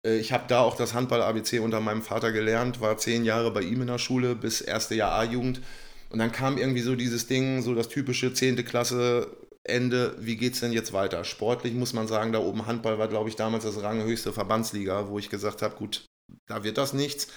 Äh, 0.06 0.18
Ich 0.18 0.32
habe 0.32 0.46
da 0.48 0.60
auch 0.62 0.76
das 0.76 0.94
Handball-ABC 0.94 1.60
unter 1.60 1.80
meinem 1.80 2.02
Vater 2.02 2.32
gelernt, 2.32 2.82
war 2.82 2.98
zehn 2.98 3.26
Jahre 3.26 3.52
bei 3.52 3.62
ihm 3.62 3.82
in 3.82 3.88
der 3.88 3.98
Schule 4.00 4.36
bis 4.36 4.62
erste 4.62 4.96
Jahr 4.96 5.12
A-Jugend. 5.14 5.62
Und 6.10 6.20
dann 6.20 6.32
kam 6.32 6.58
irgendwie 6.58 6.82
so 6.82 6.96
dieses 6.96 7.28
Ding, 7.28 7.62
so 7.62 7.76
das 7.76 7.90
typische 7.90 8.34
10. 8.34 8.64
Klasse 8.64 9.28
Ende, 9.64 10.16
wie 10.20 10.38
geht's 10.38 10.62
denn 10.62 10.72
jetzt 10.72 10.94
weiter? 10.94 11.26
Sportlich 11.26 11.74
muss 11.74 11.92
man 11.92 12.08
sagen, 12.08 12.32
da 12.32 12.40
oben 12.40 12.66
Handball 12.68 12.98
war, 13.00 13.10
glaube 13.10 13.28
ich, 13.30 13.36
damals 13.36 13.66
das 13.66 13.82
ranghöchste 13.84 14.32
Verbandsliga, 14.32 15.10
wo 15.10 15.20
ich 15.20 15.30
gesagt 15.30 15.62
habe, 15.62 15.76
gut, 15.76 16.06
da 16.48 16.64
wird 16.64 16.78
das 16.78 16.94
nichts. 16.94 17.28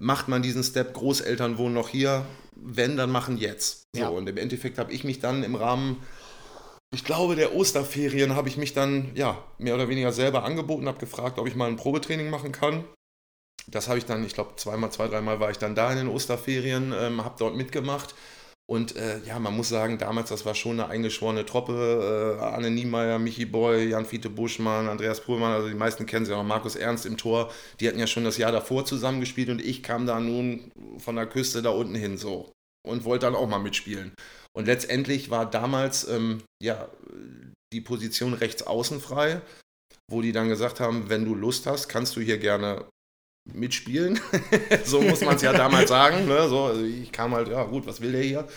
Macht 0.00 0.28
man 0.28 0.42
diesen 0.42 0.62
Step, 0.62 0.94
Großeltern 0.94 1.58
wohnen 1.58 1.74
noch 1.74 1.88
hier, 1.88 2.24
wenn, 2.54 2.96
dann 2.96 3.10
machen 3.10 3.36
jetzt. 3.36 3.82
So, 3.96 4.02
Ja. 4.02 4.08
und 4.08 4.28
im 4.28 4.36
Endeffekt 4.36 4.78
habe 4.78 4.92
ich 4.92 5.02
mich 5.02 5.18
dann 5.18 5.42
im 5.42 5.56
Rahmen, 5.56 5.96
ich 6.94 7.04
glaube, 7.04 7.36
der 7.36 7.54
Osterferien 7.54 8.34
habe 8.36 8.48
ich 8.48 8.58
mich 8.58 8.74
dann, 8.74 9.10
ja, 9.14 9.42
mehr 9.58 9.74
oder 9.74 9.88
weniger 9.88 10.12
selber 10.12 10.44
angeboten, 10.44 10.86
habe 10.86 10.98
gefragt, 10.98 11.38
ob 11.38 11.48
ich 11.48 11.56
mal 11.56 11.68
ein 11.68 11.76
Probetraining 11.76 12.28
machen 12.28 12.52
kann. 12.52 12.84
Das 13.66 13.88
habe 13.88 13.98
ich 13.98 14.04
dann, 14.04 14.24
ich 14.24 14.34
glaube, 14.34 14.56
zweimal, 14.56 14.92
zwei, 14.92 15.08
dreimal 15.08 15.40
war 15.40 15.50
ich 15.50 15.58
dann 15.58 15.74
da 15.74 15.90
in 15.90 15.98
den 15.98 16.08
Osterferien, 16.08 16.92
ähm, 16.94 17.24
habe 17.24 17.36
dort 17.38 17.56
mitgemacht. 17.56 18.14
Und 18.66 18.96
äh, 18.96 19.20
ja, 19.26 19.38
man 19.38 19.56
muss 19.56 19.70
sagen, 19.70 19.98
damals, 19.98 20.28
das 20.28 20.44
war 20.44 20.54
schon 20.54 20.80
eine 20.80 20.88
eingeschworene 20.88 21.46
Truppe. 21.46 22.38
Äh, 22.38 22.44
Anne 22.44 22.70
Niemeyer, 22.70 23.18
Michi 23.18 23.46
Boy, 23.46 23.88
Jan-Fiete 23.88 24.28
Buschmann, 24.30 24.88
Andreas 24.88 25.20
Pohlmann, 25.20 25.52
also 25.52 25.68
die 25.68 25.74
meisten 25.74 26.06
kennen 26.06 26.26
sie 26.26 26.36
auch 26.36 26.42
Markus 26.42 26.76
Ernst 26.76 27.06
im 27.06 27.16
Tor. 27.16 27.50
Die 27.80 27.88
hatten 27.88 27.98
ja 27.98 28.06
schon 28.06 28.24
das 28.24 28.36
Jahr 28.36 28.52
davor 28.52 28.84
zusammengespielt 28.84 29.48
und 29.48 29.60
ich 29.64 29.82
kam 29.82 30.06
da 30.06 30.20
nun 30.20 30.70
von 30.98 31.16
der 31.16 31.26
Küste 31.26 31.62
da 31.62 31.70
unten 31.70 31.94
hin 31.94 32.18
so 32.18 32.52
und 32.86 33.04
wollte 33.04 33.26
dann 33.26 33.34
auch 33.34 33.48
mal 33.48 33.58
mitspielen. 33.58 34.14
Und 34.56 34.66
letztendlich 34.66 35.30
war 35.30 35.50
damals 35.50 36.06
ähm, 36.08 36.42
ja, 36.62 36.88
die 37.72 37.80
Position 37.80 38.34
rechts 38.34 38.62
außen 38.62 39.00
frei, 39.00 39.40
wo 40.10 40.20
die 40.20 40.32
dann 40.32 40.48
gesagt 40.48 40.80
haben, 40.80 41.08
wenn 41.08 41.24
du 41.24 41.34
Lust 41.34 41.66
hast, 41.66 41.88
kannst 41.88 42.16
du 42.16 42.20
hier 42.20 42.38
gerne 42.38 42.86
mitspielen. 43.50 44.20
so 44.84 45.00
muss 45.00 45.22
man 45.22 45.36
es 45.36 45.42
ja 45.42 45.52
damals 45.56 45.88
sagen. 45.88 46.26
Ne? 46.26 46.48
So, 46.48 46.64
also 46.64 46.84
ich 46.84 47.12
kam 47.12 47.34
halt, 47.34 47.48
ja 47.48 47.64
gut, 47.64 47.86
was 47.86 48.00
will 48.00 48.12
der 48.12 48.22
hier? 48.22 48.48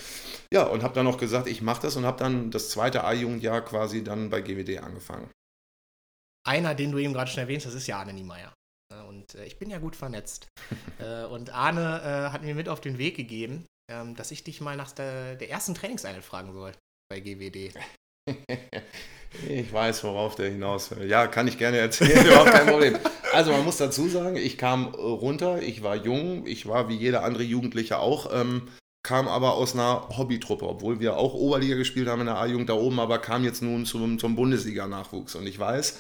Ja, 0.54 0.64
und 0.64 0.84
habe 0.84 0.94
dann 0.94 1.06
noch 1.06 1.18
gesagt, 1.18 1.48
ich 1.48 1.62
mache 1.62 1.82
das 1.82 1.96
und 1.96 2.06
habe 2.06 2.20
dann 2.20 2.52
das 2.52 2.70
zweite 2.70 3.04
A-Jugendjahr 3.04 3.64
quasi 3.64 4.04
dann 4.04 4.30
bei 4.30 4.42
GWD 4.42 4.80
angefangen. 4.80 5.30
Einer, 6.48 6.76
den 6.76 6.92
du 6.92 7.00
eben 7.00 7.14
gerade 7.14 7.32
schon 7.32 7.40
erwähnt 7.40 7.66
hast, 7.66 7.74
ist 7.74 7.88
ja 7.88 8.00
Arne 8.00 8.14
Niemeyer. 8.14 8.54
Und 9.08 9.34
äh, 9.36 9.46
ich 9.46 9.58
bin 9.58 9.70
ja 9.70 9.80
gut 9.80 9.96
vernetzt. 9.96 10.48
äh, 11.00 11.26
und 11.26 11.50
Arne 11.50 12.02
äh, 12.04 12.32
hat 12.32 12.44
mir 12.44 12.54
mit 12.54 12.70
auf 12.70 12.82
den 12.82 12.98
Weg 12.98 13.16
gegeben, 13.16 13.66
ähm, 13.90 14.16
dass 14.16 14.32
ich 14.32 14.44
dich 14.44 14.62
mal 14.62 14.76
nach 14.76 14.92
der, 14.92 15.36
der 15.36 15.50
ersten 15.50 15.76
Trainingseinheit 15.76 16.24
fragen 16.24 16.54
soll 16.54 16.74
bei 17.10 17.20
GWD. 17.20 17.74
Ich 19.50 19.72
weiß, 19.74 20.04
worauf 20.06 20.36
der 20.36 20.50
hinaus 20.50 20.92
will. 20.92 21.10
Ja, 21.10 21.28
kann 21.28 21.48
ich 21.48 21.58
gerne 21.58 21.78
erzählen, 21.78 22.26
überhaupt 22.26 22.52
kein 22.52 22.68
Problem. 22.68 22.98
Also 23.34 23.52
man 23.52 23.66
muss 23.66 23.78
dazu 23.78 24.08
sagen, 24.08 24.38
ich 24.38 24.58
kam 24.58 24.94
äh, 24.94 24.98
runter, 24.98 25.62
ich 25.62 25.84
war 25.84 25.96
jung, 25.96 26.48
ich 26.48 26.68
war 26.68 26.88
wie 26.90 26.96
jeder 26.96 27.24
andere 27.24 27.44
Jugendliche 27.44 28.00
auch, 28.00 28.32
ähm, 28.34 28.70
kam 29.04 29.28
aber 29.28 29.56
aus 29.56 29.74
einer 29.74 30.08
Hobbytruppe, 30.18 30.68
obwohl 30.68 31.00
wir 31.00 31.18
auch 31.18 31.34
Oberliga 31.34 31.76
gespielt 31.76 32.08
haben 32.08 32.22
in 32.22 32.28
der 32.28 32.38
A-Jugend 32.38 32.70
da 32.70 32.74
oben, 32.74 33.00
aber 33.00 33.20
kam 33.20 33.44
jetzt 33.44 33.62
nun 33.62 33.86
zum, 33.86 34.18
zum 34.18 34.36
Bundesliga-Nachwuchs. 34.36 35.36
Und 35.36 35.46
ich 35.46 35.60
weiß, 35.60 36.00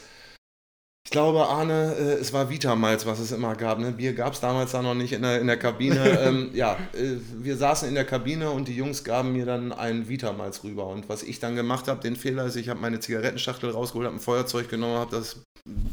ich 1.05 1.11
glaube, 1.11 1.47
Arne, 1.47 1.95
äh, 1.99 2.13
es 2.13 2.33
war 2.33 2.49
Vitamalz, 2.49 3.05
was 3.05 3.19
es 3.19 3.31
immer 3.31 3.55
gab. 3.55 3.77
Ne? 3.77 3.91
Bier 3.91 4.13
gab 4.13 4.33
es 4.33 4.39
damals 4.39 4.71
da 4.71 4.81
noch 4.81 4.95
nicht 4.95 5.13
in 5.13 5.21
der, 5.21 5.39
in 5.39 5.45
der 5.45 5.57
Kabine. 5.57 6.19
ähm, 6.25 6.49
ja, 6.53 6.73
äh, 6.93 7.17
wir 7.37 7.57
saßen 7.57 7.87
in 7.87 7.93
der 7.93 8.05
Kabine 8.05 8.49
und 8.49 8.67
die 8.67 8.75
Jungs 8.75 9.03
gaben 9.03 9.31
mir 9.31 9.45
dann 9.45 9.71
einen 9.71 10.09
Vitamalz 10.09 10.63
rüber. 10.63 10.87
Und 10.87 11.07
was 11.07 11.21
ich 11.21 11.39
dann 11.39 11.55
gemacht 11.55 11.87
habe, 11.87 12.01
den 12.01 12.15
Fehler 12.15 12.45
ist, 12.45 12.55
ich 12.55 12.69
habe 12.69 12.79
meine 12.79 12.99
Zigarettenschachtel 12.99 13.69
rausgeholt, 13.69 14.07
habe 14.07 14.17
ein 14.17 14.19
Feuerzeug 14.19 14.67
genommen, 14.67 14.97
habe 14.97 15.15
das 15.15 15.43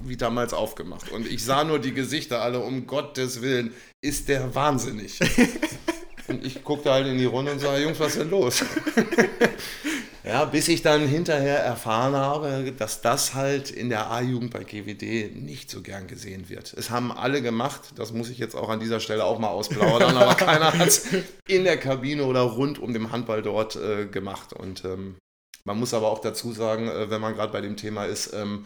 Vitamalz 0.02 0.54
aufgemacht. 0.54 1.12
Und 1.12 1.26
ich 1.26 1.44
sah 1.44 1.62
nur 1.62 1.78
die 1.78 1.92
Gesichter 1.92 2.40
alle, 2.40 2.60
um 2.60 2.86
Gottes 2.86 3.42
Willen, 3.42 3.74
ist 4.00 4.30
der 4.30 4.54
wahnsinnig. 4.54 5.20
und 6.28 6.42
ich 6.42 6.64
guckte 6.64 6.90
halt 6.90 7.06
in 7.06 7.18
die 7.18 7.26
Runde 7.26 7.52
und 7.52 7.60
sage, 7.60 7.82
Jungs, 7.82 8.00
was 8.00 8.12
ist 8.12 8.20
denn 8.22 8.30
los? 8.30 8.64
Ja, 10.32 10.46
bis 10.46 10.66
ich 10.68 10.80
dann 10.80 11.06
hinterher 11.06 11.58
erfahren 11.58 12.14
habe, 12.14 12.72
dass 12.72 13.02
das 13.02 13.34
halt 13.34 13.70
in 13.70 13.90
der 13.90 14.10
A-Jugend 14.10 14.50
bei 14.50 14.64
GWD 14.64 15.36
nicht 15.36 15.70
so 15.70 15.82
gern 15.82 16.06
gesehen 16.06 16.48
wird. 16.48 16.72
Es 16.72 16.88
haben 16.88 17.12
alle 17.12 17.42
gemacht, 17.42 17.92
das 17.96 18.14
muss 18.14 18.30
ich 18.30 18.38
jetzt 18.38 18.54
auch 18.54 18.70
an 18.70 18.80
dieser 18.80 18.98
Stelle 18.98 19.26
auch 19.26 19.38
mal 19.38 19.50
ausplaudern, 19.50 20.16
aber 20.16 20.34
keiner 20.36 20.72
hat 20.72 20.88
es 20.88 21.08
in 21.46 21.64
der 21.64 21.76
Kabine 21.76 22.24
oder 22.24 22.40
rund 22.40 22.78
um 22.78 22.94
den 22.94 23.12
Handball 23.12 23.42
dort 23.42 23.76
äh, 23.76 24.06
gemacht. 24.06 24.54
Und 24.54 24.86
ähm, 24.86 25.16
man 25.64 25.78
muss 25.78 25.92
aber 25.92 26.08
auch 26.08 26.20
dazu 26.20 26.52
sagen, 26.52 26.88
äh, 26.88 27.10
wenn 27.10 27.20
man 27.20 27.34
gerade 27.34 27.52
bei 27.52 27.60
dem 27.60 27.76
Thema 27.76 28.06
ist, 28.06 28.32
ähm, 28.32 28.64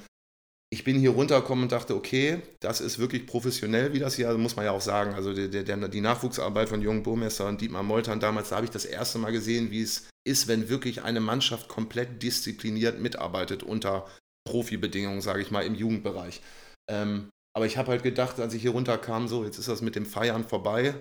ich 0.73 0.83
bin 0.83 0.99
hier 0.99 1.11
runtergekommen 1.11 1.65
und 1.65 1.73
dachte, 1.73 1.95
okay, 1.95 2.43
das 2.61 2.81
ist 2.81 2.99
wirklich 2.99 3.27
professionell, 3.27 3.93
wie 3.93 4.01
das 4.01 4.17
hier, 4.17 4.27
also 4.29 4.39
muss 4.39 4.57
man 4.57 4.65
ja 4.65 4.73
auch 4.73 4.81
sagen. 4.81 5.15
Also 5.15 5.33
der, 5.33 5.63
der, 5.63 5.89
die 5.89 6.01
Nachwuchsarbeit 6.01 6.69
von 6.69 6.83
Jungen 6.83 7.03
Burmester 7.03 7.47
und 7.47 7.61
Dietmar 7.61 7.85
Moltern 7.85 8.19
damals, 8.19 8.49
da 8.49 8.57
habe 8.57 8.67
ich 8.67 8.73
das 8.73 8.85
erste 8.85 9.19
Mal 9.19 9.31
gesehen, 9.31 9.71
wie 9.71 9.83
es 9.83 10.09
ist, 10.27 10.49
wenn 10.49 10.69
wirklich 10.69 11.03
eine 11.03 11.21
Mannschaft 11.21 11.69
komplett 11.69 12.23
diszipliniert 12.23 13.01
mitarbeitet 13.01 13.63
unter 13.63 14.07
Profibedingungen, 14.47 15.21
sage 15.21 15.41
ich 15.41 15.51
mal, 15.51 15.65
im 15.65 15.75
Jugendbereich. 15.75 16.41
Ähm, 16.91 17.31
aber 17.57 17.67
ich 17.67 17.77
habe 17.77 17.93
halt 17.93 18.03
gedacht, 18.03 18.41
als 18.41 18.53
ich 18.53 18.63
hier 18.63 18.73
runterkam, 18.73 19.29
so, 19.29 19.45
jetzt 19.45 19.59
ist 19.59 19.69
das 19.69 19.83
mit 19.83 19.95
dem 19.95 20.05
Feiern 20.05 20.45
vorbei. 20.45 20.95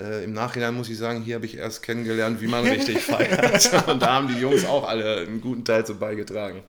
Äh, 0.00 0.22
Im 0.22 0.32
Nachhinein 0.32 0.74
muss 0.74 0.88
ich 0.88 0.98
sagen, 0.98 1.22
hier 1.22 1.34
habe 1.34 1.46
ich 1.46 1.56
erst 1.56 1.82
kennengelernt, 1.82 2.40
wie 2.40 2.46
man 2.46 2.64
richtig 2.64 2.98
feiert. 3.02 3.88
Und 3.88 4.00
da 4.00 4.14
haben 4.14 4.28
die 4.28 4.38
Jungs 4.38 4.64
auch 4.64 4.86
alle 4.86 5.22
einen 5.22 5.40
guten 5.40 5.64
Teil 5.64 5.84
zu 5.84 5.96
beigetragen. 5.96 6.62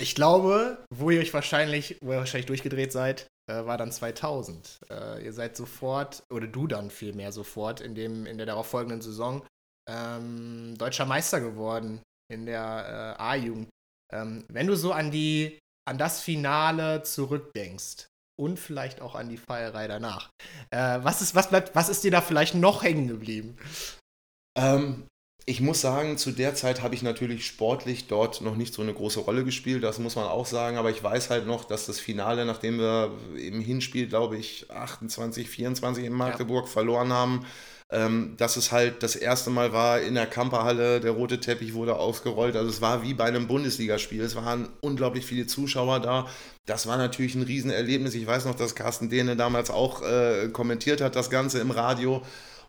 Ich 0.00 0.14
glaube, 0.14 0.84
wo 0.94 1.10
ihr 1.10 1.20
euch 1.20 1.34
wahrscheinlich, 1.34 1.98
wo 2.00 2.12
ihr 2.12 2.18
wahrscheinlich 2.18 2.46
durchgedreht 2.46 2.92
seid, 2.92 3.26
äh, 3.50 3.66
war 3.66 3.76
dann 3.76 3.90
2000. 3.90 4.80
Äh, 4.90 5.24
ihr 5.24 5.32
seid 5.32 5.56
sofort, 5.56 6.22
oder 6.32 6.46
du 6.46 6.68
dann 6.68 6.90
vielmehr 6.90 7.32
sofort, 7.32 7.80
in, 7.80 7.94
dem, 7.94 8.24
in 8.26 8.36
der 8.36 8.46
darauffolgenden 8.46 9.00
Saison 9.00 9.44
ähm, 9.90 10.76
deutscher 10.78 11.06
Meister 11.06 11.40
geworden 11.40 12.00
in 12.30 12.46
der 12.46 13.16
äh, 13.18 13.22
A-Jugend. 13.22 13.68
Ähm, 14.12 14.44
wenn 14.48 14.68
du 14.68 14.76
so 14.76 14.92
an 14.92 15.10
die, 15.10 15.58
an 15.88 15.98
das 15.98 16.20
Finale 16.20 17.02
zurückdenkst 17.02 18.06
und 18.38 18.60
vielleicht 18.60 19.00
auch 19.00 19.16
an 19.16 19.28
die 19.28 19.36
Feierei 19.38 19.88
danach, 19.88 20.30
äh, 20.70 20.98
was 21.02 21.22
ist, 21.22 21.34
was 21.34 21.48
bleibt, 21.48 21.74
was 21.74 21.88
ist 21.88 22.04
dir 22.04 22.10
da 22.12 22.20
vielleicht 22.20 22.54
noch 22.54 22.84
hängen 22.84 23.08
geblieben? 23.08 23.56
Ähm, 24.56 25.08
ich 25.48 25.62
muss 25.62 25.80
sagen, 25.80 26.18
zu 26.18 26.30
der 26.30 26.54
Zeit 26.54 26.82
habe 26.82 26.94
ich 26.94 27.02
natürlich 27.02 27.46
sportlich 27.46 28.06
dort 28.06 28.42
noch 28.42 28.54
nicht 28.54 28.74
so 28.74 28.82
eine 28.82 28.92
große 28.92 29.20
Rolle 29.20 29.44
gespielt, 29.44 29.82
das 29.82 29.98
muss 29.98 30.14
man 30.14 30.26
auch 30.26 30.44
sagen, 30.44 30.76
aber 30.76 30.90
ich 30.90 31.02
weiß 31.02 31.30
halt 31.30 31.46
noch, 31.46 31.64
dass 31.64 31.86
das 31.86 31.98
Finale, 31.98 32.44
nachdem 32.44 32.78
wir 32.78 33.12
im 33.34 33.62
Hinspiel, 33.62 34.08
glaube 34.08 34.36
ich, 34.36 34.70
28, 34.70 35.48
24 35.48 36.04
in 36.04 36.12
Magdeburg 36.12 36.66
ja. 36.66 36.70
verloren 36.70 37.14
haben, 37.14 37.46
ähm, 37.90 38.34
dass 38.36 38.58
es 38.58 38.72
halt 38.72 39.02
das 39.02 39.16
erste 39.16 39.48
Mal 39.48 39.72
war 39.72 40.02
in 40.02 40.16
der 40.16 40.26
Kamperhalle, 40.26 41.00
der 41.00 41.12
rote 41.12 41.40
Teppich 41.40 41.72
wurde 41.72 41.96
ausgerollt, 41.96 42.54
also 42.54 42.68
es 42.68 42.82
war 42.82 43.02
wie 43.02 43.14
bei 43.14 43.24
einem 43.24 43.46
Bundesligaspiel, 43.46 44.20
es 44.20 44.36
waren 44.36 44.68
unglaublich 44.82 45.24
viele 45.24 45.46
Zuschauer 45.46 46.00
da, 46.00 46.26
das 46.66 46.86
war 46.86 46.98
natürlich 46.98 47.34
ein 47.34 47.42
Riesenerlebnis, 47.42 48.14
ich 48.14 48.26
weiß 48.26 48.44
noch, 48.44 48.54
dass 48.54 48.74
Carsten 48.74 49.08
Dehne 49.08 49.34
damals 49.34 49.70
auch 49.70 50.02
äh, 50.02 50.50
kommentiert 50.52 51.00
hat, 51.00 51.16
das 51.16 51.30
Ganze 51.30 51.60
im 51.60 51.70
Radio, 51.70 52.20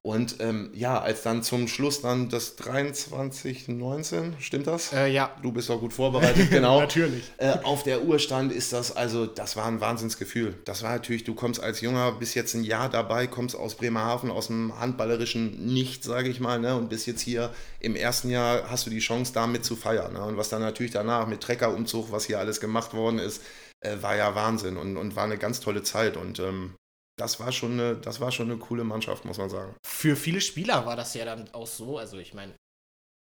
und 0.02 0.38
ähm, 0.40 0.72
ja, 0.74 1.02
als 1.02 1.24
dann 1.24 1.44
zum 1.44 1.68
Schluss 1.68 2.02
dann 2.02 2.30
das 2.30 2.56
2319, 2.56 4.36
stimmt 4.40 4.68
das? 4.68 4.94
Äh, 4.94 5.08
ja. 5.08 5.36
Du 5.42 5.52
bist 5.52 5.70
auch 5.70 5.82
gut 5.82 5.92
vorbereitet, 5.92 6.50
genau. 6.52 6.80
natürlich. 6.80 7.30
Äh, 7.38 7.58
auf 7.64 7.84
der 7.84 8.04
Uhr 8.04 8.18
stand, 8.18 8.54
ist 8.54 8.72
das, 8.72 8.96
also 8.96 9.26
das 9.26 9.58
war 9.58 9.66
ein 9.66 9.82
Wahnsinnsgefühl. 9.82 10.56
Das 10.64 10.84
war 10.84 10.92
natürlich, 10.92 11.26
du 11.26 11.36
kommst 11.36 11.62
als 11.62 11.82
Junger 11.82 12.14
bis 12.14 12.34
jetzt 12.34 12.54
ein 12.54 12.64
Jahr 12.64 12.88
dabei, 12.88 13.28
kommst 13.28 13.58
aus 13.58 13.76
Bremerhaven, 13.76 14.32
aus 14.32 14.48
dem 14.48 14.80
handballerischen 14.80 15.66
Nicht, 15.74 16.06
sage 16.06 16.30
ich 16.30 16.40
mal, 16.40 16.60
ne, 16.60 16.78
und 16.78 16.90
bis 16.90 17.06
jetzt 17.06 17.22
hier 17.22 17.54
im 17.82 17.98
ersten 17.98 18.30
Jahr 18.30 18.70
hast 18.70 18.86
du 18.86 18.90
die 18.90 19.00
Chance, 19.00 19.34
damit 19.34 19.66
zu 19.66 19.76
feiern. 19.76 20.14
Ne? 20.14 20.24
Und 20.24 20.38
was 20.38 20.48
dann 20.48 20.62
natürlich 20.62 20.94
danach 20.94 21.28
mit 21.28 21.42
Treckerumzug, 21.42 22.12
was 22.14 22.24
hier 22.24 22.40
alles 22.40 22.62
gemacht 22.62 22.94
worden 22.94 23.20
ist, 23.20 23.42
äh, 23.82 23.98
war 24.02 24.16
ja 24.16 24.34
Wahnsinn 24.34 24.78
und, 24.78 24.96
und 24.96 25.18
war 25.18 25.26
eine 25.26 25.38
ganz 25.38 25.60
tolle 25.60 25.84
Zeit. 25.84 26.16
Und 26.16 26.40
ähm, 26.40 26.76
das 27.20 27.40
war 27.40 27.52
schon 27.52 27.74
eine, 27.74 27.96
das 27.98 28.20
war 28.20 28.32
schon 28.32 28.50
eine 28.50 28.60
coole 28.60 28.84
Mannschaft, 28.84 29.26
muss 29.26 29.38
man 29.38 29.50
sagen. 29.50 29.76
Für 29.86 30.16
viele 30.16 30.42
Spieler 30.42 30.86
war 30.86 30.96
das 30.96 31.14
ja 31.14 31.26
dann 31.26 31.54
auch 31.54 31.68
so, 31.68 31.98
also 31.98 32.18
ich 32.18 32.34
meine, 32.34 32.56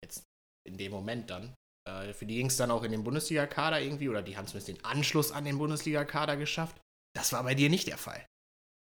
jetzt 0.03 0.23
in 0.67 0.77
dem 0.77 0.91
Moment 0.91 1.29
dann. 1.29 1.55
Äh, 1.87 2.13
für 2.13 2.25
die 2.25 2.35
ging 2.35 2.47
es 2.47 2.57
dann 2.57 2.71
auch 2.71 2.83
in 2.83 2.91
den 2.91 3.03
Bundesliga-Kader 3.03 3.81
irgendwie, 3.81 4.09
oder 4.09 4.21
die 4.21 4.37
haben 4.37 4.47
zumindest 4.47 4.67
den 4.67 4.85
Anschluss 4.85 5.31
an 5.31 5.45
den 5.45 5.57
Bundesliga-Kader 5.57 6.37
geschafft. 6.37 6.75
Das 7.15 7.31
war 7.33 7.43
bei 7.43 7.55
dir 7.55 7.69
nicht 7.69 7.87
der 7.87 7.97
Fall. 7.97 8.25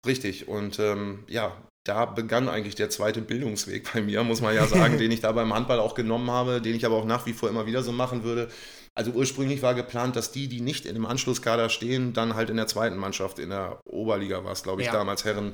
Richtig, 0.08 0.48
und 0.48 0.80
ähm, 0.80 1.26
ja, 1.28 1.68
da 1.86 2.06
begann 2.06 2.48
eigentlich 2.48 2.76
der 2.76 2.90
zweite 2.90 3.22
Bildungsweg 3.22 3.92
bei 3.94 4.02
mir, 4.02 4.24
muss 4.24 4.42
man 4.42 4.56
ja 4.56 4.66
sagen, 4.68 4.98
den 5.00 5.12
ich 5.12 5.22
da 5.22 5.32
beim 5.32 5.54
Handball 5.54 5.80
auch 5.80 5.96
genommen 5.96 6.32
habe, 6.32 6.62
den 6.62 6.76
ich 6.76 6.86
aber 6.86 6.96
auch 6.96 7.06
nach 7.06 7.26
wie 7.26 7.34
vor 7.34 7.50
immer 7.50 7.66
wieder 7.66 7.84
so 7.84 7.92
machen 7.92 8.24
würde. 8.24 8.50
Also 8.96 9.12
ursprünglich 9.12 9.62
war 9.62 9.76
geplant, 9.76 10.16
dass 10.16 10.32
die, 10.32 10.48
die 10.48 10.62
nicht 10.62 10.86
in 10.86 10.96
dem 10.96 11.06
Anschlusskader 11.06 11.70
stehen, 11.70 12.14
dann 12.14 12.36
halt 12.36 12.50
in 12.50 12.56
der 12.56 12.68
zweiten 12.68 12.96
Mannschaft, 12.96 13.40
in 13.40 13.50
der 13.50 13.80
Oberliga 13.86 14.44
war 14.46 14.54
es, 14.54 14.64
glaube 14.64 14.82
ich, 14.82 14.88
ja. 14.88 14.94
damals 14.94 15.26
Herren, 15.26 15.54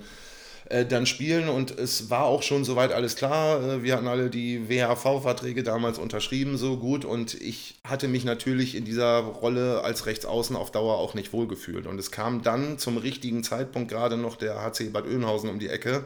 äh, 0.69 0.85
dann 0.85 1.07
spielen. 1.07 1.49
Und 1.49 1.71
es 1.71 2.11
war 2.11 2.25
auch 2.25 2.43
schon 2.43 2.63
soweit 2.63 2.91
alles 2.91 3.15
klar. 3.15 3.61
Äh, 3.63 3.83
wir 3.83 3.95
hatten 3.95 4.07
alle 4.07 4.29
die 4.29 4.69
WHV-Verträge 4.69 5.63
damals 5.63 5.97
unterschrieben, 5.97 6.57
so 6.57 6.77
gut. 6.77 7.03
Und 7.03 7.33
ich 7.33 7.79
hatte 7.83 8.07
mich 8.07 8.25
natürlich 8.25 8.75
in 8.75 8.85
dieser 8.85 9.19
Rolle 9.19 9.83
als 9.83 10.05
Rechtsaußen 10.05 10.55
auf 10.55 10.71
Dauer 10.71 10.97
auch 10.97 11.15
nicht 11.15 11.33
wohlgefühlt. 11.33 11.87
Und 11.87 11.99
es 11.99 12.11
kam 12.11 12.43
dann 12.43 12.77
zum 12.77 12.97
richtigen 12.97 13.43
Zeitpunkt 13.43 13.89
gerade 13.89 14.17
noch 14.17 14.35
der 14.35 14.61
HC 14.61 14.89
Bad 14.91 15.05
Oeynhausen 15.05 15.49
um 15.49 15.57
die 15.57 15.69
Ecke 15.69 16.05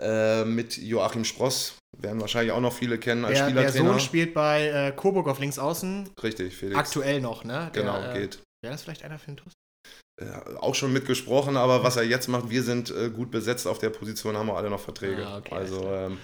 äh, 0.00 0.44
mit 0.44 0.78
Joachim 0.78 1.24
Spross, 1.24 1.74
werden 1.98 2.20
wahrscheinlich 2.20 2.52
auch 2.52 2.60
noch 2.60 2.72
viele 2.72 2.98
kennen 2.98 3.24
als 3.24 3.38
der, 3.38 3.46
Spielertrainer. 3.46 3.84
Der 3.84 3.92
Sohn 3.92 4.00
spielt 4.00 4.34
bei 4.34 4.68
äh, 4.68 4.92
Coburg 4.92 5.28
auf 5.28 5.38
links 5.38 5.58
außen. 5.58 6.10
Richtig, 6.22 6.56
Felix. 6.56 6.78
Aktuell 6.78 7.20
noch, 7.20 7.44
ne? 7.44 7.70
Der, 7.74 7.82
genau, 7.82 8.00
äh, 8.00 8.20
geht. 8.20 8.38
Wäre 8.62 8.72
das 8.72 8.82
vielleicht 8.82 9.04
einer 9.04 9.18
für 9.18 9.26
den 9.26 9.36
TUS? 9.36 9.52
Äh, 10.20 10.26
auch 10.60 10.74
schon 10.74 10.92
mitgesprochen, 10.92 11.56
aber 11.56 11.82
was 11.82 11.96
er 11.96 12.04
jetzt 12.04 12.28
macht, 12.28 12.48
wir 12.48 12.62
sind 12.62 12.90
äh, 12.90 13.10
gut 13.10 13.30
besetzt 13.30 13.66
auf 13.66 13.78
der 13.78 13.90
Position, 13.90 14.36
haben 14.36 14.46
wir 14.46 14.56
alle 14.56 14.70
noch 14.70 14.80
Verträge. 14.80 15.26
Ah, 15.26 15.38
okay, 15.38 15.54
also, 15.54 15.90
ähm, 15.90 16.18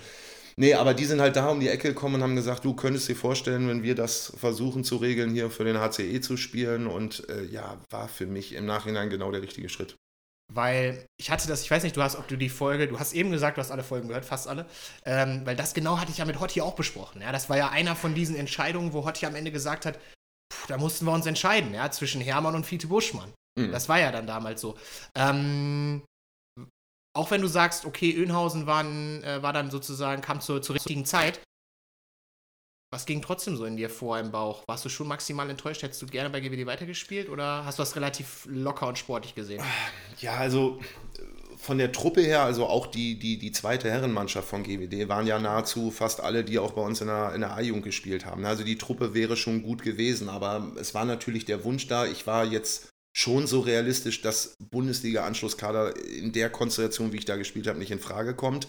nee, 0.56 0.74
aber 0.74 0.94
die 0.94 1.04
sind 1.06 1.20
halt 1.20 1.34
da 1.34 1.48
um 1.48 1.58
die 1.58 1.68
Ecke 1.68 1.88
gekommen 1.88 2.16
und 2.16 2.22
haben 2.22 2.36
gesagt, 2.36 2.64
du 2.64 2.74
könntest 2.74 3.08
dir 3.08 3.16
vorstellen, 3.16 3.68
wenn 3.68 3.82
wir 3.82 3.96
das 3.96 4.32
versuchen 4.36 4.84
zu 4.84 4.96
regeln, 4.96 5.30
hier 5.30 5.50
für 5.50 5.64
den 5.64 5.78
HCE 5.80 6.20
zu 6.20 6.36
spielen. 6.36 6.86
Und 6.86 7.28
äh, 7.28 7.44
ja, 7.44 7.78
war 7.90 8.08
für 8.08 8.26
mich 8.26 8.54
im 8.54 8.64
Nachhinein 8.64 9.10
genau 9.10 9.32
der 9.32 9.42
richtige 9.42 9.68
Schritt 9.68 9.96
weil 10.52 11.06
ich 11.16 11.30
hatte 11.30 11.48
das, 11.48 11.62
ich 11.62 11.70
weiß 11.70 11.82
nicht, 11.82 11.96
du 11.96 12.02
hast, 12.02 12.16
ob 12.16 12.28
du 12.28 12.36
die 12.36 12.48
Folge, 12.48 12.88
du 12.88 12.98
hast 12.98 13.12
eben 13.12 13.30
gesagt, 13.30 13.56
du 13.56 13.60
hast 13.60 13.70
alle 13.70 13.84
Folgen 13.84 14.08
gehört, 14.08 14.24
fast 14.24 14.48
alle, 14.48 14.66
ähm, 15.04 15.42
weil 15.44 15.56
das 15.56 15.74
genau 15.74 15.98
hatte 15.98 16.10
ich 16.10 16.18
ja 16.18 16.24
mit 16.24 16.40
Hotti 16.40 16.60
auch 16.60 16.74
besprochen. 16.74 17.22
Ja, 17.22 17.32
das 17.32 17.48
war 17.48 17.56
ja 17.56 17.70
einer 17.70 17.96
von 17.96 18.14
diesen 18.14 18.36
Entscheidungen, 18.36 18.92
wo 18.92 19.04
Hotti 19.04 19.26
am 19.26 19.34
Ende 19.34 19.52
gesagt 19.52 19.86
hat, 19.86 19.98
pff, 20.52 20.66
da 20.66 20.78
mussten 20.78 21.04
wir 21.04 21.12
uns 21.12 21.26
entscheiden, 21.26 21.72
ja, 21.74 21.90
zwischen 21.90 22.20
Hermann 22.20 22.54
und 22.54 22.66
Fiete 22.66 22.88
Buschmann. 22.88 23.32
Mhm. 23.58 23.72
Das 23.72 23.88
war 23.88 23.98
ja 23.98 24.10
dann 24.12 24.26
damals 24.26 24.60
so. 24.60 24.76
Ähm, 25.14 26.02
auch 27.16 27.30
wenn 27.30 27.42
du 27.42 27.48
sagst, 27.48 27.84
okay, 27.84 28.14
Önhausen 28.14 28.66
waren, 28.66 29.22
äh, 29.24 29.42
war 29.42 29.52
dann 29.52 29.70
sozusagen, 29.70 30.22
kam 30.22 30.40
zur, 30.40 30.62
zur 30.62 30.76
richtigen 30.76 31.04
Zeit, 31.04 31.40
was 32.92 33.06
ging 33.06 33.22
trotzdem 33.22 33.56
so 33.56 33.64
in 33.64 33.76
dir 33.76 33.88
vor 33.88 34.18
im 34.18 34.32
Bauch? 34.32 34.64
Warst 34.66 34.84
du 34.84 34.88
schon 34.88 35.06
maximal 35.06 35.48
enttäuscht? 35.48 35.82
Hättest 35.82 36.02
du 36.02 36.06
gerne 36.06 36.28
bei 36.28 36.40
GWD 36.40 36.66
weitergespielt 36.66 37.28
oder 37.28 37.64
hast 37.64 37.78
du 37.78 37.82
das 37.82 37.94
relativ 37.94 38.46
locker 38.50 38.88
und 38.88 38.98
sportlich 38.98 39.34
gesehen? 39.34 39.62
Ja, 40.18 40.34
also 40.34 40.80
von 41.56 41.78
der 41.78 41.92
Truppe 41.92 42.20
her, 42.22 42.42
also 42.42 42.66
auch 42.66 42.88
die, 42.88 43.18
die, 43.18 43.38
die 43.38 43.52
zweite 43.52 43.90
Herrenmannschaft 43.90 44.48
von 44.48 44.64
GWD, 44.64 45.08
waren 45.08 45.26
ja 45.26 45.38
nahezu 45.38 45.90
fast 45.90 46.20
alle, 46.20 46.42
die 46.42 46.58
auch 46.58 46.72
bei 46.72 46.82
uns 46.82 47.00
in 47.00 47.06
der, 47.06 47.32
in 47.34 47.42
der 47.42 47.52
A-Jugend 47.52 47.84
gespielt 47.84 48.26
haben. 48.26 48.44
Also 48.44 48.64
die 48.64 48.78
Truppe 48.78 49.14
wäre 49.14 49.36
schon 49.36 49.62
gut 49.62 49.82
gewesen, 49.82 50.28
aber 50.28 50.72
es 50.80 50.92
war 50.92 51.04
natürlich 51.04 51.44
der 51.44 51.64
Wunsch 51.64 51.86
da. 51.86 52.06
Ich 52.06 52.26
war 52.26 52.44
jetzt 52.44 52.88
schon 53.16 53.46
so 53.46 53.60
realistisch, 53.60 54.20
dass 54.20 54.56
Bundesliga-Anschlusskader 54.58 55.96
in 55.96 56.32
der 56.32 56.50
Konstellation, 56.50 57.12
wie 57.12 57.18
ich 57.18 57.24
da 57.24 57.36
gespielt 57.36 57.68
habe, 57.68 57.78
nicht 57.78 57.90
in 57.92 58.00
Frage 58.00 58.34
kommt. 58.34 58.66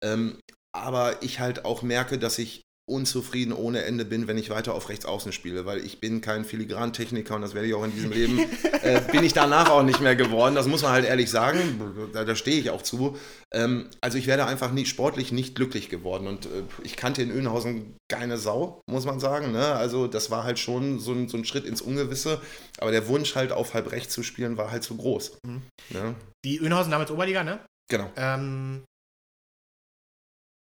Ähm, 0.00 0.38
aber 0.72 1.22
ich 1.22 1.40
halt 1.40 1.64
auch 1.64 1.82
merke, 1.82 2.18
dass 2.18 2.38
ich 2.38 2.64
unzufrieden 2.86 3.52
ohne 3.52 3.84
Ende 3.84 4.04
bin, 4.04 4.28
wenn 4.28 4.36
ich 4.36 4.50
weiter 4.50 4.74
auf 4.74 4.90
rechts 4.90 5.06
außen 5.06 5.32
spiele, 5.32 5.64
weil 5.64 5.78
ich 5.78 6.00
bin 6.00 6.20
kein 6.20 6.44
Filigrantechniker 6.44 7.34
und 7.34 7.40
das 7.40 7.54
werde 7.54 7.66
ich 7.66 7.74
auch 7.74 7.84
in 7.84 7.92
diesem 7.92 8.12
Leben, 8.12 8.38
äh, 8.82 9.00
bin 9.10 9.24
ich 9.24 9.32
danach 9.32 9.70
auch 9.70 9.82
nicht 9.82 10.00
mehr 10.00 10.16
geworden, 10.16 10.54
das 10.54 10.66
muss 10.66 10.82
man 10.82 10.92
halt 10.92 11.06
ehrlich 11.06 11.30
sagen, 11.30 12.10
da, 12.12 12.24
da 12.24 12.36
stehe 12.36 12.60
ich 12.60 12.70
auch 12.70 12.82
zu. 12.82 13.16
Ähm, 13.52 13.88
also 14.02 14.18
ich 14.18 14.26
werde 14.26 14.44
einfach 14.44 14.70
nicht 14.70 14.88
sportlich 14.88 15.32
nicht 15.32 15.54
glücklich 15.54 15.88
geworden 15.88 16.26
und 16.26 16.44
äh, 16.46 16.48
ich 16.82 16.96
kannte 16.96 17.22
in 17.22 17.30
Önhausen 17.30 17.96
keine 18.10 18.36
Sau, 18.36 18.82
muss 18.90 19.06
man 19.06 19.18
sagen, 19.18 19.52
ne? 19.52 19.72
also 19.72 20.06
das 20.06 20.30
war 20.30 20.44
halt 20.44 20.58
schon 20.58 20.98
so 20.98 21.12
ein, 21.12 21.28
so 21.28 21.38
ein, 21.38 21.46
Schritt 21.46 21.64
ins 21.64 21.80
Ungewisse, 21.80 22.40
aber 22.78 22.90
der 22.90 23.08
Wunsch 23.08 23.34
halt 23.34 23.52
auf 23.52 23.72
halb 23.72 23.92
rechts 23.92 24.12
zu 24.12 24.22
spielen 24.22 24.58
war 24.58 24.70
halt 24.70 24.82
zu 24.82 24.96
groß. 24.96 25.38
Mhm. 25.46 25.62
Ne? 25.88 26.14
Die 26.44 26.58
Önhausen 26.58 26.90
damals 26.90 27.10
Oberliga, 27.10 27.44
ne? 27.44 27.60
Genau. 27.90 28.10
Ähm, 28.16 28.84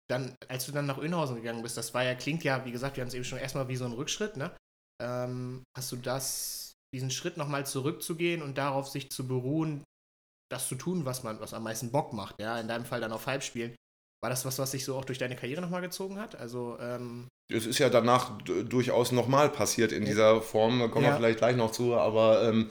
dann, 0.09 0.35
als 0.47 0.65
du 0.65 0.71
dann 0.71 0.85
nach 0.85 0.97
Önhausen 0.97 1.35
gegangen 1.35 1.61
bist, 1.61 1.77
das 1.77 1.93
war 1.93 2.03
ja, 2.03 2.15
klingt 2.15 2.43
ja, 2.43 2.65
wie 2.65 2.71
gesagt, 2.71 2.97
wir 2.97 3.01
haben 3.01 3.09
es 3.09 3.13
eben 3.13 3.23
schon 3.23 3.37
erstmal 3.37 3.67
wie 3.67 3.75
so 3.75 3.85
ein 3.85 3.93
Rückschritt, 3.93 4.37
ne? 4.37 4.51
Ähm, 5.01 5.63
hast 5.77 5.91
du 5.91 5.97
das, 5.97 6.73
diesen 6.93 7.11
Schritt 7.11 7.37
nochmal 7.37 7.65
zurückzugehen 7.65 8.41
und 8.41 8.57
darauf 8.57 8.89
sich 8.89 9.11
zu 9.11 9.27
beruhen, 9.27 9.83
das 10.51 10.67
zu 10.67 10.75
tun, 10.75 11.05
was 11.05 11.23
man, 11.23 11.39
was 11.39 11.53
am 11.53 11.63
meisten 11.63 11.91
Bock 11.91 12.11
macht, 12.13 12.41
ja, 12.41 12.59
in 12.59 12.67
deinem 12.67 12.85
Fall 12.85 13.01
dann 13.01 13.13
auf 13.13 13.27
Halbspielen. 13.27 13.75
War 14.21 14.29
das 14.29 14.43
was, 14.45 14.59
was 14.59 14.71
sich 14.71 14.83
so 14.83 14.97
auch 14.97 15.05
durch 15.05 15.19
deine 15.19 15.35
Karriere 15.35 15.61
nochmal 15.61 15.81
gezogen 15.81 16.19
hat? 16.19 16.35
Also, 16.35 16.77
ähm 16.79 17.27
es 17.51 17.65
ist 17.65 17.79
ja 17.79 17.89
danach 17.89 18.37
durchaus 18.41 19.11
nochmal 19.11 19.49
passiert 19.49 19.91
in 19.91 20.05
dieser 20.05 20.41
Form, 20.41 20.79
da 20.79 20.87
kommen 20.87 21.05
ja. 21.05 21.11
wir 21.11 21.17
vielleicht 21.17 21.39
gleich 21.39 21.55
noch 21.55 21.71
zu, 21.71 21.95
aber 21.95 22.43
ähm, 22.43 22.69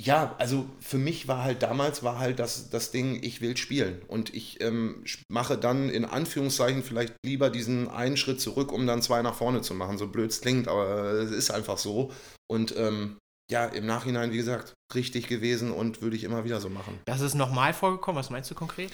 ja, 0.00 0.34
also 0.38 0.66
für 0.80 0.98
mich 0.98 1.28
war 1.28 1.44
halt 1.44 1.62
damals 1.62 2.02
war 2.02 2.18
halt 2.18 2.38
das, 2.38 2.68
das 2.70 2.90
Ding, 2.90 3.22
ich 3.22 3.40
will 3.40 3.56
spielen. 3.56 4.02
Und 4.08 4.34
ich 4.34 4.60
ähm, 4.60 5.04
mache 5.28 5.56
dann 5.56 5.88
in 5.88 6.04
Anführungszeichen 6.04 6.82
vielleicht 6.82 7.14
lieber 7.24 7.50
diesen 7.50 7.88
einen 7.88 8.16
Schritt 8.16 8.40
zurück, 8.40 8.72
um 8.72 8.86
dann 8.86 9.02
zwei 9.02 9.22
nach 9.22 9.34
vorne 9.34 9.62
zu 9.62 9.74
machen. 9.74 9.98
So 9.98 10.08
blöd 10.08 10.30
es 10.30 10.40
klingt, 10.40 10.66
aber 10.66 11.12
es 11.12 11.30
ist 11.30 11.50
einfach 11.50 11.78
so. 11.78 12.12
Und 12.50 12.76
ähm, 12.76 13.18
ja, 13.50 13.66
im 13.66 13.86
Nachhinein, 13.86 14.32
wie 14.32 14.38
gesagt, 14.38 14.74
richtig 14.94 15.28
gewesen 15.28 15.70
und 15.70 16.02
würde 16.02 16.16
ich 16.16 16.24
immer 16.24 16.44
wieder 16.44 16.60
so 16.60 16.68
machen. 16.68 16.98
Das 17.04 17.20
ist 17.20 17.34
nochmal 17.34 17.72
vorgekommen, 17.72 18.18
was 18.18 18.30
meinst 18.30 18.50
du 18.50 18.54
konkret? 18.54 18.92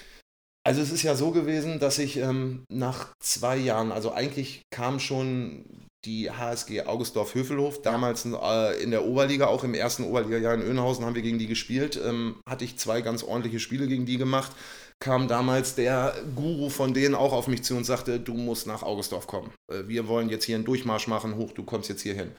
Also 0.66 0.82
es 0.82 0.92
ist 0.92 1.02
ja 1.02 1.14
so 1.14 1.30
gewesen, 1.30 1.78
dass 1.78 1.98
ich 1.98 2.18
ähm, 2.18 2.64
nach 2.70 3.12
zwei 3.22 3.56
Jahren, 3.56 3.92
also 3.92 4.12
eigentlich 4.12 4.62
kam 4.70 5.00
schon 5.00 5.64
die 6.04 6.30
HSG 6.30 6.82
Augustdorf-Hövelhof, 6.82 7.82
damals 7.82 8.24
äh, 8.24 8.82
in 8.82 8.90
der 8.90 9.04
Oberliga, 9.04 9.46
auch 9.46 9.64
im 9.64 9.74
ersten 9.74 10.04
Oberliga-Jahr 10.04 10.54
in 10.54 10.62
Önhausen 10.62 11.04
haben 11.04 11.14
wir 11.14 11.22
gegen 11.22 11.38
die 11.38 11.46
gespielt, 11.46 12.00
ähm, 12.02 12.36
hatte 12.46 12.64
ich 12.64 12.78
zwei 12.78 13.02
ganz 13.02 13.22
ordentliche 13.22 13.60
Spiele 13.60 13.86
gegen 13.86 14.06
die 14.06 14.16
gemacht, 14.16 14.52
kam 14.98 15.28
damals 15.28 15.74
der 15.74 16.14
Guru 16.34 16.70
von 16.70 16.94
denen 16.94 17.14
auch 17.14 17.32
auf 17.32 17.48
mich 17.48 17.64
zu 17.64 17.76
und 17.76 17.84
sagte, 17.84 18.18
du 18.18 18.34
musst 18.34 18.66
nach 18.66 18.82
Augustdorf 18.82 19.26
kommen. 19.26 19.52
Äh, 19.70 19.88
wir 19.88 20.08
wollen 20.08 20.30
jetzt 20.30 20.44
hier 20.44 20.56
einen 20.56 20.64
Durchmarsch 20.64 21.06
machen, 21.06 21.36
hoch, 21.36 21.52
du 21.52 21.64
kommst 21.64 21.88
jetzt 21.88 22.02
hier 22.02 22.14
hin. 22.14 22.32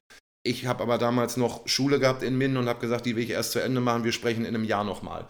Ich 0.43 0.66
habe 0.66 0.82
aber 0.82 0.97
damals 0.97 1.38
noch 1.38 1.68
Schule 1.68 1.99
gehabt 1.99 2.24
in 2.24 2.38
Minden 2.38 2.57
und 2.57 2.68
habe 2.68 2.80
gesagt, 2.80 3.05
die 3.05 3.16
will 3.16 3.24
ich 3.24 3.30
erst 3.30 3.51
zu 3.51 3.59
Ende 3.59 3.80
machen, 3.80 4.03
wir 4.03 4.12
sprechen 4.12 4.43
in 4.43 4.55
einem 4.55 4.64
Jahr 4.64 4.84
nochmal. 4.84 5.28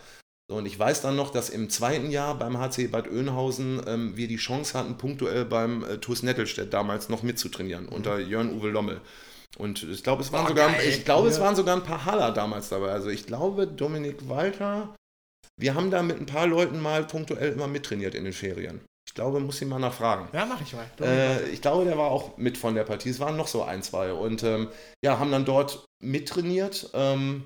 So, 0.52 0.58
und 0.58 0.66
ich 0.66 0.78
weiß 0.78 1.02
dann 1.02 1.16
noch, 1.16 1.30
dass 1.30 1.50
im 1.50 1.70
zweiten 1.70 2.12
Jahr 2.12 2.36
beim 2.36 2.58
HC 2.58 2.88
Bad 2.88 3.10
Oeynhausen 3.10 3.82
ähm, 3.88 4.18
wir 4.18 4.28
die 4.28 4.36
Chance 4.36 4.78
hatten, 4.78 4.98
punktuell 4.98 5.46
beim 5.46 5.86
äh, 5.86 5.98
TuS 5.98 6.24
Nettelstedt 6.24 6.74
damals 6.74 7.08
noch 7.08 7.24
mitzutrainieren, 7.24 7.86
mhm. 7.86 7.94
unter 7.94 8.20
Jörn-Uwe 8.20 8.68
Lommel. 8.68 9.00
Und 9.58 9.84
ich 9.84 10.04
glaube, 10.04 10.24
es, 10.24 10.34
waren 10.34 10.50
sogar, 10.50 10.84
ich 10.84 11.06
glaube, 11.06 11.30
ja. 11.30 11.34
es 11.34 11.40
waren 11.40 11.56
sogar 11.56 11.78
ein 11.78 11.84
paar 11.84 12.04
Haller 12.04 12.34
damals 12.34 12.68
dabei. 12.68 12.90
Also 12.92 13.08
ich 13.08 13.26
glaube, 13.26 13.66
Dominik 13.66 14.28
Walter, 14.28 14.94
wir 15.58 15.74
haben 15.74 15.90
da 15.90 16.04
mit 16.04 16.20
ein 16.20 16.26
paar 16.26 16.48
Leuten 16.48 16.82
mal 16.82 17.06
punktuell 17.06 17.54
immer 17.54 17.68
mittrainiert 17.68 18.14
in 18.14 18.26
den 18.26 18.34
Ferien. 18.34 18.82
Ich 19.08 19.14
glaube, 19.14 19.40
muss 19.40 19.62
ihn 19.62 19.70
mal 19.70 19.80
nachfragen. 19.80 20.28
Ja, 20.34 20.46
mach 20.46 20.60
ich 20.60 20.74
mal. 20.74 20.86
Äh, 21.00 21.48
ich 21.52 21.62
glaube, 21.62 21.86
der 21.86 21.98
war 21.98 22.12
auch 22.12 22.36
mit 22.36 22.58
von 22.58 22.76
der 22.76 22.84
Partie. 22.84 23.12
Es 23.12 23.22
waren 23.22 23.38
noch 23.38 23.48
so 23.48 23.64
ein, 23.64 23.84
zwei. 23.84 24.12
Und 24.12 24.44
ähm, 24.44 24.68
ja, 25.02 25.18
haben 25.18 25.32
dann 25.32 25.46
dort 25.46 25.86
mittrainiert. 26.02 26.90
Ähm, 26.94 27.46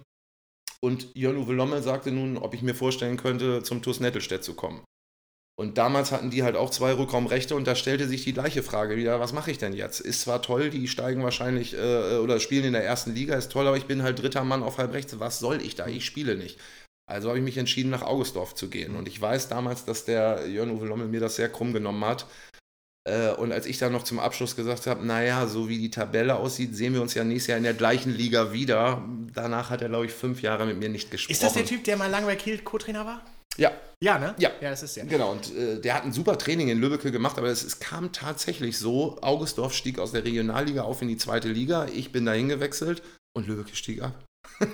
und 0.86 1.10
Jörn-Uwe 1.16 1.54
Lommel 1.54 1.82
sagte 1.82 2.12
nun, 2.12 2.38
ob 2.38 2.54
ich 2.54 2.62
mir 2.62 2.76
vorstellen 2.76 3.18
könnte, 3.18 3.64
zum 3.64 3.82
TuS 3.82 4.00
Nettelstedt 4.00 4.44
zu 4.44 4.54
kommen. 4.54 4.84
Und 5.58 5.78
damals 5.78 6.12
hatten 6.12 6.30
die 6.30 6.44
halt 6.44 6.56
auch 6.56 6.70
zwei 6.70 6.94
Rückraumrechte 6.94 7.56
und 7.56 7.66
da 7.66 7.76
stellte 7.76 8.08
sich 8.08 8.24
die 8.24 8.34
gleiche 8.34 8.62
Frage 8.62 8.98
wieder, 8.98 9.20
was 9.22 9.34
mache 9.34 9.52
ich 9.52 9.58
denn 9.58 9.74
jetzt? 9.74 10.02
Ist 10.02 10.22
zwar 10.22 10.42
toll, 10.42 10.70
die 10.70 10.88
steigen 10.88 11.24
wahrscheinlich 11.24 11.74
äh, 11.74 12.18
oder 12.18 12.40
spielen 12.40 12.66
in 12.66 12.74
der 12.74 12.84
ersten 12.84 13.14
Liga, 13.16 13.36
ist 13.36 13.52
toll, 13.52 13.66
aber 13.66 13.78
ich 13.78 13.86
bin 13.86 14.04
halt 14.04 14.22
dritter 14.22 14.44
Mann 14.44 14.64
auf 14.64 14.78
halb 14.78 14.94
rechts. 14.94 15.18
Was 15.20 15.40
soll 15.40 15.62
ich 15.62 15.76
da? 15.76 15.88
Ich 15.88 16.06
spiele 16.06 16.36
nicht. 16.36 16.60
Also 17.08 17.30
habe 17.30 17.40
ich 17.40 17.46
mich 17.46 17.58
entschieden, 17.58 17.90
nach 17.90 18.02
Augustdorf 18.02 18.54
zu 18.54 18.70
gehen. 18.70 18.96
Und 18.96 19.08
ich 19.08 19.20
weiß 19.22 19.48
damals, 19.48 19.86
dass 19.86 20.06
der 20.06 20.48
Jörn-Uwe 20.48 20.88
Lommel 20.88 21.08
mir 21.08 21.22
das 21.22 21.38
sehr 21.38 21.50
krumm 21.50 21.72
genommen 21.72 22.04
hat 22.04 22.26
und 23.38 23.52
als 23.52 23.68
ich 23.68 23.78
dann 23.78 23.92
noch 23.92 24.04
zum 24.04 24.20
Abschluss 24.20 24.56
gesagt 24.56 24.88
habe, 24.88 25.06
naja, 25.06 25.46
so 25.46 25.70
wie 25.70 25.78
die 25.78 25.92
Tabelle 25.92 26.36
aussieht, 26.38 26.76
sehen 26.76 26.94
wir 26.94 27.02
uns 27.04 27.14
ja 27.14 27.24
nächstes 27.24 27.48
Jahr 27.48 27.58
in 27.58 27.64
der 27.64 27.76
gleichen 27.76 28.12
Liga 28.12 28.52
wieder. 28.52 29.04
Danach 29.34 29.70
hat 29.70 29.84
er, 29.84 29.90
glaube 29.90 30.08
ich, 30.08 30.12
fünf 30.12 30.42
Jahre 30.42 30.66
mit 30.66 30.80
mir 30.80 30.90
nicht 30.90 31.12
gesprochen. 31.12 31.32
Ist 31.32 31.44
das 31.44 31.54
der 31.54 31.66
Typ, 31.66 31.84
der 31.84 31.98
mal 31.98 32.10
lange 32.10 32.26
bei 32.26 32.36
Kiel 32.36 32.58
Co-Trainer 32.60 33.06
war? 33.06 33.22
Ja. 33.58 33.72
Ja, 34.04 34.20
ne? 34.20 34.36
Ja. 34.38 34.50
Ja, 34.60 34.70
das 34.70 34.84
ist 34.84 34.98
ja. 34.98 35.06
Genau, 35.06 35.32
und 35.32 35.56
äh, 35.56 35.80
der 35.80 35.94
hat 35.94 36.04
ein 36.04 36.12
super 36.12 36.38
Training 36.38 36.68
in 36.70 36.80
Lübbecke 36.80 37.12
gemacht, 37.12 37.38
aber 37.38 37.48
es, 37.48 37.64
es, 37.64 37.80
kam 37.80 38.12
tatsächlich 38.12 38.78
so, 38.78 39.18
Augustdorf 39.22 39.74
stieg 39.74 40.00
aus 40.00 40.12
der 40.12 40.26
Regionalliga 40.26 40.84
auf 40.84 41.02
in 41.02 41.08
die 41.08 41.18
zweite 41.18 41.48
Liga, 41.48 41.88
ich 41.94 42.12
bin 42.12 42.26
dahin 42.26 42.50
gewechselt 42.50 43.02
und 43.34 43.48
Lübbecke 43.48 43.76
stieg 43.76 44.02
ab. 44.02 44.24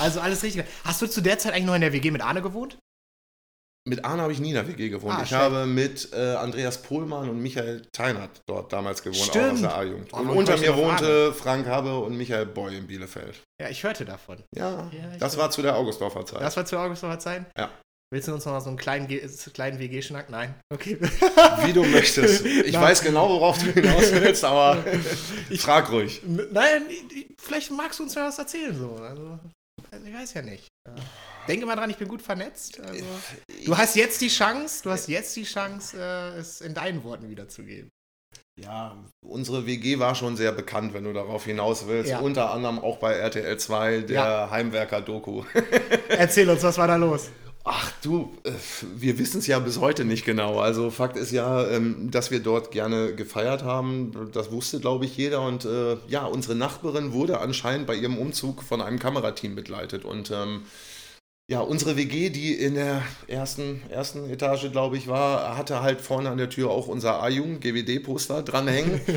also 0.00 0.20
alles 0.20 0.42
richtig. 0.42 0.64
Hast 0.84 1.02
du 1.02 1.06
zu 1.06 1.20
der 1.20 1.38
Zeit 1.38 1.52
eigentlich 1.52 1.66
noch 1.66 1.74
in 1.74 1.82
der 1.82 1.92
WG 1.92 2.10
mit 2.10 2.22
Arne 2.22 2.42
gewohnt? 2.42 2.78
Mit 3.84 4.04
Arne 4.04 4.22
habe 4.22 4.32
ich 4.32 4.38
nie 4.38 4.50
in 4.50 4.54
der 4.54 4.68
WG 4.68 4.88
gewohnt. 4.90 5.18
Ah, 5.18 5.22
ich 5.22 5.30
schön. 5.30 5.38
habe 5.38 5.66
mit 5.66 6.12
äh, 6.12 6.34
Andreas 6.34 6.82
Pohlmann 6.82 7.28
und 7.28 7.40
Michael 7.42 7.82
Teinert 7.92 8.40
dort 8.46 8.72
damals 8.72 9.02
gewohnt, 9.02 9.24
Stimmt. 9.24 9.44
auch 9.46 9.52
aus 9.54 9.60
der 9.60 9.76
A-Jugend. 9.76 10.12
Und 10.12 10.30
unter 10.30 10.56
mir 10.56 10.76
wohnte 10.76 11.32
Frank 11.32 11.66
Habe 11.66 11.98
und 11.98 12.16
Michael 12.16 12.46
Boy 12.46 12.76
in 12.76 12.86
Bielefeld. 12.86 13.42
Ja, 13.60 13.68
ich 13.68 13.82
hörte 13.82 14.04
davon. 14.04 14.38
Ja, 14.54 14.88
ja 14.92 15.16
das 15.18 15.36
war 15.36 15.50
zu 15.50 15.62
der 15.62 15.76
Augustdorfer 15.76 16.24
Zeit. 16.24 16.42
Das 16.42 16.56
war 16.56 16.64
zu 16.64 16.76
der 16.76 16.84
Augustdorfer 16.84 17.18
Zeit? 17.18 17.46
Ja. 17.58 17.70
Willst 18.12 18.28
du 18.28 18.34
uns 18.34 18.44
noch 18.44 18.52
mal 18.52 18.60
so 18.60 18.68
einen 18.68 18.76
kleinen, 18.76 19.08
kleinen 19.54 19.78
WG-Schnack? 19.78 20.28
Nein. 20.28 20.54
Okay. 20.72 20.98
Wie 21.64 21.72
du 21.72 21.82
möchtest. 21.82 22.44
Ich 22.44 22.72
Nein. 22.72 22.82
weiß 22.82 23.02
genau, 23.02 23.28
worauf 23.30 23.58
du 23.58 23.72
hinaus 23.72 24.12
willst, 24.12 24.44
aber 24.44 24.84
ich, 25.50 25.62
frag 25.62 25.90
ruhig. 25.90 26.20
Nein, 26.26 26.82
vielleicht 27.40 27.70
magst 27.70 27.98
du 27.98 28.02
uns 28.02 28.14
ja 28.14 28.28
was 28.28 28.38
erzählen. 28.38 28.78
So. 28.78 28.96
Also, 28.96 29.38
ich 30.04 30.14
weiß 30.14 30.34
ja 30.34 30.42
nicht. 30.42 30.68
Denke 31.48 31.66
mal 31.66 31.76
dran, 31.76 31.90
ich 31.90 31.96
bin 31.96 32.08
gut 32.08 32.22
vernetzt. 32.22 32.80
Also, 32.80 33.04
du 33.64 33.76
hast 33.76 33.96
jetzt 33.96 34.20
die 34.20 34.28
Chance, 34.28 34.82
du 34.84 34.90
hast 34.90 35.08
jetzt 35.08 35.34
die 35.36 35.44
Chance, 35.44 35.96
äh, 35.98 36.38
es 36.38 36.60
in 36.60 36.74
deinen 36.74 37.02
Worten 37.04 37.28
wiederzugeben. 37.28 37.90
Ja, 38.60 38.96
unsere 39.22 39.66
WG 39.66 39.98
war 39.98 40.14
schon 40.14 40.36
sehr 40.36 40.52
bekannt, 40.52 40.92
wenn 40.92 41.04
du 41.04 41.12
darauf 41.12 41.46
hinaus 41.46 41.86
willst. 41.86 42.10
Ja. 42.10 42.20
Unter 42.20 42.50
anderem 42.50 42.78
auch 42.78 42.98
bei 42.98 43.14
RTL 43.14 43.56
2, 43.56 44.00
der 44.00 44.14
ja. 44.14 44.50
Heimwerker-Doku. 44.50 45.44
Erzähl 46.08 46.48
uns, 46.50 46.62
was 46.62 46.76
war 46.76 46.86
da 46.86 46.96
los? 46.96 47.30
Ach 47.64 47.92
du, 48.02 48.36
äh, 48.44 48.50
wir 48.96 49.18
wissen 49.18 49.38
es 49.38 49.46
ja 49.46 49.58
bis 49.58 49.80
heute 49.80 50.04
nicht 50.04 50.24
genau. 50.24 50.58
Also 50.58 50.90
Fakt 50.90 51.16
ist 51.16 51.30
ja, 51.30 51.66
ähm, 51.68 52.10
dass 52.10 52.30
wir 52.30 52.40
dort 52.40 52.72
gerne 52.72 53.14
gefeiert 53.14 53.62
haben. 53.62 54.30
Das 54.32 54.50
wusste, 54.50 54.80
glaube 54.80 55.04
ich, 55.04 55.16
jeder. 55.16 55.42
Und 55.42 55.64
äh, 55.64 55.96
ja, 56.08 56.24
unsere 56.24 56.54
Nachbarin 56.54 57.12
wurde 57.12 57.40
anscheinend 57.40 57.86
bei 57.86 57.94
ihrem 57.94 58.18
Umzug 58.18 58.62
von 58.62 58.82
einem 58.82 58.98
Kamerateam 58.98 59.54
begleitet. 59.54 60.04
Und 60.04 60.30
ähm, 60.30 60.62
ja, 61.50 61.60
unsere 61.60 61.96
WG, 61.96 62.30
die 62.30 62.54
in 62.54 62.74
der 62.74 63.02
ersten, 63.26 63.82
ersten 63.90 64.30
Etage, 64.30 64.70
glaube 64.70 64.96
ich, 64.96 65.08
war, 65.08 65.56
hatte 65.56 65.82
halt 65.82 66.00
vorne 66.00 66.30
an 66.30 66.38
der 66.38 66.48
Tür 66.48 66.70
auch 66.70 66.86
unser 66.86 67.22
A-Jung 67.22 67.60
GWD-Poster 67.60 68.42
dranhängen. 68.42 69.00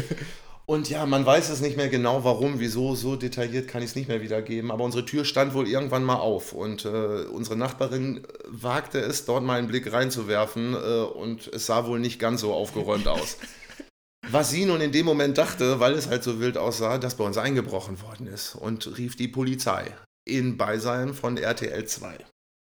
Und 0.67 0.89
ja, 0.89 1.05
man 1.05 1.23
weiß 1.23 1.49
es 1.49 1.61
nicht 1.61 1.77
mehr 1.77 1.89
genau, 1.89 2.23
warum, 2.23 2.59
wieso, 2.59 2.95
so 2.95 3.15
detailliert 3.15 3.67
kann 3.67 3.83
ich 3.83 3.91
es 3.91 3.95
nicht 3.95 4.07
mehr 4.07 4.23
wiedergeben. 4.23 4.71
Aber 4.71 4.83
unsere 4.83 5.05
Tür 5.05 5.23
stand 5.23 5.53
wohl 5.53 5.67
irgendwann 5.67 6.03
mal 6.03 6.15
auf 6.15 6.53
und 6.53 6.85
äh, 6.85 7.25
unsere 7.31 7.55
Nachbarin 7.55 8.25
wagte 8.47 8.99
es, 8.99 9.25
dort 9.25 9.43
mal 9.43 9.59
einen 9.59 9.67
Blick 9.67 9.93
reinzuwerfen 9.93 10.73
äh, 10.73 11.03
und 11.03 11.47
es 11.53 11.67
sah 11.67 11.85
wohl 11.85 11.99
nicht 11.99 12.19
ganz 12.19 12.41
so 12.41 12.51
aufgeräumt 12.51 13.07
aus. 13.07 13.37
Was 14.31 14.49
sie 14.49 14.65
nun 14.65 14.81
in 14.81 14.91
dem 14.91 15.05
Moment 15.05 15.37
dachte, 15.37 15.79
weil 15.79 15.93
es 15.93 16.09
halt 16.09 16.23
so 16.23 16.39
wild 16.39 16.57
aussah, 16.57 16.97
dass 16.97 17.15
bei 17.15 17.23
uns 17.23 17.37
eingebrochen 17.37 18.01
worden 18.01 18.25
ist 18.25 18.55
und 18.55 18.97
rief 18.97 19.15
die 19.15 19.27
Polizei 19.27 19.93
in 20.25 20.57
Beisein 20.57 21.13
von 21.13 21.37
RTL 21.37 21.85
2. 21.85 22.17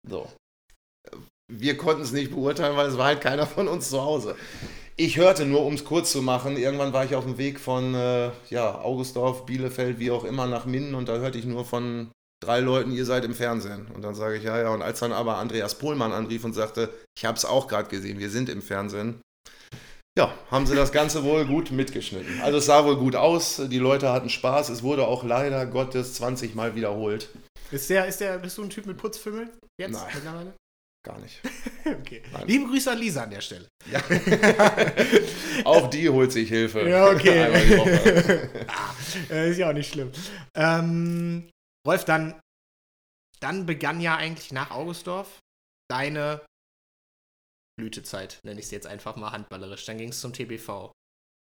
So. 0.09 0.31
Wir 1.53 1.77
konnten 1.77 2.03
es 2.03 2.13
nicht 2.13 2.31
beurteilen, 2.31 2.77
weil 2.77 2.89
es 2.89 2.97
war 2.97 3.07
halt 3.07 3.21
keiner 3.21 3.47
von 3.47 3.69
uns 3.69 3.91
zu 3.91 4.01
Hause. 4.01 4.37
Ich 4.97 5.17
hörte 5.17 5.45
nur, 5.47 5.65
um 5.65 5.75
es 5.75 5.85
kurz 5.85 6.13
zu 6.13 6.23
machen, 6.23 6.57
irgendwann 6.57 6.93
war 6.93 7.05
ich 7.05 7.15
auf 7.15 7.25
dem 7.25 7.39
Weg 7.39 7.61
von 7.61 7.95
äh, 7.95 8.31
ja, 8.51 8.79
Augustdorf, 8.81 9.47
Bielefeld, 9.47 9.99
wie 9.99 10.11
auch 10.11 10.25
immer, 10.25 10.47
nach 10.47 10.67
Minden 10.67 10.95
und 10.95 11.09
da 11.09 11.17
hörte 11.17 11.39
ich 11.39 11.45
nur 11.45 11.65
von 11.65 12.11
drei 12.43 12.61
Leuten, 12.61 12.93
ihr 12.93 13.05
seid 13.05 13.25
im 13.25 13.35
Fernsehen. 13.35 13.87
Und 13.95 14.03
dann 14.03 14.15
sage 14.15 14.37
ich, 14.37 14.45
ja, 14.45 14.59
ja. 14.61 14.71
Und 14.73 14.83
als 14.83 15.01
dann 15.01 15.13
aber 15.13 15.37
Andreas 15.39 15.79
Pohlmann 15.79 16.13
anrief 16.13 16.45
und 16.45 16.55
sagte, 16.55 16.91
ich 17.17 17.25
habe 17.25 17.37
es 17.37 17.45
auch 17.45 17.69
gerade 17.69 17.89
gesehen, 17.89 18.19
wir 18.19 18.31
sind 18.31 18.49
im 18.49 18.63
Fernsehen, 18.63 19.21
Ja, 20.19 20.35
haben 20.51 20.67
sie 20.67 20.77
das 20.77 20.93
Ganze 20.93 21.25
wohl 21.25 21.47
gut 21.47 21.71
mitgeschnitten. 21.71 22.41
Also 22.43 22.59
es 22.59 22.67
sah 22.67 22.85
wohl 22.85 22.97
gut 22.97 23.17
aus, 23.17 23.63
die 23.71 23.79
Leute 23.79 24.13
hatten 24.13 24.29
Spaß, 24.29 24.69
es 24.69 24.83
wurde 24.83 25.07
auch 25.07 25.25
leider 25.25 25.65
Gottes 25.65 26.15
20 26.15 26.55
Mal 26.55 26.75
wiederholt. 26.75 27.31
Ist 27.71 27.89
der, 27.89 28.07
ist 28.07 28.21
der, 28.21 28.39
bist 28.39 28.59
du 28.59 28.63
ein 28.63 28.71
Typ 28.71 28.85
mit 28.85 28.99
Putzfimmel? 28.99 29.51
Jetzt 29.81 29.93
Nein. 29.93 30.11
mittlerweile? 30.15 30.55
Gar 31.05 31.19
nicht. 31.19 31.41
okay. 31.87 32.23
Nein. 32.31 32.47
Liebe 32.47 32.67
Grüße 32.67 32.93
an 32.93 32.99
Lisa 32.99 33.23
an 33.25 33.31
der 33.31 33.41
Stelle. 33.41 33.69
Ja. 33.91 34.01
auch 35.65 35.89
die 35.89 36.09
holt 36.09 36.31
sich 36.31 36.49
Hilfe. 36.49 36.89
Ja, 36.89 37.07
okay. 37.11 38.49
Ah, 38.69 38.95
äh, 39.31 39.51
ist 39.51 39.59
ja 39.59 39.71
auch 39.71 39.75
nicht 39.75 39.93
schlimm. 39.93 40.13
Ähm, 40.55 41.51
Wolf, 41.85 42.05
dann, 42.05 42.39
dann 43.41 43.67
begann 43.67 44.01
ja 44.01 44.17
eigentlich 44.17 44.53
nach 44.53 44.71
Augustdorf 44.71 45.41
deine 45.91 46.41
Blütezeit, 47.79 48.41
nenne 48.45 48.61
ich 48.61 48.67
es 48.67 48.71
jetzt 48.73 48.87
einfach 48.87 49.17
mal 49.17 49.33
handballerisch. 49.33 49.85
Dann 49.87 49.99
ging 49.99 50.11
es 50.11 50.21
zum 50.21 50.33
TBV. 50.33 50.93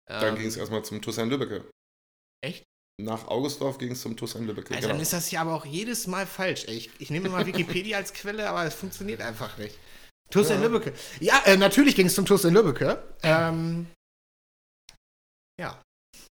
Dann 0.09 0.35
Ähm, 0.35 0.37
ging 0.37 0.49
es 0.49 0.57
erstmal 0.57 0.85
zum 0.85 1.01
Tussan 1.03 1.29
Lübbecke. 1.31 1.71
Echt? 2.45 2.65
Nach 3.01 3.27
Augustdorf 3.29 3.79
ging 3.79 3.93
es 3.93 4.03
zum 4.03 4.17
Tussan 4.17 4.47
Lübbecke. 4.47 4.75
Also 4.75 4.89
dann 4.89 5.01
ist 5.01 5.13
das 5.13 5.31
ja 5.31 5.41
aber 5.41 5.55
auch 5.55 5.65
jedes 5.65 6.07
Mal 6.07 6.27
falsch. 6.27 6.65
Ey, 6.67 6.77
Ich, 6.77 6.91
ich 6.99 7.11
nehme 7.11 7.29
mal 7.29 7.47
Wikipedia 7.47 7.97
als 7.99 8.13
Quelle, 8.13 8.49
aber 8.49 8.65
es 8.65 8.75
funktioniert 8.75 9.21
einfach 9.21 9.57
nicht. 9.59 9.79
TuS 10.31 10.51
in 10.51 10.61
Ja. 10.63 10.67
Lübbecke. 10.69 10.93
Ja, 11.21 11.43
äh, 11.47 11.57
natürlich 11.57 11.95
ging 11.95 12.07
es 12.07 12.15
zum 12.15 12.27
TuS 12.27 12.45
in 12.45 12.55
Lübbecke. 12.55 13.03
Ähm, 13.23 13.87
ja. 15.61 15.81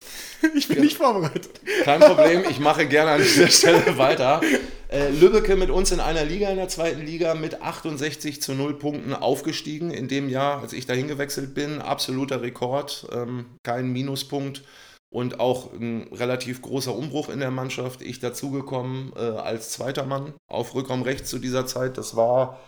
ich 0.56 0.68
bin 0.68 0.78
Ja. 0.78 0.84
nicht 0.84 0.98
vorbereitet. 0.98 1.60
Kein 1.84 2.00
Problem, 2.00 2.44
ich 2.50 2.60
mache 2.60 2.88
gerne 2.88 3.12
an 3.12 3.22
dieser 3.22 3.48
Stelle 3.50 3.98
weiter. 3.98 4.42
Äh, 4.90 5.10
Lübbecke 5.10 5.56
mit 5.56 5.70
uns 5.70 5.92
in 5.92 6.00
einer 6.00 6.24
Liga, 6.26 6.50
in 6.50 6.58
der 6.58 6.70
zweiten 6.70 7.02
Liga, 7.06 7.36
mit 7.36 7.62
68 7.62 8.42
zu 8.42 8.54
0 8.54 8.80
Punkten 8.80 9.14
aufgestiegen 9.14 9.92
in 9.92 10.08
dem 10.08 10.30
Jahr, 10.30 10.62
als 10.62 10.74
ich 10.74 10.86
dahin 10.86 11.08
gewechselt 11.08 11.54
bin. 11.54 11.82
Absoluter 11.82 12.42
Rekord, 12.42 13.08
ähm, 13.12 13.46
kein 13.64 13.92
Minuspunkt 13.92 14.64
und 15.12 15.40
auch 15.40 15.74
ein 15.74 16.08
relativ 16.14 16.62
großer 16.62 16.96
Umbruch 16.96 17.30
in 17.30 17.40
der 17.40 17.52
Mannschaft. 17.52 18.02
Ich 18.02 18.20
dazugekommen 18.20 19.12
äh, 19.16 19.20
als 19.20 19.72
zweiter 19.72 20.06
Mann 20.06 20.34
auf 20.50 20.74
Rückraum 20.74 21.02
rechts 21.04 21.30
zu 21.30 21.40
dieser 21.40 21.68
Zeit. 21.68 21.98
Das 21.98 22.16
war 22.16 22.60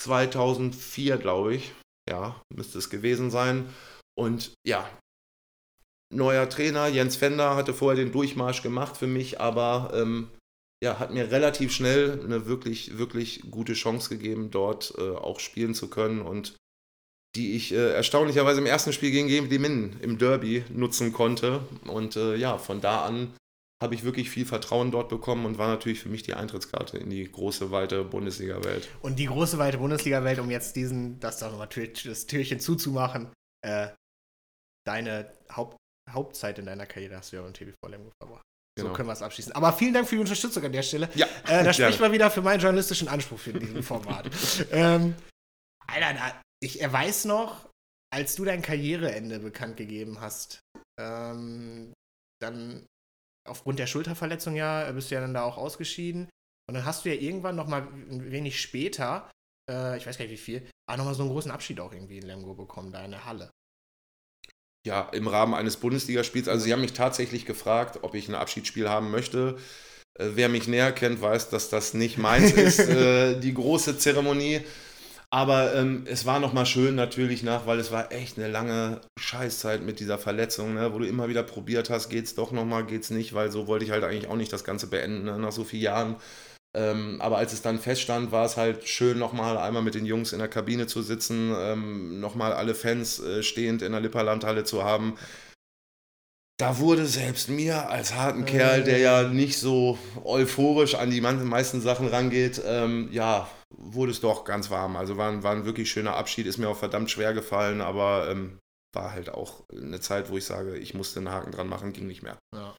2004, 0.00 1.18
glaube 1.18 1.54
ich. 1.54 1.72
Ja, 2.08 2.40
müsste 2.52 2.78
es 2.78 2.90
gewesen 2.90 3.30
sein. 3.30 3.68
Und 4.18 4.52
ja, 4.66 4.88
neuer 6.12 6.48
Trainer, 6.48 6.86
Jens 6.88 7.16
Fender, 7.16 7.56
hatte 7.56 7.74
vorher 7.74 8.02
den 8.02 8.12
Durchmarsch 8.12 8.62
gemacht 8.62 8.96
für 8.96 9.06
mich, 9.06 9.40
aber 9.40 9.92
ähm, 9.94 10.28
ja, 10.82 10.98
hat 10.98 11.12
mir 11.12 11.30
relativ 11.30 11.72
schnell 11.72 12.20
eine 12.24 12.46
wirklich, 12.46 12.98
wirklich 12.98 13.42
gute 13.50 13.74
Chance 13.74 14.08
gegeben, 14.08 14.50
dort 14.50 14.94
äh, 14.98 15.10
auch 15.10 15.40
spielen 15.40 15.74
zu 15.74 15.88
können 15.88 16.20
und 16.22 16.54
die 17.36 17.56
ich 17.56 17.72
äh, 17.72 17.92
erstaunlicherweise 17.94 18.60
im 18.60 18.66
ersten 18.66 18.92
Spiel 18.92 19.10
gegen 19.10 19.28
GmbD 19.28 19.58
Minden 19.58 19.98
im 20.00 20.18
Derby 20.18 20.64
nutzen 20.70 21.12
konnte. 21.12 21.60
Und 21.86 22.16
äh, 22.16 22.36
ja, 22.36 22.58
von 22.58 22.80
da 22.80 23.06
an 23.06 23.32
habe 23.82 23.94
ich 23.94 24.04
wirklich 24.04 24.30
viel 24.30 24.44
Vertrauen 24.44 24.90
dort 24.90 25.08
bekommen 25.08 25.46
und 25.46 25.58
war 25.58 25.68
natürlich 25.68 26.00
für 26.00 26.08
mich 26.08 26.22
die 26.22 26.34
Eintrittskarte 26.34 26.98
in 26.98 27.10
die 27.10 27.30
große, 27.30 27.70
weite 27.70 28.04
Bundesliga-Welt. 28.04 28.88
Und 29.00 29.18
die 29.18 29.26
große, 29.26 29.58
weite 29.58 29.78
Bundesliga-Welt, 29.78 30.38
um 30.38 30.50
jetzt 30.50 30.76
diesen, 30.76 31.18
das 31.20 31.38
doch 31.38 31.50
nochmal 31.50 31.68
das 31.68 32.26
Türchen 32.26 32.60
zuzumachen, 32.60 33.32
äh, 33.62 33.88
deine 34.86 35.32
Haupt, 35.50 35.76
Hauptzeit 36.14 36.58
in 36.58 36.66
deiner 36.66 36.86
Karriere 36.86 37.16
hast 37.16 37.32
du 37.32 37.36
ja 37.36 37.42
beim 37.42 37.52
TBV 37.54 37.74
Lemgo 37.88 38.10
verbracht. 38.20 38.42
So 38.78 38.84
Genau. 38.84 38.94
können 38.96 39.08
wir 39.08 39.12
es 39.12 39.22
abschließen. 39.22 39.52
Aber 39.52 39.72
vielen 39.74 39.92
Dank 39.92 40.08
für 40.08 40.14
die 40.14 40.20
Unterstützung 40.22 40.64
an 40.64 40.72
der 40.72 40.82
Stelle. 40.82 41.08
Ja, 41.14 41.26
Äh, 41.26 41.30
da 41.46 41.60
gerne. 41.62 41.74
spricht 41.74 42.00
mal 42.00 42.12
wieder 42.12 42.30
für 42.30 42.40
meinen 42.40 42.60
journalistischen 42.60 43.08
Anspruch 43.08 43.38
für 43.38 43.52
diesen 43.52 43.82
Format. 43.82 44.30
ähm, 44.70 45.14
Alter, 45.86 46.14
da, 46.14 46.42
ich 46.62 46.80
er 46.80 46.90
weiß 46.92 47.26
noch, 47.26 47.68
als 48.10 48.34
du 48.34 48.44
dein 48.46 48.62
Karriereende 48.62 49.40
bekannt 49.40 49.76
gegeben 49.76 50.20
hast, 50.20 50.60
ähm, 50.98 51.92
dann 52.40 52.86
aufgrund 53.48 53.78
der 53.78 53.86
Schulterverletzung 53.86 54.54
ja, 54.56 54.90
bist 54.92 55.10
du 55.10 55.14
ja 55.16 55.20
dann 55.20 55.34
da 55.34 55.42
auch 55.44 55.58
ausgeschieden. 55.58 56.28
Und 56.68 56.74
dann 56.74 56.84
hast 56.84 57.04
du 57.04 57.10
ja 57.14 57.20
irgendwann 57.20 57.56
noch 57.56 57.66
mal 57.66 57.82
ein 57.82 58.30
wenig 58.30 58.60
später, 58.60 59.30
äh, 59.70 59.96
ich 59.98 60.06
weiß 60.06 60.16
gar 60.16 60.24
nicht 60.24 60.32
wie 60.32 60.36
viel, 60.36 60.70
auch 60.90 60.96
noch 60.96 61.04
mal 61.04 61.14
so 61.14 61.22
einen 61.24 61.32
großen 61.32 61.50
Abschied 61.50 61.80
auch 61.80 61.92
irgendwie 61.92 62.18
in 62.18 62.26
Lemgo 62.26 62.54
bekommen, 62.54 62.92
da 62.92 63.04
in 63.04 63.10
der 63.10 63.24
Halle. 63.24 63.50
Ja, 64.84 65.08
im 65.12 65.28
Rahmen 65.28 65.54
eines 65.54 65.76
Bundesligaspiels. 65.76 66.48
Also 66.48 66.64
sie 66.64 66.72
haben 66.72 66.80
mich 66.80 66.92
tatsächlich 66.92 67.46
gefragt, 67.46 68.00
ob 68.02 68.14
ich 68.14 68.28
ein 68.28 68.34
Abschiedsspiel 68.34 68.88
haben 68.88 69.10
möchte. 69.10 69.56
Äh, 70.14 70.30
wer 70.34 70.48
mich 70.48 70.66
näher 70.68 70.92
kennt, 70.92 71.20
weiß, 71.20 71.50
dass 71.50 71.68
das 71.68 71.94
nicht 71.94 72.18
meins 72.18 72.52
ist, 72.52 72.80
äh, 72.80 73.38
die 73.38 73.54
große 73.54 73.98
Zeremonie. 73.98 74.60
Aber 75.30 75.74
ähm, 75.74 76.04
es 76.06 76.26
war 76.26 76.40
nochmal 76.40 76.66
schön 76.66 76.94
natürlich 76.94 77.42
nach, 77.42 77.66
weil 77.66 77.78
es 77.78 77.90
war 77.90 78.12
echt 78.12 78.36
eine 78.36 78.48
lange 78.48 79.00
Scheißzeit 79.18 79.80
mit 79.80 79.98
dieser 79.98 80.18
Verletzung, 80.18 80.74
ne, 80.74 80.92
wo 80.92 80.98
du 80.98 81.06
immer 81.06 81.26
wieder 81.30 81.42
probiert 81.42 81.88
hast, 81.88 82.10
geht's 82.10 82.34
doch 82.34 82.52
nochmal, 82.52 82.84
geht's 82.84 83.08
nicht, 83.08 83.32
weil 83.32 83.50
so 83.50 83.66
wollte 83.66 83.86
ich 83.86 83.92
halt 83.92 84.04
eigentlich 84.04 84.28
auch 84.28 84.36
nicht 84.36 84.52
das 84.52 84.62
Ganze 84.62 84.88
beenden, 84.88 85.24
ne, 85.24 85.38
nach 85.38 85.52
so 85.52 85.64
vielen 85.64 85.84
Jahren. 85.84 86.16
Ähm, 86.74 87.20
aber 87.20 87.36
als 87.38 87.52
es 87.52 87.60
dann 87.62 87.78
feststand, 87.78 88.32
war 88.32 88.46
es 88.46 88.56
halt 88.56 88.88
schön, 88.88 89.18
nochmal 89.18 89.58
einmal 89.58 89.82
mit 89.82 89.94
den 89.94 90.06
Jungs 90.06 90.32
in 90.32 90.38
der 90.38 90.48
Kabine 90.48 90.86
zu 90.86 91.02
sitzen, 91.02 91.52
ähm, 91.54 92.18
nochmal 92.20 92.52
alle 92.54 92.74
Fans 92.74 93.18
äh, 93.20 93.42
stehend 93.42 93.82
in 93.82 93.92
der 93.92 94.00
Lipperlandhalle 94.00 94.64
zu 94.64 94.82
haben. 94.82 95.16
Da 96.58 96.78
wurde 96.78 97.06
selbst 97.06 97.48
mir 97.48 97.88
als 97.90 98.14
harten 98.14 98.44
Kerl, 98.44 98.84
der 98.84 98.98
ja 98.98 99.22
nicht 99.28 99.58
so 99.58 99.98
euphorisch 100.24 100.94
an 100.94 101.10
die 101.10 101.20
meisten 101.20 101.80
Sachen 101.80 102.06
rangeht, 102.06 102.62
ähm, 102.64 103.08
ja, 103.10 103.48
wurde 103.70 104.12
es 104.12 104.20
doch 104.20 104.44
ganz 104.44 104.70
warm. 104.70 104.96
Also 104.96 105.16
war, 105.16 105.30
ein- 105.30 105.42
war 105.42 105.52
ein 105.52 105.64
wirklich 105.64 105.90
schöner 105.90 106.14
Abschied, 106.16 106.46
ist 106.46 106.58
mir 106.58 106.68
auch 106.68 106.76
verdammt 106.76 107.10
schwer 107.10 107.32
gefallen, 107.34 107.80
aber 107.80 108.28
ähm, 108.30 108.58
war 108.94 109.12
halt 109.12 109.30
auch 109.30 109.64
eine 109.70 110.00
Zeit, 110.00 110.30
wo 110.30 110.36
ich 110.36 110.44
sage, 110.44 110.76
ich 110.76 110.94
musste 110.94 111.18
einen 111.20 111.30
Haken 111.30 111.50
dran 111.52 111.68
machen, 111.68 111.92
ging 111.92 112.06
nicht 112.06 112.22
mehr. 112.22 112.38
Ja. 112.54 112.76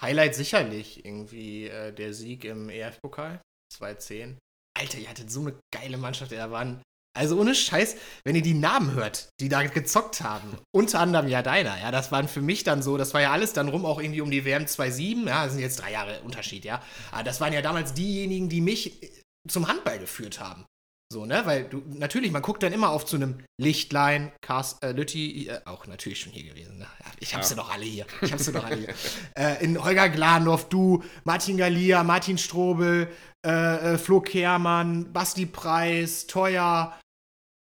Highlight 0.00 0.34
sicherlich 0.34 1.04
irgendwie 1.04 1.68
äh, 1.68 1.92
der 1.92 2.14
Sieg 2.14 2.44
im 2.44 2.68
EF-Pokal 2.68 3.40
2-10. 3.74 4.36
Alter, 4.78 4.98
ihr 4.98 5.08
hattet 5.08 5.30
so 5.30 5.40
eine 5.40 5.58
geile 5.72 5.98
Mannschaft, 5.98 6.32
da 6.32 6.50
waren. 6.50 6.82
Also 7.14 7.38
ohne 7.38 7.54
Scheiß, 7.54 7.96
wenn 8.24 8.36
ihr 8.36 8.42
die 8.42 8.54
Namen 8.54 8.94
hört, 8.94 9.28
die 9.38 9.50
da 9.50 9.62
gezockt 9.62 10.22
haben, 10.22 10.56
unter 10.74 10.98
anderem 11.00 11.28
ja 11.28 11.42
deiner, 11.42 11.78
ja, 11.78 11.90
das 11.90 12.10
waren 12.10 12.26
für 12.26 12.40
mich 12.40 12.64
dann 12.64 12.82
so, 12.82 12.96
das 12.96 13.12
war 13.12 13.20
ja 13.20 13.32
alles 13.32 13.52
dann 13.52 13.68
rum 13.68 13.84
auch 13.84 14.00
irgendwie 14.00 14.22
um 14.22 14.30
die 14.30 14.46
WM 14.46 14.64
2-7, 14.64 15.28
ja, 15.28 15.44
das 15.44 15.52
sind 15.52 15.60
jetzt 15.60 15.80
drei 15.80 15.92
Jahre 15.92 16.22
Unterschied, 16.22 16.64
ja. 16.64 16.82
Aber 17.10 17.22
das 17.22 17.40
waren 17.40 17.52
ja 17.52 17.60
damals 17.60 17.92
diejenigen, 17.92 18.48
die 18.48 18.62
mich 18.62 19.02
äh, 19.02 19.10
zum 19.46 19.68
Handball 19.68 19.98
geführt 19.98 20.40
haben. 20.40 20.64
So, 21.12 21.26
ne? 21.26 21.44
Weil 21.44 21.64
du, 21.64 21.82
natürlich, 21.88 22.32
man 22.32 22.40
guckt 22.40 22.62
dann 22.62 22.72
immer 22.72 22.88
auf 22.90 23.04
zu 23.04 23.16
einem 23.16 23.44
Lichtlein, 23.60 24.32
Cars, 24.40 24.78
äh, 24.82 24.92
Lütti, 24.92 25.46
äh, 25.46 25.60
auch 25.66 25.86
natürlich 25.86 26.20
schon 26.20 26.32
hier 26.32 26.44
gewesen. 26.44 26.78
Ne? 26.78 26.84
Ja, 26.84 27.12
ich 27.20 27.34
hab 27.34 27.42
Ja. 27.42 27.46
sie 27.46 27.54
doch 27.54 27.70
alle 27.70 27.84
hier. 27.84 28.06
Ich 28.22 28.32
hab 28.32 28.40
sie 28.40 28.50
doch 28.50 28.64
alle 28.64 28.76
hier. 28.76 28.94
äh, 29.36 29.62
in 29.62 29.82
Holger 29.82 30.08
Glandorf, 30.08 30.70
du, 30.70 31.04
Martin 31.24 31.58
Galia, 31.58 32.02
Martin 32.02 32.38
Strobel, 32.38 33.12
äh, 33.46 33.50
äh, 33.94 33.98
Flo 33.98 34.22
Kehrmann, 34.22 35.12
Basti 35.12 35.44
Preis, 35.44 36.26
Teuer. 36.26 36.98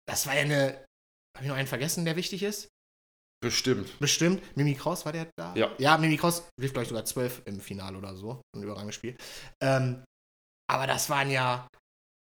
Das 0.08 0.26
war 0.28 0.34
ja 0.36 0.42
eine. 0.42 0.84
Hab 1.36 1.42
ich 1.42 1.48
noch 1.48 1.56
einen 1.56 1.66
vergessen, 1.68 2.04
der 2.04 2.14
wichtig 2.14 2.44
ist? 2.44 2.68
Bestimmt. 3.42 3.98
Bestimmt. 3.98 4.42
Mimi 4.56 4.74
Kraus 4.74 5.04
war 5.06 5.12
der 5.12 5.26
da? 5.36 5.54
Ja. 5.56 5.72
Ja, 5.78 5.98
Mimi 5.98 6.16
Kraus 6.18 6.44
wirft, 6.56 6.74
glaube 6.74 6.84
ich, 6.84 6.88
sogar 6.90 7.04
zwölf 7.04 7.42
im 7.46 7.60
Finale 7.60 7.98
oder 7.98 8.14
so. 8.14 8.42
Ein 8.54 8.62
überragendes 8.62 8.94
Spiel. 8.94 9.16
Ähm, 9.60 10.04
aber 10.70 10.86
das 10.86 11.10
waren 11.10 11.30
ja. 11.30 11.66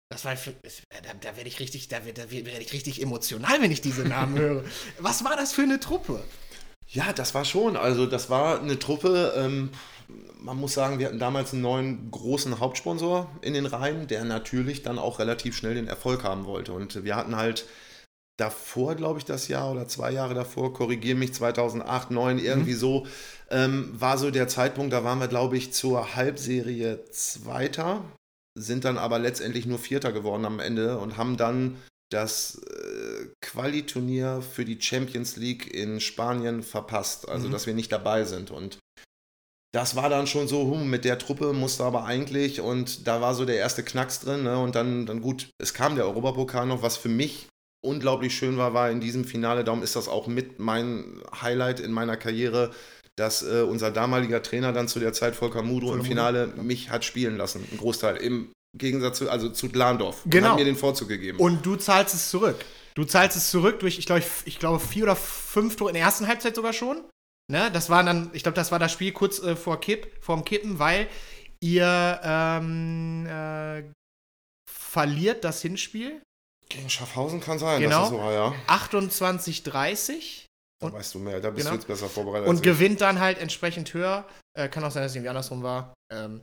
Das 0.09 0.25
war 0.25 0.35
für, 0.35 0.53
es- 0.63 0.81
da, 0.89 1.13
da 1.21 1.35
werde 1.37 1.47
ich 1.47 1.59
richtig, 1.59 1.87
da 1.87 2.03
werde 2.03 2.25
da 2.25 2.59
ich 2.59 2.73
richtig 2.73 3.01
emotional, 3.01 3.61
wenn 3.61 3.71
ich 3.71 3.81
diese 3.81 4.03
Namen 4.03 4.37
höre. 4.37 4.63
Was 4.99 5.23
war 5.23 5.35
das 5.37 5.53
für 5.53 5.61
eine 5.61 5.79
Truppe? 5.79 6.23
Ja, 6.87 7.13
das 7.13 7.35
war 7.35 7.45
schon. 7.45 7.77
Also 7.77 8.07
das 8.07 8.31
war 8.31 8.59
eine 8.59 8.79
Truppe. 8.79 9.33
Ähm, 9.37 9.69
man 10.39 10.57
muss 10.57 10.73
sagen, 10.73 10.97
wir 10.97 11.05
hatten 11.05 11.19
damals 11.19 11.53
einen 11.53 11.61
neuen 11.61 12.09
großen 12.09 12.59
Hauptsponsor 12.59 13.29
in 13.41 13.53
den 13.53 13.67
Reihen, 13.67 14.07
der 14.07 14.23
natürlich 14.23 14.81
dann 14.81 14.97
auch 14.97 15.19
relativ 15.19 15.55
schnell 15.55 15.75
den 15.75 15.87
Erfolg 15.87 16.23
haben 16.23 16.45
wollte. 16.45 16.73
Und 16.73 17.03
wir 17.03 17.15
hatten 17.15 17.35
halt 17.35 17.65
davor, 18.37 18.95
glaube 18.95 19.19
ich, 19.19 19.25
das 19.25 19.47
Jahr 19.47 19.71
oder 19.71 19.87
zwei 19.87 20.11
Jahre 20.11 20.33
davor, 20.33 20.73
korrigiere 20.73 21.17
mich, 21.17 21.33
2008, 21.33 22.07
2009, 22.07 22.39
irgendwie 22.39 22.73
so, 22.73 23.05
ähm, 23.51 23.91
war 23.93 24.17
so 24.17 24.31
der 24.31 24.47
Zeitpunkt, 24.47 24.91
da 24.93 25.03
waren 25.03 25.19
wir, 25.19 25.27
glaube 25.27 25.57
ich, 25.57 25.73
zur 25.73 26.15
Halbserie 26.15 27.03
Zweiter, 27.11 28.01
sind 28.57 28.85
dann 28.85 28.97
aber 28.97 29.19
letztendlich 29.19 29.65
nur 29.65 29.79
Vierter 29.79 30.11
geworden 30.11 30.45
am 30.45 30.59
Ende 30.59 30.97
und 30.97 31.17
haben 31.17 31.37
dann 31.37 31.77
das 32.11 32.55
äh, 32.63 33.27
Qualiturnier 33.41 34.41
für 34.41 34.65
die 34.65 34.81
Champions 34.81 35.35
League 35.37 35.71
in 35.71 35.99
Spanien 35.99 36.63
verpasst, 36.63 37.29
also 37.29 37.47
Mhm. 37.47 37.51
dass 37.51 37.67
wir 37.67 37.73
nicht 37.75 37.91
dabei 37.91 38.23
sind. 38.25 38.49
Und 38.51 38.79
das 39.71 39.95
war 39.95 40.09
dann 40.09 40.25
schon 40.25 40.47
so, 40.47 40.71
hm, 40.71 40.89
mit 40.89 41.05
der 41.05 41.19
Truppe 41.19 41.53
musste 41.53 41.83
aber 41.83 42.05
eigentlich 42.05 42.61
und 42.61 43.07
da 43.07 43.21
war 43.21 43.35
so 43.35 43.45
der 43.45 43.57
erste 43.57 43.83
Knacks 43.83 44.19
drin. 44.21 44.43
Ne? 44.43 44.57
Und 44.57 44.73
dann, 44.73 45.05
dann 45.05 45.21
gut, 45.21 45.49
es 45.61 45.75
kam 45.75 45.95
der 45.95 46.05
Europapokal 46.05 46.65
noch, 46.65 46.81
was 46.81 46.97
für 46.97 47.09
mich 47.09 47.47
unglaublich 47.85 48.35
schön 48.35 48.57
war, 48.57 48.73
war 48.73 48.89
in 48.89 48.99
diesem 48.99 49.23
Finale, 49.25 49.63
darum 49.63 49.83
ist 49.83 49.95
das 49.95 50.07
auch 50.07 50.27
mit 50.27 50.59
mein 50.59 51.21
Highlight 51.41 51.79
in 51.79 51.91
meiner 51.93 52.17
Karriere, 52.17 52.71
dass 53.19 53.43
äh, 53.43 53.61
unser 53.61 53.91
damaliger 53.91 54.41
Trainer 54.41 54.71
dann 54.71 54.87
zu 54.87 54.99
der 54.99 55.13
Zeit, 55.13 55.35
Volker 55.35 55.61
Mudo, 55.61 55.93
im 55.93 56.03
Finale 56.03 56.47
mich 56.47 56.89
hat 56.89 57.03
spielen 57.03 57.37
lassen, 57.37 57.67
ein 57.71 57.77
Großteil, 57.77 58.17
im 58.17 58.51
Gegensatz 58.77 59.17
zu, 59.17 59.29
also 59.29 59.49
zu 59.49 59.69
Glandorf. 59.69 60.23
Und 60.25 60.31
Genau. 60.31 60.49
Hat 60.49 60.59
mir 60.59 60.65
den 60.65 60.75
Vorzug 60.75 61.07
gegeben. 61.09 61.39
Und 61.39 61.65
du 61.65 61.75
zahlst 61.75 62.13
es 62.15 62.29
zurück. 62.29 62.63
Du 62.95 63.03
zahlst 63.03 63.35
es 63.35 63.49
zurück 63.51 63.79
durch, 63.79 63.99
ich 63.99 64.05
glaube, 64.05 64.23
ich 64.45 64.59
glaube 64.59 64.79
vier 64.79 65.03
oder 65.03 65.15
fünf 65.15 65.75
Tore 65.75 65.89
in 65.91 65.95
der 65.95 66.03
ersten 66.03 66.27
Halbzeit 66.27 66.55
sogar 66.55 66.73
schon. 66.73 67.03
Ne? 67.51 67.69
Das 67.71 67.89
war 67.89 68.03
dann, 68.03 68.29
ich 68.33 68.43
glaube, 68.43 68.55
das 68.55 68.71
war 68.71 68.79
das 68.79 68.91
Spiel 68.91 69.11
kurz 69.11 69.39
äh, 69.39 69.55
vor 69.55 69.79
Kipp, 69.79 70.07
vorm 70.21 70.45
Kippen, 70.45 70.79
weil 70.79 71.07
ihr 71.61 72.19
ähm, 72.23 73.25
äh, 73.25 73.83
verliert 74.71 75.43
das 75.43 75.61
Hinspiel. 75.61 76.21
Gegen 76.69 76.89
Schaffhausen 76.89 77.41
kann 77.41 77.57
sein, 77.57 77.81
Genau. 77.81 78.01
das 78.01 78.11
ist 78.11 78.15
so 78.15 78.19
war, 78.19 78.31
ja. 78.33 78.53
28-30 78.67 80.45
Da 80.81 80.87
Und- 80.87 80.93
weißt 80.93 81.13
du 81.13 81.19
mehr, 81.19 81.39
da 81.41 81.49
bist 81.49 81.65
genau. 81.65 81.71
du 81.71 81.75
jetzt 81.75 81.87
besser 81.87 82.07
vorbereitet. 82.07 82.47
und 82.47 82.63
gewinnt 82.63 83.01
dann 83.01 83.19
halt 83.19 83.37
entsprechend 83.37 83.93
höher. 83.93 84.25
Äh, 84.57 84.69
kann 84.69 84.83
auch 84.83 84.91
sein, 84.91 85.03
dass 85.03 85.11
es 85.11 85.15
irgendwie 85.15 85.29
andersrum 85.29 85.61
war. 85.61 85.93
Ähm, 86.11 86.41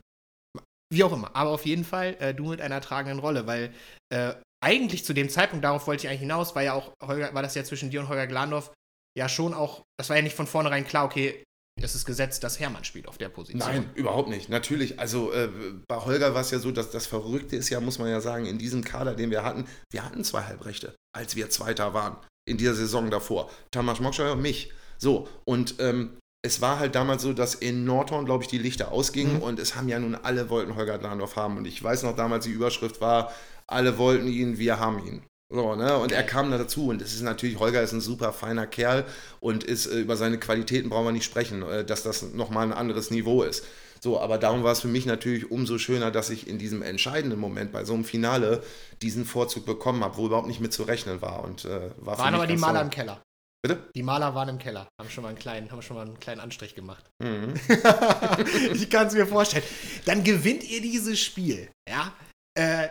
wie 0.93 1.03
auch 1.03 1.12
immer. 1.12 1.34
Aber 1.34 1.51
auf 1.51 1.66
jeden 1.66 1.84
Fall 1.84 2.16
äh, 2.20 2.34
du 2.34 2.49
mit 2.51 2.61
einer 2.61 2.80
tragenden 2.80 3.18
Rolle, 3.18 3.47
weil 3.47 3.72
äh, 4.12 4.34
eigentlich 4.64 5.05
zu 5.05 5.12
dem 5.14 5.28
Zeitpunkt, 5.28 5.64
darauf 5.64 5.87
wollte 5.87 6.05
ich 6.05 6.09
eigentlich 6.09 6.20
hinaus, 6.20 6.55
war 6.55 6.62
ja 6.62 6.74
auch, 6.74 6.93
Holger, 7.03 7.34
war 7.34 7.43
das 7.43 7.55
ja 7.55 7.64
zwischen 7.64 7.91
dir 7.91 8.01
und 8.01 8.09
Holger 8.09 8.26
Glandorf 8.26 8.72
ja 9.16 9.28
schon 9.28 9.55
auch, 9.55 9.82
das 9.99 10.09
war 10.09 10.16
ja 10.16 10.22
nicht 10.22 10.37
von 10.37 10.47
vornherein 10.47 10.87
klar, 10.87 11.05
okay, 11.05 11.43
es 11.82 11.95
ist 11.95 12.07
gesetzt, 12.07 12.43
dass 12.43 12.59
Hermann 12.59 12.84
spielt 12.84 13.07
auf 13.07 13.18
der 13.18 13.28
Position. 13.28 13.59
Nein, 13.59 13.91
überhaupt 13.95 14.30
nicht. 14.30 14.49
Natürlich, 14.49 14.99
also 14.99 15.32
äh, 15.32 15.51
bei 15.87 15.97
Holger 15.97 16.34
war 16.34 16.41
es 16.41 16.51
ja 16.51 16.59
so, 16.59 16.70
dass 16.70 16.91
das 16.91 17.07
Verrückte 17.07 17.57
ist 17.57 17.68
ja, 17.68 17.80
muss 17.80 17.99
man 17.99 18.09
ja 18.09 18.20
sagen, 18.20 18.47
in 18.47 18.59
diesem 18.59 18.82
Kader, 18.82 19.14
den 19.14 19.30
wir 19.30 19.43
hatten, 19.43 19.66
wir 19.93 20.05
hatten 20.05 20.24
zwei 20.24 20.43
Halbrechte, 20.43 20.95
als 21.14 21.37
wir 21.37 21.51
Zweiter 21.51 21.93
waren 21.93 22.16
in 22.47 22.57
dieser 22.57 22.74
Saison 22.74 23.11
davor. 23.11 23.51
Tamas 23.70 24.01
Mokscher 24.01 24.32
und 24.32 24.40
mich. 24.42 24.72
So, 24.99 25.28
und 25.44 25.74
ähm, 25.78 26.16
es 26.42 26.61
war 26.61 26.78
halt 26.78 26.94
damals 26.94 27.22
so, 27.22 27.32
dass 27.32 27.55
in 27.55 27.84
Nordhorn, 27.84 28.24
glaube 28.24 28.44
ich, 28.44 28.49
die 28.49 28.59
Lichter 28.59 28.92
ausgingen 28.92 29.36
Mhm. 29.36 29.42
und 29.42 29.59
es 29.59 29.74
haben 29.74 29.88
ja 29.88 29.99
nun 29.99 30.14
alle 30.14 30.49
wollten 30.49 30.76
Holger 30.76 30.97
Glandorf 30.99 31.36
haben. 31.36 31.57
Und 31.59 31.66
ich 31.66 31.82
weiß 31.82 32.05
noch 32.05 32.16
damals, 32.16 32.44
die 32.44 32.53
Überschrift 32.53 33.01
war, 33.01 33.32
alle 33.66 33.99
wollten 33.99 34.28
ihn, 34.28 34.59
wir 34.59 34.78
haben 34.78 35.05
ihn. 35.05 35.22
So, 35.53 35.74
ne? 35.76 35.97
Und 35.99 36.12
er 36.12 36.22
kam 36.24 36.51
da 36.51 36.59
dazu 36.59 36.88
und 36.88 37.03
es 37.03 37.14
ist 37.14 37.22
natürlich, 37.22 37.59
Holger 37.59 37.82
ist 37.82 37.92
ein 37.92 38.01
super 38.01 38.32
feiner 38.32 38.66
Kerl 38.66 39.05
und 39.40 39.64
ist 39.64 39.86
äh, 39.86 40.01
über 40.01 40.16
seine 40.16 40.38
Qualitäten 40.38 40.88
brauchen 40.88 41.07
wir 41.07 41.12
nicht 41.12 41.24
sprechen, 41.24 41.62
äh, 41.62 41.84
dass 41.84 42.03
das 42.03 42.32
nochmal 42.32 42.66
ein 42.66 42.72
anderes 42.72 43.11
Niveau 43.11 43.42
ist. 43.42 43.64
So, 44.01 44.20
aber 44.20 44.38
darum 44.38 44.62
war 44.62 44.72
es 44.72 44.80
für 44.80 44.88
mich 44.88 45.07
natürlich 45.07 45.51
umso 45.51 45.78
schöner, 45.78 46.11
dass 46.11 46.30
ich 46.30 46.47
in 46.49 46.59
diesem 46.59 46.82
entscheidenden 46.82 47.38
Moment 47.38 47.72
bei 47.72 47.84
so 47.84 47.94
einem 47.94 48.05
Finale 48.05 48.62
diesen 49.03 49.24
Vorzug 49.24 49.66
bekommen 49.66 50.05
habe, 50.05 50.16
wo 50.16 50.26
überhaupt 50.26 50.49
nicht 50.49 50.61
mit 50.61 50.72
zu 50.72 50.82
rechnen 50.82 51.22
war. 51.22 51.44
Und, 51.44 51.64
äh, 51.64 51.90
war 51.99 52.18
Waren 52.18 52.34
aber 52.34 52.47
die 52.47 52.57
Maler 52.57 52.82
im 52.82 52.90
Keller. 52.90 53.22
Bitte? 53.62 53.90
Die 53.94 54.03
Maler 54.03 54.34
waren 54.34 54.49
im 54.49 54.59
Keller. 54.59 54.88
Haben 55.01 55.11
schon 55.11 55.22
mal 55.22 55.30
einen 55.30 55.38
kleinen, 55.38 55.70
haben 55.70 55.82
schon 55.82 55.97
mal 55.97 56.07
einen 56.07 56.20
kleinen 56.20 56.40
Anstrich 56.40 56.74
gemacht. 56.74 57.05
Mhm. 57.22 57.55
ich 58.74 58.88
kann 58.90 59.09
es 59.09 59.14
mir 59.14 59.26
vorstellen. 59.26 59.64
Dann 60.05 60.22
gewinnt 60.22 60.62
ihr 60.62 60.80
dieses 60.80 61.20
Spiel. 61.20 61.70
Ja. 61.88 62.14
Äh, 62.55 62.88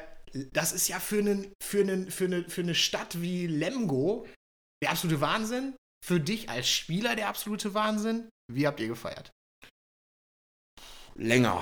das 0.51 0.73
ist 0.73 0.89
ja 0.89 0.99
für, 0.99 1.19
einen, 1.19 1.53
für, 1.63 1.79
einen, 1.79 2.11
für, 2.11 2.25
eine, 2.25 2.43
für 2.49 2.61
eine 2.61 2.75
Stadt 2.75 3.21
wie 3.21 3.47
Lemgo 3.47 4.27
der 4.83 4.91
absolute 4.91 5.21
Wahnsinn. 5.21 5.75
Für 6.05 6.19
dich 6.19 6.49
als 6.49 6.69
Spieler 6.69 7.15
der 7.15 7.29
absolute 7.29 7.73
Wahnsinn. 7.73 8.29
Wie 8.51 8.67
habt 8.67 8.79
ihr 8.79 8.87
gefeiert? 8.87 9.31
Länger. 11.15 11.61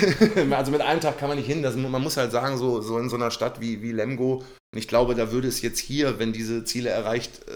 also 0.50 0.70
mit 0.70 0.80
einem 0.80 1.00
Tag 1.00 1.18
kann 1.18 1.28
man 1.28 1.38
nicht 1.38 1.46
hin. 1.46 1.62
Das, 1.62 1.76
man 1.76 2.02
muss 2.02 2.16
halt 2.16 2.32
sagen, 2.32 2.58
so, 2.58 2.80
so 2.80 2.98
in 2.98 3.08
so 3.08 3.16
einer 3.16 3.30
Stadt 3.30 3.60
wie, 3.60 3.82
wie 3.82 3.92
Lemgo, 3.92 4.44
und 4.70 4.78
ich 4.78 4.88
glaube, 4.88 5.14
da 5.14 5.32
würde 5.32 5.48
es 5.48 5.62
jetzt 5.62 5.78
hier, 5.78 6.18
wenn 6.18 6.34
diese 6.34 6.62
Ziele 6.62 6.90
erreicht 6.90 7.40
äh, 7.48 7.52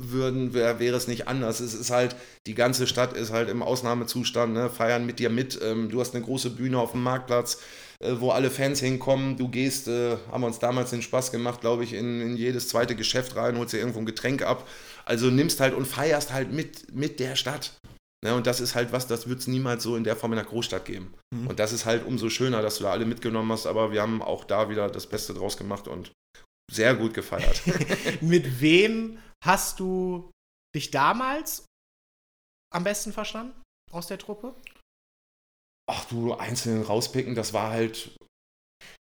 würden, 0.00 0.54
wäre 0.54 0.80
wäre 0.80 0.96
es 0.96 1.06
nicht 1.06 1.28
anders. 1.28 1.60
Es 1.60 1.72
ist 1.72 1.90
halt, 1.90 2.16
die 2.46 2.54
ganze 2.54 2.88
Stadt 2.88 3.12
ist 3.12 3.32
halt 3.32 3.48
im 3.48 3.62
Ausnahmezustand, 3.62 4.52
ne? 4.52 4.68
feiern 4.68 5.06
mit 5.06 5.20
dir 5.20 5.30
mit. 5.30 5.60
Ähm, 5.62 5.88
du 5.88 6.00
hast 6.00 6.16
eine 6.16 6.24
große 6.24 6.50
Bühne 6.50 6.80
auf 6.80 6.92
dem 6.92 7.04
Marktplatz, 7.04 7.60
äh, 8.00 8.14
wo 8.18 8.30
alle 8.30 8.50
Fans 8.50 8.80
hinkommen. 8.80 9.36
Du 9.36 9.48
gehst, 9.48 9.86
äh, 9.86 10.16
haben 10.32 10.40
wir 10.40 10.48
uns 10.48 10.58
damals 10.58 10.90
den 10.90 11.02
Spaß 11.02 11.30
gemacht, 11.30 11.60
glaube 11.60 11.84
ich, 11.84 11.92
in, 11.92 12.20
in 12.20 12.36
jedes 12.36 12.66
zweite 12.68 12.96
Geschäft 12.96 13.36
rein, 13.36 13.56
holst 13.56 13.72
dir 13.72 13.78
irgendwo 13.78 14.00
ein 14.00 14.06
Getränk 14.06 14.42
ab. 14.42 14.68
Also 15.04 15.26
nimmst 15.26 15.60
halt 15.60 15.74
und 15.74 15.86
feierst 15.86 16.32
halt 16.32 16.52
mit, 16.52 16.92
mit 16.92 17.20
der 17.20 17.36
Stadt. 17.36 17.72
Ne, 18.24 18.36
und 18.36 18.46
das 18.46 18.60
ist 18.60 18.76
halt 18.76 18.92
was, 18.92 19.08
das 19.08 19.28
wird 19.28 19.40
es 19.40 19.48
niemals 19.48 19.82
so 19.82 19.96
in 19.96 20.04
der 20.04 20.14
Form 20.14 20.32
in 20.32 20.38
einer 20.38 20.48
Großstadt 20.48 20.84
geben. 20.84 21.12
Mhm. 21.34 21.48
Und 21.48 21.58
das 21.58 21.72
ist 21.72 21.86
halt 21.86 22.06
umso 22.06 22.30
schöner, 22.30 22.62
dass 22.62 22.78
du 22.78 22.84
da 22.84 22.92
alle 22.92 23.04
mitgenommen 23.04 23.50
hast, 23.50 23.66
aber 23.66 23.90
wir 23.90 24.00
haben 24.00 24.22
auch 24.22 24.44
da 24.44 24.68
wieder 24.70 24.88
das 24.88 25.08
Beste 25.08 25.34
draus 25.34 25.56
gemacht 25.56 25.88
und 25.88 26.12
sehr 26.70 26.94
gut 26.94 27.14
gefeiert. 27.14 27.62
Mit 28.20 28.60
wem 28.60 29.18
hast 29.44 29.80
du 29.80 30.30
dich 30.74 30.92
damals 30.92 31.66
am 32.72 32.84
besten 32.84 33.12
verstanden 33.12 33.60
aus 33.90 34.06
der 34.06 34.18
Truppe? 34.18 34.54
Ach 35.90 36.04
du, 36.04 36.32
einzeln 36.34 36.82
rauspicken, 36.82 37.34
das 37.34 37.52
war 37.52 37.70
halt, 37.70 38.16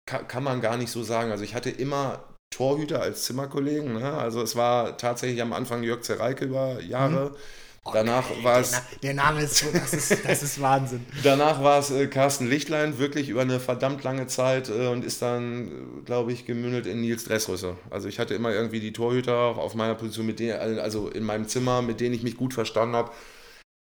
kann, 0.08 0.30
kann 0.30 0.44
man 0.44 0.62
gar 0.62 0.78
nicht 0.78 0.92
so 0.92 1.04
sagen. 1.04 1.30
Also 1.30 1.44
ich 1.44 1.56
hatte 1.56 1.70
immer 1.70 2.34
Torhüter 2.54 3.02
als 3.02 3.26
Zimmerkollegen. 3.26 3.94
Ne? 3.94 4.14
Also 4.14 4.42
es 4.42 4.56
war 4.56 4.98
tatsächlich 4.98 5.42
am 5.42 5.52
Anfang 5.52 5.84
Jörg 5.84 6.04
Zereike 6.04 6.46
über 6.46 6.80
Jahre. 6.80 7.32
Danach 7.32 7.40
Okay, 7.86 8.08
war 8.44 8.54
der, 8.54 8.62
es 8.62 8.72
Na 8.72 8.82
der 9.02 9.14
Name 9.14 9.42
ist 9.42 9.58
so, 9.58 9.66
das 9.72 9.94
ist, 9.94 10.26
das 10.26 10.42
ist 10.42 10.62
Wahnsinn. 10.62 11.06
Danach 11.24 11.62
war 11.62 11.80
es 11.80 11.92
äh, 11.92 12.08
Carsten 12.08 12.48
Lichtlein, 12.48 12.98
wirklich 12.98 13.28
über 13.28 13.42
eine 13.42 13.60
verdammt 13.60 14.04
lange 14.04 14.28
Zeit 14.28 14.70
äh, 14.70 14.88
und 14.88 15.04
ist 15.04 15.22
dann, 15.22 15.68
äh, 15.68 16.06
glaube 16.06 16.32
ich, 16.32 16.46
gemündelt 16.46 16.86
in 16.86 17.02
Nils 17.02 17.26
Dressrüsse. 17.26 17.76
Also 17.90 18.08
ich 18.08 18.20
hatte 18.20 18.36
immer 18.36 18.52
irgendwie 18.52 18.80
die 18.80 18.94
Torhüter 18.94 19.34
auf 19.34 19.76
meiner 19.76 19.96
Position, 19.96 20.26
mit 20.26 20.40
denen, 20.40 20.80
also 20.80 21.10
in 21.10 21.24
meinem 21.24 21.48
Zimmer, 21.50 21.82
mit 21.82 22.00
denen 22.00 22.16
ich 22.16 22.24
mich 22.24 22.38
gut 22.38 22.54
verstanden 22.54 22.96
habe. 22.96 23.12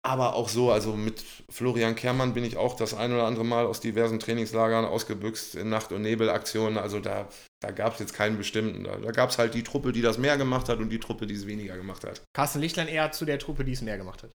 Aber 0.04 0.34
auch 0.34 0.48
so, 0.48 0.72
also 0.72 0.94
mit 0.94 1.22
Florian 1.48 1.94
Kermann 1.94 2.34
bin 2.34 2.42
ich 2.42 2.56
auch 2.56 2.74
das 2.74 2.94
ein 2.94 3.12
oder 3.12 3.24
andere 3.24 3.44
Mal 3.44 3.66
aus 3.66 3.78
diversen 3.78 4.18
Trainingslagern 4.18 4.84
ausgebüxt 4.84 5.54
in 5.54 5.68
Nacht- 5.68 5.92
und 5.92 6.02
Nebelaktionen. 6.02 6.76
Also 6.76 6.98
da, 6.98 7.28
da 7.62 7.70
gab 7.70 7.94
es 7.94 8.00
jetzt 8.00 8.12
keinen 8.12 8.36
bestimmten. 8.36 8.84
Da, 8.84 8.96
da 8.96 9.10
gab 9.12 9.30
es 9.30 9.38
halt 9.38 9.54
die 9.54 9.62
Truppe, 9.62 9.92
die 9.92 10.02
das 10.02 10.18
mehr 10.18 10.36
gemacht 10.36 10.68
hat 10.68 10.78
und 10.78 10.90
die 10.90 10.98
Truppe, 10.98 11.26
die 11.26 11.34
es 11.34 11.46
weniger 11.46 11.76
gemacht 11.76 12.04
hat. 12.04 12.22
Carsten 12.34 12.60
Lichtlein 12.60 12.88
eher 12.88 13.12
zu 13.12 13.24
der 13.24 13.38
Truppe, 13.38 13.64
die 13.64 13.72
es 13.72 13.82
mehr 13.82 13.96
gemacht 13.96 14.24
hat. 14.24 14.32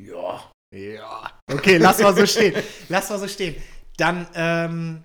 Ja. 0.00 0.52
Ja. 0.74 1.40
Okay, 1.50 1.78
lass 1.78 1.98
mal 2.00 2.14
so 2.14 2.26
stehen. 2.26 2.62
Lass 2.90 3.08
mal 3.08 3.18
so 3.18 3.26
stehen. 3.26 3.56
Dann, 3.96 4.28
ähm, 4.34 5.04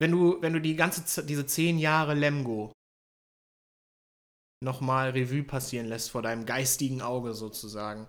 wenn 0.00 0.12
du, 0.12 0.40
wenn 0.42 0.52
du 0.52 0.60
die 0.60 0.76
ganze, 0.76 1.24
diese 1.24 1.46
zehn 1.46 1.78
Jahre 1.78 2.14
Lemgo 2.14 2.72
nochmal 4.62 5.10
Revue 5.10 5.44
passieren 5.44 5.86
lässt 5.86 6.10
vor 6.10 6.20
deinem 6.20 6.44
geistigen 6.44 7.00
Auge 7.00 7.32
sozusagen. 7.32 8.06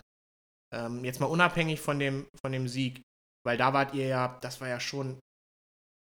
Ähm, 0.74 1.04
jetzt 1.04 1.20
mal 1.20 1.26
unabhängig 1.26 1.80
von 1.80 1.98
dem, 1.98 2.28
von 2.38 2.52
dem 2.52 2.68
Sieg, 2.68 3.02
weil 3.46 3.56
da 3.56 3.72
wart 3.72 3.94
ihr 3.94 4.06
ja, 4.06 4.38
das 4.42 4.60
war 4.60 4.68
ja 4.68 4.78
schon 4.78 5.18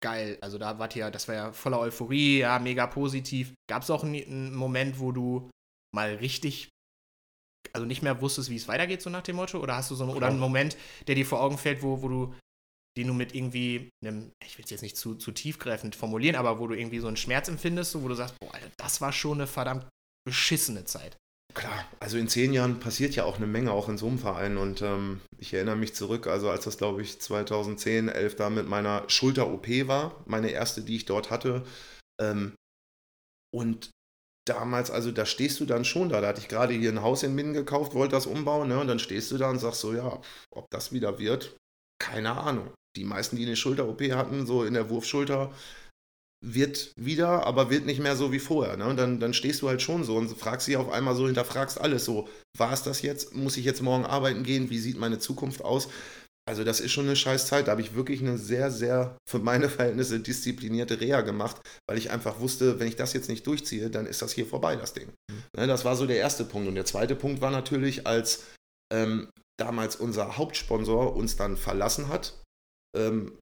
geil. 0.05 0.39
Also 0.43 0.59
da 0.59 0.79
wart 0.79 0.95
ihr, 0.95 1.11
das 1.11 1.27
war 1.29 1.35
ja 1.35 1.53
voller 1.53 1.81
Euphorie, 1.81 2.41
ja, 2.41 2.59
mega 2.59 2.87
positiv. 2.87 3.55
Gab 3.69 3.83
es 3.83 3.91
auch 3.91 4.05
einen, 4.05 4.23
einen 4.23 4.55
Moment, 4.55 5.01
wo 5.01 5.13
du 5.13 5.51
mal 5.95 6.15
richtig 6.17 6.69
also 7.73 7.87
nicht 7.87 8.03
mehr 8.03 8.21
wusstest, 8.21 8.51
wie 8.51 8.57
es 8.57 8.69
weitergeht, 8.69 9.03
so 9.03 9.11
nach 9.11 9.23
dem 9.23 9.37
Motto? 9.37 9.59
Oder 9.59 9.77
hast 9.77 9.91
du 9.91 9.95
so 9.95 10.05
einen, 10.05 10.15
oder 10.15 10.29
einen 10.29 10.39
Moment, 10.39 10.77
der 11.07 11.15
dir 11.15 11.27
vor 11.27 11.41
Augen 11.41 11.59
fällt, 11.59 11.83
wo, 11.83 12.03
wo 12.03 12.09
du, 12.09 12.35
den 12.97 13.09
du 13.09 13.15
mit 13.15 13.35
irgendwie 13.35 13.91
einem, 14.05 14.33
ich 14.45 14.59
will 14.59 14.65
es 14.65 14.71
jetzt 14.71 14.83
nicht 14.83 14.97
zu, 14.97 15.15
zu 15.17 15.33
tiefgreifend 15.33 15.97
formulieren, 15.97 16.37
aber 16.37 16.61
wo 16.61 16.67
du 16.67 16.75
irgendwie 16.75 17.01
so 17.01 17.09
einen 17.09 17.17
Schmerz 17.17 17.49
empfindest, 17.49 17.93
so, 17.93 18.03
wo 18.03 18.09
du 18.09 18.15
sagst, 18.15 18.37
boah, 18.39 18.55
Alter, 18.55 18.71
das 18.77 19.01
war 19.01 19.13
schon 19.13 19.39
eine 19.39 19.47
verdammt 19.47 19.89
beschissene 20.25 20.85
Zeit. 20.85 21.17
Klar, 21.53 21.85
also 22.01 22.19
in 22.19 22.29
zehn 22.29 22.53
Jahren 22.53 22.81
passiert 22.81 23.15
ja 23.15 23.25
auch 23.25 23.37
eine 23.37 23.47
Menge, 23.47 23.73
auch 23.73 23.89
in 23.89 23.99
so 23.99 24.09
einem 24.09 24.19
Verein. 24.19 24.57
Und 24.57 24.83
ähm, 24.83 25.21
ich 25.39 25.55
erinnere 25.55 25.77
mich 25.77 25.95
zurück, 25.95 26.27
also 26.27 26.51
als 26.51 26.65
das, 26.65 26.79
glaube 26.79 27.03
ich, 27.03 27.21
2010, 27.21 28.09
11 28.09 28.37
da 28.37 28.51
mit 28.51 28.67
meiner 28.67 29.09
Schulter-OP 29.09 29.69
war, 29.87 30.23
meine 30.27 30.51
erste, 30.51 30.83
die 30.83 30.97
ich 30.97 31.05
dort 31.05 31.31
hatte. 31.31 31.65
Ähm, 32.21 32.55
und 33.53 33.91
damals, 34.47 34.91
also 34.91 35.11
da 35.11 35.27
stehst 35.27 35.61
du 35.61 35.65
dann 35.65 35.85
schon 35.85 36.09
da. 36.09 36.21
Da 36.21 36.29
hatte 36.29 36.41
ich 36.41 36.49
gerade 36.49 36.75
hier 36.75 36.91
ein 36.91 37.03
Haus 37.03 37.23
in 37.23 37.35
Minden 37.35 37.55
gekauft, 37.55 37.95
wollte 37.95 38.17
das 38.17 38.27
umbauen, 38.27 38.69
ne? 38.69 38.81
Und 38.81 38.89
dann 38.89 38.99
stehst 38.99 39.31
du 39.31 39.39
da 39.39 39.51
und 39.51 39.59
sagst 39.59 39.81
so, 39.81 39.95
ja, 39.95 40.21
ob 40.51 40.67
das 40.71 40.93
wieder 40.93 41.19
wird, 41.19 41.57
keine 42.01 42.33
Ahnung. 42.33 42.73
Die 42.97 43.05
meisten, 43.05 43.37
die 43.37 43.45
eine 43.45 43.57
Schulter-OP 43.57 44.03
hatten, 44.13 44.47
so 44.47 44.65
in 44.65 44.75
der 44.75 44.91
Wurfschulter, 44.91 45.53
wird 46.45 46.93
wieder, 46.97 47.47
aber 47.47 47.71
wird 47.71 47.87
nicht 47.87 48.01
mehr 48.01 48.17
so 48.17 48.33
wie 48.33 48.39
vorher. 48.39 48.77
Ne? 48.77 48.87
Und 48.87 48.97
dann, 48.97 49.19
dann 49.21 49.35
stehst 49.35 49.63
du 49.63 49.69
halt 49.69 49.81
schon 49.81 50.05
so 50.05 50.17
und 50.17 50.29
fragst 50.37 50.69
dich 50.69 50.77
auf 50.77 50.91
einmal 50.91 51.15
so, 51.15 51.27
hinterfragst 51.27 51.81
alles 51.81 52.05
so, 52.05 52.29
war 52.57 52.73
es 52.73 52.83
das 52.83 53.03
jetzt? 53.03 53.35
Muss 53.35 53.57
ich 53.57 53.65
jetzt 53.65 53.83
morgen 53.83 54.05
arbeiten 54.05 54.43
gehen? 54.43 54.71
Wie 54.71 54.79
sieht 54.79 54.99
meine 54.99 55.19
Zukunft 55.19 55.63
aus? 55.63 55.89
Also 56.47 56.63
das 56.63 56.81
ist 56.81 56.93
schon 56.93 57.07
eine 57.07 57.17
scheiß 57.17 57.47
Zeit. 57.47 57.67
Da 57.67 57.73
habe 57.73 57.81
ich 57.81 57.95
wirklich 57.95 58.21
eine 58.21 58.37
sehr, 58.37 58.71
sehr, 58.71 59.17
für 59.29 59.39
meine 59.39 59.71
Verhältnisse, 59.71 60.21
disziplinierte 60.21 61.01
Reha 61.01 61.23
gemacht, 61.23 61.61
weil 61.89 61.97
ich 61.97 62.11
einfach 62.11 62.41
wusste, 62.41 62.79
wenn 62.79 62.89
ich 62.89 62.97
das 62.97 63.15
jetzt 63.15 63.31
nicht 63.31 63.47
durchziehe, 63.47 63.89
dann 63.89 64.07
ist 64.07 64.21
das 64.21 64.33
hier 64.33 64.47
vorbei, 64.47 64.77
das 64.77 64.93
Ding. 64.93 65.09
Ne, 65.57 65.67
das 65.67 65.85
war 65.87 65.97
so 65.97 66.07
der 66.07 66.19
erste 66.19 66.45
Punkt. 66.45 66.69
Und 66.69 66.75
der 66.75 66.85
zweite 66.85 67.17
Punkt 67.17 67.41
war 67.41 67.51
natürlich, 67.51 68.07
als 68.07 68.45
ähm, 68.93 69.29
damals 69.59 69.97
unser 69.97 70.37
Hauptsponsor 70.37 71.17
uns 71.17 71.37
dann 71.37 71.57
verlassen 71.57 72.09
hat, 72.09 72.35
ähm, 72.95 73.39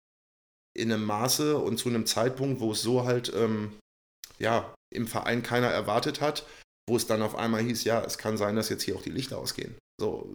in 0.74 0.92
einem 0.92 1.04
Maße 1.04 1.58
und 1.58 1.78
zu 1.78 1.88
einem 1.88 2.06
Zeitpunkt, 2.06 2.60
wo 2.60 2.72
es 2.72 2.82
so 2.82 3.04
halt 3.04 3.32
ähm, 3.34 3.72
ja, 4.38 4.74
im 4.92 5.06
Verein 5.06 5.42
keiner 5.42 5.68
erwartet 5.68 6.20
hat, 6.20 6.46
wo 6.88 6.96
es 6.96 7.06
dann 7.06 7.22
auf 7.22 7.36
einmal 7.36 7.62
hieß, 7.62 7.84
ja, 7.84 8.02
es 8.02 8.18
kann 8.18 8.36
sein, 8.36 8.56
dass 8.56 8.68
jetzt 8.68 8.82
hier 8.82 8.96
auch 8.96 9.02
die 9.02 9.10
Lichter 9.10 9.38
ausgehen. 9.38 9.74
So, 10.00 10.28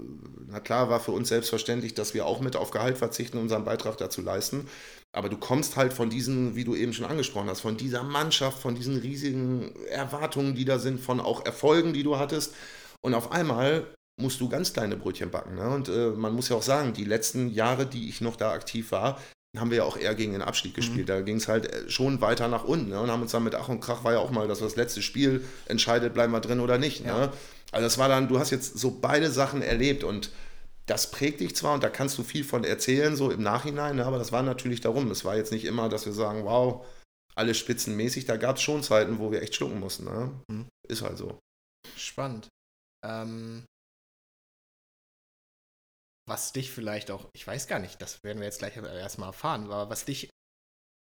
na 0.48 0.60
klar 0.60 0.90
war 0.90 1.00
für 1.00 1.12
uns 1.12 1.28
selbstverständlich, 1.28 1.94
dass 1.94 2.14
wir 2.14 2.26
auch 2.26 2.40
mit 2.40 2.56
auf 2.56 2.72
Gehalt 2.72 2.98
verzichten, 2.98 3.38
unseren 3.38 3.66
Beitrag 3.66 3.98
dazu 3.98 4.22
leisten. 4.22 4.68
Aber 5.14 5.30
du 5.30 5.38
kommst 5.38 5.76
halt 5.76 5.94
von 5.94 6.10
diesen, 6.10 6.56
wie 6.56 6.64
du 6.64 6.76
eben 6.76 6.94
schon 6.94 7.06
angesprochen 7.06 7.50
hast, 7.50 7.62
von 7.62 7.76
dieser 7.76 8.04
Mannschaft, 8.04 8.60
von 8.60 8.76
diesen 8.76 8.98
riesigen 8.98 9.76
Erwartungen, 9.88 10.56
die 10.56 10.64
da 10.64 10.80
sind, 10.80 11.02
von 11.02 11.20
auch 11.20 11.46
Erfolgen, 11.46 11.94
die 11.94 12.04
du 12.04 12.18
hattest. 12.18 12.54
Und 13.02 13.14
auf 13.14 13.32
einmal 13.32 13.94
musst 14.22 14.40
du 14.40 14.48
ganz 14.48 14.74
kleine 14.74 14.96
Brötchen 14.96 15.32
backen. 15.32 15.56
Ne? 15.56 15.70
Und 15.70 15.90
äh, 15.90 16.12
man 16.12 16.34
muss 16.34 16.50
ja 16.50 16.56
auch 16.56 16.64
sagen, 16.64 16.94
die 16.94 17.04
letzten 17.04 17.50
Jahre, 17.50 17.86
die 17.86 18.10
ich 18.10 18.22
noch 18.22 18.36
da 18.36 18.52
aktiv 18.52 18.92
war, 18.92 19.20
haben 19.60 19.70
wir 19.72 19.78
ja 19.78 19.84
auch 19.84 19.98
eher 19.98 20.16
gegen 20.16 20.34
den 20.34 20.42
Abstieg 20.42 20.74
mhm. 20.74 20.76
gespielt. 20.76 21.08
Mhm. 21.08 21.12
Da 21.12 21.22
ging 21.22 21.38
es 21.38 21.48
halt 21.48 21.72
äh, 21.72 21.90
schon 21.90 22.22
weiter 22.22 22.48
nach 22.48 22.64
unten. 22.64 22.90
Ne? 22.90 23.00
Und 23.00 23.12
haben 23.12 23.22
uns 23.22 23.32
dann 23.32 23.44
mit 23.44 23.56
Ach 23.56 23.70
und 23.70 23.80
Krach 23.80 24.04
war 24.04 24.14
ja 24.14 24.20
auch 24.20 24.32
mal, 24.32 24.48
dass 24.48 24.60
das 24.60 24.76
letzte 24.76 25.02
Spiel 25.02 25.44
entscheidet, 25.66 26.14
bleiben 26.14 26.34
wir 26.34 26.42
drin 26.42 26.60
oder 26.60 26.78
nicht. 26.78 27.04
Ne? 27.04 27.12
Ja. 27.12 27.18
Ne? 27.28 27.34
Also 27.72 27.86
das 27.86 27.98
war 27.98 28.08
dann, 28.08 28.28
du 28.28 28.40
hast 28.40 28.52
jetzt 28.52 28.78
so 28.78 29.00
beide 29.02 29.30
Sachen 29.30 29.62
erlebt 29.62 30.04
und 30.04 30.32
das 30.86 31.12
prägt 31.12 31.42
dich 31.42 31.56
zwar 31.56 31.74
und 31.74 31.84
da 31.84 31.90
kannst 31.90 32.18
du 32.18 32.24
viel 32.24 32.46
von 32.46 32.64
erzählen, 32.64 33.16
so 33.18 33.30
im 33.30 33.44
Nachhinein, 33.44 33.98
ne? 33.98 34.06
aber 34.06 34.18
das 34.18 34.32
war 34.32 34.42
natürlich 34.42 34.80
darum. 34.80 35.12
Es 35.12 35.26
war 35.26 35.36
jetzt 35.36 35.52
nicht 35.52 35.66
immer, 35.66 35.90
dass 35.90 36.06
wir 36.06 36.14
sagen, 36.14 36.46
wow, 36.46 36.86
alles 37.36 37.58
spitzenmäßig. 37.58 38.26
Da 38.26 38.38
gab 38.38 38.56
es 38.56 38.64
schon 38.64 38.84
Zeiten, 38.84 39.20
wo 39.20 39.32
wir 39.32 39.42
echt 39.42 39.56
schlucken 39.56 39.80
mussten. 39.80 40.06
Ne? 40.06 40.32
Mhm. 40.48 40.68
Ist 40.88 41.02
halt 41.02 41.18
so. 41.18 41.40
Spannend. 41.96 42.48
Ähm, 43.06 43.64
was 46.28 46.52
dich 46.52 46.72
vielleicht 46.72 47.10
auch, 47.10 47.30
ich 47.34 47.48
weiß 47.48 47.68
gar 47.68 47.80
nicht, 47.80 48.02
das 48.02 48.24
werden 48.24 48.40
wir 48.40 48.46
jetzt 48.46 48.60
gleich 48.60 48.76
erstmal 48.76 49.30
erfahren, 49.30 49.66
aber 49.66 49.90
was 49.90 50.06
dich 50.06 50.30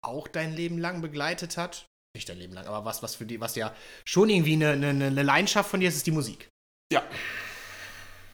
auch 0.04 0.28
dein 0.28 0.54
Leben 0.54 0.78
lang 0.78 1.00
begleitet 1.00 1.56
hat, 1.56 1.86
nicht 2.16 2.28
dein 2.28 2.38
Leben 2.38 2.54
lang, 2.54 2.66
aber 2.66 2.84
was, 2.84 3.02
was 3.02 3.16
für 3.16 3.26
die, 3.26 3.40
was 3.40 3.56
ja 3.56 3.74
schon 4.06 4.30
irgendwie 4.30 4.54
eine, 4.54 4.70
eine, 4.70 4.88
eine 4.88 5.22
Leidenschaft 5.22 5.70
von 5.70 5.80
dir 5.80 5.88
ist, 5.88 5.96
ist 5.96 6.06
die 6.06 6.12
Musik. 6.12 6.48
Ja. 6.92 7.02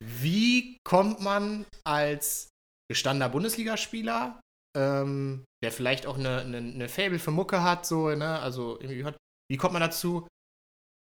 Wie 0.01 0.79
kommt 0.85 1.21
man 1.21 1.65
als 1.85 2.49
gestandener 2.91 3.31
Bundesligaspieler, 3.31 4.41
ähm, 4.77 5.45
der 5.63 5.73
vielleicht 5.73 6.07
auch 6.07 6.19
eine, 6.19 6.41
eine, 6.41 6.59
eine 6.59 6.89
Fable 6.89 7.19
für 7.19 7.31
Mucke 7.31 7.63
hat, 7.63 7.87
so, 7.87 8.11
ne, 8.11 8.39
also 8.41 8.79
irgendwie 8.81 9.05
hat, 9.05 9.17
wie 9.51 9.57
kommt 9.57 9.73
man 9.73 9.83
dazu, 9.83 10.29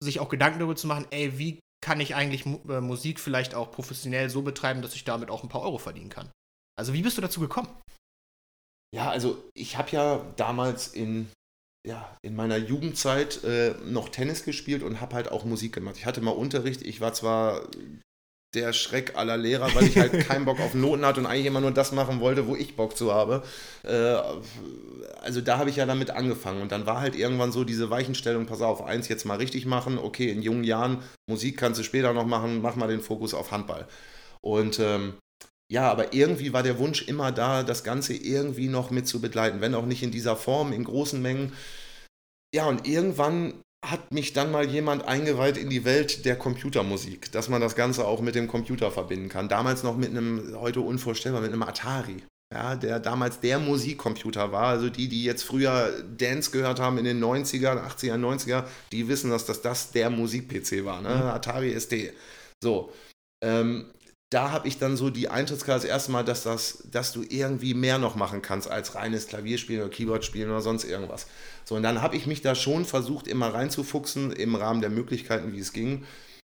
sich 0.01 0.19
auch 0.19 0.29
Gedanken 0.29 0.59
darüber 0.59 0.75
zu 0.75 0.87
machen, 0.87 1.07
ey, 1.11 1.37
wie 1.37 1.59
kann 1.85 1.99
ich 1.99 2.15
eigentlich 2.15 2.47
äh, 2.47 2.81
Musik 2.81 3.19
vielleicht 3.19 3.53
auch 3.53 3.71
professionell 3.71 4.31
so 4.31 4.41
betreiben, 4.41 4.81
dass 4.81 4.95
ich 4.95 5.03
damit 5.03 5.29
auch 5.29 5.43
ein 5.43 5.49
paar 5.49 5.61
Euro 5.61 5.77
verdienen 5.77 6.09
kann. 6.09 6.31
Also 6.75 6.93
wie 6.93 7.03
bist 7.03 7.15
du 7.15 7.21
dazu 7.21 7.39
gekommen? 7.39 7.67
Ja, 8.91 9.11
also 9.11 9.37
ich 9.53 9.77
habe 9.77 9.91
ja 9.91 10.25
damals 10.35 10.87
in, 10.87 11.31
ja, 11.87 12.17
in 12.23 12.35
meiner 12.35 12.57
Jugendzeit 12.57 13.43
äh, 13.43 13.75
noch 13.85 14.09
Tennis 14.09 14.43
gespielt 14.43 14.81
und 14.81 14.99
habe 14.99 15.13
halt 15.13 15.31
auch 15.31 15.45
Musik 15.45 15.73
gemacht. 15.73 15.97
Ich 15.97 16.07
hatte 16.07 16.21
mal 16.21 16.31
Unterricht, 16.31 16.81
ich 16.81 17.01
war 17.01 17.13
zwar 17.13 17.67
der 18.55 18.73
Schreck 18.73 19.15
aller 19.15 19.37
Lehrer, 19.37 19.73
weil 19.75 19.85
ich 19.85 19.97
halt 19.97 20.19
keinen 20.27 20.45
Bock 20.45 20.59
auf 20.59 20.73
Noten 20.73 21.05
hatte 21.05 21.19
und 21.19 21.25
eigentlich 21.25 21.45
immer 21.45 21.61
nur 21.61 21.71
das 21.71 21.91
machen 21.91 22.19
wollte, 22.19 22.47
wo 22.47 22.55
ich 22.55 22.75
Bock 22.75 22.97
zu 22.97 23.13
habe. 23.13 23.43
Äh, 23.83 24.15
also 25.21 25.41
da 25.41 25.57
habe 25.57 25.69
ich 25.69 25.75
ja 25.75 25.85
damit 25.85 26.11
angefangen 26.11 26.61
und 26.61 26.71
dann 26.71 26.85
war 26.85 27.01
halt 27.01 27.15
irgendwann 27.15 27.51
so 27.51 27.63
diese 27.63 27.89
Weichenstellung, 27.89 28.45
pass 28.45 28.61
auf, 28.61 28.83
eins 28.83 29.07
jetzt 29.07 29.25
mal 29.25 29.37
richtig 29.37 29.65
machen, 29.65 29.97
okay, 29.97 30.29
in 30.29 30.41
jungen 30.41 30.63
Jahren, 30.63 30.99
Musik 31.29 31.57
kannst 31.57 31.79
du 31.79 31.83
später 31.83 32.13
noch 32.13 32.25
machen, 32.25 32.61
mach 32.61 32.75
mal 32.75 32.87
den 32.87 33.01
Fokus 33.01 33.33
auf 33.33 33.51
Handball. 33.51 33.87
Und 34.41 34.79
ähm, 34.79 35.15
ja, 35.71 35.89
aber 35.91 36.13
irgendwie 36.13 36.53
war 36.53 36.63
der 36.63 36.77
Wunsch 36.77 37.07
immer 37.07 37.31
da, 37.31 37.63
das 37.63 37.83
Ganze 37.83 38.13
irgendwie 38.13 38.67
noch 38.67 38.91
mit 38.91 39.07
zu 39.07 39.19
begleiten, 39.19 39.61
wenn 39.61 39.73
auch 39.73 39.85
nicht 39.85 40.03
in 40.03 40.11
dieser 40.11 40.35
Form, 40.35 40.71
in 40.71 40.83
großen 40.83 41.21
Mengen. 41.21 41.53
Ja, 42.53 42.67
und 42.67 42.87
irgendwann 42.87 43.61
hat 43.91 44.13
mich 44.13 44.33
dann 44.33 44.51
mal 44.51 44.67
jemand 44.67 45.07
eingeweiht 45.07 45.57
in 45.57 45.69
die 45.69 45.85
Welt 45.85 46.25
der 46.25 46.35
Computermusik, 46.35 47.31
dass 47.31 47.49
man 47.49 47.61
das 47.61 47.75
Ganze 47.75 48.05
auch 48.07 48.21
mit 48.21 48.35
dem 48.35 48.47
Computer 48.47 48.91
verbinden 48.91 49.29
kann. 49.29 49.49
Damals 49.49 49.83
noch 49.83 49.95
mit 49.95 50.09
einem, 50.09 50.55
heute 50.59 50.81
unvorstellbar, 50.81 51.41
mit 51.41 51.51
einem 51.51 51.63
Atari. 51.63 52.23
Ja, 52.53 52.75
der 52.75 52.99
damals 52.99 53.39
der 53.39 53.59
Musikcomputer 53.59 54.51
war. 54.51 54.67
Also 54.67 54.89
die, 54.89 55.07
die 55.07 55.23
jetzt 55.23 55.43
früher 55.43 55.91
Dance 56.17 56.51
gehört 56.51 56.79
haben 56.79 56.97
in 56.97 57.05
den 57.05 57.23
90er, 57.23 57.83
80er, 57.85 58.17
90er, 58.17 58.65
die 58.91 59.07
wissen, 59.07 59.31
dass 59.31 59.45
das, 59.45 59.61
das 59.61 59.91
der 59.91 60.09
Musik-PC 60.09 60.85
war. 60.85 61.01
Ne? 61.01 61.09
Mhm. 61.09 61.21
Atari 61.23 61.79
ST. 61.79 62.13
So. 62.61 62.93
Ähm, 63.43 63.91
da 64.35 64.51
habe 64.51 64.67
ich 64.67 64.77
dann 64.77 64.97
so 64.97 65.09
die 65.09 65.29
Eintrittskarte 65.29 65.83
das 65.83 65.89
erste 65.89 66.11
Mal, 66.11 66.23
dass, 66.23 66.43
das, 66.43 66.83
dass 66.91 67.13
du 67.13 67.23
irgendwie 67.27 67.73
mehr 67.73 67.97
noch 67.99 68.15
machen 68.15 68.41
kannst 68.41 68.69
als 68.69 68.93
reines 68.93 69.27
Klavierspielen 69.27 69.81
oder 69.81 69.89
Keyboard-Spielen 69.89 70.49
oder 70.49 70.59
sonst 70.59 70.83
irgendwas. 70.83 71.27
So, 71.63 71.75
und 71.75 71.83
dann 71.83 72.01
habe 72.01 72.17
ich 72.17 72.27
mich 72.27 72.41
da 72.41 72.53
schon 72.53 72.83
versucht, 72.83 73.27
immer 73.29 73.53
reinzufuchsen 73.53 74.33
im 74.33 74.55
Rahmen 74.55 74.81
der 74.81 74.89
Möglichkeiten, 74.89 75.53
wie 75.53 75.59
es 75.59 75.71
ging. 75.71 76.03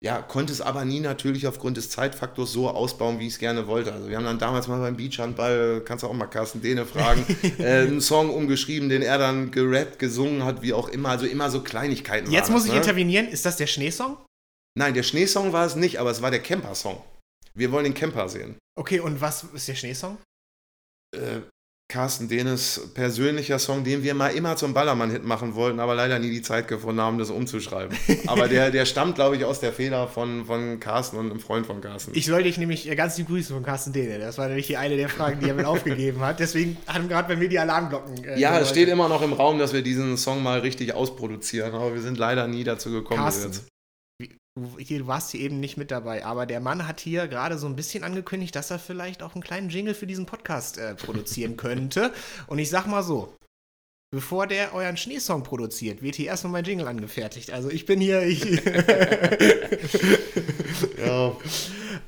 Ja, 0.02 0.22
konnte 0.22 0.50
es 0.50 0.62
aber 0.62 0.86
nie 0.86 1.00
natürlich 1.00 1.46
aufgrund 1.46 1.76
des 1.76 1.90
Zeitfaktors 1.90 2.52
so 2.52 2.70
ausbauen, 2.70 3.18
wie 3.18 3.26
ich 3.26 3.34
es 3.34 3.38
gerne 3.38 3.66
wollte. 3.66 3.92
Also 3.92 4.08
wir 4.08 4.16
haben 4.16 4.24
dann 4.24 4.38
damals 4.38 4.66
mal 4.66 4.80
beim 4.80 4.96
Beachhandball, 4.96 5.82
kannst 5.84 6.04
du 6.04 6.08
auch 6.08 6.14
mal 6.14 6.26
Carsten 6.26 6.62
Dehne 6.62 6.86
fragen, 6.86 7.26
äh, 7.58 7.82
einen 7.82 8.00
Song 8.00 8.30
umgeschrieben, 8.30 8.88
den 8.88 9.02
er 9.02 9.18
dann 9.18 9.50
gerappt, 9.50 9.98
gesungen 9.98 10.42
hat, 10.44 10.62
wie 10.62 10.72
auch 10.72 10.88
immer. 10.88 11.10
Also 11.10 11.26
immer 11.26 11.50
so 11.50 11.60
Kleinigkeiten. 11.60 12.30
Jetzt 12.30 12.50
muss 12.50 12.62
das, 12.62 12.68
ich 12.68 12.72
ne? 12.72 12.78
intervenieren. 12.78 13.28
Ist 13.28 13.44
das 13.44 13.58
der 13.58 13.66
Schneesong? 13.66 14.16
Nein, 14.74 14.94
der 14.94 15.02
Schneesong 15.02 15.52
war 15.52 15.66
es 15.66 15.76
nicht, 15.76 16.00
aber 16.00 16.10
es 16.10 16.22
war 16.22 16.30
der 16.30 16.40
Camper-Song. 16.40 16.98
Wir 17.56 17.70
wollen 17.70 17.84
den 17.84 17.94
Camper 17.94 18.28
sehen. 18.28 18.56
Okay, 18.76 19.00
und 19.00 19.20
was 19.20 19.44
ist 19.44 19.68
der 19.68 19.74
Schneesong? 19.74 20.18
Äh, 21.14 21.42
Carsten 21.88 22.28
Denes 22.28 22.90
persönlicher 22.94 23.58
Song, 23.58 23.84
den 23.84 24.02
wir 24.02 24.14
mal 24.14 24.30
immer 24.30 24.56
zum 24.56 24.74
Ballermann-Hit 24.74 25.22
machen 25.22 25.54
wollten, 25.54 25.78
aber 25.78 25.94
leider 25.94 26.18
nie 26.18 26.30
die 26.30 26.42
Zeit 26.42 26.66
gefunden 26.66 27.00
haben, 27.00 27.18
das 27.18 27.30
umzuschreiben. 27.30 27.96
aber 28.26 28.48
der, 28.48 28.70
der 28.70 28.86
stammt, 28.86 29.16
glaube 29.16 29.36
ich, 29.36 29.44
aus 29.44 29.60
der 29.60 29.72
Fehler 29.72 30.08
von, 30.08 30.46
von 30.46 30.80
Carsten 30.80 31.18
und 31.18 31.30
einem 31.30 31.40
Freund 31.40 31.66
von 31.66 31.80
Carsten. 31.80 32.12
Ich 32.14 32.26
soll 32.26 32.42
dich 32.42 32.58
nämlich 32.58 32.90
ganz 32.96 33.18
lieb 33.18 33.28
grüßen 33.28 33.54
von 33.54 33.64
Carsten 33.64 33.92
Dehne. 33.92 34.18
Das 34.18 34.38
war 34.38 34.48
nämlich 34.48 34.66
die 34.66 34.76
eine 34.76 34.96
der 34.96 35.08
Fragen, 35.08 35.38
die 35.40 35.48
er 35.48 35.54
mir 35.54 35.68
aufgegeben 35.68 36.20
hat. 36.20 36.40
Deswegen 36.40 36.76
haben 36.88 37.06
gerade 37.06 37.28
bei 37.28 37.36
mir 37.36 37.48
die 37.48 37.58
Alarmglocken. 37.58 38.24
Äh, 38.24 38.40
ja, 38.40 38.58
es 38.58 38.70
steht 38.70 38.88
immer 38.88 39.08
noch 39.08 39.22
im 39.22 39.34
Raum, 39.34 39.58
dass 39.58 39.72
wir 39.72 39.82
diesen 39.82 40.16
Song 40.16 40.42
mal 40.42 40.60
richtig 40.60 40.94
ausproduzieren, 40.94 41.74
aber 41.74 41.94
wir 41.94 42.00
sind 42.00 42.18
leider 42.18 42.48
nie 42.48 42.64
dazu 42.64 42.90
gekommen. 42.90 43.20
Carsten, 43.20 43.52
hier, 44.78 45.00
du 45.00 45.06
warst 45.08 45.32
hier 45.32 45.40
eben 45.40 45.58
nicht 45.58 45.76
mit 45.76 45.90
dabei, 45.90 46.24
aber 46.24 46.46
der 46.46 46.60
Mann 46.60 46.86
hat 46.86 47.00
hier 47.00 47.26
gerade 47.26 47.58
so 47.58 47.66
ein 47.66 47.74
bisschen 47.74 48.04
angekündigt, 48.04 48.54
dass 48.54 48.70
er 48.70 48.78
vielleicht 48.78 49.22
auch 49.22 49.34
einen 49.34 49.42
kleinen 49.42 49.68
Jingle 49.68 49.94
für 49.94 50.06
diesen 50.06 50.26
Podcast 50.26 50.78
äh, 50.78 50.94
produzieren 50.94 51.56
könnte. 51.58 52.12
Und 52.46 52.58
ich 52.58 52.70
sag 52.70 52.86
mal 52.86 53.02
so, 53.02 53.34
bevor 54.14 54.46
der 54.46 54.74
euren 54.74 54.96
Schneesong 54.96 55.42
produziert, 55.42 56.00
wird 56.00 56.14
hier 56.14 56.28
erstmal 56.28 56.52
mein 56.52 56.64
Jingle 56.64 56.86
angefertigt. 56.86 57.50
Also 57.50 57.68
ich 57.68 57.84
bin 57.84 58.00
hier. 58.00 58.22
Ich 58.22 58.44
ja. 61.04 61.36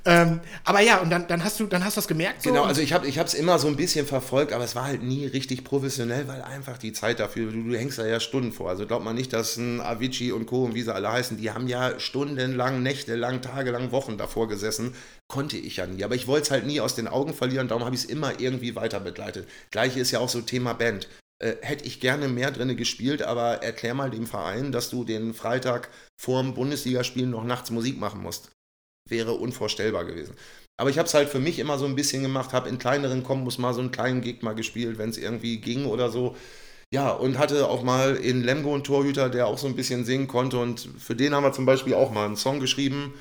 Ähm, 0.04 0.40
aber 0.64 0.80
ja, 0.80 0.98
und 0.98 1.10
dann, 1.10 1.26
dann 1.26 1.42
hast 1.42 1.58
du 1.58 1.66
dann 1.66 1.84
hast 1.84 1.96
du 1.96 1.98
das 1.98 2.06
gemerkt. 2.06 2.42
So 2.42 2.50
genau, 2.50 2.62
also 2.62 2.80
ich 2.80 2.92
habe 2.92 3.08
es 3.08 3.34
immer 3.34 3.58
so 3.58 3.66
ein 3.66 3.74
bisschen 3.74 4.06
verfolgt, 4.06 4.52
aber 4.52 4.62
es 4.62 4.76
war 4.76 4.84
halt 4.84 5.02
nie 5.02 5.26
richtig 5.26 5.64
professionell, 5.64 6.28
weil 6.28 6.42
einfach 6.42 6.78
die 6.78 6.92
Zeit 6.92 7.18
dafür, 7.18 7.50
du, 7.50 7.64
du 7.64 7.76
hängst 7.76 7.98
da 7.98 8.06
ja 8.06 8.20
Stunden 8.20 8.52
vor. 8.52 8.70
Also 8.70 8.86
glaubt 8.86 9.04
man 9.04 9.16
nicht, 9.16 9.32
dass 9.32 9.56
ein 9.56 9.80
Avicii 9.80 10.30
und 10.30 10.46
Co. 10.46 10.64
und 10.64 10.74
wie 10.74 10.82
sie 10.82 10.94
alle 10.94 11.10
heißen, 11.10 11.36
die 11.36 11.50
haben 11.50 11.66
ja 11.66 11.98
stundenlang, 11.98 12.84
nächtelang, 12.84 13.42
tagelang, 13.42 13.90
Wochen 13.90 14.16
davor 14.16 14.46
gesessen. 14.46 14.94
Konnte 15.26 15.56
ich 15.56 15.78
ja 15.78 15.86
nie. 15.86 16.04
Aber 16.04 16.14
ich 16.14 16.28
wollte 16.28 16.44
es 16.44 16.50
halt 16.52 16.66
nie 16.66 16.80
aus 16.80 16.94
den 16.94 17.08
Augen 17.08 17.34
verlieren, 17.34 17.66
darum 17.66 17.84
habe 17.84 17.96
ich 17.96 18.04
es 18.04 18.08
immer 18.08 18.38
irgendwie 18.38 18.76
weiter 18.76 19.00
begleitet. 19.00 19.48
Gleiche 19.72 19.98
ist 19.98 20.12
ja 20.12 20.20
auch 20.20 20.28
so 20.28 20.40
Thema 20.40 20.72
Band. 20.74 21.08
Äh, 21.38 21.56
hätte 21.60 21.84
ich 21.84 22.00
gerne 22.00 22.28
mehr 22.28 22.50
drinne 22.50 22.76
gespielt, 22.76 23.22
aber 23.22 23.62
erklär 23.62 23.94
mal 23.94 24.10
dem 24.10 24.26
Verein, 24.26 24.72
dass 24.72 24.90
du 24.90 25.04
den 25.04 25.34
Freitag 25.34 25.90
vorm 26.20 26.54
Bundesligaspielen 26.54 27.30
noch 27.30 27.44
nachts 27.44 27.70
Musik 27.70 27.98
machen 27.98 28.22
musst 28.22 28.50
wäre 29.08 29.32
unvorstellbar 29.32 30.04
gewesen. 30.04 30.34
Aber 30.78 30.90
ich 30.90 30.98
habe 30.98 31.06
es 31.06 31.14
halt 31.14 31.28
für 31.28 31.38
mich 31.38 31.58
immer 31.58 31.78
so 31.78 31.86
ein 31.86 31.94
bisschen 31.94 32.22
gemacht, 32.22 32.52
habe 32.52 32.68
in 32.68 32.78
kleineren 32.78 33.22
Kombos 33.22 33.58
mal 33.58 33.72
so 33.72 33.80
einen 33.80 33.92
kleinen 33.92 34.22
mal 34.42 34.54
gespielt, 34.54 34.98
wenn 34.98 35.10
es 35.10 35.18
irgendwie 35.18 35.58
ging 35.58 35.86
oder 35.86 36.10
so. 36.10 36.36
Ja, 36.92 37.10
und 37.10 37.38
hatte 37.38 37.68
auch 37.68 37.82
mal 37.82 38.16
in 38.16 38.42
Lemgo 38.42 38.74
einen 38.74 38.84
Torhüter, 38.84 39.28
der 39.28 39.46
auch 39.46 39.58
so 39.58 39.66
ein 39.66 39.76
bisschen 39.76 40.04
singen 40.04 40.28
konnte. 40.28 40.58
Und 40.58 40.88
für 40.98 41.16
den 41.16 41.34
haben 41.34 41.44
wir 41.44 41.52
zum 41.52 41.66
Beispiel 41.66 41.94
auch 41.94 42.12
mal 42.12 42.26
einen 42.26 42.36
Song 42.36 42.60
geschrieben. 42.60 43.14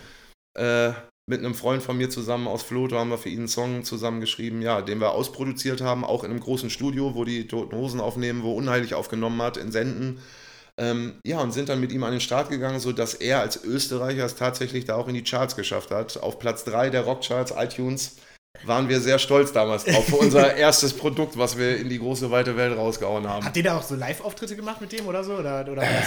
Äh, 0.57 0.91
mit 1.27 1.39
einem 1.39 1.55
Freund 1.55 1.81
von 1.81 1.97
mir 1.97 2.09
zusammen 2.09 2.47
aus 2.47 2.61
Floto 2.61 2.97
haben 2.97 3.09
wir 3.09 3.17
für 3.17 3.29
ihn 3.29 3.39
einen 3.39 3.47
Song 3.47 3.83
zusammengeschrieben, 3.83 4.61
ja, 4.61 4.81
den 4.81 4.99
wir 4.99 5.11
ausproduziert 5.11 5.81
haben, 5.81 6.05
auch 6.05 6.23
in 6.23 6.31
einem 6.31 6.39
großen 6.39 6.69
Studio, 6.69 7.15
wo 7.15 7.23
die 7.25 7.47
Toten 7.47 7.75
Hosen 7.75 7.99
aufnehmen, 7.99 8.43
wo 8.43 8.53
Unheilig 8.53 8.93
aufgenommen 8.93 9.41
hat, 9.41 9.57
in 9.57 9.71
Senden. 9.71 10.19
Ähm, 10.77 11.15
ja, 11.25 11.39
und 11.39 11.51
sind 11.51 11.69
dann 11.69 11.79
mit 11.79 11.91
ihm 11.91 12.03
an 12.03 12.11
den 12.11 12.19
Start 12.19 12.49
gegangen, 12.49 12.79
sodass 12.79 13.13
er 13.13 13.39
als 13.39 13.63
Österreicher 13.63 14.25
es 14.25 14.35
tatsächlich 14.35 14.85
da 14.85 14.95
auch 14.95 15.07
in 15.07 15.15
die 15.15 15.23
Charts 15.23 15.55
geschafft 15.55 15.89
hat. 15.89 16.17
Auf 16.17 16.37
Platz 16.37 16.63
3 16.65 16.89
der 16.89 17.01
Rockcharts, 17.05 17.53
iTunes, 17.57 18.17
waren 18.65 18.87
wir 18.87 18.99
sehr 18.99 19.17
stolz 19.17 19.51
damals 19.51 19.85
drauf 19.85 20.05
für 20.05 20.17
unser 20.17 20.55
erstes 20.57 20.93
Produkt, 20.93 21.37
was 21.37 21.57
wir 21.57 21.77
in 21.77 21.89
die 21.89 21.99
große 21.99 22.29
weite 22.29 22.55
Welt 22.55 22.77
rausgehauen 22.77 23.27
haben. 23.27 23.45
Habt 23.45 23.57
ihr 23.57 23.63
da 23.63 23.77
auch 23.77 23.83
so 23.83 23.95
Live-Auftritte 23.95 24.55
gemacht 24.55 24.81
mit 24.81 24.91
dem 24.91 25.07
oder 25.07 25.23
so? 25.23 25.35
Oder, 25.35 25.65
oder 25.69 25.83
äh, 25.83 26.01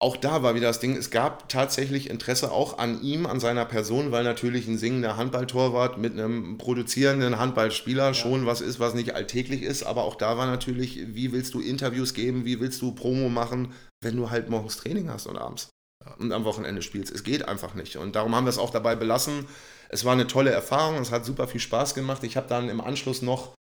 auch 0.00 0.16
da 0.16 0.42
war 0.42 0.54
wieder 0.54 0.68
das 0.68 0.78
Ding, 0.78 0.96
es 0.96 1.10
gab 1.10 1.48
tatsächlich 1.48 2.08
Interesse 2.08 2.52
auch 2.52 2.78
an 2.78 3.02
ihm, 3.02 3.26
an 3.26 3.40
seiner 3.40 3.64
Person, 3.64 4.12
weil 4.12 4.22
natürlich 4.22 4.68
ein 4.68 4.78
singender 4.78 5.16
Handballtorwart 5.16 5.98
mit 5.98 6.12
einem 6.12 6.56
produzierenden 6.56 7.38
Handballspieler 7.38 8.08
ja. 8.08 8.14
schon 8.14 8.46
was 8.46 8.60
ist, 8.60 8.78
was 8.78 8.94
nicht 8.94 9.16
alltäglich 9.16 9.62
ist. 9.62 9.82
Aber 9.82 10.04
auch 10.04 10.14
da 10.14 10.36
war 10.36 10.46
natürlich, 10.46 11.00
wie 11.14 11.32
willst 11.32 11.54
du 11.54 11.60
Interviews 11.60 12.14
geben, 12.14 12.44
wie 12.44 12.60
willst 12.60 12.80
du 12.80 12.92
Promo 12.92 13.28
machen, 13.28 13.72
wenn 14.00 14.16
du 14.16 14.30
halt 14.30 14.48
morgens 14.48 14.76
Training 14.76 15.10
hast 15.10 15.26
und 15.26 15.36
abends 15.36 15.70
und 16.18 16.32
am 16.32 16.44
Wochenende 16.44 16.80
spielst. 16.80 17.12
Es 17.12 17.24
geht 17.24 17.46
einfach 17.46 17.74
nicht. 17.74 17.96
Und 17.96 18.14
darum 18.14 18.34
haben 18.34 18.44
wir 18.44 18.50
es 18.50 18.58
auch 18.58 18.70
dabei 18.70 18.94
belassen. 18.94 19.46
es 19.88 20.04
war 20.04 20.12
eine 20.12 20.26
tolle 20.26 20.50
Erfahrung, 20.50 20.96
es 21.00 21.10
hat 21.10 21.24
super 21.24 21.48
viel 21.48 21.60
Spaß 21.60 21.94
gemacht. 21.94 22.22
Ich 22.22 22.36
habe 22.36 22.48
dann 22.48 22.68
im 22.68 22.80
Anschluss 22.80 23.20
noch 23.20 23.54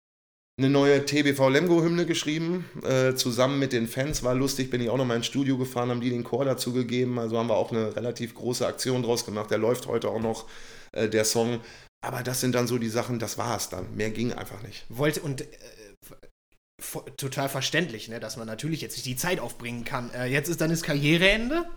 eine 0.59 0.71
neue 0.71 1.05
TBV 1.05 1.51
Lemgo-Hymne 1.51 2.07
geschrieben, 2.07 2.65
äh, 2.83 3.15
zusammen 3.15 3.59
mit 3.59 3.73
den 3.73 3.87
Fans. 3.87 4.23
War 4.23 4.35
lustig, 4.35 4.71
bin 4.71 4.81
ich 4.81 4.89
auch 4.89 4.97
noch 4.97 5.05
mal 5.05 5.17
ins 5.17 5.27
Studio 5.27 5.59
gefahren, 5.59 5.91
haben 5.91 6.01
die 6.01 6.09
den 6.09 6.25
Chor 6.25 6.47
dazu 6.47 6.73
gegeben. 6.73 7.19
Also 7.19 7.39
haben 7.39 7.49
wir 7.49 7.57
auch 7.57 7.73
eine 7.73 7.95
relativ 7.95 8.35
große 8.35 8.67
Aktion 8.67 9.03
draus 9.03 9.27
gemacht. 9.27 9.51
Der 9.51 9.59
läuft 9.59 9.87
heute 9.87 10.09
auch 10.09 10.21
noch, 10.21 10.49
äh, 10.93 11.09
der 11.09 11.27
Song. 11.27 11.61
Aber 12.03 12.23
das 12.23 12.41
sind 12.41 12.55
dann 12.55 12.67
so 12.67 12.79
die 12.79 12.89
Sachen, 12.89 13.19
das 13.19 13.37
war 13.37 13.57
es 13.57 13.69
dann. 13.69 13.95
Mehr 13.97 14.11
ging 14.11 14.33
einfach 14.33 14.63
nicht. 14.63 14.87
Wollte 14.89 15.21
und 15.21 15.43
äh, 15.43 15.47
total 17.19 17.51
verständlich, 17.51 18.09
ne, 18.09 18.19
dass 18.19 18.39
man 18.39 18.47
natürlich 18.47 18.81
jetzt 18.81 18.97
nicht 18.97 19.07
die 19.07 19.17
Zeit 19.17 19.41
aufbringen 19.41 19.85
kann. 19.85 20.11
Äh, 20.15 20.27
jetzt 20.27 20.49
ist 20.49 20.61
dann 20.63 20.71
das 20.71 20.83
Karriereende 20.83 21.69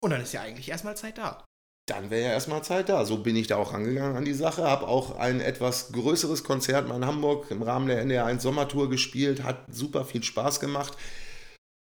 und 0.00 0.10
dann 0.10 0.20
ist 0.20 0.34
ja 0.34 0.42
eigentlich 0.42 0.68
erstmal 0.68 0.96
Zeit 0.96 1.18
da 1.18 1.44
dann 1.86 2.10
wäre 2.10 2.28
ja 2.28 2.32
erstmal 2.32 2.64
Zeit 2.64 2.88
da. 2.88 3.04
So 3.04 3.18
bin 3.18 3.36
ich 3.36 3.46
da 3.46 3.56
auch 3.56 3.72
rangegangen 3.72 4.16
an 4.16 4.24
die 4.24 4.34
Sache. 4.34 4.64
Habe 4.64 4.88
auch 4.88 5.18
ein 5.18 5.40
etwas 5.40 5.92
größeres 5.92 6.42
Konzert 6.44 6.88
mal 6.88 6.96
in 6.96 7.06
Hamburg 7.06 7.50
im 7.50 7.62
Rahmen 7.62 7.88
der 7.88 8.00
NDR 8.00 8.26
1 8.26 8.42
Sommertour 8.42 8.88
gespielt. 8.88 9.42
Hat 9.42 9.66
super 9.70 10.04
viel 10.04 10.22
Spaß 10.22 10.60
gemacht. 10.60 10.96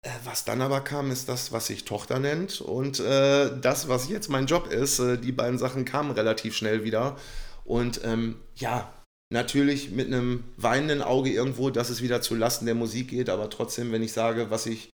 Äh, 0.03 0.09
was 0.23 0.43
dann 0.43 0.61
aber 0.61 0.81
kam, 0.81 1.11
ist 1.11 1.29
das, 1.29 1.51
was 1.51 1.67
sich 1.67 1.85
Tochter 1.85 2.19
nennt. 2.19 2.61
Und 2.61 2.99
äh, 2.99 3.51
das, 3.59 3.87
was 3.87 4.09
jetzt 4.09 4.29
mein 4.29 4.47
Job 4.47 4.67
ist, 4.67 4.99
äh, 4.99 5.17
die 5.17 5.31
beiden 5.31 5.59
Sachen 5.59 5.85
kamen 5.85 6.11
relativ 6.11 6.55
schnell 6.55 6.83
wieder. 6.83 7.17
Und 7.63 8.01
ähm, 8.03 8.37
ja, 8.55 8.91
natürlich 9.31 9.91
mit 9.91 10.07
einem 10.07 10.43
weinenden 10.57 11.03
Auge 11.03 11.29
irgendwo, 11.29 11.69
dass 11.69 11.91
es 11.91 12.01
wieder 12.01 12.21
zu 12.21 12.33
Lasten 12.33 12.65
der 12.65 12.75
Musik 12.75 13.09
geht. 13.09 13.29
Aber 13.29 13.51
trotzdem, 13.51 13.91
wenn 13.91 14.01
ich 14.01 14.13
sage, 14.13 14.49
was 14.49 14.65
ich 14.65 14.90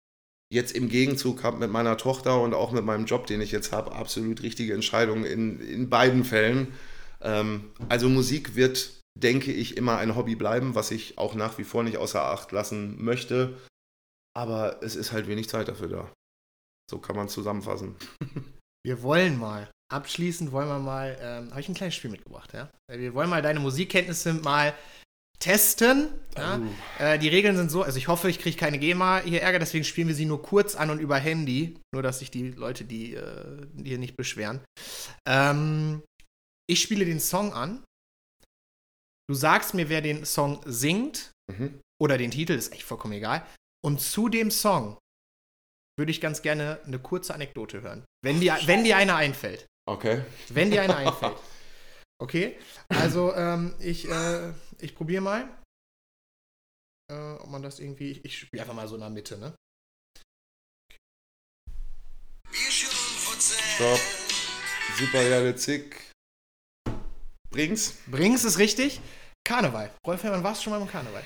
jetzt 0.52 0.74
im 0.74 0.90
Gegenzug 0.90 1.44
habe 1.44 1.58
mit 1.58 1.72
meiner 1.72 1.98
Tochter 1.98 2.42
und 2.42 2.54
auch 2.54 2.72
mit 2.72 2.84
meinem 2.84 3.06
Job, 3.06 3.26
den 3.26 3.40
ich 3.42 3.52
jetzt 3.52 3.72
habe, 3.72 3.94
absolut 3.94 4.44
richtige 4.44 4.74
Entscheidungen 4.74 5.24
in, 5.24 5.60
in 5.62 5.90
beiden 5.90 6.26
Fällen. 6.26 6.74
Ähm, 7.22 7.72
also 7.88 8.10
Musik 8.10 8.56
wird, 8.56 9.00
denke 9.18 9.54
ich, 9.54 9.78
immer 9.78 9.98
ein 9.98 10.16
Hobby 10.16 10.36
bleiben, 10.36 10.76
was 10.76 10.92
ich 10.92 11.18
auch 11.18 11.36
nach 11.36 11.58
wie 11.58 11.64
vor 11.64 11.84
nicht 11.84 11.98
außer 11.98 12.22
Acht 12.22 12.52
lassen 12.52 13.02
möchte. 13.02 13.58
Aber 14.38 14.84
es 14.84 14.96
ist 14.96 15.14
halt 15.14 15.28
wenig 15.28 15.48
Zeit 15.48 15.70
dafür 15.70 15.88
da. 15.88 16.14
So 16.90 17.00
kann 17.00 17.16
man 17.16 17.28
es 17.28 17.34
zusammenfassen. 17.34 17.96
Wir 18.86 19.04
wollen 19.04 19.40
mal, 19.40 19.72
abschließend 19.94 20.52
wollen 20.52 20.68
wir 20.68 20.80
mal, 20.80 21.16
ähm, 21.22 21.52
habe 21.52 21.62
ich 21.62 21.70
ein 21.70 21.76
kleines 21.76 21.94
Spiel 21.94 22.10
mitgebracht, 22.10 22.52
ja? 22.52 22.72
Wir 22.90 23.14
wollen 23.14 23.30
mal 23.30 23.44
deine 23.44 23.60
Musikkenntnisse 23.60 24.34
mal 24.34 24.74
testen. 25.42 26.08
Ja? 26.38 26.58
Uh. 26.58 27.04
Äh, 27.04 27.20
die 27.20 27.28
Regeln 27.28 27.58
sind 27.58 27.70
so, 27.70 27.84
also 27.84 27.98
ich 27.98 28.08
hoffe, 28.08 28.30
ich 28.30 28.40
kriege 28.40 28.56
keine 28.56 28.80
GEMA 28.80 29.22
hier 29.22 29.42
Ärger, 29.42 29.60
deswegen 29.60 29.84
spielen 29.84 30.08
wir 30.08 30.16
sie 30.16 30.26
nur 30.26 30.42
kurz 30.42 30.76
an 30.76 30.90
und 30.90 31.00
über 31.00 31.18
Handy. 31.18 31.78
Nur, 31.94 32.02
dass 32.02 32.20
sich 32.20 32.32
die 32.32 32.52
Leute, 32.52 32.86
die, 32.86 33.16
äh, 33.16 33.68
hier 33.84 33.98
nicht 33.98 34.16
beschweren. 34.16 34.62
Ähm, 35.28 36.04
ich 36.70 36.82
spiele 36.82 37.04
den 37.04 37.20
Song 37.20 37.54
an. 37.54 37.84
Du 39.30 39.36
sagst 39.36 39.74
mir, 39.74 39.90
wer 39.90 40.02
den 40.02 40.26
Song 40.26 40.62
singt 40.66 41.32
mhm. 41.52 41.80
oder 42.02 42.18
den 42.18 42.32
Titel, 42.32 42.54
ist 42.54 42.72
echt 42.74 42.84
vollkommen 42.84 43.14
egal. 43.14 43.46
Und 43.84 44.00
zu 44.00 44.30
dem 44.30 44.52
Song 44.52 44.98
würde 45.98 46.12
ich 46.12 46.22
ganz 46.22 46.42
gerne 46.42 46.80
eine 46.86 47.00
kurze 47.00 47.34
Anekdote 47.34 47.82
hören. 47.82 48.06
Wenn 48.24 48.40
dir, 48.40 48.58
wenn 48.66 48.84
dir 48.84 48.98
eine 48.98 49.16
einfällt. 49.16 49.68
Okay. 49.90 50.24
Wenn 50.50 50.72
dir 50.72 50.84
eine 50.84 50.96
einfällt. 51.08 51.36
Okay, 52.22 52.56
also 52.90 53.34
ähm, 53.34 53.74
ich, 53.80 54.08
äh, 54.08 54.54
ich 54.78 54.94
probiere 54.94 55.24
mal, 55.24 55.50
äh, 57.12 57.34
ob 57.40 57.50
man 57.50 57.64
das 57.64 57.80
irgendwie. 57.80 58.12
Ich, 58.12 58.24
ich 58.24 58.38
spiele 58.38 58.62
einfach 58.62 58.76
mal 58.76 58.88
so 58.88 58.94
in 58.94 59.02
der 59.02 59.10
Mitte, 59.10 59.40
ne? 59.40 59.56
Stopp. 63.76 64.00
Super 65.00 65.24
Jahre 65.24 65.56
Zick. 65.56 66.12
Brings. 67.50 67.96
Brings 68.06 68.44
ist 68.44 68.60
richtig. 68.60 69.02
Karneval. 69.44 69.92
Rolf 70.06 70.22
Herrmann, 70.22 70.44
warst 70.44 70.62
du 70.62 70.66
schon 70.66 70.74
mal 70.74 70.80
beim 70.80 70.90
Karneval? 70.90 71.24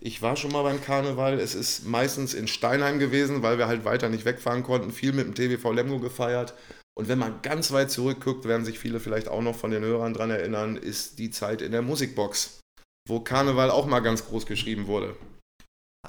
Ich 0.00 0.20
war 0.20 0.34
schon 0.34 0.50
mal 0.50 0.64
beim 0.64 0.82
Karneval. 0.82 1.38
Es 1.38 1.54
ist 1.54 1.84
meistens 1.84 2.34
in 2.34 2.48
Steinheim 2.48 2.98
gewesen, 2.98 3.42
weil 3.42 3.56
wir 3.58 3.68
halt 3.68 3.84
weiter 3.84 4.08
nicht 4.08 4.24
wegfahren 4.24 4.64
konnten. 4.64 4.90
Viel 4.90 5.12
mit 5.12 5.26
dem 5.28 5.36
TVV 5.36 5.70
Lemgo 5.70 6.00
gefeiert. 6.00 6.54
Und 6.96 7.08
wenn 7.08 7.18
man 7.18 7.42
ganz 7.42 7.72
weit 7.72 7.90
zurückguckt, 7.90 8.44
werden 8.44 8.64
sich 8.64 8.78
viele 8.78 9.00
vielleicht 9.00 9.28
auch 9.28 9.42
noch 9.42 9.56
von 9.56 9.70
den 9.70 9.82
Hörern 9.82 10.14
dran 10.14 10.30
erinnern, 10.30 10.76
ist 10.76 11.18
die 11.18 11.30
Zeit 11.30 11.60
in 11.60 11.72
der 11.72 11.82
Musikbox, 11.82 12.60
wo 13.08 13.20
Karneval 13.20 13.70
auch 13.70 13.86
mal 13.86 14.00
ganz 14.00 14.26
groß 14.26 14.46
geschrieben 14.46 14.86
wurde. 14.86 15.16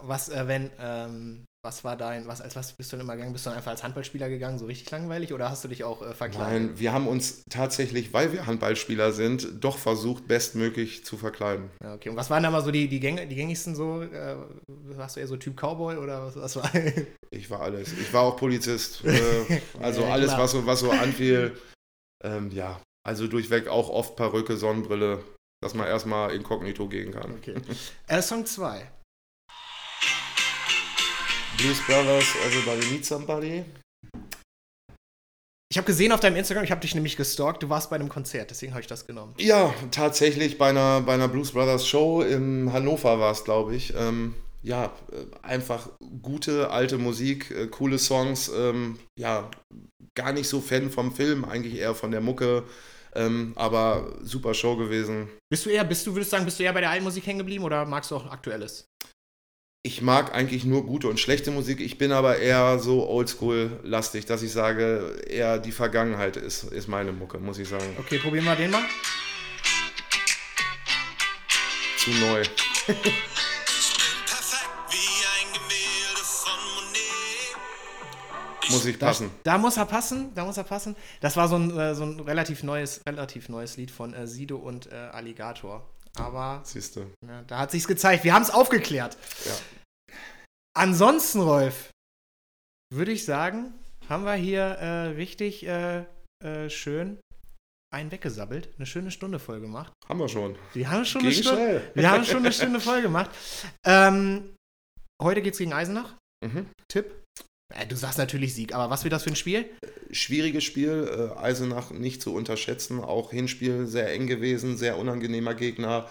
Was, 0.01 0.29
äh, 0.29 0.47
wenn, 0.47 0.69
ähm, 0.79 1.45
was 1.65 1.83
war 1.83 1.97
dein, 1.97 2.27
was, 2.27 2.39
als 2.39 2.55
was 2.55 2.71
bist 2.71 2.91
du 2.91 2.95
denn 2.95 3.05
immer 3.05 3.15
gegangen? 3.15 3.33
Bist 3.33 3.45
du 3.45 3.49
dann 3.49 3.57
einfach 3.57 3.71
als 3.71 3.83
Handballspieler 3.83 4.29
gegangen, 4.29 4.59
so 4.59 4.67
richtig 4.67 4.89
langweilig, 4.91 5.33
oder 5.33 5.49
hast 5.49 5.63
du 5.63 5.67
dich 5.67 5.83
auch 5.83 6.01
äh, 6.01 6.13
verkleidet? 6.13 6.69
Nein, 6.69 6.79
wir 6.79 6.93
haben 6.93 7.07
uns 7.07 7.43
tatsächlich, 7.49 8.13
weil 8.13 8.31
wir 8.31 8.45
Handballspieler 8.45 9.11
sind, 9.11 9.63
doch 9.63 9.77
versucht, 9.77 10.27
bestmöglich 10.27 11.03
zu 11.03 11.17
verkleiden. 11.17 11.69
Ja, 11.83 11.95
okay, 11.95 12.09
und 12.09 12.15
was 12.15 12.29
waren 12.29 12.43
da 12.43 12.51
mal 12.51 12.63
so 12.63 12.71
die, 12.71 12.87
die, 12.87 12.99
Gäng, 12.99 13.27
die 13.27 13.35
gängigsten 13.35 13.75
so? 13.75 14.03
Äh, 14.03 14.35
warst 14.67 15.15
du 15.15 15.19
eher 15.19 15.27
so 15.27 15.35
Typ 15.35 15.57
Cowboy 15.59 15.97
oder 15.97 16.27
was, 16.27 16.35
was 16.37 16.55
war? 16.55 16.71
ich 17.31 17.49
war 17.49 17.61
alles. 17.61 17.91
Ich 17.93 18.13
war 18.13 18.21
auch 18.21 18.37
Polizist. 18.37 19.03
Äh, 19.03 19.61
also 19.81 20.03
ja, 20.03 20.09
alles, 20.13 20.31
was 20.37 20.51
so, 20.51 20.65
was 20.65 20.79
so 20.79 20.91
anfiel. 20.91 21.57
Ähm, 22.23 22.51
ja, 22.51 22.79
also 23.03 23.27
durchweg 23.27 23.67
auch 23.67 23.89
oft 23.89 24.15
Perücke, 24.15 24.55
Sonnenbrille, 24.55 25.23
dass 25.61 25.73
man 25.73 25.87
erstmal 25.87 26.33
inkognito 26.35 26.87
gehen 26.87 27.11
kann. 27.11 27.33
Okay. 27.33 27.55
Äh, 28.07 28.21
Song 28.21 28.45
2. 28.45 28.87
Blues 31.57 31.79
Brothers, 31.87 32.25
Everybody 32.45 32.91
Needs 32.91 33.07
Somebody. 33.07 33.63
Ich 35.71 35.77
habe 35.77 35.87
gesehen 35.87 36.11
auf 36.11 36.19
deinem 36.19 36.35
Instagram, 36.35 36.63
ich 36.63 36.71
habe 36.71 36.81
dich 36.81 36.95
nämlich 36.95 37.17
gestalkt, 37.17 37.63
du 37.63 37.69
warst 37.69 37.89
bei 37.89 37.95
einem 37.95 38.09
Konzert, 38.09 38.51
deswegen 38.51 38.73
habe 38.73 38.81
ich 38.81 38.87
das 38.87 39.07
genommen. 39.07 39.33
Ja, 39.37 39.73
tatsächlich 39.91 40.57
bei 40.57 40.69
einer, 40.69 41.01
bei 41.01 41.13
einer 41.13 41.27
Blues 41.27 41.51
Brothers 41.51 41.87
Show 41.87 42.21
in 42.21 42.71
Hannover 42.71 43.19
war 43.19 43.31
es, 43.31 43.43
glaube 43.43 43.75
ich. 43.75 43.93
Ähm, 43.95 44.35
ja, 44.63 44.85
äh, 45.11 45.45
einfach 45.45 45.89
gute 46.21 46.71
alte 46.71 46.97
Musik, 46.97 47.51
äh, 47.51 47.67
coole 47.67 47.99
Songs. 47.99 48.51
Ähm, 48.55 48.99
ja, 49.17 49.49
gar 50.15 50.33
nicht 50.33 50.47
so 50.47 50.61
Fan 50.61 50.89
vom 50.89 51.13
Film, 51.13 51.45
eigentlich 51.45 51.75
eher 51.75 51.95
von 51.95 52.11
der 52.11 52.21
Mucke. 52.21 52.63
Ähm, 53.15 53.53
aber 53.55 54.13
super 54.21 54.53
Show 54.53 54.75
gewesen. 54.75 55.29
Bist 55.49 55.65
du 55.65 55.69
eher, 55.69 55.85
bist 55.85 56.05
du, 56.05 56.13
würdest 56.13 56.31
sagen, 56.31 56.43
bist 56.43 56.59
du 56.59 56.63
eher 56.63 56.73
bei 56.73 56.81
der 56.81 56.89
alten 56.89 57.05
Musik 57.05 57.25
hängen 57.25 57.39
geblieben 57.39 57.63
oder 57.63 57.85
magst 57.85 58.11
du 58.11 58.17
auch 58.17 58.29
aktuelles? 58.29 58.87
Ich 59.85 60.01
mag 60.01 60.33
eigentlich 60.33 60.65
nur 60.65 60.83
gute 60.83 61.07
und 61.07 61.19
schlechte 61.19 61.51
Musik. 61.51 61.79
Ich 61.79 61.99
bin 61.99 62.11
aber 62.11 62.39
eher 62.39 62.79
so 62.79 63.07
oldschool-lastig, 63.07 64.25
dass 64.25 64.41
ich 64.41 64.51
sage, 64.51 65.21
eher 65.27 65.59
die 65.59 65.71
Vergangenheit 65.71 66.37
ist, 66.37 66.63
ist 66.63 66.87
meine 66.87 67.11
Mucke, 67.11 67.37
muss 67.37 67.59
ich 67.59 67.69
sagen. 67.69 67.85
Okay, 67.99 68.17
probieren 68.17 68.45
wir 68.45 68.55
den 68.55 68.71
mal. 68.71 68.81
Zu 71.99 72.09
neu. 72.09 72.43
muss 78.71 78.85
ich 78.85 78.97
passen. 78.97 79.29
Da, 79.43 79.51
da, 79.51 79.57
muss 79.59 79.77
er 79.77 79.85
passen, 79.85 80.33
da 80.33 80.45
muss 80.45 80.57
er 80.57 80.63
passen. 80.63 80.95
Das 81.21 81.37
war 81.37 81.47
so 81.47 81.57
ein, 81.57 81.77
äh, 81.77 81.93
so 81.93 82.05
ein 82.05 82.19
relativ 82.21 82.63
neues, 82.63 83.01
relativ 83.05 83.49
neues 83.49 83.77
Lied 83.77 83.91
von 83.91 84.15
äh, 84.15 84.25
Sido 84.25 84.57
und 84.57 84.91
äh, 84.91 84.95
Alligator. 84.95 85.87
Aber 86.17 86.61
Siehste. 86.63 87.07
Ja, 87.25 87.43
da 87.43 87.59
hat 87.59 87.71
sich's 87.71 87.87
gezeigt. 87.87 88.23
Wir 88.23 88.33
haben 88.33 88.43
es 88.43 88.51
aufgeklärt. 88.51 89.17
Ja. 89.45 89.57
Ansonsten, 90.77 91.41
Rolf, 91.41 91.91
würde 92.93 93.11
ich 93.11 93.25
sagen, 93.25 93.73
haben 94.09 94.23
wir 94.23 94.33
hier 94.33 94.63
äh, 94.63 95.07
richtig 95.09 95.65
äh, 95.65 96.05
äh, 96.43 96.69
schön 96.69 97.19
einen 97.93 98.11
weggesabbelt, 98.11 98.69
eine 98.77 98.85
schöne 98.85 99.09
Stunde 99.09 99.39
voll 99.39 99.61
gemacht. 99.61 99.93
Haben 100.07 100.19
wir 100.19 100.27
schon. 100.27 100.57
Wir 100.73 100.89
haben 100.89 101.05
schon, 101.05 101.21
eine 101.21 101.31
Stunde, 101.31 101.91
wir 101.93 102.11
haben 102.11 102.25
schon 102.25 102.37
eine 102.37 102.51
Stunde 102.51 102.81
voll 102.81 103.01
gemacht. 103.01 103.31
Ähm, 103.85 104.53
heute 105.21 105.41
geht's 105.41 105.59
gegen 105.59 105.71
Eisenach. 105.71 106.15
Mhm. 106.45 106.67
Tipp? 106.89 107.23
Äh, 107.73 107.87
du 107.87 107.95
sagst 107.95 108.17
natürlich 108.17 108.53
Sieg, 108.53 108.73
aber 108.73 108.89
was 108.89 109.03
wird 109.03 109.13
das 109.13 109.23
für 109.23 109.31
ein 109.31 109.35
Spiel? 109.35 109.65
Schwieriges 110.11 110.63
Spiel, 110.63 111.33
äh, 111.35 111.39
Eisenach 111.39 111.91
nicht 111.91 112.21
zu 112.21 112.33
unterschätzen. 112.33 112.99
Auch 112.99 113.31
Hinspiel 113.31 113.87
sehr 113.87 114.11
eng 114.11 114.27
gewesen, 114.27 114.77
sehr 114.77 114.97
unangenehmer 114.97 115.55
Gegner. 115.55 116.09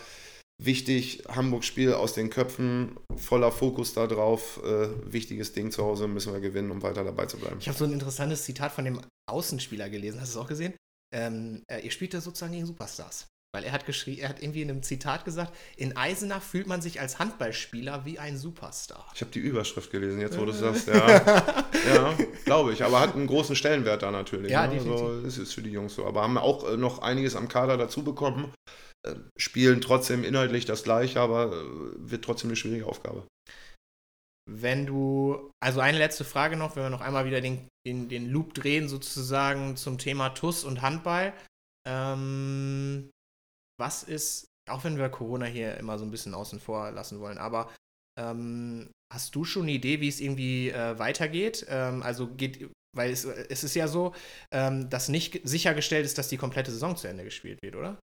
Wichtig, 0.62 1.24
Hamburg-Spiel 1.28 1.94
aus 1.94 2.14
den 2.14 2.30
Köpfen, 2.30 2.96
voller 3.16 3.50
Fokus 3.50 3.92
darauf. 3.92 4.60
Äh, 4.64 5.12
wichtiges 5.12 5.52
Ding 5.52 5.72
zu 5.72 5.84
Hause, 5.84 6.06
müssen 6.06 6.32
wir 6.32 6.40
gewinnen, 6.40 6.70
um 6.70 6.82
weiter 6.82 7.02
dabei 7.02 7.26
zu 7.26 7.38
bleiben. 7.38 7.56
Ich 7.58 7.68
habe 7.68 7.76
so 7.76 7.84
ein 7.84 7.92
interessantes 7.92 8.44
Zitat 8.44 8.70
von 8.72 8.84
dem 8.84 9.00
Außenspieler 9.28 9.90
gelesen. 9.90 10.20
Hast 10.20 10.34
du 10.34 10.38
es 10.38 10.44
auch 10.44 10.48
gesehen? 10.48 10.74
Ähm, 11.12 11.64
äh, 11.68 11.80
ihr 11.80 11.90
spielt 11.90 12.14
da 12.14 12.20
sozusagen 12.20 12.52
gegen 12.52 12.66
Superstars. 12.66 13.26
Weil 13.54 13.62
er 13.62 13.70
hat 13.70 13.86
geschrieben, 13.86 14.20
er 14.20 14.30
hat 14.30 14.42
irgendwie 14.42 14.62
in 14.62 14.70
einem 14.70 14.82
Zitat 14.82 15.24
gesagt, 15.24 15.54
in 15.76 15.96
Eisenach 15.96 16.42
fühlt 16.42 16.66
man 16.66 16.82
sich 16.82 17.00
als 17.00 17.20
Handballspieler 17.20 18.04
wie 18.04 18.18
ein 18.18 18.36
Superstar. 18.36 19.08
Ich 19.14 19.20
habe 19.20 19.30
die 19.30 19.38
Überschrift 19.38 19.92
gelesen, 19.92 20.20
jetzt 20.20 20.36
wo 20.36 20.44
du 20.44 20.50
es 20.50 20.58
sagst. 20.58 20.88
Ja, 20.88 21.62
ja 21.94 22.18
glaube 22.44 22.72
ich. 22.72 22.82
Aber 22.82 22.98
hat 22.98 23.14
einen 23.14 23.28
großen 23.28 23.54
Stellenwert 23.54 24.02
da 24.02 24.10
natürlich. 24.10 24.50
Ja, 24.50 24.66
ne? 24.66 24.80
Also, 24.80 25.20
ist 25.20 25.54
für 25.54 25.62
die 25.62 25.70
Jungs 25.70 25.94
so. 25.94 26.04
Aber 26.04 26.22
haben 26.22 26.36
auch 26.36 26.68
äh, 26.68 26.76
noch 26.76 26.98
einiges 26.98 27.36
am 27.36 27.46
Kader 27.46 27.76
dazu 27.76 28.02
bekommen. 28.02 28.52
Äh, 29.06 29.14
spielen 29.36 29.80
trotzdem 29.80 30.24
inhaltlich 30.24 30.64
das 30.64 30.82
gleiche, 30.82 31.20
aber 31.20 31.52
äh, 31.52 32.10
wird 32.10 32.24
trotzdem 32.24 32.50
eine 32.50 32.56
schwierige 32.56 32.86
Aufgabe. 32.86 33.24
wenn 34.50 34.84
du, 34.84 35.52
also 35.62 35.78
eine 35.78 35.98
letzte 35.98 36.24
Frage 36.24 36.56
noch, 36.56 36.74
wenn 36.74 36.82
wir 36.82 36.90
noch 36.90 37.02
einmal 37.02 37.24
wieder 37.24 37.40
den, 37.40 37.68
den, 37.86 38.08
den 38.08 38.28
Loop 38.30 38.52
drehen, 38.52 38.88
sozusagen 38.88 39.76
zum 39.76 39.98
Thema 39.98 40.30
TUS 40.30 40.64
und 40.64 40.82
Handball. 40.82 41.32
Ähm, 41.86 43.10
was 43.78 44.02
ist, 44.02 44.46
auch 44.68 44.84
wenn 44.84 44.98
wir 44.98 45.08
Corona 45.08 45.46
hier 45.46 45.76
immer 45.76 45.98
so 45.98 46.04
ein 46.04 46.10
bisschen 46.10 46.34
außen 46.34 46.60
vor 46.60 46.90
lassen 46.90 47.20
wollen, 47.20 47.38
aber 47.38 47.72
ähm, 48.18 48.90
hast 49.12 49.34
du 49.34 49.44
schon 49.44 49.62
eine 49.62 49.72
Idee, 49.72 50.00
wie 50.00 50.08
es 50.08 50.20
irgendwie 50.20 50.70
äh, 50.70 50.98
weitergeht? 50.98 51.66
Ähm, 51.68 52.02
also 52.02 52.28
geht, 52.28 52.70
weil 52.96 53.10
es, 53.10 53.24
es 53.24 53.64
ist 53.64 53.74
ja 53.74 53.88
so, 53.88 54.14
ähm, 54.50 54.88
dass 54.90 55.08
nicht 55.08 55.40
sichergestellt 55.44 56.06
ist, 56.06 56.18
dass 56.18 56.28
die 56.28 56.36
komplette 56.36 56.70
Saison 56.70 56.96
zu 56.96 57.08
Ende 57.08 57.24
gespielt 57.24 57.60
wird, 57.62 57.76
oder? 57.76 57.98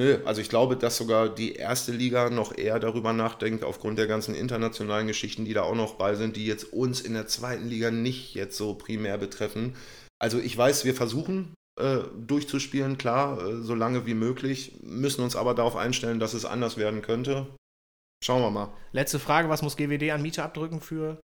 Nö, 0.00 0.18
also 0.24 0.40
ich 0.40 0.48
glaube, 0.48 0.76
dass 0.76 0.96
sogar 0.96 1.28
die 1.28 1.56
erste 1.56 1.92
Liga 1.92 2.30
noch 2.30 2.56
eher 2.56 2.78
darüber 2.78 3.12
nachdenkt, 3.12 3.64
aufgrund 3.64 3.98
der 3.98 4.06
ganzen 4.06 4.34
internationalen 4.34 5.06
Geschichten, 5.06 5.44
die 5.44 5.52
da 5.52 5.62
auch 5.62 5.74
noch 5.74 5.96
bei 5.96 6.14
sind, 6.14 6.36
die 6.36 6.46
jetzt 6.46 6.72
uns 6.72 7.02
in 7.02 7.12
der 7.12 7.26
zweiten 7.26 7.68
Liga 7.68 7.90
nicht 7.90 8.34
jetzt 8.34 8.56
so 8.56 8.74
primär 8.74 9.18
betreffen. 9.18 9.76
Also 10.18 10.38
ich 10.38 10.56
weiß, 10.56 10.86
wir 10.86 10.94
versuchen 10.94 11.54
durchzuspielen, 11.76 12.98
klar, 12.98 13.40
äh, 13.40 13.62
so 13.62 13.74
lange 13.74 14.06
wie 14.06 14.14
möglich, 14.14 14.78
müssen 14.82 15.22
uns 15.22 15.36
aber 15.36 15.54
darauf 15.54 15.76
einstellen, 15.76 16.20
dass 16.20 16.34
es 16.34 16.44
anders 16.44 16.76
werden 16.76 17.02
könnte. 17.02 17.46
Schauen 18.22 18.42
wir 18.42 18.50
mal. 18.50 18.72
Letzte 18.92 19.18
Frage, 19.18 19.48
was 19.48 19.62
muss 19.62 19.76
GWD 19.76 20.10
an 20.10 20.20
Miete 20.20 20.42
abdrücken 20.42 20.80
für, 20.80 21.20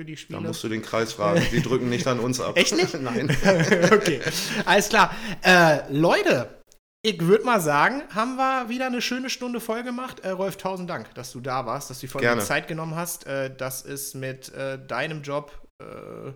für 0.00 0.04
die 0.04 0.16
Spiele? 0.16 0.40
Da 0.40 0.46
musst 0.48 0.64
du 0.64 0.68
den 0.68 0.82
Kreis 0.82 1.12
fragen. 1.12 1.46
Die 1.52 1.62
drücken 1.62 1.88
nicht 1.88 2.06
an 2.08 2.18
uns 2.18 2.40
ab. 2.40 2.56
Echt 2.56 2.74
nicht? 2.74 2.92
Nein. 3.00 3.30
okay, 3.92 4.20
alles 4.64 4.88
klar. 4.88 5.14
Äh, 5.42 5.92
Leute, 5.92 6.60
ich 7.02 7.20
würde 7.20 7.44
mal 7.44 7.60
sagen, 7.60 8.02
haben 8.12 8.36
wir 8.36 8.68
wieder 8.68 8.86
eine 8.86 9.00
schöne 9.00 9.30
Stunde 9.30 9.60
voll 9.60 9.84
gemacht. 9.84 10.20
Äh, 10.20 10.30
Rolf, 10.30 10.56
tausend 10.56 10.90
Dank, 10.90 11.14
dass 11.14 11.30
du 11.30 11.40
da 11.40 11.66
warst, 11.66 11.88
dass 11.88 12.00
du 12.00 12.08
voll 12.08 12.20
Gerne. 12.20 12.42
Zeit 12.42 12.66
genommen 12.66 12.96
hast. 12.96 13.26
Äh, 13.26 13.54
das 13.54 13.82
ist 13.82 14.14
mit 14.14 14.52
äh, 14.54 14.84
deinem 14.84 15.22
Job, 15.22 15.66
äh, 15.80 16.32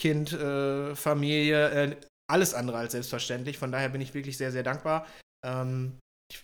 Kind, 0.00 0.32
äh, 0.32 0.96
Familie, 0.96 1.70
äh, 1.70 1.96
alles 2.30 2.54
andere 2.54 2.78
als 2.78 2.92
selbstverständlich. 2.92 3.58
Von 3.58 3.72
daher 3.72 3.88
bin 3.88 4.00
ich 4.00 4.14
wirklich 4.14 4.36
sehr, 4.36 4.52
sehr 4.52 4.62
dankbar. 4.62 5.06
Ähm, 5.44 5.98
ich, 6.30 6.42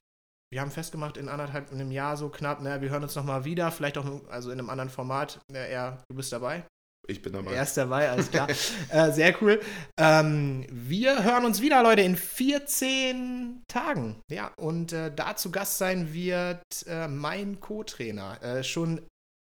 wir 0.52 0.60
haben 0.60 0.70
festgemacht, 0.70 1.16
in 1.16 1.28
anderthalb, 1.28 1.70
in 1.72 1.80
einem 1.80 1.90
Jahr 1.90 2.16
so 2.16 2.28
knapp, 2.28 2.60
ne, 2.60 2.80
wir 2.80 2.90
hören 2.90 3.02
uns 3.02 3.14
nochmal 3.14 3.44
wieder, 3.44 3.70
vielleicht 3.70 3.98
auch 3.98 4.28
also 4.28 4.50
in 4.50 4.58
einem 4.58 4.70
anderen 4.70 4.90
Format. 4.90 5.40
Äh, 5.52 5.72
er, 5.72 6.02
du 6.08 6.16
bist 6.16 6.32
dabei. 6.32 6.64
Ich 7.08 7.22
bin 7.22 7.32
dabei. 7.32 7.54
Er 7.54 7.62
ist 7.62 7.76
dabei, 7.76 8.10
alles 8.10 8.30
klar. 8.30 8.48
äh, 8.90 9.10
sehr 9.10 9.34
cool. 9.42 9.60
Ähm, 9.98 10.66
wir 10.70 11.24
hören 11.24 11.44
uns 11.44 11.60
wieder, 11.60 11.82
Leute, 11.82 12.02
in 12.02 12.16
14 12.16 13.62
Tagen. 13.66 14.20
Ja, 14.30 14.52
und 14.56 14.92
äh, 14.92 15.12
da 15.14 15.34
zu 15.34 15.50
Gast 15.50 15.78
sein 15.78 16.12
wird 16.12 16.62
äh, 16.86 17.08
mein 17.08 17.58
Co-Trainer. 17.58 18.42
Äh, 18.42 18.62
schon 18.62 19.06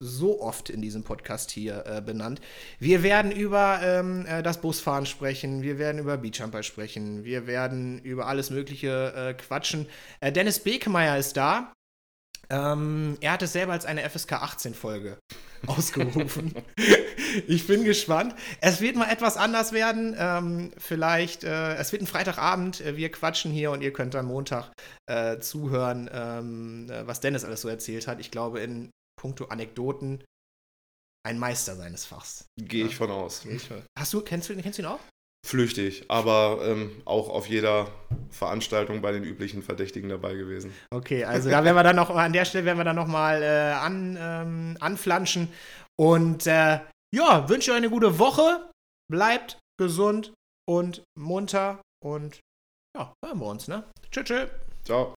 so 0.05 0.41
oft 0.41 0.71
in 0.71 0.83
diesem 0.83 1.03
Podcast 1.03 1.51
hier 1.51 1.85
äh, 1.87 2.01
benannt. 2.01 2.41
Wir 2.79 3.03
werden 3.03 3.33
über 3.33 3.81
ähm, 3.83 4.27
äh, 4.27 4.43
das 4.43 4.61
Busfahren 4.61 5.07
sprechen, 5.07 5.63
wir 5.63 5.79
werden 5.79 5.99
über 5.99 6.19
Beachjumper 6.19 6.63
sprechen, 6.63 7.25
wir 7.25 7.47
werden 7.47 8.01
über 8.03 8.27
alles 8.27 8.51
Mögliche 8.51 9.13
äh, 9.17 9.35
quatschen. 9.35 9.87
Äh, 10.21 10.31
Dennis 10.31 10.61
Bekemeyer 10.61 11.19
ist 11.19 11.37
da. 11.37 11.73
Ähm, 12.51 13.17
er 13.21 13.33
hat 13.33 13.43
es 13.43 13.53
selber 13.53 13.73
als 13.73 13.87
eine 13.87 14.09
FSK 14.09 14.35
18 14.35 14.75
Folge 14.75 15.19
ausgerufen. 15.67 16.55
ich 17.47 17.67
bin 17.67 17.85
gespannt. 17.85 18.35
Es 18.61 18.81
wird 18.81 18.97
mal 18.97 19.11
etwas 19.11 19.37
anders 19.37 19.73
werden. 19.73 20.15
Ähm, 20.19 20.71
vielleicht, 20.77 21.45
äh, 21.45 21.75
es 21.77 21.93
wird 21.93 22.03
ein 22.03 22.07
Freitagabend. 22.07 22.81
Äh, 22.81 22.97
Wir 22.97 23.11
quatschen 23.11 23.51
hier 23.51 23.71
und 23.71 23.83
ihr 23.83 23.93
könnt 23.93 24.15
am 24.15 24.27
Montag 24.27 24.73
äh, 25.07 25.39
zuhören, 25.39 26.11
ähm, 26.13 26.91
äh, 26.91 27.07
was 27.07 27.21
Dennis 27.21 27.45
alles 27.45 27.63
so 27.63 27.69
erzählt 27.69 28.07
hat. 28.07 28.21
Ich 28.21 28.31
glaube, 28.31 28.61
in 28.61 28.91
puncto 29.25 29.47
Anekdoten 29.47 30.23
ein 31.27 31.39
Meister 31.39 31.77
seines 31.77 32.05
Fachs. 32.05 32.45
Gehe 32.61 32.85
ich 32.85 32.95
von 32.95 33.11
aus. 33.11 33.47
Hast 33.99 34.13
du, 34.13 34.21
kennst 34.21 34.51
du, 34.51 34.57
kennst 34.61 34.79
du 34.79 34.83
ihn 34.83 34.87
auch? 34.87 35.01
Flüchtig, 35.47 36.05
aber 36.09 36.61
ähm, 36.63 37.03
auch 37.07 37.31
auf 37.31 37.49
jeder 37.49 37.91
Veranstaltung 38.29 39.01
bei 39.01 39.13
den 39.13 39.25
üblichen 39.25 39.63
Verdächtigen 39.63 40.11
dabei 40.11 40.35
gewesen. 40.35 40.75
Okay, 40.91 41.25
also 41.25 41.49
da 41.49 41.65
werden 41.65 41.77
wir 41.77 41.83
dann 41.83 41.97
noch 41.97 42.11
an 42.11 42.35
der 42.35 42.45
Stelle 42.45 42.67
werden 42.67 42.79
wir 42.79 42.85
dann 42.85 42.97
noch 42.97 43.07
mal 43.07 43.43
äh, 43.43 43.73
an, 43.73 44.19
ähm, 44.21 44.77
anflanschen 44.81 45.49
und 45.99 46.47
äh, 46.47 46.81
ja, 47.15 47.49
wünsche 47.49 47.71
euch 47.71 47.79
eine 47.79 47.91
gute 47.91 48.19
Woche. 48.19 48.71
Bleibt 49.11 49.59
gesund 49.79 50.35
und 50.69 51.03
munter 51.19 51.81
und 52.03 52.41
ja, 52.97 53.15
hören 53.25 53.39
wir 53.39 53.47
uns, 53.47 53.69
ne? 53.69 53.85
Tschüss, 54.11 54.25
tschüss. 54.25 54.51
Ciao. 54.85 55.15